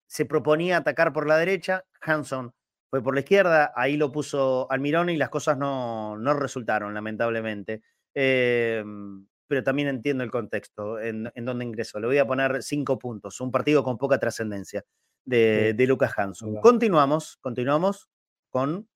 se 0.08 0.26
proponía 0.26 0.78
atacar 0.78 1.12
por 1.12 1.28
la 1.28 1.38
derecha, 1.38 1.84
Hanson 2.00 2.54
fue 2.90 3.04
por 3.04 3.16
la 3.16 3.20
izquierda, 3.20 3.74
ahí 3.76 3.98
lo 3.98 4.12
puso 4.14 4.72
Almirón 4.72 5.10
y 5.10 5.18
las 5.18 5.30
cosas 5.30 5.58
no, 5.58 6.18
no 6.18 6.34
resultaron, 6.34 6.94
lamentablemente. 6.94 7.82
Em, 8.14 9.28
pero 9.48 9.64
también 9.64 9.90
entiendo 9.90 10.24
el 10.24 10.32
contexto 10.32 11.00
en, 11.00 11.30
en, 11.36 11.46
donde 11.46 11.66
ingresó. 11.66 12.00
Le 12.00 12.08
voy 12.08 12.18
a 12.18 12.26
poner 12.26 12.64
cinco 12.64 12.98
puntos, 12.98 13.42
un 13.42 13.52
partido 13.52 13.84
con 13.84 13.98
poca 13.98 14.18
trascendencia 14.20 14.86
de, 15.26 15.86
Lucas 15.88 16.14
Hanson. 16.18 16.56
Continuamos, 16.62 17.38
continuamos 17.42 18.10
con 18.50 18.88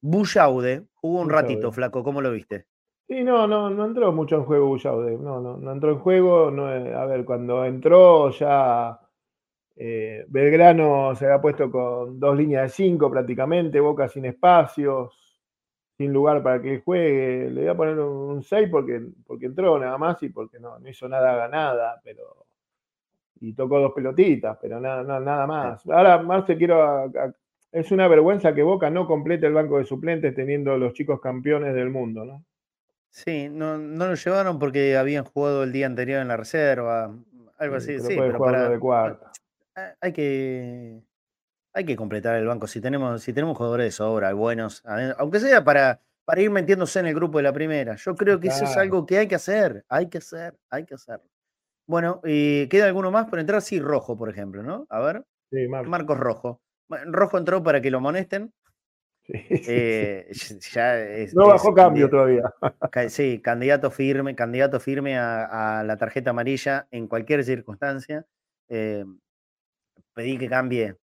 Bullaude. 0.00 0.86
Jugó 0.94 1.20
un 1.20 1.30
ratito, 1.30 1.72
flaco, 1.72 2.02
¿cómo 2.02 2.20
lo 2.20 2.30
viste? 2.30 2.66
Sí, 3.08 3.24
no, 3.24 3.46
no, 3.46 3.70
no 3.70 3.86
entró 3.86 4.12
mucho 4.12 4.36
en 4.36 4.44
juego 4.44 4.68
Bullaude. 4.68 5.18
No, 5.18 5.40
no, 5.40 5.56
no 5.56 5.72
entró 5.72 5.90
en 5.90 5.98
juego. 5.98 6.50
No, 6.50 6.72
eh, 6.72 6.94
a 6.94 7.06
ver, 7.06 7.24
cuando 7.24 7.64
entró 7.64 8.30
ya 8.30 9.00
eh, 9.76 10.24
Belgrano 10.28 11.14
se 11.16 11.24
había 11.24 11.40
puesto 11.40 11.70
con 11.70 12.20
dos 12.20 12.36
líneas 12.36 12.64
de 12.64 12.68
cinco 12.68 13.10
prácticamente, 13.10 13.80
Boca 13.80 14.08
sin 14.08 14.26
espacios, 14.26 15.40
sin 15.96 16.12
lugar 16.12 16.42
para 16.42 16.60
que 16.60 16.80
juegue. 16.80 17.50
Le 17.50 17.62
voy 17.62 17.70
a 17.70 17.76
poner 17.76 17.98
un 17.98 18.42
6 18.42 18.68
porque, 18.70 19.02
porque 19.26 19.46
entró 19.46 19.78
nada 19.78 19.98
más 19.98 20.22
y 20.22 20.28
porque 20.28 20.60
no, 20.60 20.78
no 20.78 20.88
hizo 20.88 21.08
nada 21.08 21.34
ganada, 21.34 22.00
pero 22.04 22.46
y 23.40 23.54
tocó 23.54 23.80
dos 23.80 23.92
pelotitas, 23.94 24.58
pero 24.60 24.78
nada, 24.78 25.02
nada, 25.18 25.46
más. 25.46 25.86
Ahora, 25.88 26.18
Marce, 26.22 26.56
quiero. 26.56 27.10
es 27.72 27.90
una 27.90 28.06
vergüenza 28.06 28.54
que 28.54 28.62
Boca 28.62 28.90
no 28.90 29.06
complete 29.06 29.46
el 29.46 29.54
banco 29.54 29.78
de 29.78 29.84
suplentes 29.84 30.34
teniendo 30.34 30.76
los 30.76 30.92
chicos 30.92 31.20
campeones 31.20 31.74
del 31.74 31.90
mundo, 31.90 32.24
¿no? 32.24 32.44
Sí, 33.08 33.48
no, 33.48 33.76
no 33.76 34.06
lo 34.06 34.14
llevaron 34.14 34.58
porque 34.58 34.96
habían 34.96 35.24
jugado 35.24 35.64
el 35.64 35.72
día 35.72 35.86
anterior 35.86 36.20
en 36.20 36.28
la 36.28 36.36
reserva, 36.36 37.12
algo 37.58 37.76
así. 37.76 37.98
Sí, 37.98 38.14
pero 38.16 38.38
para, 38.38 38.68
de 38.68 38.78
cuarta. 38.78 39.32
Hay 40.00 40.12
que, 40.12 41.00
hay 41.72 41.84
que 41.84 41.96
completar 41.96 42.36
el 42.36 42.46
banco. 42.46 42.66
Si 42.66 42.80
tenemos, 42.80 43.22
si 43.22 43.32
tenemos 43.32 43.56
jugadores 43.56 43.86
de 43.86 43.90
sobra, 43.92 44.32
buenos, 44.34 44.84
aunque 45.16 45.40
sea 45.40 45.64
para, 45.64 46.00
para 46.24 46.42
ir 46.42 46.50
metiéndose 46.50 47.00
en 47.00 47.06
el 47.06 47.14
grupo 47.14 47.38
de 47.38 47.44
la 47.44 47.52
primera. 47.52 47.96
Yo 47.96 48.14
creo 48.14 48.38
que 48.38 48.48
eso 48.48 48.64
es 48.64 48.76
algo 48.76 49.06
que 49.06 49.18
hay 49.18 49.26
que 49.26 49.34
hacer, 49.34 49.84
hay 49.88 50.08
que 50.08 50.18
hacer, 50.18 50.56
hay 50.68 50.84
que 50.84 50.94
hacerlo. 50.94 51.29
Bueno, 51.90 52.20
y 52.22 52.68
¿queda 52.68 52.86
alguno 52.86 53.10
más 53.10 53.26
por 53.28 53.40
entrar? 53.40 53.60
Sí, 53.62 53.80
Rojo, 53.80 54.16
por 54.16 54.30
ejemplo, 54.30 54.62
¿no? 54.62 54.86
A 54.90 55.00
ver. 55.00 55.24
Sí, 55.50 55.66
Marcos. 55.66 56.16
Rojo. 56.16 56.60
Rojo 56.88 57.36
entró 57.36 57.64
para 57.64 57.80
que 57.80 57.90
lo 57.90 58.00
monesten. 58.00 58.52
Eh, 59.32 60.28
no 61.34 61.48
bajó 61.48 61.72
cambio 61.74 62.08
todavía. 62.08 62.42
Sí, 63.08 63.40
candidato 63.40 63.90
firme, 63.90 64.34
candidato 64.34 64.80
firme 64.80 65.18
a, 65.18 65.82
la 65.84 65.96
tarjeta 65.96 66.30
amarilla 66.30 66.86
en 66.92 67.08
cualquier 67.08 67.44
circunstancia. 67.44 68.24
Eh, 68.68 69.04
pedí 70.14 70.38
que 70.38 70.48
cambie, 70.48 70.96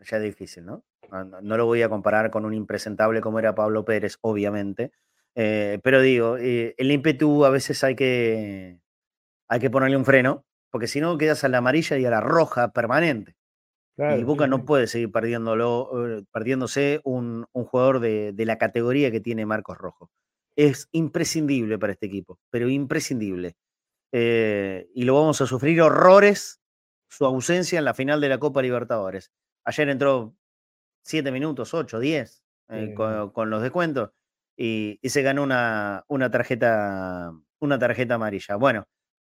ya 0.00 0.16
es 0.16 0.22
difícil, 0.22 0.66
¿no? 0.66 0.84
¿no? 1.10 1.56
lo 1.56 1.66
voy 1.66 1.82
a 1.82 1.88
comparar 1.88 2.30
con 2.30 2.44
un 2.44 2.54
impresentable 2.54 3.20
como 3.20 3.38
era 3.38 3.54
Pablo 3.54 3.84
Pérez, 3.84 4.18
obviamente. 4.20 4.90
Eh, 5.36 5.78
pero 5.82 6.00
digo, 6.00 6.36
el 6.36 6.90
ímpetu 6.90 7.44
a 7.44 7.50
veces 7.50 7.82
hay 7.82 7.96
que, 7.96 8.78
hay 9.48 9.60
que 9.60 9.70
ponerle 9.70 9.96
un 9.96 10.04
freno, 10.04 10.44
porque 10.70 10.86
si 10.86 11.00
no 11.00 11.18
quedas 11.18 11.44
a 11.44 11.48
la 11.48 11.58
amarilla 11.58 11.98
y 11.98 12.04
a 12.04 12.10
la 12.10 12.20
roja 12.20 12.72
permanente 12.72 13.36
y 13.96 14.24
Boca 14.24 14.46
no 14.46 14.64
puede 14.64 14.86
seguir 14.86 15.12
perdiéndolo, 15.12 16.18
eh, 16.18 16.24
perdiéndose 16.32 17.00
un, 17.04 17.46
jugador 17.52 18.00
de, 18.00 18.34
la 18.38 18.58
categoría 18.58 19.10
que 19.10 19.20
tiene 19.20 19.46
Marcos 19.46 19.78
Rojo. 19.78 20.10
Es 20.56 20.88
imprescindible 20.92 21.78
para 21.78 21.92
este 21.92 22.06
equipo, 22.06 22.38
pero 22.50 22.68
imprescindible. 22.68 23.56
Eh, 24.12 24.88
y 24.94 25.04
lo 25.04 25.14
vamos 25.14 25.40
a 25.40 25.46
sufrir 25.46 25.80
horrores 25.82 26.60
su 27.08 27.24
ausencia 27.24 27.78
en 27.78 27.84
la 27.84 27.94
final 27.94 28.20
de 28.20 28.28
la 28.28 28.38
Copa 28.38 28.62
Libertadores. 28.62 29.30
Ayer 29.64 29.88
entró 29.88 30.34
siete 31.04 31.30
minutos, 31.30 31.74
ocho, 31.74 32.00
diez, 32.00 32.42
eh, 32.68 32.94
con, 32.94 33.50
los 33.50 33.62
descuentos 33.62 34.10
y, 34.56 34.98
se 35.04 35.22
ganó 35.22 35.44
una, 35.44 36.04
una, 36.08 36.30
tarjeta, 36.30 37.32
una 37.60 37.78
tarjeta 37.78 38.14
amarilla. 38.14 38.56
Bueno, 38.56 38.88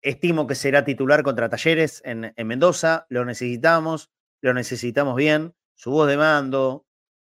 estimo 0.01 0.47
que 0.47 0.55
será 0.55 0.83
titular 0.83 1.23
contra 1.23 1.49
Talleres 1.49 2.01
en, 2.05 2.33
en 2.35 2.47
Mendoza, 2.47 3.05
lo 3.09 3.25
necesitamos 3.25 4.11
lo 4.41 4.53
necesitamos 4.53 5.15
bien, 5.15 5.55
su 5.75 5.91
voz 5.91 6.07
de 6.07 6.17
mando, 6.17 6.85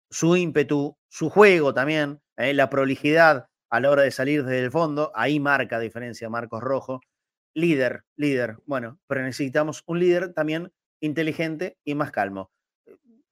su 0.09 0.35
ímpetu, 0.35 0.97
su 1.09 1.29
juego 1.29 1.73
también, 1.73 2.21
eh, 2.37 2.53
la 2.53 2.69
prolijidad 2.69 3.47
a 3.69 3.79
la 3.79 3.91
hora 3.91 4.03
de 4.03 4.11
salir 4.11 4.43
desde 4.43 4.63
el 4.63 4.71
fondo, 4.71 5.11
ahí 5.15 5.39
marca 5.39 5.79
diferencia 5.79 6.29
Marcos 6.29 6.61
Rojo. 6.61 7.01
Líder, 7.55 8.03
líder, 8.15 8.57
bueno, 8.65 8.99
pero 9.07 9.21
necesitamos 9.21 9.83
un 9.85 9.99
líder 9.99 10.33
también 10.33 10.71
inteligente 11.01 11.77
y 11.83 11.95
más 11.95 12.11
calmo. 12.11 12.51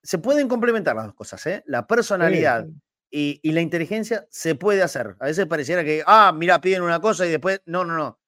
Se 0.03 0.17
pueden 0.17 0.47
complementar 0.47 0.95
las 0.95 1.05
dos 1.05 1.15
cosas, 1.15 1.45
¿eh? 1.47 1.63
La 1.65 1.85
personalidad 1.87 2.67
Y, 3.09 3.39
y, 3.41 3.51
la 3.51 3.61
inteligencia 3.61 4.27
se 4.29 4.55
puede 4.55 4.81
hacer. 4.81 5.15
A 5.19 5.27
veces 5.27 5.45
pareciera 5.45 5.83
que, 5.83 6.03
ah, 6.05 6.33
mira, 6.35 6.59
piden 6.59 6.81
una 6.81 6.99
cosa 6.99 7.25
y 7.25 7.29
después, 7.29 7.61
no, 7.65 7.85
no, 7.85 7.95
no. 7.95 8.19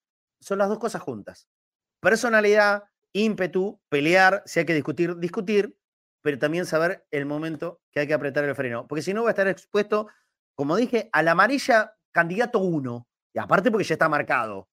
Son 0.42 0.58
las 0.58 0.70
dos 0.70 0.80
cosas 0.80 1.02
juntas. 1.02 1.48
Personalidad, 2.02 2.84
ímpetu, 3.14 3.82
pelear, 3.90 4.44
si 4.46 4.60
hay 4.60 4.66
que 4.66 4.74
discutir, 4.74 5.18
discutir, 5.18 5.78
pero 6.22 6.38
también 6.38 6.66
saber 6.66 7.06
el 7.12 7.26
momento 7.26 7.82
que 7.92 8.02
hay 8.02 8.08
que 8.08 8.14
apretar 8.14 8.44
el 8.44 8.56
freno. 8.56 8.88
Porque 8.88 9.02
si 9.02 9.14
no 9.14 9.24
va 9.24 9.30
a 9.30 9.32
estar 9.32 9.48
expuesto, 9.48 10.08
como 10.56 10.76
dije, 10.76 11.10
a 11.12 11.24
la 11.24 11.32
amarilla 11.32 11.96
candidato 12.12 12.60
uno. 12.60 13.08
Y 13.34 13.40
aparte 13.40 13.72
porque 13.72 13.86
ya 13.86 13.96
está 13.96 14.10
marcado. 14.10 14.70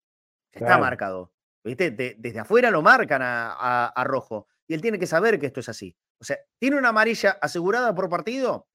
está 0.53 0.79
marcado. 0.79 1.33
¿Viste? 1.65 1.91
desde 1.91 2.39
afuera 2.39 2.71
lo 2.71 2.81
marcan 2.81 3.23
a, 3.23 3.87
a, 3.87 4.05
rojo. 4.05 4.47
Y 4.69 4.75
él 4.75 4.81
tiene 4.81 4.99
que 4.99 5.07
saber 5.07 5.39
que 5.39 5.47
esto 5.47 5.61
es 5.61 5.69
así. 5.69 5.97
O 6.21 6.25
sea, 6.25 6.39
tiene 6.61 6.77
una 6.77 6.91
amarilla 6.91 7.39
asegurada 7.43 7.95
por 7.95 8.09
partido. 8.09 8.69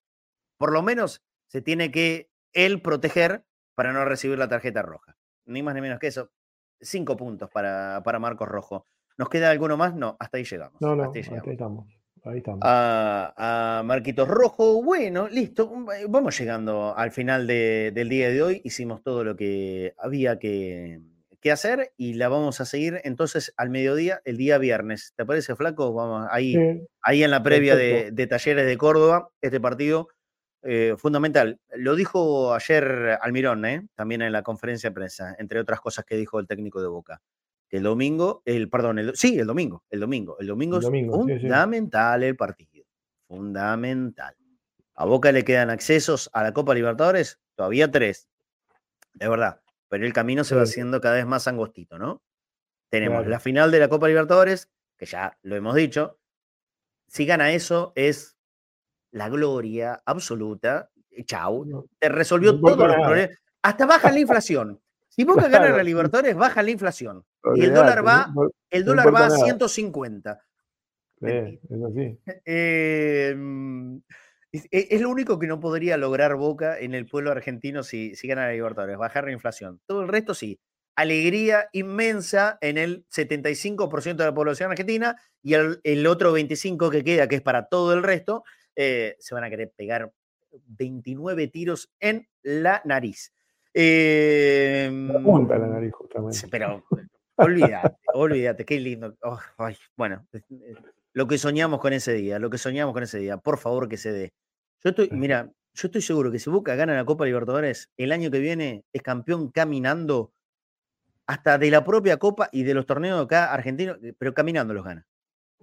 Por 0.57 0.73
lo 0.73 0.81
menos 0.81 1.23
se 1.47 1.61
tiene 1.61 1.89
que 1.89 2.31
él 2.53 2.81
proteger 2.81 3.45
para 3.75 3.93
no 3.93 4.03
recibir 4.05 4.37
la 4.37 4.49
tarjeta 4.49 4.81
roja. 4.81 5.17
Ni 5.45 5.63
más 5.63 5.73
ni 5.73 5.81
menos 5.81 5.99
que 5.99 6.07
eso. 6.07 6.31
Cinco 6.81 7.15
puntos 7.15 7.49
para, 7.49 8.01
para 8.03 8.19
Marcos 8.19 8.47
Rojo. 8.47 8.85
¿Nos 9.17 9.29
queda 9.29 9.51
alguno 9.51 9.77
más? 9.77 9.95
No, 9.95 10.17
hasta 10.19 10.37
ahí 10.37 10.43
llegamos. 10.43 10.81
No, 10.81 10.95
no, 10.95 11.11
ahí, 11.13 11.19
estamos. 11.19 11.85
Ahí 12.23 12.37
estamos. 12.37 12.59
A, 12.63 13.83
Marquitos 13.85 14.27
Rojo, 14.27 14.81
bueno, 14.81 15.27
listo. 15.27 15.71
Eh, 15.95 16.05
vamos 16.09 16.39
llegando 16.39 16.95
al 16.97 17.11
final 17.11 17.45
del 17.45 18.09
día 18.09 18.29
de 18.29 18.41
hoy. 18.41 18.61
Hicimos 18.63 19.03
todo 19.03 19.23
lo 19.23 19.35
que 19.35 19.93
había 19.97 20.39
que, 20.39 21.01
hacer 21.51 21.91
y 21.97 22.13
la 22.13 22.29
vamos 22.29 22.61
a 22.61 22.65
seguir 22.65 23.01
entonces 23.03 23.53
al 23.57 23.69
mediodía, 23.69 24.21
el 24.25 24.37
día 24.37 24.57
viernes. 24.57 25.13
¿Te 25.15 25.25
parece, 25.25 25.55
Flaco? 25.55 25.93
Vamos 25.93 26.27
ahí, 26.31 26.55
ahí 27.01 27.23
en 27.23 27.31
la 27.31 27.43
previa 27.43 27.75
de, 27.75 28.27
Talleres 28.27 28.65
de 28.65 28.77
Córdoba, 28.77 29.29
este 29.41 29.59
partido 29.59 30.07
eh, 30.63 30.95
fundamental. 30.97 31.59
Lo 31.75 31.95
dijo 31.95 32.53
ayer 32.53 33.17
Almirón, 33.21 33.65
¿eh? 33.65 33.87
también 33.95 34.21
en 34.21 34.31
la 34.31 34.43
conferencia 34.43 34.89
de 34.89 34.93
prensa, 34.93 35.35
entre 35.39 35.59
otras 35.59 35.81
cosas 35.81 36.05
que 36.05 36.17
dijo 36.17 36.39
el 36.39 36.47
técnico 36.47 36.81
de 36.81 36.87
Boca 36.87 37.21
el 37.71 37.83
domingo, 37.83 38.43
el, 38.45 38.69
perdón, 38.69 38.99
el, 38.99 39.15
sí, 39.15 39.39
el 39.39 39.47
domingo, 39.47 39.83
el 39.89 40.01
domingo. 40.01 40.37
El 40.39 40.47
domingo, 40.47 40.79
es 40.79 40.85
fundamental 40.85 42.21
el 42.23 42.35
partido. 42.35 42.85
Fundamental. 43.27 44.35
A 44.95 45.05
Boca 45.05 45.31
le 45.31 45.45
quedan 45.45 45.69
accesos 45.69 46.29
a 46.33 46.43
la 46.43 46.53
Copa 46.53 46.75
Libertadores, 46.75 47.39
todavía 47.55 47.89
tres. 47.89 48.27
De 49.13 49.29
verdad. 49.29 49.61
Pero 49.87 50.05
el 50.05 50.13
camino 50.13 50.43
se 50.43 50.55
va 50.55 50.63
haciendo 50.63 50.99
cada 50.99 51.15
vez 51.15 51.25
más 51.25 51.47
angostito, 51.47 51.97
¿no? 51.97 52.21
Tenemos 52.89 53.25
la 53.25 53.39
final 53.39 53.71
de 53.71 53.79
la 53.79 53.87
Copa 53.87 54.09
Libertadores, 54.09 54.69
que 54.97 55.05
ya 55.05 55.37
lo 55.41 55.55
hemos 55.55 55.75
dicho. 55.75 56.19
Si 57.07 57.25
gana 57.25 57.53
eso, 57.53 57.93
es 57.95 58.37
la 59.11 59.29
gloria 59.29 60.01
absoluta. 60.05 60.89
Chau. 61.25 61.87
Te 61.99 62.09
resolvió 62.09 62.59
todos 62.59 62.87
los 62.87 62.95
problemas. 62.95 63.37
Hasta 63.61 63.85
baja 63.85 64.11
la 64.11 64.19
inflación. 64.25 64.79
Si 65.09 65.25
Boca 65.25 65.49
gana 65.49 65.69
la 65.69 65.83
Libertadores, 65.83 66.35
baja 66.35 66.63
la 66.63 66.71
inflación. 66.71 67.25
Y 67.55 67.65
el 67.65 67.73
dólar 67.73 68.05
va, 68.05 68.33
el 68.69 68.85
dólar 68.85 69.13
va 69.13 69.25
a 69.25 69.29
150. 69.29 70.41
Em, 72.45 74.01
es, 74.51 74.67
es, 74.71 75.01
lo 75.01 75.09
único 75.09 75.37
que 75.37 75.47
no 75.47 75.59
podría 75.59 75.97
lograr 75.97 76.35
Boca 76.35 76.79
en 76.79 76.93
el 76.93 77.07
pueblo 77.07 77.31
argentino 77.31 77.83
si, 77.83 78.15
si 78.15 78.27
gana 78.27 78.47
la 78.47 78.53
Libertadores, 78.53 78.97
bajar 78.97 79.25
la 79.25 79.33
inflación. 79.33 79.81
Todo 79.85 80.01
el 80.01 80.07
resto 80.07 80.33
sí. 80.33 80.59
Alegría 80.95 81.67
inmensa 81.71 82.57
en 82.61 82.77
el 82.77 83.05
75% 83.09 84.15
de 84.15 84.25
la 84.25 84.33
población 84.33 84.71
argentina 84.71 85.15
y 85.41 85.53
el, 85.53 86.07
otro 86.07 86.37
25% 86.37 86.89
que 86.91 87.03
queda, 87.03 87.27
que 87.27 87.35
es 87.35 87.41
para 87.41 87.67
todo 87.67 87.93
el 87.93 88.03
resto, 88.03 88.43
eh, 88.75 89.15
se 89.19 89.35
van 89.35 89.43
a 89.43 89.49
querer 89.49 89.71
pegar 89.75 90.11
29 90.51 91.47
tiros 91.47 91.89
en 91.99 92.27
la 92.43 92.81
nariz. 92.85 93.33
Eh, 93.73 94.89
la 94.91 95.67
nariz, 95.67 95.93
justamente. 95.93 96.47
Pero 96.49 96.83
olvídate, 97.35 97.97
olvídate, 98.13 98.65
qué 98.65 98.79
lindo. 98.79 99.15
Oh, 99.23 99.39
bueno, 99.95 100.27
lo 101.13 101.27
que 101.27 101.37
soñamos 101.37 101.79
con 101.79 101.93
ese 101.93 102.13
día, 102.13 102.39
lo 102.39 102.49
que 102.49 102.57
soñamos 102.57 102.93
con 102.93 103.03
ese 103.03 103.19
día, 103.19 103.37
por 103.37 103.57
favor 103.57 103.87
que 103.87 103.97
se 103.97 104.11
dé. 104.11 104.33
Yo 104.83 104.89
estoy, 104.89 105.09
mira, 105.11 105.51
yo 105.73 105.87
estoy 105.87 106.01
seguro 106.01 106.31
que 106.31 106.39
si 106.39 106.49
Boca 106.49 106.75
gana 106.75 106.95
la 106.95 107.05
Copa 107.05 107.25
Libertadores, 107.25 107.89
el 107.97 108.11
año 108.11 108.31
que 108.31 108.39
viene 108.39 108.83
es 108.91 109.01
campeón 109.01 109.51
caminando 109.51 110.33
hasta 111.27 111.57
de 111.57 111.71
la 111.71 111.83
propia 111.83 112.17
Copa 112.17 112.49
y 112.51 112.63
de 112.63 112.73
los 112.73 112.85
torneos 112.85 113.17
de 113.17 113.23
acá 113.23 113.53
argentinos, 113.53 113.97
eh, 114.03 114.13
pero 114.17 114.33
caminando 114.33 114.73
los 114.73 114.83
gana. 114.83 115.05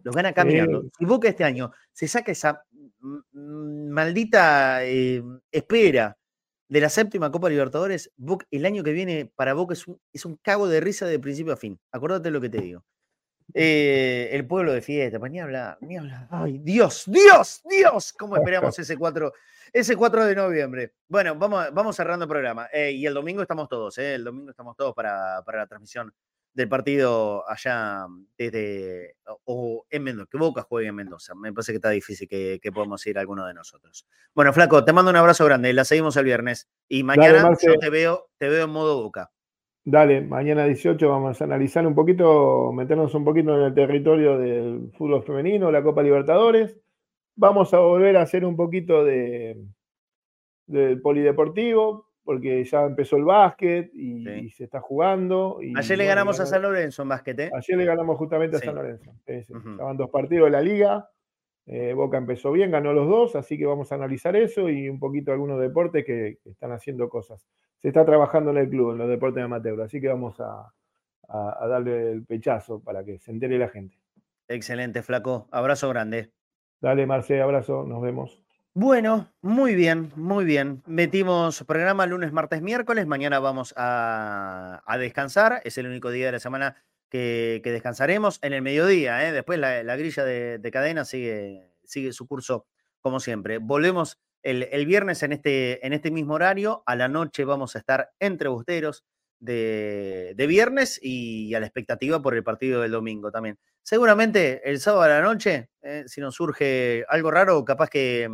Los 0.03 0.15
gana 0.15 0.33
caminando. 0.33 0.85
Si 0.97 1.05
Boca 1.05 1.29
este 1.29 1.45
año 1.45 1.73
se 1.93 2.09
saca 2.09 2.33
esa 2.33 2.65
maldita 3.33 4.85
eh, 4.85 5.23
espera 5.53 6.17
de 6.69 6.81
la 6.81 6.89
séptima 6.89 7.31
Copa 7.31 7.49
Libertadores, 7.49 8.13
el 8.51 8.67
año 8.67 8.85
que 8.85 8.93
viene 8.93 9.33
para 9.35 9.55
Boca 9.55 9.73
es 9.73 9.87
un, 9.87 10.01
es 10.13 10.25
un 10.25 10.37
cago 10.37 10.69
de 10.69 10.81
risa 10.81 11.07
de 11.07 11.19
principio 11.19 11.53
a 11.53 11.57
fin. 11.57 11.79
Acordate 11.93 12.31
lo 12.31 12.41
que 12.41 12.51
te 12.51 12.61
digo. 12.61 12.85
Eh, 13.55 14.29
el 14.33 14.47
pueblo 14.47 14.73
de 14.73 14.83
fiesta, 14.83 15.19
pues 15.19 15.33
ni 15.33 15.41
habla, 15.41 15.79
ni 15.81 15.97
habla. 15.97 16.29
Ay, 16.31 16.59
Dios, 16.59 17.05
Dios, 17.07 17.63
Dios, 17.65 18.13
¿cómo 18.13 18.37
esperamos 18.37 18.79
ese 18.79 18.97
4, 18.97 19.33
ese 19.73 19.97
4 19.97 20.27
de 20.27 20.35
noviembre? 20.35 20.93
Bueno, 21.09 21.35
vamos, 21.35 21.69
vamos 21.73 21.97
cerrando 21.97 22.27
el 22.27 22.29
programa. 22.29 22.69
Eh, 22.71 22.93
y 22.93 23.07
el 23.07 23.15
domingo 23.15 23.41
estamos 23.41 23.69
todos, 23.69 23.97
eh, 23.97 24.17
el 24.17 24.25
domingo 24.25 24.51
estamos 24.51 24.77
todos 24.77 24.95
para, 24.95 25.43
para 25.47 25.59
la 25.59 25.67
transmisión 25.67 26.13
del 26.59 26.69
partido 26.69 27.49
allá 27.49 28.05
desde, 28.37 29.15
o 29.45 29.87
en 29.89 30.03
Mendoza, 30.03 30.29
que 30.29 30.39
Boca 30.39 30.63
juegue 30.63 30.89
en 30.89 30.97
Mendoza. 30.97 31.35
Me 31.37 31.53
parece 31.53 31.71
que 31.71 31.77
está 31.77 31.91
difícil 31.91 32.29
que, 32.29 32.61
podamos 32.75 33.07
ir 33.07 33.17
alguno 33.17 33.47
de 33.47 33.55
nosotros. 33.55 34.09
Bueno, 34.35 34.53
Flaco, 34.53 34.85
te 34.85 34.93
mando 34.93 35.13
un 35.13 35.17
abrazo 35.17 35.45
grande, 35.45 35.73
la 35.73 35.85
seguimos 35.85 36.17
el 36.17 36.25
viernes 36.25 36.69
y 36.89 37.05
mañana 37.05 37.49
yo 37.63 37.79
te 37.79 37.91
veo, 37.91 38.27
te 38.39 38.49
veo 38.49 38.65
en 38.65 38.71
modo 38.71 39.01
Boca. 39.01 39.31
Dale, 39.85 40.21
mañana 40.21 40.65
18 40.65 41.09
vamos 41.09 41.41
a 41.41 41.45
analizar 41.45 41.87
un 41.87 41.95
poquito, 41.95 42.73
meternos 42.73 43.15
un 43.15 43.25
poquito 43.25 43.55
en 43.55 43.63
el 43.63 43.75
territorio 43.75 44.37
del 44.37 44.91
fútbol 44.99 45.23
femenino, 45.23 45.71
la 45.71 45.83
Copa 45.85 46.03
Libertadores. 46.03 46.77
Vamos 47.37 47.73
a 47.73 47.79
volver 47.79 48.17
a 48.17 48.23
hacer 48.23 48.45
un 48.45 48.57
poquito 48.57 49.05
de 49.05 49.65
del 50.67 51.01
polideportivo, 51.01 52.08
porque 52.29 52.63
ya 52.63 52.85
empezó 52.85 53.17
el 53.17 53.25
básquet 53.25 53.91
y, 53.95 54.51
se 54.51 54.65
está 54.65 54.83
jugando. 54.83 55.61
Ayer 55.75 55.97
le 55.97 56.05
ganamos 56.05 56.39
a 56.39 56.45
San 56.45 56.61
Lorenzo 56.61 57.01
en 57.01 57.09
básquet, 57.09 57.41
¿eh? 57.41 57.51
Ayer 57.55 57.79
le 57.79 57.87
ganamos 57.87 58.19
justamente 58.19 58.59
a 58.59 58.61
San 58.61 58.75
Lorenzo. 58.75 59.15
Estaban 59.25 59.97
dos 59.97 60.11
partidos 60.11 60.49
de 60.49 60.51
la 60.51 60.61
liga. 60.61 61.09
Eh, 61.65 61.95
Boca 61.95 62.19
empezó 62.19 62.53
bien, 62.53 62.71
ganó 62.71 62.93
los 62.93 63.09
dos, 63.09 63.35
así 63.35 63.57
que 63.57 63.65
vamos 63.65 63.93
a 63.93 63.95
analizar 63.95 64.37
eso 64.37 64.69
y 64.69 64.91
un 64.91 64.99
poquito 64.99 65.33
algunos 65.33 65.59
deportes 65.59 66.05
que, 66.05 66.37
están 66.45 66.73
haciendo 66.73 67.09
cosas. 67.09 67.47
Se 67.79 67.89
está 67.89 68.05
trabajando 68.05 68.51
en 68.51 68.59
el 68.59 68.69
club, 68.69 68.93
en 68.93 68.99
los 68.99 69.09
deportes 69.09 69.37
de 69.37 69.45
amateur, 69.45 69.81
así 69.81 69.99
que 69.99 70.09
vamos 70.09 70.39
a, 70.39 70.71
a 71.31 71.67
darle 71.67 72.13
el 72.13 72.27
pechazo 72.27 72.85
para 72.85 73.07
que 73.07 73.19
se 73.19 73.31
entere 73.31 73.57
la 73.57 73.69
gente. 73.69 73.97
Excelente, 74.49 75.01
Flaco. 75.01 75.49
Abrazo 75.51 75.89
grande. 75.89 76.31
Dale, 76.83 77.07
Marce, 77.07 77.41
abrazo, 77.41 77.85
nos 77.85 78.03
vemos. 78.03 78.45
Bueno, 78.75 79.33
muy 79.43 79.75
bien, 79.75 80.13
muy 80.15 80.45
bien. 80.45 80.83
Metimos 80.87 81.65
programa 81.65 82.07
lunes, 82.07 82.33
martes, 82.33 82.63
miércoles. 82.63 83.07
Mañana 83.07 83.41
vamos 83.41 83.75
a, 83.77 84.81
descansar. 85.01 85.61
Es 85.65 85.79
el 85.79 85.87
único 85.87 86.11
día 86.11 86.27
de 86.27 86.33
la 86.33 86.39
semana 86.39 86.77
que, 87.11 87.61
descansaremos 87.65 88.39
en 88.43 88.53
el 88.53 88.63
mediodía. 88.63 89.27
¿eh? 89.27 89.33
Después 89.33 89.59
la, 89.59 89.97
grilla 89.97 90.25
de, 90.25 90.71
cadena 90.73 91.05
sigue, 91.05 91.73
su 92.13 92.29
curso 92.29 92.67
como 93.01 93.19
siempre. 93.19 93.59
Volvemos 93.59 94.21
el, 94.43 94.87
viernes 94.87 95.25
en 95.25 95.33
este, 95.33 95.85
en 95.85 95.93
este 95.93 96.13
mismo 96.13 96.35
horario. 96.35 96.85
A 96.87 96.95
la 96.95 97.09
noche 97.09 97.45
vamos 97.45 97.75
a 97.75 97.81
estar 97.81 98.13
entre 98.21 98.49
busteros 98.49 99.05
de, 99.41 100.45
viernes 100.47 101.01
y 101.03 101.53
a 101.55 101.61
la 101.61 101.67
expectativa 101.67 102.23
por 102.23 102.35
el 102.35 102.45
partido 102.45 102.83
del 102.83 102.93
domingo 102.93 103.33
también. 103.33 103.59
Seguramente 103.83 104.61
el 104.71 104.79
sábado 104.79 105.03
a 105.03 105.09
la 105.09 105.23
noche, 105.23 105.71
eh, 105.83 106.05
si 106.07 106.21
nos 106.21 106.37
surge 106.37 107.05
algo 107.09 107.31
raro, 107.33 107.65
capaz 107.65 107.89
que, 107.89 108.29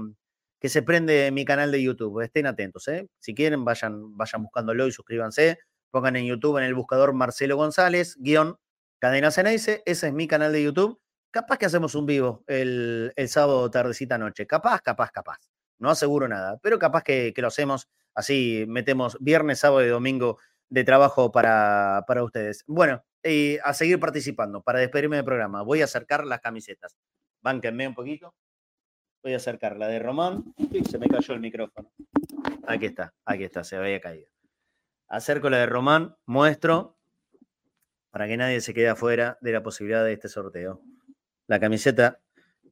que, 0.64 0.70
se 0.70 0.82
prende 0.82 1.30
mi 1.30 1.44
canal 1.44 1.70
de 1.70 1.82
YouTube. 1.82 2.22
Estén 2.22 2.46
atentos. 2.46 2.88
¿eh? 2.88 3.06
Si 3.20 3.34
quieren, 3.34 3.66
vayan, 3.66 4.16
vayan 4.16 4.42
buscándolo 4.44 4.86
y 4.86 4.92
suscríbanse. 4.92 5.58
Pongan 5.90 6.16
en 6.16 6.24
YouTube 6.24 6.56
en 6.56 6.64
el 6.64 6.74
buscador 6.74 7.12
Marcelo 7.12 7.56
González, 7.56 8.16
guion 8.18 8.56
Cadena 8.98 9.30
Ceneice. 9.30 9.82
Ese 9.84 10.06
es 10.06 10.12
mi 10.14 10.26
canal 10.26 10.54
de 10.54 10.62
YouTube. 10.62 10.98
Capaz 11.30 11.58
que 11.58 11.66
hacemos 11.66 11.94
un 11.94 12.06
vivo 12.06 12.44
el, 12.46 13.12
el 13.14 13.28
sábado, 13.28 13.70
tardecita, 13.70 14.16
noche. 14.16 14.46
Capaz, 14.46 14.80
capaz, 14.80 15.10
capaz. 15.10 15.36
No 15.78 15.90
aseguro 15.90 16.28
nada, 16.28 16.58
pero 16.62 16.78
capaz 16.78 17.02
que, 17.02 17.34
lo 17.36 17.48
hacemos 17.48 17.90
así, 18.14 18.64
metemos 18.66 19.18
viernes, 19.20 19.58
sábado 19.58 19.84
y 19.84 19.88
domingo 19.88 20.38
de 20.70 20.84
trabajo 20.84 21.30
para, 21.30 22.04
para 22.06 22.24
ustedes. 22.24 22.64
Bueno, 22.66 23.04
y 23.22 23.58
a 23.62 23.74
seguir 23.74 24.00
participando. 24.00 24.62
Para 24.62 24.78
despedirme 24.78 25.16
del 25.16 25.26
programa, 25.26 25.60
voy 25.60 25.82
a 25.82 25.84
acercar 25.84 26.24
las 26.24 26.40
camisetas. 26.40 26.96
Bánquenme 27.42 27.86
un 27.86 27.94
poquito. 27.94 28.34
Voy 29.24 29.32
a 29.32 29.38
acercar 29.38 29.78
la 29.78 29.88
de 29.88 29.98
Román. 29.98 30.44
se 30.86 30.98
me 30.98 31.08
cayó 31.08 31.32
el 31.32 31.40
micrófono. 31.40 31.90
Aquí 32.66 32.84
está, 32.84 33.14
aquí 33.24 33.44
está, 33.44 33.64
se 33.64 33.74
había 33.74 33.98
caído. 33.98 34.28
Acerco 35.08 35.48
la 35.48 35.56
de 35.56 35.66
Román, 35.66 36.14
muestro 36.26 36.98
para 38.10 38.26
que 38.26 38.36
nadie 38.36 38.60
se 38.60 38.74
quede 38.74 38.90
afuera 38.90 39.38
de 39.40 39.52
la 39.52 39.62
posibilidad 39.62 40.04
de 40.04 40.12
este 40.12 40.28
sorteo. 40.28 40.82
La 41.46 41.58
camiseta 41.58 42.20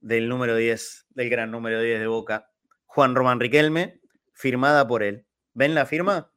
del 0.03 0.29
número 0.29 0.55
10, 0.55 1.07
del 1.09 1.31
gran 1.31 1.51
número 1.51 1.81
10 1.81 2.01
de 2.01 2.07
Boca, 2.07 2.51
Juan 2.85 3.15
Román 3.15 3.41
Riquelme, 3.41 4.03
firmada 4.35 4.87
por 4.87 5.03
él. 5.03 5.27
¿Ven 5.55 5.75
la 5.75 5.87
firma? 5.87 6.35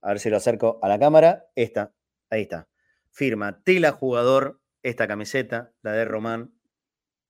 A 0.00 0.08
ver 0.10 0.20
si 0.20 0.30
lo 0.30 0.36
acerco 0.36 0.78
a 0.80 0.86
la 0.88 1.00
cámara. 1.00 1.46
Esta, 1.56 1.92
ahí 2.30 2.42
está. 2.42 2.68
Firma 3.10 3.64
Tila 3.64 3.90
Jugador, 3.90 4.60
esta 4.84 5.08
camiseta, 5.08 5.72
la 5.82 5.90
de 5.90 6.04
Román. 6.04 6.54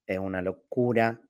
Es 0.04 0.18
una 0.18 0.42
locura, 0.42 1.22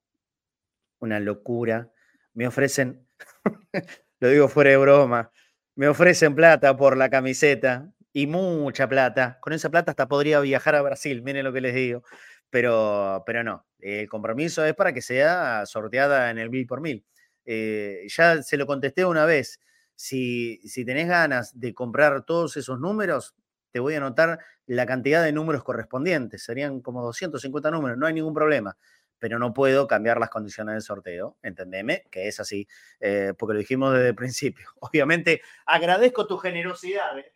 una 0.99 1.19
locura. 1.19 1.91
Me 2.33 2.47
ofrecen, 2.47 3.07
lo 4.19 4.29
digo 4.29 4.47
fuera 4.47 4.71
de 4.71 4.77
broma, 4.77 5.31
me 5.75 5.87
ofrecen 5.87 6.35
plata 6.35 6.75
por 6.75 6.97
la 6.97 7.09
camiseta 7.09 7.91
y 8.13 8.27
mucha 8.27 8.87
plata. 8.89 9.37
Con 9.41 9.53
esa 9.53 9.69
plata 9.69 9.91
hasta 9.91 10.07
podría 10.07 10.39
viajar 10.39 10.75
a 10.75 10.81
Brasil, 10.81 11.21
miren 11.21 11.43
lo 11.45 11.53
que 11.53 11.61
les 11.61 11.75
digo. 11.75 12.03
Pero, 12.49 13.23
pero 13.25 13.43
no, 13.43 13.65
el 13.79 14.07
compromiso 14.09 14.65
es 14.65 14.73
para 14.73 14.93
que 14.93 15.01
sea 15.01 15.65
sorteada 15.65 16.31
en 16.31 16.39
el 16.39 16.49
mil 16.49 16.65
por 16.65 16.81
mil. 16.81 17.05
Eh, 17.45 18.07
ya 18.09 18.41
se 18.41 18.57
lo 18.57 18.65
contesté 18.65 19.05
una 19.05 19.25
vez. 19.25 19.59
Si, 19.95 20.59
si 20.67 20.85
tenés 20.85 21.07
ganas 21.07 21.59
de 21.59 21.73
comprar 21.73 22.23
todos 22.25 22.57
esos 22.57 22.79
números, 22.79 23.35
te 23.71 23.79
voy 23.79 23.93
a 23.95 23.97
anotar 23.97 24.39
la 24.65 24.85
cantidad 24.85 25.23
de 25.23 25.31
números 25.31 25.63
correspondientes. 25.63 26.43
Serían 26.43 26.81
como 26.81 27.03
250 27.03 27.71
números, 27.71 27.97
no 27.97 28.07
hay 28.07 28.13
ningún 28.13 28.33
problema. 28.33 28.77
Pero 29.19 29.39
no 29.39 29.53
puedo 29.53 29.87
cambiar 29.87 30.19
las 30.19 30.29
condiciones 30.29 30.73
del 30.73 30.81
sorteo, 30.81 31.37
entendeme, 31.41 32.05
que 32.11 32.27
es 32.27 32.39
así, 32.39 32.67
eh, 32.99 33.33
porque 33.37 33.53
lo 33.53 33.59
dijimos 33.59 33.93
desde 33.93 34.09
el 34.09 34.15
principio. 34.15 34.69
Obviamente, 34.79 35.41
agradezco 35.65 36.27
tu 36.27 36.37
generosidad, 36.37 37.17
¿eh? 37.19 37.33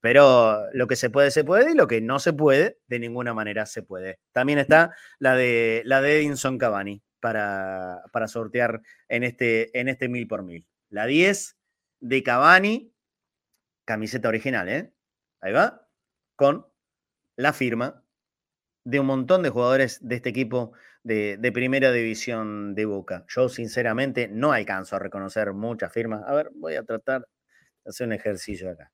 pero 0.00 0.70
lo 0.72 0.86
que 0.86 0.96
se 0.96 1.10
puede, 1.10 1.30
se 1.30 1.44
puede, 1.44 1.72
y 1.72 1.74
lo 1.74 1.88
que 1.88 2.00
no 2.00 2.18
se 2.18 2.32
puede, 2.32 2.78
de 2.86 2.98
ninguna 2.98 3.34
manera 3.34 3.66
se 3.66 3.82
puede. 3.82 4.20
También 4.32 4.58
está 4.58 4.94
la 5.18 5.34
de, 5.34 5.82
la 5.84 6.00
de 6.00 6.18
Edinson 6.18 6.58
Cavani 6.58 7.02
para, 7.20 8.02
para 8.12 8.28
sortear 8.28 8.80
en 9.08 9.24
este, 9.24 9.78
en 9.78 9.88
este 9.88 10.08
mil 10.08 10.26
por 10.28 10.44
mil. 10.44 10.66
La 10.88 11.06
10 11.06 11.56
de 12.00 12.22
Cavani, 12.22 12.92
camiseta 13.84 14.28
original, 14.28 14.68
¿eh? 14.68 14.92
Ahí 15.40 15.52
va, 15.52 15.88
con 16.36 16.66
la 17.36 17.52
firma 17.52 18.04
de 18.88 19.00
un 19.00 19.06
montón 19.06 19.42
de 19.42 19.50
jugadores 19.50 19.98
de 20.00 20.16
este 20.16 20.30
equipo 20.30 20.72
de, 21.02 21.36
de, 21.36 21.52
primera 21.52 21.92
división 21.92 22.74
de 22.74 22.86
Boca. 22.86 23.26
Yo 23.28 23.50
sinceramente 23.50 24.28
no 24.28 24.52
alcanzo 24.52 24.96
a 24.96 24.98
reconocer 24.98 25.52
muchas 25.52 25.92
firmas. 25.92 26.22
A 26.26 26.34
ver, 26.34 26.50
voy 26.54 26.74
a 26.76 26.82
tratar 26.82 27.20
de 27.84 27.90
hacer 27.90 28.06
un 28.06 28.14
ejercicio 28.14 28.70
acá. 28.70 28.90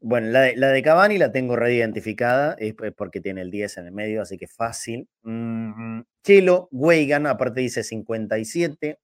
Bueno, 0.00 0.28
la 0.28 0.40
de, 0.40 0.56
la 0.56 0.82
Cavani 0.82 1.18
la 1.18 1.32
tengo 1.32 1.54
reidentificada, 1.54 2.56
es 2.58 2.74
porque 2.96 3.20
tiene 3.20 3.42
el 3.42 3.50
10 3.50 3.76
en 3.78 3.86
el 3.86 3.92
medio, 3.92 4.22
así 4.22 4.38
que 4.38 4.46
fácil. 4.46 5.06
Mm, 5.22 6.00
Chelo, 6.24 6.68
Weigan, 6.72 7.26
aparte 7.26 7.60
dice 7.60 7.84
57. 7.84 8.98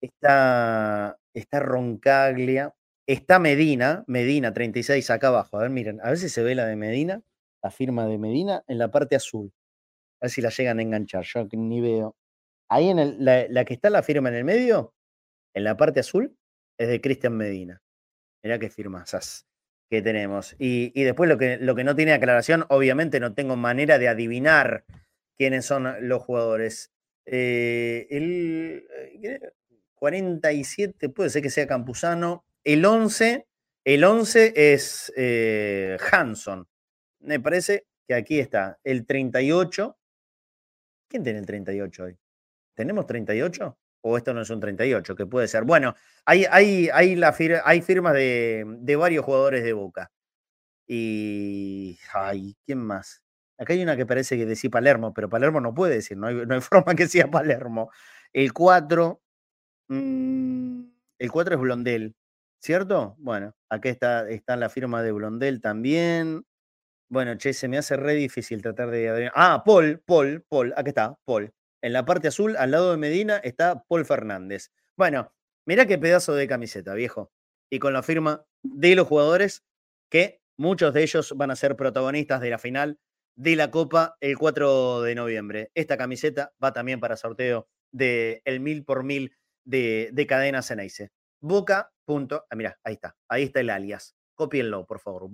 Está, 0.00 1.16
está 1.32 1.60
Roncaglia. 1.60 2.74
Está 3.06 3.38
Medina, 3.38 4.02
Medina 4.08 4.52
36 4.52 5.10
acá 5.10 5.28
abajo. 5.28 5.58
A 5.58 5.62
ver, 5.62 5.70
miren, 5.70 6.00
a 6.02 6.08
ver 6.08 6.18
si 6.18 6.28
se 6.28 6.42
ve 6.42 6.56
la 6.56 6.66
de 6.66 6.76
Medina, 6.76 7.22
la 7.62 7.70
firma 7.70 8.06
de 8.06 8.18
Medina, 8.18 8.64
en 8.66 8.78
la 8.78 8.90
parte 8.90 9.16
azul. 9.16 9.52
A 10.20 10.26
ver 10.26 10.30
si 10.30 10.40
la 10.40 10.50
llegan 10.50 10.78
a 10.78 10.82
enganchar, 10.82 11.24
yo 11.24 11.46
ni 11.52 11.80
veo. 11.80 12.16
Ahí 12.68 12.88
en 12.88 12.98
el, 12.98 13.16
la, 13.24 13.64
que 13.64 13.74
está 13.74 13.90
la 13.90 14.02
firma 14.02 14.28
en 14.28 14.36
el 14.36 14.44
medio, 14.44 14.94
en 15.54 15.64
la 15.64 15.76
parte 15.76 16.00
azul, 16.00 16.36
es 16.78 16.88
de 16.88 17.00
Cristian 17.00 17.36
Medina. 17.36 17.82
Mirá 18.42 18.58
qué 18.58 18.70
firma, 18.70 19.02
esas 19.02 19.46
que 19.90 20.00
tenemos. 20.00 20.56
Y, 20.58 20.90
después 21.04 21.28
lo 21.28 21.36
que, 21.36 21.58
lo 21.58 21.74
que 21.74 21.84
no 21.84 21.94
tiene 21.94 22.14
aclaración, 22.14 22.64
obviamente 22.70 23.20
no 23.20 23.34
tengo 23.34 23.56
manera 23.56 23.98
de 23.98 24.08
adivinar 24.08 24.84
quiénes 25.36 25.66
son 25.66 26.08
los 26.08 26.22
jugadores. 26.22 26.92
Eh, 27.26 28.06
el 28.10 28.86
47 29.96 31.06
eh, 31.06 31.08
puede 31.10 31.30
ser 31.30 31.42
que 31.42 31.50
sea 31.50 31.66
Campuzano. 31.66 32.44
El 32.64 32.84
11, 32.84 33.46
el 33.84 34.04
11 34.04 34.54
es 34.56 35.12
eh, 35.14 35.98
Hanson. 36.10 36.66
Me 37.22 37.40
parece 37.40 37.86
que 38.06 38.14
aquí 38.14 38.38
está. 38.38 38.78
El 38.84 39.06
38. 39.06 39.96
¿Quién 41.08 41.22
tiene 41.22 41.38
el 41.38 41.46
38 41.46 42.04
hoy? 42.04 42.18
¿Tenemos 42.74 43.06
38? 43.06 43.78
o 44.02 44.16
esto 44.16 44.34
no 44.34 44.42
es 44.42 44.50
un 44.50 44.60
38, 44.60 45.14
que 45.16 45.26
puede 45.26 45.48
ser. 45.48 45.64
Bueno, 45.64 45.94
hay, 46.26 46.44
hay, 46.50 46.88
hay, 46.92 47.82
firmas 47.82 48.14
de, 48.14 48.64
de, 48.80 48.96
varios 48.96 49.24
jugadores 49.24 49.64
de 49.64 49.72
Boca. 49.72 50.10
Y. 50.86 51.98
Ay, 52.12 52.56
¿quién 52.66 52.78
más? 52.78 53.22
Acá 53.58 53.74
hay 53.74 53.82
una 53.82 53.96
que 53.96 54.06
parece 54.06 54.36
que 54.36 54.46
decía 54.46 54.70
Palermo, 54.70 55.14
pero 55.14 55.28
Palermo 55.28 55.60
no 55.60 55.74
puede 55.74 55.94
decir, 55.96 56.16
no 56.18 56.26
hay, 56.26 56.34
no 56.46 56.54
hay 56.54 56.60
forma 56.60 56.94
que 56.96 57.08
sea 57.08 57.30
Palermo. 57.30 57.90
El 58.32 58.52
4. 58.52 59.20
Mmm, 59.88 60.82
el 61.18 61.32
4 61.32 61.54
es 61.54 61.60
Blondel, 61.60 62.16
¿cierto? 62.60 63.16
Bueno, 63.18 63.54
acá 63.68 63.88
está, 63.90 64.28
está 64.28 64.56
la 64.56 64.68
firma 64.68 65.02
de 65.02 65.12
Blondel 65.12 65.60
también. 65.60 66.44
Bueno, 67.12 67.36
che, 67.36 67.52
se 67.52 67.68
me 67.68 67.76
hace 67.76 67.98
re 67.98 68.14
difícil 68.14 68.62
tratar 68.62 68.90
de. 68.90 69.30
Ah, 69.34 69.62
Paul, 69.66 70.00
Paul, 70.06 70.46
Paul, 70.48 70.72
acá 70.74 70.88
está, 70.88 71.18
Paul. 71.26 71.52
En 71.82 71.92
la 71.92 72.06
parte 72.06 72.28
azul, 72.28 72.56
al 72.56 72.70
lado 72.70 72.90
de 72.90 72.96
Medina, 72.96 73.36
está 73.36 73.84
Paul 73.86 74.06
Fernández. 74.06 74.70
Bueno, 74.96 75.30
mirá 75.66 75.84
qué 75.84 75.98
pedazo 75.98 76.34
de 76.34 76.48
camiseta, 76.48 76.94
viejo. 76.94 77.30
Y 77.70 77.80
con 77.80 77.92
la 77.92 78.02
firma 78.02 78.46
de 78.62 78.94
los 78.94 79.06
jugadores 79.08 79.62
que 80.10 80.40
muchos 80.56 80.94
de 80.94 81.02
ellos 81.02 81.34
van 81.36 81.50
a 81.50 81.56
ser 81.56 81.76
protagonistas 81.76 82.40
de 82.40 82.48
la 82.48 82.56
final 82.56 82.98
de 83.36 83.56
la 83.56 83.70
Copa 83.70 84.16
el 84.22 84.38
4 84.38 85.02
de 85.02 85.14
noviembre. 85.14 85.70
Esta 85.74 85.98
camiseta 85.98 86.54
va 86.64 86.72
también 86.72 86.98
para 86.98 87.18
sorteo 87.18 87.68
del 87.92 88.40
el 88.46 88.60
mil 88.60 88.86
por 88.86 89.04
mil 89.04 89.36
de, 89.66 90.08
de 90.14 90.26
Cadena 90.26 90.62
Ceneice. 90.62 91.10
Boca. 91.42 91.92
Punto, 92.06 92.46
ah, 92.48 92.56
mira, 92.56 92.78
ahí 92.84 92.94
está. 92.94 93.14
Ahí 93.28 93.42
está 93.42 93.60
el 93.60 93.68
alias. 93.68 94.16
Copienlo, 94.34 94.86
por 94.86 94.98
favor. 94.98 95.28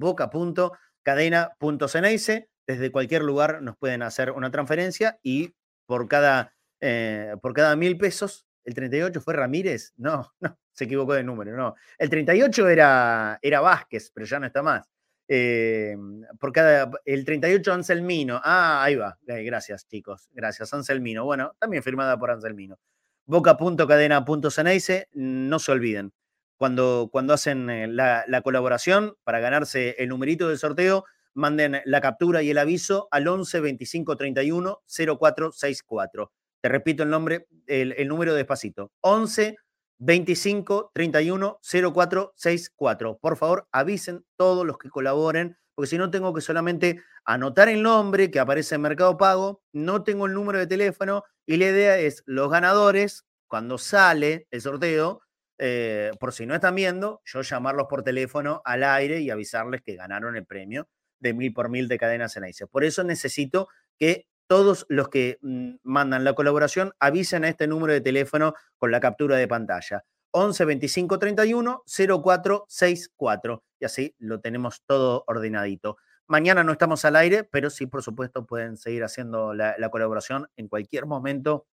Boca.cadena.ceneice. 1.08 2.50
Desde 2.66 2.92
cualquier 2.92 3.22
lugar 3.22 3.62
nos 3.62 3.76
pueden 3.78 4.02
hacer 4.02 4.30
una 4.30 4.50
transferencia 4.50 5.18
y 5.22 5.54
por 5.86 6.06
cada, 6.06 6.54
eh, 6.80 7.34
por 7.40 7.54
cada 7.54 7.76
mil 7.76 7.96
pesos. 7.96 8.46
¿El 8.64 8.74
38 8.74 9.20
fue 9.22 9.32
Ramírez? 9.34 9.94
No, 9.96 10.30
no, 10.40 10.58
se 10.72 10.84
equivocó 10.84 11.14
de 11.14 11.24
número, 11.24 11.56
no. 11.56 11.74
El 11.96 12.10
38 12.10 12.68
era, 12.68 13.38
era 13.40 13.60
Vázquez, 13.60 14.10
pero 14.12 14.26
ya 14.26 14.38
no 14.38 14.46
está 14.46 14.62
más. 14.62 14.86
Eh, 15.30 15.96
por 16.38 16.52
cada, 16.52 16.90
el 17.06 17.24
38 17.24 17.72
Anselmino. 17.72 18.40
Ah, 18.44 18.82
ahí 18.82 18.96
va. 18.96 19.18
Gracias, 19.22 19.86
chicos. 19.86 20.28
Gracias, 20.32 20.72
Anselmino. 20.74 21.24
Bueno, 21.24 21.54
también 21.58 21.82
firmada 21.82 22.18
por 22.18 22.30
Anselmino. 22.30 22.78
Boca.cadena.ceneice, 23.24 25.08
no 25.12 25.58
se 25.58 25.72
olviden. 25.72 26.12
Cuando, 26.58 27.08
cuando 27.10 27.32
hacen 27.32 27.70
eh, 27.70 27.86
la, 27.86 28.24
la, 28.26 28.42
colaboración 28.42 29.16
para 29.24 29.40
ganarse 29.40 29.94
el 29.98 30.08
numerito 30.08 30.48
del 30.48 30.58
sorteo, 30.58 31.04
manden 31.34 31.80
la 31.84 32.00
captura 32.00 32.42
y 32.42 32.50
el 32.50 32.58
aviso 32.58 33.08
al 33.10 33.28
11 33.28 33.60
25 33.60 34.16
31 34.16 34.82
0464. 34.86 36.32
Te 36.60 36.68
repito 36.68 37.04
el 37.04 37.10
nombre, 37.10 37.46
el, 37.66 37.92
el 37.96 38.08
número 38.08 38.34
despacito. 38.34 38.90
11 39.00 39.56
25 39.98 40.90
31 40.92 41.60
04 41.62 42.32
64. 42.36 43.18
Por 43.18 43.36
favor, 43.36 43.68
avisen 43.72 44.24
todos 44.36 44.66
los 44.66 44.78
que 44.78 44.90
colaboren, 44.90 45.56
porque 45.74 45.90
si 45.90 45.98
no 45.98 46.10
tengo 46.10 46.34
que 46.34 46.40
solamente 46.40 47.02
anotar 47.24 47.68
el 47.68 47.82
nombre 47.82 48.30
que 48.30 48.40
aparece 48.40 48.74
en 48.74 48.82
Mercado 48.82 49.16
Pago, 49.16 49.62
no 49.72 50.02
tengo 50.02 50.26
el 50.26 50.34
número 50.34 50.58
de 50.58 50.66
teléfono 50.66 51.24
y 51.46 51.56
la 51.56 51.66
idea 51.66 51.98
es 51.98 52.22
los 52.26 52.50
ganadores, 52.50 53.24
cuando 53.46 53.78
sale 53.78 54.46
el 54.50 54.60
sorteo, 54.60 55.22
eh, 55.58 56.12
por 56.20 56.32
si 56.32 56.46
no 56.46 56.54
están 56.54 56.74
viendo, 56.74 57.20
yo 57.24 57.42
llamarlos 57.42 57.86
por 57.88 58.02
teléfono 58.02 58.62
al 58.64 58.84
aire 58.84 59.20
y 59.20 59.30
avisarles 59.30 59.82
que 59.82 59.96
ganaron 59.96 60.36
el 60.36 60.46
premio 60.46 60.88
de 61.20 61.34
mil 61.34 61.52
por 61.52 61.68
mil 61.68 61.88
de 61.88 61.98
cadenas 61.98 62.36
en 62.36 62.44
ICE. 62.44 62.66
Por 62.66 62.84
eso 62.84 63.02
necesito 63.04 63.68
que 63.98 64.26
todos 64.46 64.86
los 64.88 65.08
que 65.08 65.38
mm, 65.42 65.76
mandan 65.82 66.24
la 66.24 66.34
colaboración 66.34 66.92
avisen 67.00 67.44
a 67.44 67.48
este 67.48 67.66
número 67.66 67.92
de 67.92 68.00
teléfono 68.00 68.54
con 68.76 68.90
la 68.90 69.00
captura 69.00 69.36
de 69.36 69.48
pantalla. 69.48 70.04
11 70.30 70.64
25 70.64 71.18
31 71.18 71.82
04 71.86 72.64
64 72.68 73.64
y 73.80 73.84
así 73.84 74.14
lo 74.18 74.40
tenemos 74.40 74.82
todo 74.86 75.24
ordenadito. 75.26 75.96
Mañana 76.26 76.62
no 76.62 76.72
estamos 76.72 77.04
al 77.04 77.16
aire, 77.16 77.44
pero 77.44 77.70
sí, 77.70 77.86
por 77.86 78.02
supuesto, 78.02 78.44
pueden 78.44 78.76
seguir 78.76 79.02
haciendo 79.02 79.54
la, 79.54 79.76
la 79.78 79.90
colaboración 79.90 80.48
en 80.56 80.68
cualquier 80.68 81.06
momento 81.06 81.66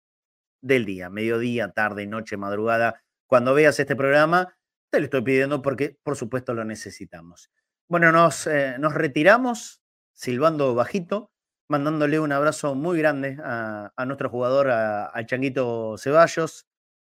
del 0.62 0.85
día, 0.85 1.11
mediodía, 1.11 1.73
tarde, 1.73 2.06
noche, 2.06 2.36
madrugada. 2.36 3.02
Cuando 3.35 3.52
veas 3.52 3.81
este 3.81 3.97
programa, 3.97 4.56
te 4.93 5.01
lo 5.01 5.06
estoy 5.06 5.23
pidiendo 5.23 5.61
porque, 5.61 5.98
por 6.05 6.15
supuesto, 6.15 6.55
lo 6.55 6.65
necesitamos. 6.65 7.51
Bueno, 7.89 8.12
nos, 8.12 8.47
eh, 8.47 8.77
nos 8.78 8.94
retiramos 8.94 9.82
silbando 10.12 10.73
bajito, 10.77 11.32
mandándole 11.69 12.20
un 12.20 12.31
abrazo 12.31 12.77
muy 12.77 12.97
grande 12.97 13.36
a, 13.43 13.93
nuestro 14.06 14.31
jugador, 14.31 14.70
al 14.70 15.27
Changuito 15.27 15.97
Ceballos. 15.98 16.69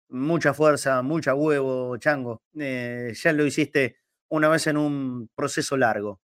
Mucha 0.07 0.53
fuerza, 0.53 1.01
mucha 1.01 1.35
huevo, 1.35 1.97
Chango. 1.97 2.41
Eh, 2.57 3.11
ya 3.21 3.33
lo 3.33 3.45
hiciste 3.45 3.97
una 4.29 4.47
vez 4.47 4.67
en 4.67 4.77
un 4.77 5.29
proceso 5.35 5.75
largo 5.75 6.21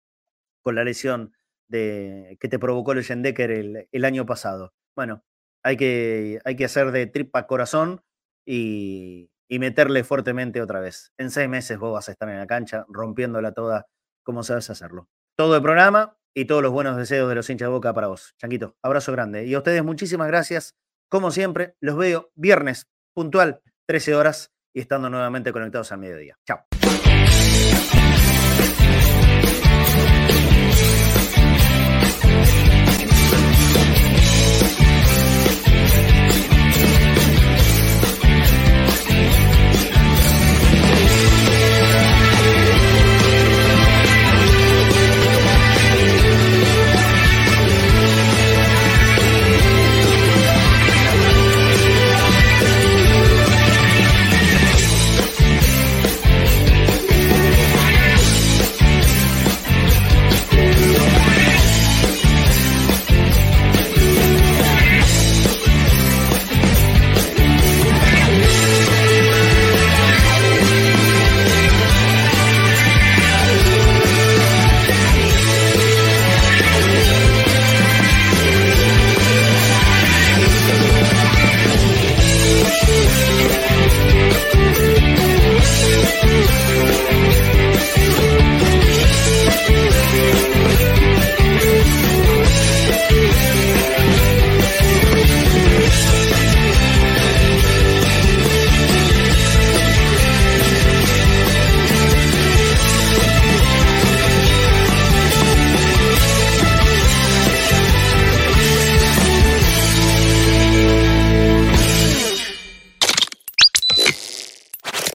con 0.60 0.74
la 0.74 0.82
lesión 0.82 1.36
que 1.70 2.36
te 2.40 2.58
provocó 2.58 2.90
el 2.90 3.04
Schendecker 3.04 3.52
el, 3.52 3.88
el 3.92 4.04
año 4.04 4.26
pasado. 4.26 4.74
Bueno, 4.96 5.22
hay 5.62 5.76
que, 5.76 6.40
hay 6.44 6.56
que 6.56 6.64
hacer 6.64 6.90
de 6.90 7.06
tripa 7.06 7.46
corazón 7.46 8.02
y, 8.44 9.30
y 9.54 9.60
meterle 9.60 10.02
fuertemente 10.02 10.60
otra 10.60 10.80
vez. 10.80 11.12
En 11.16 11.30
seis 11.30 11.48
meses 11.48 11.78
vos 11.78 11.92
vas 11.92 12.08
a 12.08 12.12
estar 12.12 12.28
en 12.28 12.38
la 12.38 12.46
cancha 12.48 12.84
rompiéndola 12.88 13.52
toda 13.52 13.86
como 14.24 14.42
sabes 14.42 14.68
hacerlo. 14.68 15.08
Todo 15.36 15.54
el 15.54 15.62
programa 15.62 16.16
y 16.34 16.46
todos 16.46 16.60
los 16.60 16.72
buenos 16.72 16.96
deseos 16.96 17.28
de 17.28 17.36
los 17.36 17.48
hinchas 17.48 17.68
de 17.68 17.72
boca 17.72 17.94
para 17.94 18.08
vos. 18.08 18.34
Chanquito, 18.36 18.76
abrazo 18.82 19.12
grande. 19.12 19.46
Y 19.46 19.54
a 19.54 19.58
ustedes 19.58 19.84
muchísimas 19.84 20.26
gracias. 20.26 20.74
Como 21.08 21.30
siempre, 21.30 21.76
los 21.80 21.96
veo 21.96 22.32
viernes 22.34 22.88
puntual, 23.14 23.60
13 23.86 24.16
horas 24.16 24.50
y 24.74 24.80
estando 24.80 25.08
nuevamente 25.08 25.52
conectados 25.52 25.92
al 25.92 25.98
mediodía. 25.98 26.36
Chao. 26.44 26.66